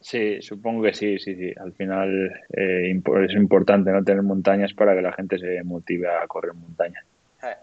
Sí, 0.00 0.40
supongo 0.40 0.84
que 0.84 0.94
sí, 0.94 1.18
sí, 1.18 1.34
sí. 1.34 1.52
Al 1.58 1.72
final 1.72 2.30
eh, 2.52 2.88
es 2.92 3.34
importante 3.34 3.90
no 3.90 4.04
tener 4.04 4.22
montañas 4.22 4.72
para 4.74 4.94
que 4.94 5.02
la 5.02 5.12
gente 5.12 5.38
se 5.40 5.64
motive 5.64 6.08
a 6.08 6.24
correr 6.28 6.54
montaña. 6.54 7.04
Eh, 7.42 7.56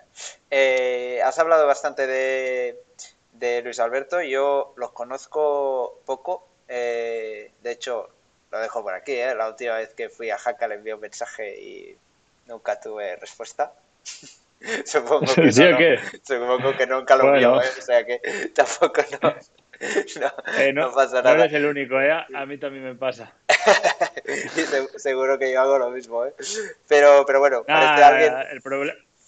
eh, 0.49 1.22
has 1.24 1.39
hablado 1.39 1.66
bastante 1.66 2.06
de, 2.06 2.76
de, 3.32 3.62
Luis 3.62 3.80
Alberto. 3.80 4.22
Yo 4.22 4.74
los 4.76 4.91
conozco 4.91 6.02
poco. 6.06 6.49
de 6.68 7.52
hecho, 7.64 8.10
lo 8.52 8.60
dejo 8.60 8.84
por 8.84 8.95
aquí. 8.95 9.16
La 9.16 9.47
última 9.47 9.76
vez 9.78 9.93
que 9.93 10.10
fui 10.10 10.30
a 10.30 10.38
Jaca 10.38 10.68
le 10.68 10.76
envié 10.76 10.93
un 10.93 10.99
mensaje 10.99 11.58
y 11.58 11.97
nunca 12.47 12.82
tuve 12.82 13.16
respuesta. 13.16 13.72
supongo, 14.86 15.26
que 15.34 15.51
¿Sí 15.51 15.64
qué? 15.78 15.99
supongo 16.24 16.76
que 16.78 16.88
nunca 16.88 17.16
lo 17.16 17.34
vio, 17.34 17.62
¿eh? 17.62 17.66
o 17.78 17.82
sea 17.82 18.05
que 18.05 18.22
tampoco 18.55 19.01
no, 19.22 19.36
eh, 20.59 20.74
no, 20.74 20.91
pasa 20.91 21.22
nada. 21.22 21.36
No 21.36 21.43
eres 21.43 21.53
el 21.53 21.66
único, 21.66 21.99
¿eh? 21.99 22.12
a 22.12 22.45
mí 22.45 22.57
también 22.57 22.84
me 22.84 22.95
pasa. 22.95 23.34
seguro 24.97 25.39
que 25.39 25.51
yo 25.51 25.62
hago 25.62 25.80
lo 25.80 25.89
mismo, 25.89 26.26
¿eh? 26.26 26.34
pero, 26.88 27.24
pero 27.26 27.39
bueno, 27.39 27.64
alguien... 27.68 28.34
el, 28.51 28.62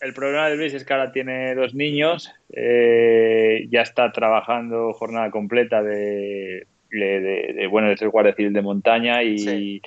el 0.04 0.14
problema 0.14 0.50
de 0.50 0.58
Luis 0.58 0.74
es 0.74 0.84
que 0.84 0.94
ahora 0.94 1.14
tiene 1.14 1.56
dos 1.56 1.74
niños, 1.74 2.30
eh, 2.52 3.66
ya 3.70 3.82
está 3.82 4.12
trabajando 4.12 4.92
jornada 4.92 5.32
completa 5.32 5.82
de, 5.82 6.68
de, 6.90 7.68
bueno, 7.72 7.88
de 7.88 7.96
ser 7.96 8.10
guardia 8.10 8.36
civil 8.36 8.52
de 8.52 8.62
montaña 8.62 9.24
y 9.24 9.82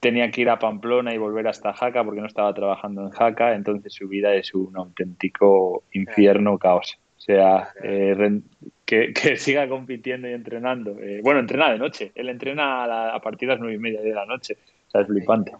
tenía 0.00 0.30
que 0.30 0.40
ir 0.40 0.50
a 0.50 0.58
Pamplona 0.58 1.14
y 1.14 1.18
volver 1.18 1.46
hasta 1.46 1.74
Jaca 1.74 2.02
porque 2.02 2.20
no 2.20 2.26
estaba 2.26 2.52
trabajando 2.54 3.02
en 3.02 3.10
Jaca, 3.10 3.54
entonces 3.54 3.92
su 3.92 4.08
vida 4.08 4.34
es 4.34 4.54
un 4.54 4.76
auténtico 4.76 5.84
infierno, 5.92 6.58
caos. 6.58 6.98
O 7.18 7.22
sea, 7.22 7.74
eh, 7.82 8.40
que, 8.86 9.12
siga 9.36 9.68
compitiendo 9.68 10.26
y 10.26 10.32
entrenando. 10.32 10.98
Eh, 10.98 11.20
bueno, 11.22 11.40
entrena 11.40 11.70
de 11.70 11.78
noche. 11.78 12.12
Él 12.14 12.30
entrena 12.30 13.14
a, 13.14 13.20
partir 13.20 13.46
de 13.46 13.54
las 13.54 13.60
nueve 13.60 13.74
y 13.74 13.78
media 13.78 14.00
de 14.00 14.14
la 14.14 14.24
noche. 14.24 14.56
O 14.88 14.90
sea, 14.90 15.02
es 15.02 15.06
flipante. 15.06 15.52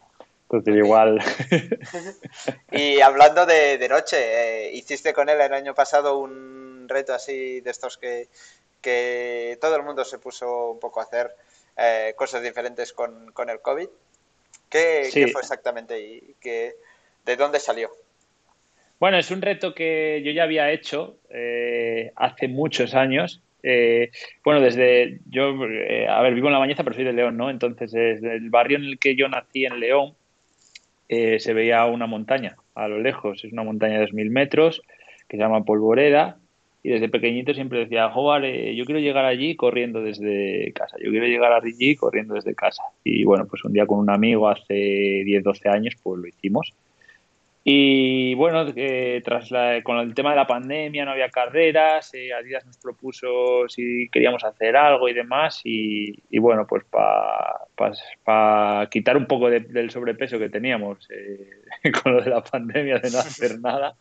Entonces, 0.45 0.74
igual. 0.74 1.20
y 2.72 3.01
hablando 3.03 3.45
de, 3.45 3.86
noche, 3.91 4.16
eh, 4.16 4.70
hiciste 4.72 5.12
con 5.12 5.28
él 5.28 5.38
el 5.38 5.53
año 5.53 5.74
pasado 5.74 6.18
un 6.18 6.88
reto 6.88 7.12
así 7.12 7.61
de 7.61 7.70
estos 7.70 7.99
que, 7.99 8.28
que 8.80 9.59
todo 9.61 9.76
el 9.76 9.82
mundo 9.82 10.03
se 10.05 10.18
puso 10.18 10.70
un 10.70 10.80
poco 10.80 11.01
a 11.01 11.05
hacer 11.05 11.30
cosas 12.16 12.43
diferentes 12.43 12.93
con, 12.93 13.32
con 13.32 13.49
el 13.49 13.61
COVID. 13.61 13.88
¿Qué, 14.71 15.29
fue 15.33 15.41
exactamente 15.41 16.01
y 16.01 16.37
qué, 16.41 16.75
de 17.25 17.37
dónde 17.37 17.59
salió? 17.59 17.91
Bueno, 19.01 19.18
es 19.18 19.31
un 19.31 19.43
reto 19.43 19.75
que 19.75 20.23
yo 20.25 20.31
ya 20.31 20.45
había 20.45 20.71
hecho 20.71 21.16
eh, 21.31 22.12
hace 22.16 22.49
muchos 22.49 22.95
años. 22.95 23.43
Eh, 23.62 24.11
bueno, 24.45 24.61
desde 24.61 25.21
yo, 25.29 25.55
eh, 25.64 26.07
a 26.09 26.21
ver, 26.23 26.35
vivo 26.35 26.49
en 26.49 26.53
La 26.53 26.59
Bañeza, 26.59 26.85
pero 26.85 26.95
soy 26.95 27.05
de 27.05 27.12
León, 27.12 27.37
¿no? 27.37 27.51
Entonces, 27.51 27.91
desde 27.91 28.35
el 28.35 28.51
barrio 28.51 28.79
en 28.79 28.85
el 28.85 28.99
que 28.99 29.16
yo 29.16 29.29
nací 29.29 29.64
en 29.64 29.81
León, 29.81 30.14
se 31.09 31.53
veía 31.55 31.85
una 31.87 32.07
montaña 32.07 32.57
a 32.77 32.87
lo 32.87 33.01
lejos. 33.01 33.45
Es 33.45 33.53
una 33.53 33.64
montaña 33.64 33.99
de 33.99 34.07
2.000 34.07 34.31
metros 34.31 34.83
que 35.27 35.37
se 35.37 35.43
llama 35.43 35.64
Polvoreda 35.64 36.39
y 36.83 36.91
desde 36.91 37.09
pequeñito 37.09 37.53
siempre 37.53 37.81
decía, 37.81 38.09
joder, 38.11 38.45
eh, 38.45 38.74
yo 38.74 38.85
quiero 38.85 39.01
llegar 39.01 39.26
allí 39.26 39.55
corriendo 39.55 40.01
desde 40.01 40.72
casa, 40.72 40.97
yo 41.03 41.11
quiero 41.11 41.26
llegar 41.26 41.53
allí 41.53 41.95
corriendo 41.95 42.35
desde 42.35 42.55
casa. 42.55 42.83
Y 43.05 43.24
bueno, 43.24 43.47
pues 43.47 43.64
un 43.64 43.72
día 43.72 43.87
con 43.87 43.99
un 43.99 44.11
amigo 44.11 44.49
hace 44.49 45.22
10, 45.24 45.43
12 45.43 45.68
años, 45.68 45.95
pues 46.03 46.20
lo 46.20 46.26
hicimos. 46.26 46.72
Y 47.62 48.35
bueno, 48.37 48.64
eh, 48.74 49.20
tras 49.22 49.51
con 49.85 49.99
el 49.99 50.14
tema 50.14 50.31
de 50.31 50.37
la 50.37 50.47
pandemia 50.47 51.05
no 51.05 51.11
había 51.11 51.28
carreras, 51.28 52.14
eh, 52.14 52.33
Adidas 52.33 52.64
nos 52.64 52.78
propuso 52.78 53.68
si 53.68 54.09
queríamos 54.11 54.43
hacer 54.45 54.74
algo 54.76 55.07
y 55.11 55.12
demás, 55.12 55.61
y, 55.62 56.39
bueno, 56.39 56.66
pues 56.66 56.85
para 58.24 58.89
quitar 58.91 59.18
un 59.18 59.26
poco 59.26 59.51
del 59.51 59.91
sobrepeso 59.91 60.39
que 60.39 60.49
teníamos 60.49 61.07
con 62.03 62.16
lo 62.16 62.22
de 62.22 62.31
la 62.31 62.43
pandemia 62.43 62.99
de 62.99 63.11
no 63.11 63.18
hacer 63.18 63.61
nada, 63.61 63.95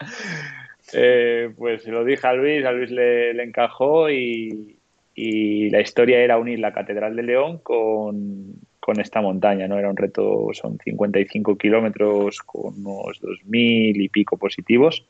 eh, 0.94 1.52
pues 1.58 1.86
lo 1.88 2.04
dije 2.04 2.28
a 2.28 2.34
Luis, 2.34 2.66
a 2.66 2.72
Luis 2.72 2.92
le, 2.92 3.42
encajó 3.42 4.10
y, 4.10 4.76
la 5.16 5.82
historia 5.82 6.20
era 6.20 6.38
unir 6.38 6.60
la 6.60 6.72
Catedral 6.72 7.16
de 7.16 7.24
León 7.24 7.60
con, 7.60 8.56
esta 8.98 9.22
montaña, 9.22 9.68
¿no? 9.68 9.78
Era 9.78 9.90
un 9.90 9.98
reto, 9.98 10.48
son 10.54 10.80
55 10.84 11.56
kilómetros 11.58 12.40
con 12.40 12.74
unos 12.84 13.22
2.000 13.22 14.04
y 14.04 14.10
pico 14.10 14.36
positivos, 14.36 15.06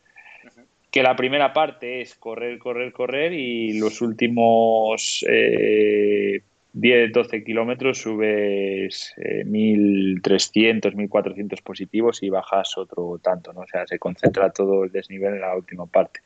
que 0.91 1.01
la 1.01 1.15
primera 1.15 1.53
parte 1.53 2.01
es 2.01 2.15
correr, 2.15 2.59
correr, 2.59 2.91
correr 2.91 3.31
y 3.31 3.79
los 3.79 4.01
últimos 4.01 5.23
eh, 5.29 6.41
10, 6.73 7.11
12 7.11 7.43
kilómetros 7.43 7.99
subes 7.99 9.13
1.300, 9.17 10.85
eh, 10.85 10.95
1.400 10.95 11.61
positivos 11.63 12.21
y 12.21 12.29
bajas 12.29 12.77
otro 12.77 13.19
tanto, 13.21 13.53
¿no? 13.53 13.61
O 13.61 13.67
sea, 13.67 13.87
se 13.87 13.97
concentra 13.97 14.51
todo 14.51 14.83
el 14.83 14.91
desnivel 14.91 15.35
en 15.35 15.41
la 15.41 15.55
última 15.55 15.85
parte. 15.87 16.19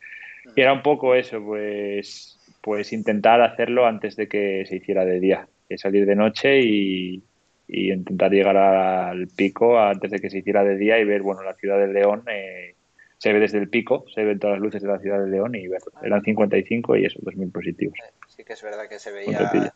Y 0.56 0.62
era 0.62 0.74
un 0.74 0.82
poco 0.82 1.16
eso, 1.16 1.42
pues, 1.42 2.38
pues 2.62 2.92
intentar 2.92 3.42
hacerlo 3.42 3.86
antes 3.86 4.16
de 4.16 4.28
que 4.28 4.66
se 4.68 4.78
hiciera 4.78 5.06
de 5.06 5.20
día, 5.20 5.48
salir 5.78 6.06
de 6.06 6.16
noche 6.16 6.60
y, 6.62 7.24
intentar 7.66 8.30
llegar 8.30 8.56
al 8.56 9.28
pico 9.30 9.80
antes 9.80 10.12
de 10.12 10.20
que 10.20 10.30
se 10.30 10.40
hiciera 10.40 10.64
de 10.64 10.78
día 10.78 11.00
y 11.00 11.06
ver, 11.06 11.22
bueno, 11.22 11.42
la 11.42 11.56
ciudad 11.56 11.80
de 11.80 11.88
León 11.88 12.24
eh, 12.30 12.76
se 13.18 13.34
ve 13.34 13.40
desde 13.40 13.58
el 13.58 13.70
pico, 13.70 14.06
se 14.14 14.24
ven 14.24 14.38
todas 14.38 14.58
las 14.58 14.62
luces 14.62 14.82
de 14.82 14.90
la 14.90 15.00
ciudad 15.00 15.24
de 15.24 15.32
León 15.32 15.56
y 15.56 15.68
ver, 15.68 15.82
eran 16.04 16.22
55 16.22 16.98
y 16.98 17.06
eso, 17.06 17.20
2.000 17.22 17.52
positivos. 17.52 17.98
Sí 18.28 18.44
que 18.44 18.54
es 18.54 18.62
verdad 18.62 18.88
que 18.88 19.00
se 19.00 19.12
veía 19.12 19.74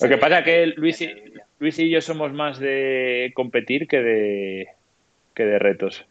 lo 0.00 0.08
que 0.08 0.18
pasa 0.18 0.38
es 0.40 0.44
que 0.44 0.66
Luis 0.66 1.00
y, 1.00 1.32
Luis 1.58 1.78
y 1.78 1.90
yo 1.90 2.00
somos 2.00 2.32
más 2.32 2.58
de 2.58 3.32
competir 3.34 3.88
que 3.88 4.00
de, 4.00 4.68
que 5.34 5.44
de 5.44 5.58
retos. 5.58 6.06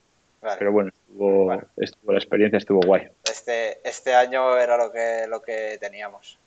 Pero 0.59 0.71
bueno 0.71 0.91
estuvo, 1.77 2.11
la 2.11 2.17
experiencia 2.17 2.57
estuvo 2.57 2.81
guay. 2.81 3.09
Este, 3.23 3.79
este 3.87 4.13
año 4.13 4.57
era 4.57 4.77
lo 4.77 4.91
que, 4.91 5.25
lo 5.27 5.41
que 5.41 5.77
teníamos. 5.79 6.37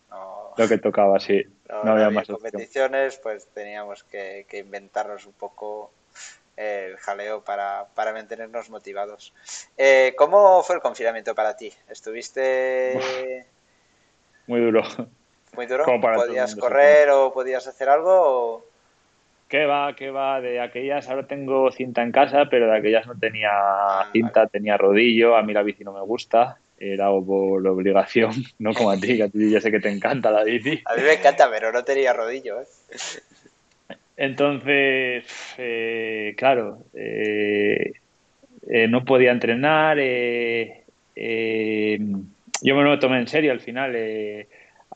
lo 0.57 0.69
que 0.69 0.79
tocaba, 0.79 1.19
sí. 1.21 1.45
No, 1.85 1.93
había, 1.93 2.11
más 2.11 2.27
competiciones, 2.27 3.17
pues 3.19 3.47
teníamos 3.49 4.05
que, 4.05 4.47
inventarnos 4.53 5.27
un 5.27 5.33
poco 5.33 5.93
el 6.57 6.97
jaleo 6.99 7.43
para, 7.43 7.87
para 7.95 8.13
mantenernos 8.13 8.69
motivados. 8.71 9.33
Eh, 9.79 10.15
¿Cómo 10.17 10.63
fue 10.63 10.77
el 10.77 10.83
confinamiento 10.83 11.35
para 11.35 11.57
ti? 11.57 11.73
¿Estuviste...? 11.89 13.47
Muy 14.47 14.61
duro 14.61 14.83
muy 15.55 15.67
duro. 15.67 15.85
¿Podías 15.85 16.57
correr 16.57 17.11
o 17.11 17.33
podías 17.33 17.67
hacer 17.67 17.89
algo? 17.89 18.67
¿Qué 19.49 19.67
va? 19.67 19.95
¿Qué 19.97 20.11
va? 20.11 20.41
De 20.41 20.61
aquellas 20.61 21.09
ahora 21.09 21.27
tengo 21.27 21.73
cinta 21.73 22.03
en 22.03 22.13
casa, 22.13 22.47
pero 22.49 22.67
de 22.67 22.79
aquellas 22.79 23.07
no 23.09 23.19
tenía 23.19 23.51
ah, 23.53 24.09
cinta, 24.13 24.47
tenía 24.47 24.77
rodillo, 24.77 25.37
a 25.37 25.43
mí 25.43 25.53
la 25.53 25.65
bici 25.65 25.83
no 25.83 25.93
me 25.93 26.03
gusta. 26.03 26.59
era 26.79 27.09
por 27.09 27.67
obligación, 27.67 28.33
no 28.61 28.73
como 28.75 28.93
a 28.93 28.97
ti, 28.97 29.17
que 29.17 29.25
a 29.25 29.29
ti 29.29 29.51
ya 29.51 29.61
sé 29.61 29.73
que 29.73 29.81
te 29.81 29.91
encanta 29.91 30.31
la 30.31 30.45
bici. 30.45 30.81
A 30.85 30.95
mí 30.95 31.03
me 31.03 31.15
encanta, 31.15 31.51
pero 31.51 31.73
no 31.73 31.83
tenía 31.83 32.13
rodillo, 32.13 32.61
¿eh? 32.61 32.67
Entonces, 34.21 35.25
eh, 35.57 36.35
claro, 36.37 36.85
eh, 36.93 37.93
eh, 38.69 38.87
no 38.87 39.03
podía 39.05 39.33
entrenar. 39.33 39.97
yo 39.97 40.03
me 42.77 42.83
lo 42.85 42.99
tomé 42.99 43.19
en 43.19 43.27
serio 43.27 43.51
al 43.51 43.61
final. 43.61 43.97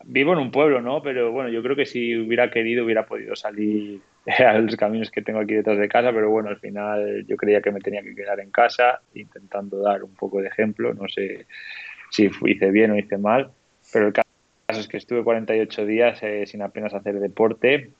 Vivo 0.06 0.32
en 0.32 0.38
un 0.38 0.50
pueblo, 0.50 0.80
¿no? 0.80 1.02
Pero 1.02 1.32
bueno, 1.32 1.50
yo 1.50 1.62
creo 1.62 1.76
que 1.76 1.86
si 1.86 2.16
hubiera 2.16 2.50
querido 2.50 2.84
hubiera 2.84 3.06
podido 3.06 3.36
salir 3.36 4.00
a 4.38 4.58
los 4.58 4.76
caminos 4.76 5.10
que 5.10 5.22
tengo 5.22 5.40
aquí 5.40 5.54
detrás 5.54 5.78
de 5.78 5.88
casa, 5.88 6.12
pero 6.12 6.30
bueno, 6.30 6.48
al 6.48 6.58
final 6.58 7.24
yo 7.26 7.36
creía 7.36 7.60
que 7.60 7.72
me 7.72 7.80
tenía 7.80 8.02
que 8.02 8.14
quedar 8.14 8.40
en 8.40 8.50
casa 8.50 9.00
intentando 9.14 9.80
dar 9.80 10.04
un 10.04 10.14
poco 10.14 10.40
de 10.40 10.48
ejemplo. 10.48 10.94
No 10.94 11.08
sé 11.08 11.46
si 12.10 12.30
hice 12.46 12.70
bien 12.70 12.90
o 12.90 12.98
hice 12.98 13.18
mal, 13.18 13.50
pero 13.92 14.08
el 14.08 14.12
caso 14.12 14.28
es 14.68 14.88
que 14.88 14.96
estuve 14.96 15.24
48 15.24 15.86
días 15.86 16.20
sin 16.46 16.62
apenas 16.62 16.94
hacer 16.94 17.20
deporte 17.20 17.90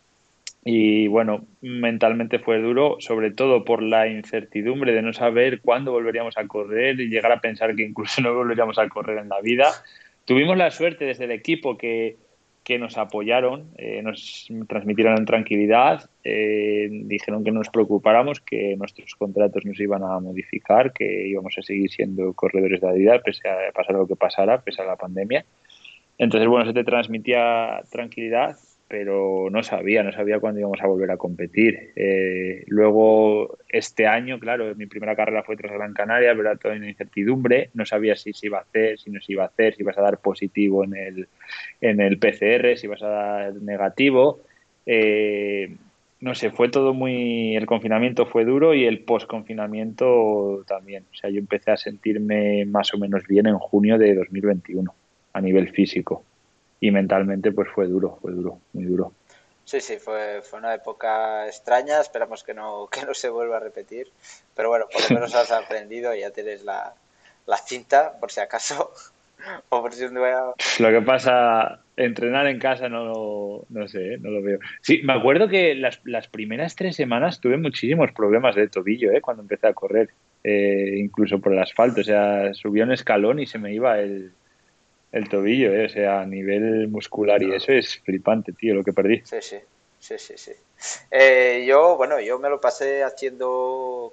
y 0.64 1.09
bueno, 1.09 1.47
mentalmente 1.60 2.39
fue 2.39 2.59
duro, 2.59 2.97
sobre 2.98 3.31
todo 3.31 3.66
por 3.66 3.82
la 3.82 4.09
incertidumbre 4.09 4.93
de 4.93 5.02
no 5.02 5.12
saber 5.12 5.60
cuándo 5.60 5.93
volveríamos 5.93 6.39
a 6.39 6.47
correr 6.47 6.98
y 6.98 7.09
llegar 7.09 7.32
a 7.32 7.40
pensar 7.40 7.76
que 7.76 7.82
incluso 7.82 8.20
no 8.22 8.35
volveríamos 8.35 8.78
a 8.78 8.89
correr 8.89 9.18
en 9.18 9.28
la 9.28 9.40
vida. 9.43 9.70
Tuvimos 10.25 10.57
la 10.57 10.71
suerte 10.71 11.05
desde 11.05 11.25
el 11.25 11.31
equipo 11.31 11.77
que, 11.77 12.17
que 12.65 12.79
nos 12.79 12.97
apoyaron, 12.97 13.71
eh, 13.77 14.01
nos 14.03 14.49
transmitieron 14.69 15.27
tranquilidad, 15.27 16.09
eh, 16.25 16.89
dijeron 16.91 17.45
que 17.45 17.51
no 17.51 17.59
nos 17.59 17.69
preocupáramos, 17.69 18.41
que 18.41 18.75
nuestros 18.77 19.15
contratos 19.17 19.67
no 19.67 19.75
se 19.75 19.83
iban 19.83 20.03
a 20.03 20.19
modificar, 20.19 20.93
que 20.95 21.29
íbamos 21.29 21.57
a 21.59 21.63
seguir 21.63 21.91
siendo 21.91 22.33
corredores 22.33 22.81
de 22.81 22.87
la 22.87 22.95
vida, 22.95 23.19
pese 23.23 23.49
a 23.49 23.71
pasar 23.73 23.97
lo 23.97 24.07
que 24.07 24.17
pasara, 24.17 24.63
pese 24.63 24.81
a 24.81 24.87
la 24.87 24.97
pandemia. 24.97 25.45
Entonces, 26.17 26.49
bueno, 26.49 26.65
se 26.65 26.73
te 26.73 26.85
transmitía 26.85 27.83
tranquilidad 27.91 28.57
pero 28.89 29.48
no 29.51 29.62
sabía, 29.62 30.02
no 30.02 30.12
sabía 30.12 30.40
cuándo 30.40 30.61
íbamos 30.61 30.81
a 30.81 30.86
volver 30.86 31.11
a 31.11 31.16
competir. 31.16 31.93
Eh, 31.97 32.65
luego, 32.66 33.59
este 33.69 34.06
año, 34.06 34.39
claro, 34.39 34.74
mi 34.74 34.86
primera 34.86 35.16
carrera 35.16 35.43
fue 35.43 35.56
tras 35.56 35.73
Gran 35.73 35.94
Canaria, 35.94 36.31
pero 36.35 36.51
era 36.51 36.59
toda 36.59 36.77
una 36.77 36.89
incertidumbre, 36.89 37.70
no 37.74 37.86
sabía 37.86 38.15
si 38.16 38.32
se 38.32 38.47
iba 38.47 38.59
a 38.59 38.62
hacer, 38.62 38.98
si 38.98 39.11
no 39.11 39.20
se 39.20 39.32
iba 39.32 39.44
a 39.44 39.47
hacer, 39.47 39.74
si 39.74 39.82
ibas 39.82 39.98
a 39.98 40.02
dar 40.02 40.19
positivo 40.19 40.85
en 40.85 40.97
el, 40.97 41.28
en 41.81 42.01
el 42.01 42.19
PCR, 42.19 42.77
si 42.77 42.86
ibas 42.86 43.02
a 43.02 43.09
dar 43.09 43.55
negativo. 43.55 44.40
Eh, 44.86 45.74
no 46.20 46.35
sé, 46.35 46.51
fue 46.51 46.69
todo 46.69 46.94
muy. 46.94 47.56
El 47.56 47.66
confinamiento 47.66 48.27
fue 48.27 48.44
duro 48.44 48.74
y 48.74 48.85
el 48.85 49.01
post-confinamiento 49.01 50.65
también. 50.66 51.05
O 51.12 51.15
sea, 51.16 51.31
yo 51.31 51.39
empecé 51.39 51.70
a 51.70 51.77
sentirme 51.77 52.65
más 52.66 52.94
o 52.94 52.98
menos 52.98 53.27
bien 53.27 53.47
en 53.47 53.59
junio 53.59 53.98
de 53.98 54.15
2021 54.15 54.94
a 55.32 55.40
nivel 55.40 55.70
físico 55.70 56.24
y 56.81 56.91
mentalmente 56.91 57.53
pues 57.53 57.69
fue 57.75 57.87
duro, 57.87 58.19
fue 58.21 58.33
duro, 58.33 58.61
muy 58.73 58.85
duro. 58.85 59.13
Sí, 59.65 59.81
sí, 59.81 59.97
fue, 59.97 60.43
fue 60.43 60.59
una 60.59 60.75
época 60.75 61.47
extraña, 61.47 62.01
esperamos 62.01 62.45
que 62.45 62.55
no, 62.55 62.89
que 62.93 63.05
no 63.05 63.15
se 63.15 63.29
vuelva 63.29 63.57
a 63.57 63.61
repetir, 63.61 64.09
pero 64.55 64.69
bueno, 64.69 64.87
por 64.93 65.03
lo 65.03 65.15
menos 65.15 65.35
has 65.35 65.51
aprendido 65.51 66.15
y 66.15 66.21
ya 66.21 66.31
tienes 66.31 66.65
la, 66.65 66.95
la 67.47 67.57
cinta, 67.57 68.19
por 68.21 68.31
si 68.31 68.41
acaso, 68.41 68.93
o 69.71 69.81
por 69.81 69.93
si 69.93 70.05
un 70.05 70.15
día... 70.15 70.43
Lo 70.79 70.91
que 70.91 71.03
pasa, 71.03 71.81
entrenar 71.97 72.47
en 72.47 72.59
casa 72.59 72.89
no, 72.89 73.65
no 73.69 73.89
sé, 73.89 74.19
no 74.19 74.31
lo 74.31 74.43
veo. 74.43 74.59
Sí, 74.83 75.01
me 75.03 75.15
acuerdo 75.15 75.49
que 75.49 75.75
las, 75.75 76.01
las 76.05 76.29
primeras 76.29 76.77
tres 76.77 76.97
semanas 76.97 77.41
tuve 77.41 77.57
muchísimos 77.57 78.13
problemas 78.13 78.55
de 78.55 78.69
tobillo, 78.69 79.13
¿eh? 79.13 79.21
Cuando 79.21 79.43
empecé 79.43 79.69
a 79.69 79.75
correr, 79.75 80.11
eh, 80.43 80.97
incluso 80.99 81.41
por 81.41 81.53
el 81.53 81.59
asfalto, 81.59 82.03
o 82.03 82.05
sea, 82.05 82.53
subía 82.53 82.85
un 82.85 82.93
escalón 82.93 83.41
y 83.41 83.47
se 83.47 83.59
me 83.59 83.73
iba 83.73 83.99
el 83.99 84.33
el 85.15 85.28
tobillo, 85.28 85.73
¿eh? 85.73 85.86
o 85.86 85.89
sea, 85.89 86.23
a 86.23 86.27
nivel 86.27 86.89
muscular 86.89 87.41
y 87.41 87.55
eso 87.55 87.70
es 87.70 88.01
flipante, 88.01 88.53
tío, 88.53 88.74
lo 88.74 88.82
que 88.82 88.93
perdí. 88.93 89.23
Sí, 89.24 89.36
sí, 89.41 89.59
sí, 90.01 90.19
sí, 90.19 90.36
sí. 90.36 90.53
Eh, 91.09 91.65
yo, 91.69 91.97
bueno, 91.97 92.20
yo 92.20 92.41
me 92.41 92.49
lo 92.49 92.61
pasé 92.61 93.05
haciendo 93.05 94.12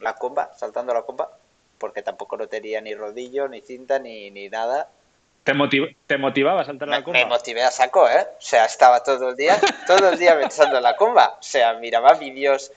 la 0.00 0.14
comba, 0.16 0.50
saltando 0.56 0.92
la 0.92 1.02
comba, 1.02 1.30
porque 1.78 2.02
tampoco 2.02 2.36
no 2.36 2.48
tenía 2.48 2.80
ni 2.80 2.94
rodillo, 2.94 3.46
ni 3.46 3.60
cinta, 3.60 4.00
ni, 4.00 4.32
ni 4.32 4.48
nada. 4.48 4.88
¿Te, 5.44 5.52
¿Te 6.08 6.18
motivaba 6.18 6.62
a 6.62 6.64
saltar 6.64 6.88
la 6.88 7.04
comba? 7.04 7.20
Me 7.20 7.26
motivé 7.26 7.62
a 7.62 7.70
saco, 7.70 8.08
¿eh? 8.08 8.26
O 8.36 8.42
sea, 8.42 8.64
estaba 8.64 9.04
todo 9.04 9.28
el 9.28 9.36
día, 9.36 9.56
todo 9.86 10.08
el 10.10 10.18
día 10.18 10.36
pensando 10.36 10.78
en 10.78 10.82
la 10.82 10.96
comba. 10.96 11.36
O 11.38 11.42
sea, 11.42 11.74
miraba 11.74 12.14
vídeos, 12.14 12.72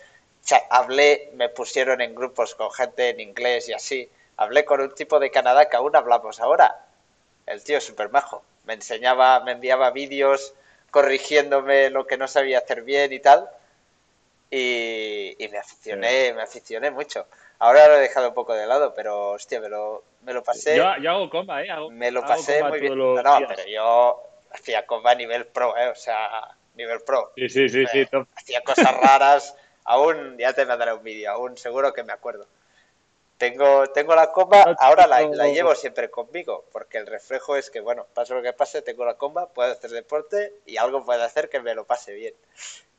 hablé, 0.69 1.31
me 1.33 1.49
pusieron 1.49 2.01
en 2.01 2.13
grupos 2.13 2.53
con 2.53 2.69
gente 2.69 3.09
en 3.09 3.19
inglés 3.19 3.67
y 3.67 3.73
así. 3.73 4.07
Hablé 4.37 4.63
con 4.63 4.79
un 4.79 4.93
tipo 4.93 5.19
de 5.19 5.31
Canadá 5.31 5.67
que 5.67 5.75
aún 5.75 5.95
hablamos 5.95 6.39
ahora 6.39 6.82
el 7.45 7.63
tío 7.63 7.77
es 7.77 7.83
súper 7.83 8.09
majo. 8.09 8.43
Me 8.65 8.73
enseñaba, 8.73 9.39
me 9.41 9.53
enviaba 9.53 9.91
vídeos 9.91 10.53
corrigiéndome 10.91 11.89
lo 11.89 12.05
que 12.05 12.17
no 12.17 12.27
sabía 12.27 12.59
hacer 12.59 12.83
bien 12.83 13.11
y 13.13 13.19
tal. 13.19 13.49
Y, 14.49 15.35
me 15.51 15.57
aficioné, 15.57 16.33
me 16.33 16.43
aficioné 16.43 16.91
mucho. 16.91 17.25
Ahora 17.59 17.87
lo 17.87 17.95
he 17.95 18.01
dejado 18.01 18.29
un 18.29 18.35
poco 18.35 18.53
de 18.53 18.67
lado, 18.67 18.93
pero 18.95 19.31
hostia, 19.31 19.59
me 19.59 19.69
lo, 19.69 20.03
me 20.21 20.33
lo 20.33 20.43
pasé. 20.43 20.77
Yo, 20.77 20.87
hago 20.87 21.29
comba, 21.29 21.63
¿eh? 21.63 21.69
me 21.89 22.11
lo 22.11 22.21
pasé 22.21 22.63
muy 22.63 22.79
bien. 22.79 22.97
No, 22.97 23.21
no, 23.21 23.47
pero 23.47 23.65
yo 23.65 24.21
hacía 24.51 24.85
comba 24.85 25.11
a 25.11 25.15
nivel 25.15 25.47
pro, 25.47 25.75
¿eh? 25.77 25.89
O 25.89 25.95
sea, 25.95 26.55
nivel 26.75 27.01
pro. 27.01 27.31
Sí, 27.35 27.49
sí, 27.49 27.69
sí, 27.69 27.85
sí. 27.87 28.05
Hacía 28.35 28.61
cosas 28.61 28.95
raras. 28.95 29.55
aún, 29.85 30.37
ya 30.37 30.53
te 30.53 30.65
mandaré 30.65 30.93
un 30.93 31.03
vídeo, 31.03 31.31
aún 31.31 31.57
seguro 31.57 31.93
que 31.93 32.03
me 32.03 32.13
acuerdo. 32.13 32.47
Tengo, 33.37 33.87
tengo 33.87 34.15
la 34.15 34.31
comba, 34.31 34.75
ahora 34.79 35.07
la, 35.07 35.21
llevo 35.47 35.75
siempre 35.75 36.09
conmigo, 36.09 36.65
porque 36.71 36.97
el 36.97 37.07
reflejo 37.07 37.55
es 37.55 37.69
que, 37.69 37.81
bueno, 37.81 38.05
pase 38.13 38.33
lo 38.33 38.41
que 38.41 38.53
pase, 38.53 38.81
tengo 38.81 39.03
la 39.03 39.15
comba, 39.15 39.49
puedo 39.49 39.71
hacer 39.71 39.89
deporte 39.91 40.53
y 40.65 40.77
algo 40.77 41.03
puede 41.03 41.23
hacer 41.23 41.49
que 41.49 41.59
me 41.59 41.75
lo 41.75 41.85
pase 41.85 42.13
bien. 42.13 42.33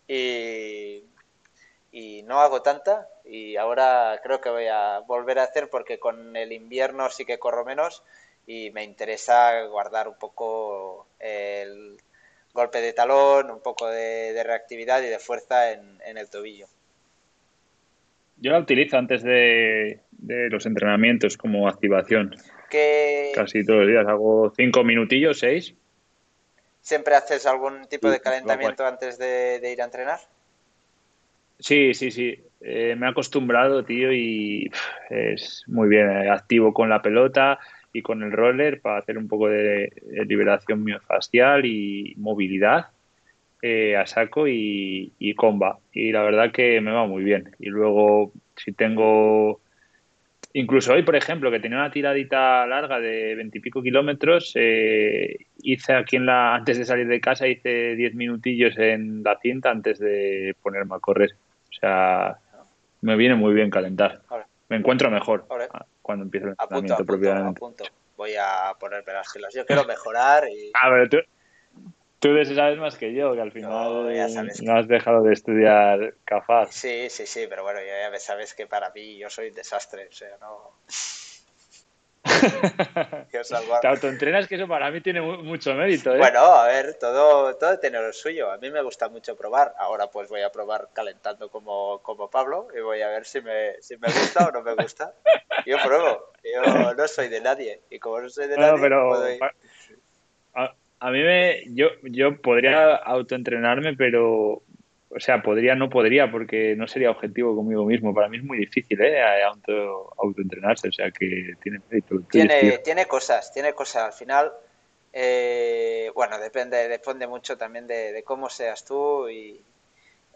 Y, 0.07 1.05
y 1.93 2.23
no 2.25 2.41
hago 2.41 2.61
tanta 2.61 3.09
y 3.25 3.57
ahora 3.57 4.21
creo 4.23 4.41
que 4.41 4.51
voy 4.51 4.67
a 4.67 4.99
volver 5.07 5.39
a 5.39 5.45
hacer 5.45 5.71
porque 5.71 6.01
con 6.01 6.37
el 6.37 6.53
invierno 6.53 7.09
sí 7.09 7.25
que 7.25 7.39
corro 7.39 7.65
menos 7.65 8.03
y 8.47 8.71
me 8.73 8.83
interesa 8.83 9.63
guardar 9.67 10.09
un 10.09 10.19
poco 10.19 11.07
el 11.21 11.97
golpe 12.53 12.81
de 12.81 12.93
talón, 12.93 13.51
un 13.51 13.61
poco 13.61 13.87
de, 13.89 14.43
reactividad 14.45 15.03
y 15.03 15.07
de 15.07 15.19
fuerza 15.19 15.71
en, 15.71 16.01
en 16.05 16.19
el 16.19 16.29
tobillo. 16.29 16.67
Yo 18.37 18.53
la 18.53 18.59
utilizo 18.59 18.99
antes 18.99 19.23
de, 19.23 20.01
los 20.19 20.67
entrenamientos 20.67 21.37
como 21.37 21.69
activación. 21.69 22.35
Casi 23.35 23.65
todos 23.65 23.81
los 23.81 23.89
días. 23.89 24.07
Hago 24.07 24.53
cinco 24.57 24.85
minutillos, 24.85 25.39
seis. 25.39 25.75
¿Siempre 26.81 27.15
haces 27.15 27.47
algún 27.47 27.87
tipo 27.89 28.11
de 28.11 28.21
calentamiento 28.21 28.85
antes 28.87 29.19
de, 29.19 29.73
ir 29.73 29.81
a 29.81 29.85
entrenar? 29.85 30.19
Sí, 31.59 31.95
sí, 31.95 32.11
sí. 32.11 32.39
Eh, 32.61 32.95
me 32.97 33.07
he 33.07 33.11
acostumbrado, 33.11 33.85
tío, 33.85 34.13
y 34.13 34.71
es 35.09 35.63
muy 35.67 35.89
bien. 35.89 36.11
Eh, 36.11 36.31
activo 36.31 36.75
con 36.75 36.89
la 36.89 37.01
pelota 37.01 37.59
y 37.93 38.03
con 38.03 38.23
el 38.23 38.33
roller 38.33 38.81
para 38.81 38.99
hacer 38.99 39.17
un 39.17 39.29
poco 39.29 39.49
de, 39.49 39.91
liberación 40.27 40.83
miofascial 40.83 41.65
y 41.65 42.15
movilidad 42.17 42.89
eh, 43.65 43.97
a 43.97 44.05
saco 44.05 44.47
y, 44.47 45.13
y 45.19 45.35
comba. 45.35 45.79
Y 45.93 46.13
la 46.13 46.23
verdad 46.23 46.53
que 46.53 46.81
me 46.81 46.93
va 46.93 47.07
muy 47.07 47.25
bien. 47.25 47.43
Y 47.59 47.69
luego, 47.71 48.33
si 48.57 48.73
tengo 48.73 49.61
Incluso 50.57 50.93
hoy, 50.93 51.03
por 51.03 51.17
ejemplo, 51.17 51.51
que 51.51 51.59
tenía 51.59 51.79
una 51.79 51.91
tiradita 51.91 52.65
larga 52.65 53.01
de 53.01 53.35
veintipico 53.35 53.83
kilómetros, 53.83 54.53
eh, 54.55 55.37
hice 55.61 55.95
aquí 55.95 56.15
en 56.15 56.27
la, 56.27 56.55
antes 56.55 56.79
de 56.79 56.85
salir 56.85 57.09
de 57.09 57.21
casa, 57.21 57.49
hice 57.49 57.97
diez 57.97 58.15
minutillos 58.15 58.79
en 58.79 59.25
la 59.25 59.37
cinta 59.41 59.73
antes 59.73 59.99
de 59.99 60.55
ponerme 60.63 60.95
a 60.95 61.01
correr. 61.01 61.33
O 61.33 61.73
sea, 61.73 62.39
me 63.01 63.17
viene 63.17 63.35
muy 63.35 63.53
bien 63.53 63.69
calentar. 63.69 64.21
Me 64.69 64.77
encuentro 64.77 65.11
mejor 65.11 65.45
cuando 66.01 66.25
empiezo 66.25 66.47
el 66.47 66.53
entrenamiento 66.53 67.05
propiamente. 67.05 67.61
Voy 68.17 68.35
a 68.39 68.75
ponerme 68.79 69.13
las. 69.13 69.27
Yo 69.53 69.67
quiero 69.67 69.85
mejorar 69.87 70.45
y... 70.49 70.71
A 70.81 70.89
ver, 70.89 71.09
tú, 71.09 71.17
Tú 72.25 72.33
de 72.33 72.41
eso 72.41 72.55
sabes 72.55 72.79
más 72.79 72.97
que 72.97 73.13
yo, 73.13 73.35
que 73.35 73.43
al 73.43 73.53
final 73.53 73.71
no, 74.63 74.79
has 74.79 74.89
dejado 74.89 75.23
de 75.23 75.35
estudiar 75.35 76.15
CAFAS. 76.25 76.75
Sí, 76.75 77.11
sí, 77.11 77.27
sí, 77.27 77.45
pero 77.51 77.65
bueno, 77.65 77.81
ya 77.83 78.19
sabes 78.19 78.55
que 78.55 78.67
para 78.67 78.89
mí 78.95 79.19
yo 79.19 79.29
soy 79.29 79.49
un 79.49 79.55
desastre, 79.55 80.09
o 80.09 80.13
sea, 80.13 80.31
no... 80.41 80.71
Te 83.83 83.89
autoentrenas, 83.89 84.49
que 84.49 84.55
eso 84.55 84.67
para 84.67 84.91
mí 84.91 85.03
tiene 85.03 85.21
mucho 85.21 85.75
mérito. 85.75 86.15
¿eh? 86.15 86.19
Bueno, 86.19 86.41
a 86.41 86.67
ver, 86.67 86.95
todo, 86.95 87.57
todo 87.57 87.79
tiene 87.79 88.01
lo 88.01 88.11
suyo. 88.15 88.51
A 88.51 88.57
mí 88.57 88.71
me 88.71 88.81
gusta 88.81 89.11
mucho 89.11 89.37
probar. 89.37 89.75
Ahora 89.79 90.07
pues 90.07 90.31
voy 90.31 90.41
a 90.41 90.51
probar 90.51 90.89
calentando 90.95 91.51
como, 91.51 92.01
como 92.01 92.31
Pablo 92.31 92.69
y 92.75 92.81
voy 92.81 93.03
a 93.03 93.09
ver 93.09 93.27
si 93.27 93.43
me, 93.43 93.83
si 93.83 93.99
me 93.99 94.09
gusta 94.09 94.49
o 94.49 94.51
no 94.51 94.63
me 94.63 94.75
gusta. 94.75 95.13
Yo 95.67 95.77
pruebo. 95.85 96.33
Yo 96.43 96.95
no 96.95 97.09
soy 97.09 97.29
de 97.29 97.43
nadie. 97.43 97.83
Y 97.91 97.99
como 97.99 98.21
no 98.21 98.31
soy 98.31 98.49
de 98.49 98.57
nadie, 98.57 98.81
pero 98.81 99.13
a 100.55 100.73
mí 101.11 101.23
me, 101.23 101.65
yo, 101.75 101.89
yo 102.03 102.41
podría 102.41 102.95
autoentrenarme, 102.97 103.95
pero 103.95 104.63
o 105.17 105.21
sea, 105.21 105.43
podría, 105.43 105.77
no 105.77 105.89
podría, 105.89 106.29
porque 106.31 106.75
no 106.77 106.89
sería 106.89 107.11
objetivo 107.11 107.55
conmigo 107.55 107.85
mismo. 107.85 108.13
Para 108.13 108.29
mí 108.29 108.39
es 108.39 108.43
muy 108.43 108.59
difícil, 108.59 109.01
¿eh? 109.01 109.23
Auto, 109.45 110.13
autoentrenarse, 110.19 110.89
o 110.89 110.93
sea, 110.93 111.11
que 111.13 111.55
tiene 111.63 111.81
Tiene, 112.31 112.79
tiene 112.79 113.07
cosas, 113.07 113.53
tiene 113.53 113.73
cosas. 113.75 114.03
Al 114.03 114.13
final, 114.13 114.53
eh, 115.13 116.11
bueno, 116.17 116.37
depende, 116.41 116.89
depende 116.89 117.29
mucho 117.29 117.57
también 117.57 117.87
de, 117.87 118.25
cómo 118.25 118.51
seas 118.51 118.85
tú 118.85 119.29
y 119.29 119.61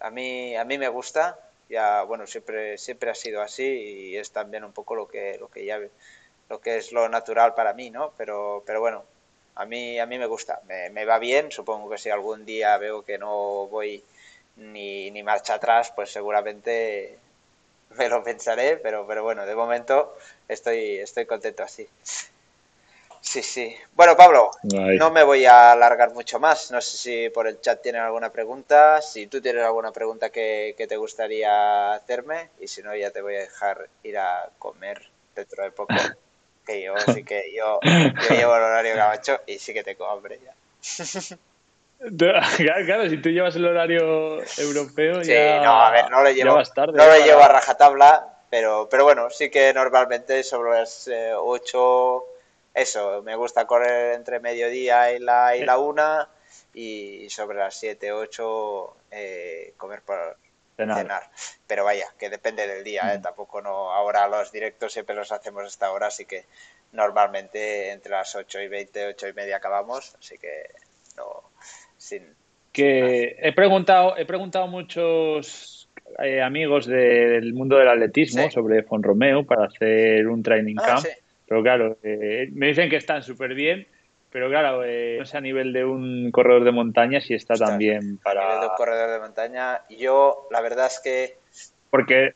a 0.01 0.11
mí, 0.11 0.55
a 0.55 0.65
mí 0.65 0.78
me 0.78 0.89
gusta. 0.89 1.36
Ya, 1.69 2.05
bueno, 2.05 2.27
siempre, 2.28 2.78
siempre 2.78 3.11
ha 3.11 3.15
sido 3.16 3.43
así 3.43 3.65
y 3.65 4.16
es 4.16 4.31
también 4.31 4.62
un 4.62 4.73
poco 4.73 4.95
lo 4.95 5.09
que, 5.09 5.36
lo 5.40 5.49
que 5.49 5.65
ya, 5.65 5.81
lo 6.49 6.61
que 6.61 6.77
es 6.77 6.93
lo 6.93 7.09
natural 7.09 7.55
para 7.55 7.74
mí, 7.74 7.90
¿no? 7.90 8.12
Pero, 8.16 8.62
pero 8.65 8.81
bueno, 8.81 9.05
a 9.59 9.66
mí, 9.66 9.98
a 9.98 10.06
mí 10.06 10.18
me 10.18 10.26
gusta, 10.26 10.60
me, 10.66 10.89
me 10.90 11.05
va 11.05 11.18
bien. 11.18 11.51
Supongo 11.51 11.90
que 11.90 11.98
si 11.98 12.10
algún 12.10 12.44
día 12.44 12.78
veo 12.78 13.05
que 13.05 13.18
no 13.18 13.66
voy 13.66 14.02
ni, 14.56 15.10
ni 15.10 15.22
marcha 15.22 15.55
atrás, 15.55 15.93
pues 15.94 16.10
seguramente 16.10 17.18
me 17.98 18.09
lo 18.09 18.22
pensaré, 18.22 18.76
pero, 18.76 19.06
pero 19.06 19.22
bueno, 19.22 19.44
de 19.44 19.55
momento 19.55 20.16
estoy, 20.47 20.98
estoy 20.98 21.26
contento 21.26 21.64
así. 21.64 21.89
Sí, 23.20 23.43
sí. 23.43 23.76
Bueno, 23.94 24.16
Pablo, 24.16 24.52
no 24.62 25.10
me 25.10 25.24
voy 25.24 25.44
a 25.44 25.72
alargar 25.72 26.14
mucho 26.14 26.39
más. 26.39 26.70
No 26.70 26.80
sé 26.80 26.97
si 26.97 27.30
por 27.30 27.48
el 27.48 27.60
chat 27.60 27.82
tienen 27.82 28.01
alguna 28.01 28.30
pregunta. 28.30 29.02
Si 29.02 29.26
tú 29.26 29.40
tienes 29.40 29.64
alguna 29.64 29.90
pregunta 29.90 30.30
que, 30.30 30.74
te 30.89 30.97
gustaría 30.97 31.94
hacerme, 31.94 32.51
y 32.60 32.68
si 32.68 32.80
no, 32.80 32.94
ya 32.94 33.10
te 33.10 33.20
voy 33.20 33.35
a 33.35 33.40
dejar 33.40 33.89
ir 34.05 34.18
a 34.18 34.48
comer 34.59 35.10
dentro 35.35 35.64
de 35.64 35.72
poco. 35.72 35.94
Que 36.69 36.82
yo 36.82 36.93
sí 37.15 37.24
que 37.24 37.51
yo, 37.57 37.81
yo 37.82 38.36
llevo 38.36 38.55
el 38.57 38.62
horario 38.62 38.95
gabacho 38.95 39.40
y 39.47 39.59
sí 39.59 39.73
que 39.73 39.82
tengo 39.82 40.07
hambre 40.07 40.39
ya. 40.45 40.55
Claro, 42.16 43.11
si 43.11 43.16
tú 43.16 43.28
llevas 43.31 43.57
el 43.57 43.65
horario 43.65 44.40
europeo, 44.57 45.24
sí, 45.24 45.32
no, 45.32 45.82
a 45.82 45.90
ver, 45.90 46.09
no 46.11 46.23
lo 46.23 46.31
llevo, 46.31 46.62
no 46.77 46.93
lo 46.93 47.24
llevo 47.24 47.43
a 47.43 47.49
rajatabla, 47.49 48.39
pero, 48.49 48.86
pero 48.89 49.03
bueno, 49.03 49.31
sí 49.31 49.51
que 49.51 49.74
normalmente 49.74 50.45
sobre 50.45 50.78
las 50.78 51.11
8, 51.36 52.19
eh, 52.74 52.82
eso, 52.82 53.23
me 53.24 53.35
gusta 53.35 53.66
correr 53.66 54.15
entre 54.15 54.39
mediodía 54.39 55.12
y 55.12 55.19
la, 55.19 55.57
y 55.57 55.65
la 55.65 55.78
una, 55.78 56.28
y 56.73 57.28
sobre 57.31 57.59
las 57.59 57.74
7, 57.74 58.12
8 58.12 58.97
eh, 59.11 59.74
comer 59.77 60.03
por 60.03 60.36
cenar. 60.86 61.30
Pero 61.66 61.84
vaya, 61.84 62.06
que 62.18 62.30
depende 62.30 62.66
del 62.66 62.84
día, 62.84 63.12
¿eh? 63.12 63.18
mm. 63.18 63.22
tampoco 63.22 63.60
no, 63.60 63.92
ahora 63.92 64.28
los 64.28 64.52
directos 64.52 64.92
siempre 64.92 65.14
los 65.14 65.32
hacemos 65.32 65.64
hasta 65.64 65.86
ahora, 65.86 66.06
así 66.06 66.24
que 66.24 66.44
normalmente 66.92 67.90
entre 67.90 68.12
las 68.12 68.34
8 68.34 68.60
y 68.62 68.68
20, 68.68 69.06
8 69.09 69.28
y 69.28 69.32
media 69.34 69.56
acabamos, 69.56 70.16
así 70.18 70.38
que 70.38 70.64
no 71.16 71.42
que 72.72 73.36
he 73.40 73.52
preguntado, 73.52 74.16
he 74.16 74.24
preguntado 74.24 74.66
a 74.66 74.68
muchos 74.68 75.88
eh, 76.22 76.40
amigos 76.40 76.86
del 76.86 77.52
mundo 77.52 77.76
del 77.76 77.88
atletismo 77.88 78.50
sobre 78.50 78.82
Fonromeo 78.82 79.44
para 79.44 79.66
hacer 79.66 80.26
un 80.28 80.42
training 80.42 80.76
ah, 80.78 80.86
camp. 80.86 81.06
Pero 81.46 81.62
claro, 81.62 81.98
eh, 82.02 82.48
me 82.52 82.68
dicen 82.68 82.90
que 82.90 82.96
están 82.96 83.22
súper 83.22 83.55
bien, 83.55 83.86
pero 84.30 84.48
claro, 84.48 84.84
eh, 84.84 85.16
no 85.18 85.26
sé 85.26 85.38
a 85.38 85.40
nivel 85.40 85.72
de 85.72 85.84
un 85.84 86.30
corredor 86.30 86.64
de 86.64 86.72
montaña 86.72 87.20
si 87.20 87.34
está 87.34 87.55
también 87.55 88.18
para... 88.18 88.40
A 88.40 88.44
nivel 88.44 88.60
de 88.60 88.66
un 88.66 88.76
corredor 88.76 89.10
de 89.10 89.18
montaña, 89.18 89.82
yo 89.88 90.46
la 90.50 90.60
verdad 90.60 90.86
es 90.86 91.00
que... 91.00 91.38
Porque... 91.90 92.34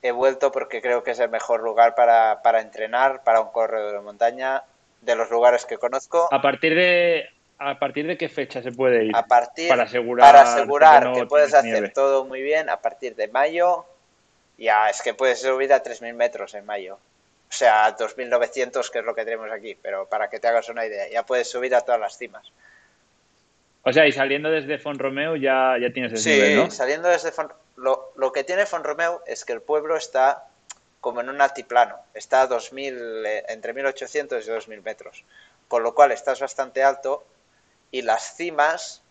He 0.00 0.12
vuelto 0.12 0.52
porque 0.52 0.80
creo 0.80 1.02
que 1.02 1.10
es 1.10 1.18
el 1.18 1.28
mejor 1.28 1.62
lugar 1.62 1.96
para, 1.96 2.40
para 2.42 2.60
entrenar 2.60 3.24
para 3.24 3.40
un 3.40 3.50
corredor 3.50 3.92
de 3.94 4.00
montaña 4.00 4.62
de 5.00 5.16
los 5.16 5.28
lugares 5.28 5.66
que 5.66 5.76
conozco. 5.76 6.28
A 6.30 6.40
partir 6.40 6.74
de 6.76 7.28
¿A 7.58 7.76
partir 7.78 8.06
de 8.06 8.16
qué 8.16 8.28
fecha 8.28 8.62
se 8.62 8.70
puede 8.70 9.06
ir? 9.06 9.16
A 9.16 9.26
partir, 9.26 9.68
para 9.68 9.82
asegurar, 9.82 10.26
para 10.26 10.42
asegurar 10.42 11.12
que, 11.12 11.26
puedes 11.26 11.52
hacer 11.52 11.92
todo 11.92 12.24
muy 12.24 12.40
bien, 12.40 12.70
a 12.70 12.80
partir 12.80 13.16
de 13.16 13.26
mayo, 13.26 13.84
ya 14.56 14.88
es 14.88 15.02
que 15.02 15.12
puedes 15.12 15.42
subir 15.42 15.72
a 15.72 15.82
3.000 15.82 16.14
metros 16.14 16.54
en 16.54 16.64
mayo. 16.64 16.98
O 17.50 17.52
sea, 17.52 17.96
2.900, 17.96 18.90
que 18.90 18.98
es 18.98 19.04
lo 19.04 19.14
que 19.14 19.24
tenemos 19.24 19.50
aquí, 19.50 19.76
pero 19.80 20.06
para 20.06 20.28
que 20.28 20.38
te 20.38 20.48
hagas 20.48 20.68
una 20.68 20.84
idea, 20.84 21.08
ya 21.08 21.24
puedes 21.24 21.50
subir 21.50 21.74
a 21.74 21.80
todas 21.80 22.00
las 22.00 22.18
cimas. 22.18 22.52
O 23.82 23.92
sea, 23.92 24.06
y 24.06 24.12
saliendo 24.12 24.50
desde 24.50 24.78
Fonromeu 24.78 25.36
ya, 25.36 25.76
ya 25.80 25.90
tienes 25.90 26.12
ese 26.12 26.48
sí, 26.48 26.54
¿no? 26.54 26.70
saliendo 26.70 27.08
desde 27.08 27.32
Fon... 27.32 27.50
Lo, 27.76 28.12
lo 28.16 28.32
que 28.32 28.44
tiene 28.44 28.66
Fonromeu 28.66 29.20
es 29.26 29.44
que 29.44 29.54
el 29.54 29.62
pueblo 29.62 29.96
está 29.96 30.48
como 31.00 31.20
en 31.20 31.28
un 31.28 31.40
altiplano, 31.40 31.96
está 32.12 32.42
a 32.42 32.46
2000, 32.48 33.24
eh, 33.24 33.44
entre 33.48 33.74
1.800 33.74 34.42
y 34.44 34.48
2.000 34.50 34.82
metros, 34.82 35.24
con 35.68 35.82
lo 35.82 35.94
cual 35.94 36.12
estás 36.12 36.40
bastante 36.40 36.82
alto 36.82 37.24
y 37.90 38.02
las 38.02 38.36
cimas, 38.36 39.02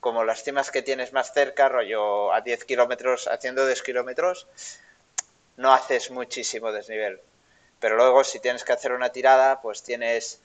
como 0.00 0.24
las 0.24 0.42
cimas 0.42 0.70
que 0.70 0.82
tienes 0.82 1.12
más 1.12 1.32
cerca, 1.32 1.68
rollo 1.68 2.32
a 2.32 2.40
10 2.40 2.64
kilómetros, 2.64 3.28
haciendo 3.28 3.66
10 3.66 3.82
kilómetros, 3.82 4.48
no 5.56 5.72
haces 5.72 6.10
muchísimo 6.10 6.72
desnivel. 6.72 7.20
Pero 7.80 7.96
luego 7.96 8.24
si 8.24 8.40
tienes 8.40 8.64
que 8.64 8.72
hacer 8.72 8.92
una 8.92 9.10
tirada, 9.10 9.60
pues 9.60 9.82
tienes 9.82 10.40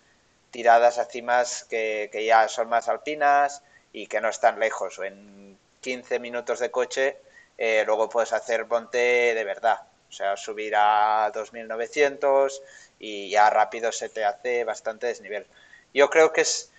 tiradas 0.52 0.98
a 0.98 1.06
cimas 1.06 1.64
que, 1.64 2.10
ya 2.26 2.48
son 2.48 2.70
más 2.70 2.90
alpinas 2.90 3.64
y 3.94 4.08
que 4.08 4.22
no 4.22 4.30
están 4.30 4.60
lejos. 4.60 5.00
O 5.00 5.04
en 5.04 5.58
15 5.82 6.20
minutos 6.20 6.60
de 6.60 6.72
coche, 6.72 7.18
eh, 7.58 7.84
luego 7.86 8.10
puedes 8.10 8.34
hacer 8.34 8.66
monte 8.66 9.34
de 9.34 9.44
verdad. 9.44 9.82
O 10.10 10.12
sea, 10.14 10.36
subir 10.36 10.74
a 10.76 11.32
2900 11.34 12.62
y 13.00 13.30
ya 13.30 13.50
rápido 13.50 13.92
se 13.92 14.10
te 14.10 14.26
hace 14.26 14.66
bastante 14.66 15.08
desnivel. 15.08 15.48
Yo 15.94 16.10
creo 16.10 16.34
que 16.34 16.42
es 16.42 16.72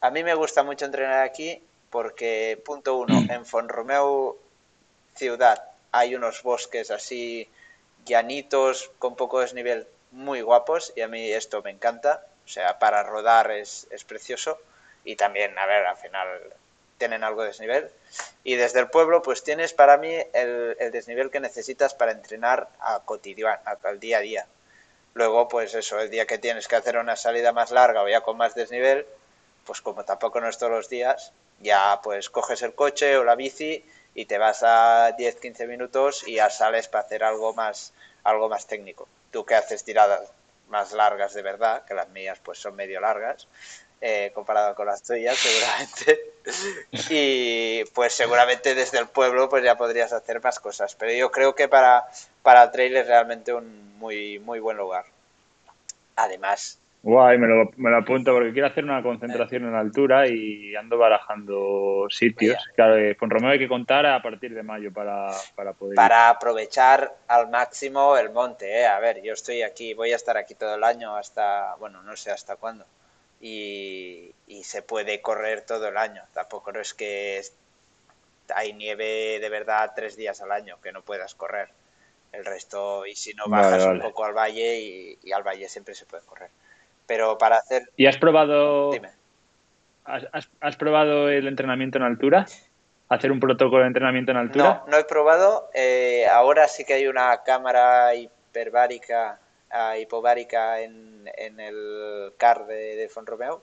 a 0.00 0.10
mí 0.10 0.24
me 0.24 0.34
gusta 0.34 0.62
mucho 0.62 0.86
entrenar 0.86 1.22
aquí 1.22 1.62
porque, 1.90 2.60
punto 2.64 2.96
uno, 2.96 3.20
mm. 3.20 3.30
en 3.30 3.46
Fonromeu 3.46 4.36
ciudad 5.14 5.62
hay 5.92 6.14
unos 6.14 6.42
bosques 6.42 6.90
así 6.90 7.48
llanitos 8.06 8.90
con 8.98 9.16
poco 9.16 9.40
desnivel 9.40 9.86
muy 10.12 10.42
guapos 10.42 10.92
y 10.96 11.02
a 11.02 11.08
mí 11.08 11.30
esto 11.30 11.62
me 11.62 11.70
encanta. 11.70 12.24
O 12.44 12.48
sea, 12.48 12.78
para 12.78 13.02
rodar 13.02 13.50
es, 13.50 13.86
es 13.90 14.04
precioso 14.04 14.58
y 15.04 15.16
también, 15.16 15.58
a 15.58 15.66
ver, 15.66 15.86
al 15.86 15.96
final 15.96 16.26
tienen 16.98 17.24
algo 17.24 17.42
de 17.42 17.48
desnivel. 17.48 17.90
Y 18.44 18.56
desde 18.56 18.80
el 18.80 18.88
pueblo, 18.88 19.22
pues 19.22 19.42
tienes 19.42 19.72
para 19.72 19.96
mí 19.96 20.14
el, 20.32 20.76
el 20.78 20.90
desnivel 20.92 21.30
que 21.30 21.40
necesitas 21.40 21.94
para 21.94 22.12
entrenar 22.12 22.68
a 22.80 23.00
cotidiano, 23.00 23.58
al 23.82 24.00
día 24.00 24.18
a 24.18 24.20
día. 24.20 24.46
Luego, 25.14 25.48
pues 25.48 25.74
eso, 25.74 25.98
el 26.00 26.10
día 26.10 26.26
que 26.26 26.38
tienes 26.38 26.68
que 26.68 26.76
hacer 26.76 26.98
una 26.98 27.16
salida 27.16 27.52
más 27.52 27.70
larga 27.70 28.02
o 28.02 28.08
ya 28.08 28.20
con 28.20 28.36
más 28.36 28.54
desnivel, 28.54 29.06
pues 29.64 29.80
como 29.80 30.04
tampoco 30.04 30.40
no 30.40 30.48
es 30.48 30.58
todos 30.58 30.72
los 30.72 30.88
días, 30.88 31.32
ya 31.60 32.00
pues 32.02 32.30
coges 32.30 32.62
el 32.62 32.74
coche 32.74 33.16
o 33.16 33.24
la 33.24 33.34
bici 33.34 33.84
y 34.14 34.26
te 34.26 34.38
vas 34.38 34.62
a 34.62 35.16
10-15 35.16 35.66
minutos 35.66 36.26
y 36.26 36.36
ya 36.36 36.50
sales 36.50 36.88
para 36.88 37.04
hacer 37.04 37.24
algo 37.24 37.54
más, 37.54 37.92
algo 38.24 38.48
más 38.48 38.66
técnico. 38.66 39.08
Tú 39.30 39.44
que 39.44 39.54
haces 39.54 39.84
tiradas 39.84 40.32
más 40.68 40.92
largas 40.92 41.34
de 41.34 41.42
verdad, 41.42 41.84
que 41.84 41.94
las 41.94 42.08
mías 42.08 42.38
pues 42.42 42.58
son 42.58 42.76
medio 42.76 43.00
largas, 43.00 43.46
eh, 44.00 44.30
comparado 44.34 44.74
con 44.74 44.86
las 44.86 45.02
tuyas 45.02 45.36
seguramente. 45.38 46.32
y 47.10 47.84
pues 47.92 48.14
seguramente 48.14 48.74
desde 48.74 48.98
el 48.98 49.08
pueblo 49.08 49.48
pues 49.48 49.62
ya 49.62 49.76
podrías 49.76 50.12
hacer 50.12 50.42
más 50.42 50.58
cosas. 50.58 50.94
Pero 50.94 51.12
yo 51.12 51.30
creo 51.30 51.54
que 51.54 51.68
para, 51.68 52.08
para 52.42 52.70
trail 52.70 52.96
es 52.96 53.06
realmente 53.06 53.52
un 53.52 53.98
muy, 53.98 54.38
muy 54.38 54.58
buen 54.58 54.76
lugar. 54.76 55.04
Además, 56.16 56.79
Guay, 57.02 57.38
me 57.38 57.46
lo, 57.46 57.70
me 57.78 57.88
lo 57.88 57.96
apunto 57.96 58.34
porque 58.34 58.52
quiero 58.52 58.68
hacer 58.68 58.84
una 58.84 59.02
concentración 59.02 59.64
en 59.66 59.74
altura 59.74 60.28
y 60.28 60.76
ando 60.76 60.98
barajando 60.98 62.06
sitios. 62.10 62.62
Claro, 62.74 62.98
eh, 62.98 63.16
con 63.16 63.30
Romeo 63.30 63.52
hay 63.52 63.58
que 63.58 63.68
contar 63.68 64.04
a 64.04 64.20
partir 64.20 64.54
de 64.54 64.62
mayo 64.62 64.92
para, 64.92 65.30
para 65.54 65.72
poder. 65.72 65.94
Para 65.94 66.28
aprovechar 66.28 67.10
al 67.26 67.48
máximo 67.48 68.18
el 68.18 68.28
monte, 68.30 68.80
¿eh? 68.80 68.86
A 68.86 68.98
ver, 68.98 69.22
yo 69.22 69.32
estoy 69.32 69.62
aquí, 69.62 69.94
voy 69.94 70.12
a 70.12 70.16
estar 70.16 70.36
aquí 70.36 70.54
todo 70.54 70.74
el 70.74 70.84
año 70.84 71.16
hasta, 71.16 71.74
bueno, 71.76 72.02
no 72.02 72.14
sé 72.16 72.32
hasta 72.32 72.56
cuándo. 72.56 72.84
Y, 73.40 74.34
y 74.46 74.62
se 74.64 74.82
puede 74.82 75.22
correr 75.22 75.62
todo 75.62 75.88
el 75.88 75.96
año. 75.96 76.22
Tampoco 76.34 76.70
es 76.72 76.92
que 76.92 77.40
hay 78.54 78.74
nieve 78.74 79.38
de 79.40 79.48
verdad 79.48 79.92
tres 79.96 80.16
días 80.16 80.42
al 80.42 80.52
año 80.52 80.76
que 80.82 80.92
no 80.92 81.00
puedas 81.00 81.34
correr. 81.34 81.70
El 82.30 82.44
resto, 82.44 83.06
y 83.06 83.16
si 83.16 83.32
no 83.32 83.46
bajas 83.48 83.86
un 83.86 84.00
poco 84.00 84.26
al 84.26 84.34
valle 84.34 84.78
y, 84.78 85.18
y 85.24 85.32
al 85.32 85.42
valle 85.42 85.66
siempre 85.66 85.94
se 85.94 86.04
puede 86.04 86.24
correr 86.24 86.50
pero 87.10 87.36
para 87.36 87.56
hacer... 87.56 87.90
¿Y 87.96 88.06
has 88.06 88.16
probado... 88.18 88.92
Dime. 88.92 89.10
¿Has, 90.04 90.76
probado 90.76 91.28
el 91.28 91.48
entrenamiento 91.48 91.98
en 91.98 92.04
altura? 92.04 92.46
¿Hacer 93.08 93.32
un 93.32 93.40
protocolo 93.40 93.80
de 93.80 93.88
entrenamiento 93.88 94.30
en 94.30 94.36
altura? 94.36 94.82
No, 94.84 94.92
no 94.92 94.96
he 94.96 95.02
probado. 95.02 95.70
Eh, 95.74 96.24
ahora 96.28 96.68
sí 96.68 96.84
que 96.84 96.94
hay 96.94 97.08
una 97.08 97.42
cámara 97.42 98.14
hiperbárica, 98.14 99.40
uh, 99.72 99.98
hipobárica 99.98 100.82
en, 100.82 101.28
en, 101.36 101.58
el 101.58 102.32
CAR 102.38 102.68
de, 102.68 102.94
de 102.94 103.08
Fonromeo 103.08 103.60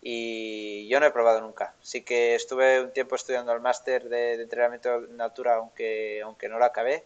y 0.00 0.88
yo 0.88 0.98
no 0.98 1.04
he 1.04 1.10
probado 1.10 1.42
nunca. 1.42 1.74
Sí 1.82 2.00
que 2.00 2.34
estuve 2.34 2.80
un 2.80 2.92
tiempo 2.92 3.14
estudiando 3.14 3.52
el 3.52 3.60
máster 3.60 4.08
de, 4.08 4.40
entrenamiento 4.40 5.04
en 5.04 5.20
altura, 5.20 5.56
aunque, 5.56 6.22
aunque 6.22 6.48
no 6.48 6.58
lo 6.58 6.64
acabé. 6.64 7.04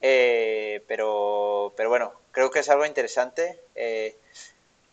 Eh, 0.00 0.82
pero, 0.86 1.74
pero 1.76 1.90
bueno, 1.90 2.14
creo 2.30 2.50
que 2.50 2.60
es 2.60 2.70
algo 2.70 2.86
interesante. 2.86 3.60
Eh, 3.74 4.16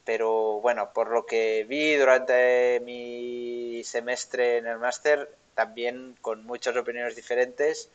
pero 0.06 0.61
bueno, 0.61 0.94
por 0.94 1.10
lo 1.10 1.26
que 1.26 1.65
vi 1.68 1.95
durante 1.95 2.80
mi 2.82 3.84
semestre 3.84 4.57
en 4.57 4.68
el 4.68 4.77
máster, 4.77 5.30
también 5.56 6.15
con 6.22 6.45
muchas 6.45 6.76
opiniones 6.77 7.15
diferentes 7.15 7.90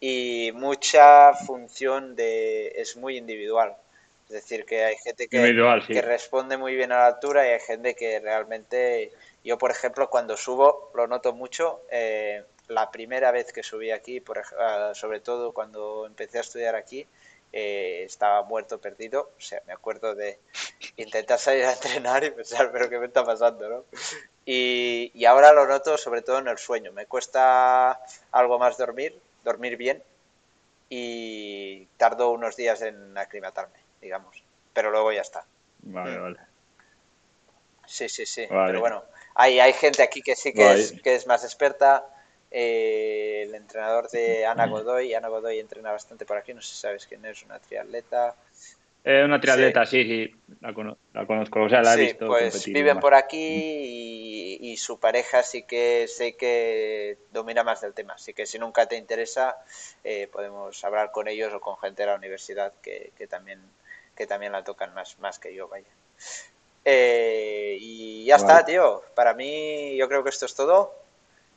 y 0.00 0.50
mucha 0.54 1.32
función 1.34 2.16
de 2.16 2.72
es 2.80 2.96
muy 2.96 3.16
individual. 3.16 3.76
Es 4.26 4.34
decir, 4.34 4.64
que 4.64 4.84
hay 4.84 4.96
gente 4.96 5.28
que, 5.28 5.54
que 5.86 6.02
responde 6.02 6.56
muy 6.56 6.74
bien 6.74 6.90
a 6.90 6.98
la 6.98 7.06
altura 7.06 7.46
y 7.46 7.50
hay 7.50 7.60
gente 7.60 7.94
que 7.94 8.18
realmente, 8.18 9.12
yo 9.44 9.58
por 9.58 9.70
ejemplo, 9.70 10.08
cuando 10.08 10.36
subo, 10.36 10.90
lo 10.94 11.06
noto 11.06 11.34
mucho, 11.34 11.82
eh, 11.90 12.42
la 12.68 12.90
primera 12.90 13.30
vez 13.30 13.52
que 13.52 13.62
subí 13.62 13.90
aquí, 13.90 14.20
por, 14.20 14.42
ah, 14.58 14.92
sobre 14.94 15.20
todo 15.20 15.52
cuando 15.52 16.06
empecé 16.06 16.38
a 16.38 16.40
estudiar 16.40 16.74
aquí, 16.74 17.06
eh, 17.52 18.04
estaba 18.04 18.42
muerto, 18.42 18.80
perdido. 18.80 19.32
O 19.36 19.40
sea, 19.40 19.62
me 19.66 19.72
acuerdo 19.72 20.14
de 20.14 20.38
intentar 20.96 21.38
salir 21.38 21.64
a 21.64 21.72
entrenar 21.72 22.24
y 22.24 22.30
pensar, 22.30 22.70
pero 22.72 22.88
¿qué 22.88 22.98
me 22.98 23.06
está 23.06 23.24
pasando? 23.24 23.68
¿no? 23.68 23.84
Y, 24.44 25.12
y, 25.14 25.24
ahora 25.24 25.52
lo 25.52 25.66
noto 25.66 25.96
sobre 25.98 26.22
todo 26.22 26.38
en 26.38 26.48
el 26.48 26.58
sueño. 26.58 26.92
Me 26.92 27.06
cuesta 27.06 28.00
algo 28.32 28.58
más 28.58 28.76
dormir, 28.76 29.20
dormir 29.44 29.76
bien, 29.76 30.02
y 30.88 31.86
tardo 31.96 32.30
unos 32.32 32.56
días 32.56 32.82
en 32.82 33.16
aclimatarme, 33.16 33.78
digamos. 34.00 34.42
Pero 34.72 34.90
luego 34.90 35.12
ya 35.12 35.22
está. 35.22 35.44
Vale, 35.82 36.18
mm. 36.18 36.22
vale. 36.22 36.38
Sí, 37.86 38.08
sí, 38.08 38.26
sí. 38.26 38.46
Pero 38.48 38.80
bueno, 38.80 39.02
hay, 39.34 39.60
hay 39.60 39.72
gente 39.72 40.02
aquí 40.02 40.22
que 40.22 40.36
sí 40.36 40.52
que, 40.52 40.72
es, 40.72 40.92
que 41.02 41.14
es 41.14 41.26
más 41.26 41.44
experta 41.44 42.04
eh, 42.54 43.44
el 43.46 43.54
entrenador 43.54 44.10
de 44.10 44.44
Ana 44.44 44.66
Godoy. 44.66 45.14
Ana 45.14 45.28
Godoy 45.28 45.58
entrena 45.58 45.90
bastante 45.90 46.26
por 46.26 46.36
aquí, 46.36 46.52
no 46.52 46.60
sé 46.60 46.74
si 46.74 46.80
sabes 46.80 47.06
quién 47.06 47.24
es, 47.24 47.42
una 47.42 47.58
triatleta. 47.58 48.34
Eh, 49.04 49.24
una 49.24 49.40
triatleta, 49.40 49.86
sí, 49.86 50.04
sí, 50.04 50.34
la, 50.60 50.74
conozco, 50.74 51.62
o 51.62 51.68
sea, 51.68 51.82
la 51.82 51.94
he 51.94 51.96
visto. 51.96 52.26
Pues 52.26 52.66
viven 52.66 53.00
por 53.00 53.14
aquí 53.14 54.58
y, 54.60 54.76
su 54.76 54.98
pareja 54.98 55.42
sí 55.42 55.64
que 55.64 56.06
sé 56.08 56.34
que 56.34 57.18
domina 57.30 57.62
más 57.62 57.80
del 57.80 57.94
tema, 57.94 58.14
así 58.14 58.32
que 58.32 58.46
si 58.46 58.58
nunca 58.58 58.86
te 58.86 58.96
interesa 58.96 59.56
eh, 60.02 60.28
podemos 60.32 60.82
hablar 60.82 61.12
con 61.12 61.28
ellos 61.28 61.52
o 61.52 61.60
con 61.60 61.76
gente 61.76 62.02
de 62.02 62.06
la 62.06 62.16
universidad 62.16 62.72
que, 62.80 63.12
también 63.28 63.60
que 64.16 64.26
también 64.26 64.52
la 64.52 64.64
tocan 64.64 64.94
más, 64.94 65.18
más 65.18 65.38
que 65.38 65.54
yo, 65.54 65.68
vaya. 65.68 65.86
Eh, 66.84 67.76
y 67.80 68.24
ya 68.24 68.36
está, 68.36 68.64
tío. 68.64 69.02
Para 69.14 69.34
mí 69.34 69.94
yo 69.96 70.08
creo 70.08 70.22
que 70.22 70.30
esto 70.30 70.46
es 70.46 70.54
todo. 70.54 71.01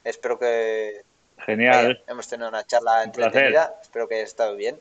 Espero 0.06 0.40
que... 0.40 1.02
Genial. 1.40 2.02
hemos 2.08 2.28
tenido 2.28 2.48
una 2.48 2.66
charla 2.66 3.04
entretenida. 3.04 3.76
Espero 3.82 4.08
que 4.08 4.16
haya 4.16 4.24
estado 4.24 4.56
bien. 4.56 4.80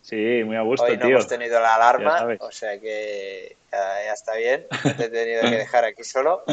Sí, 0.00 0.42
muy 0.44 0.56
a 0.56 0.62
gusto, 0.62 0.86
Hoy 0.86 0.96
no 0.96 1.06
hemos 1.06 1.28
tenido 1.28 1.60
la 1.60 1.74
alarma, 1.74 2.38
o 2.40 2.50
sea 2.50 2.80
que 2.80 3.56
ya, 3.70 4.12
está 4.12 4.36
bien. 4.36 4.66
te 4.96 5.04
he 5.04 5.08
tenido 5.10 5.42
que 5.42 5.56
dejar 5.56 5.84
aquí 5.84 6.02
solo. 6.02 6.44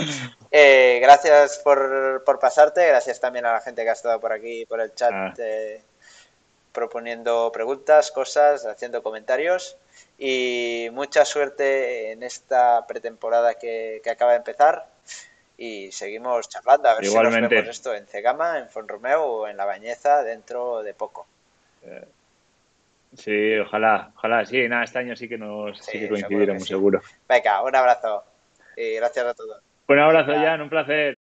Eh, 0.51 0.99
gracias 1.01 1.59
por, 1.59 2.23
por, 2.25 2.39
pasarte. 2.39 2.85
Gracias 2.87 3.21
también 3.21 3.45
a 3.45 3.53
la 3.53 3.61
gente 3.61 3.83
que 3.83 3.89
ha 3.89 3.93
estado 3.93 4.19
por 4.19 4.33
aquí, 4.33 4.65
por 4.65 4.81
el 4.81 4.93
chat, 4.93 5.13
ah. 5.13 5.33
eh, 5.37 5.81
proponiendo 6.73 7.51
preguntas, 7.53 8.11
cosas, 8.11 8.65
haciendo 8.65 9.01
comentarios. 9.01 9.77
Y 10.17 10.89
mucha 10.91 11.23
suerte 11.23 12.11
en 12.11 12.23
esta 12.23 12.85
pretemporada 12.87 13.53
que, 13.53 14.01
que 14.03 14.09
acaba 14.09 14.31
de 14.31 14.37
empezar 14.37 14.94
y 15.57 15.91
seguimos 15.91 16.49
charlando 16.49 16.89
a 16.89 16.95
ver 16.95 17.05
si 17.05 17.15
nos 17.15 17.33
vemos 17.33 17.51
esto 17.51 17.93
en 17.93 18.05
Cegama, 18.07 18.59
en 18.59 18.69
Fonromeo 18.69 19.23
o 19.23 19.47
en 19.47 19.57
La 19.57 19.65
Bañeza 19.65 20.23
dentro 20.23 20.83
de 20.83 20.93
poco. 20.93 21.27
Eh, 21.83 22.05
sí, 23.15 23.57
ojalá, 23.59 24.11
ojalá, 24.15 24.45
sí, 24.45 24.67
nada, 24.67 24.83
este 24.83 24.99
año 24.99 25.15
sí 25.15 25.29
que 25.29 25.37
nos 25.37 25.77
sí, 25.79 25.99
que 25.99 26.09
coincidiremos 26.09 26.67
seguro, 26.67 27.01
Venga, 27.27 27.63
un 27.63 27.75
abrazo 27.75 28.23
y 28.75 28.95
gracias 28.95 29.25
a 29.25 29.33
todos. 29.33 29.61
Un 29.87 29.99
abrazo, 29.99 30.33
Jan, 30.33 30.61
un 30.61 30.69
placer. 30.69 31.17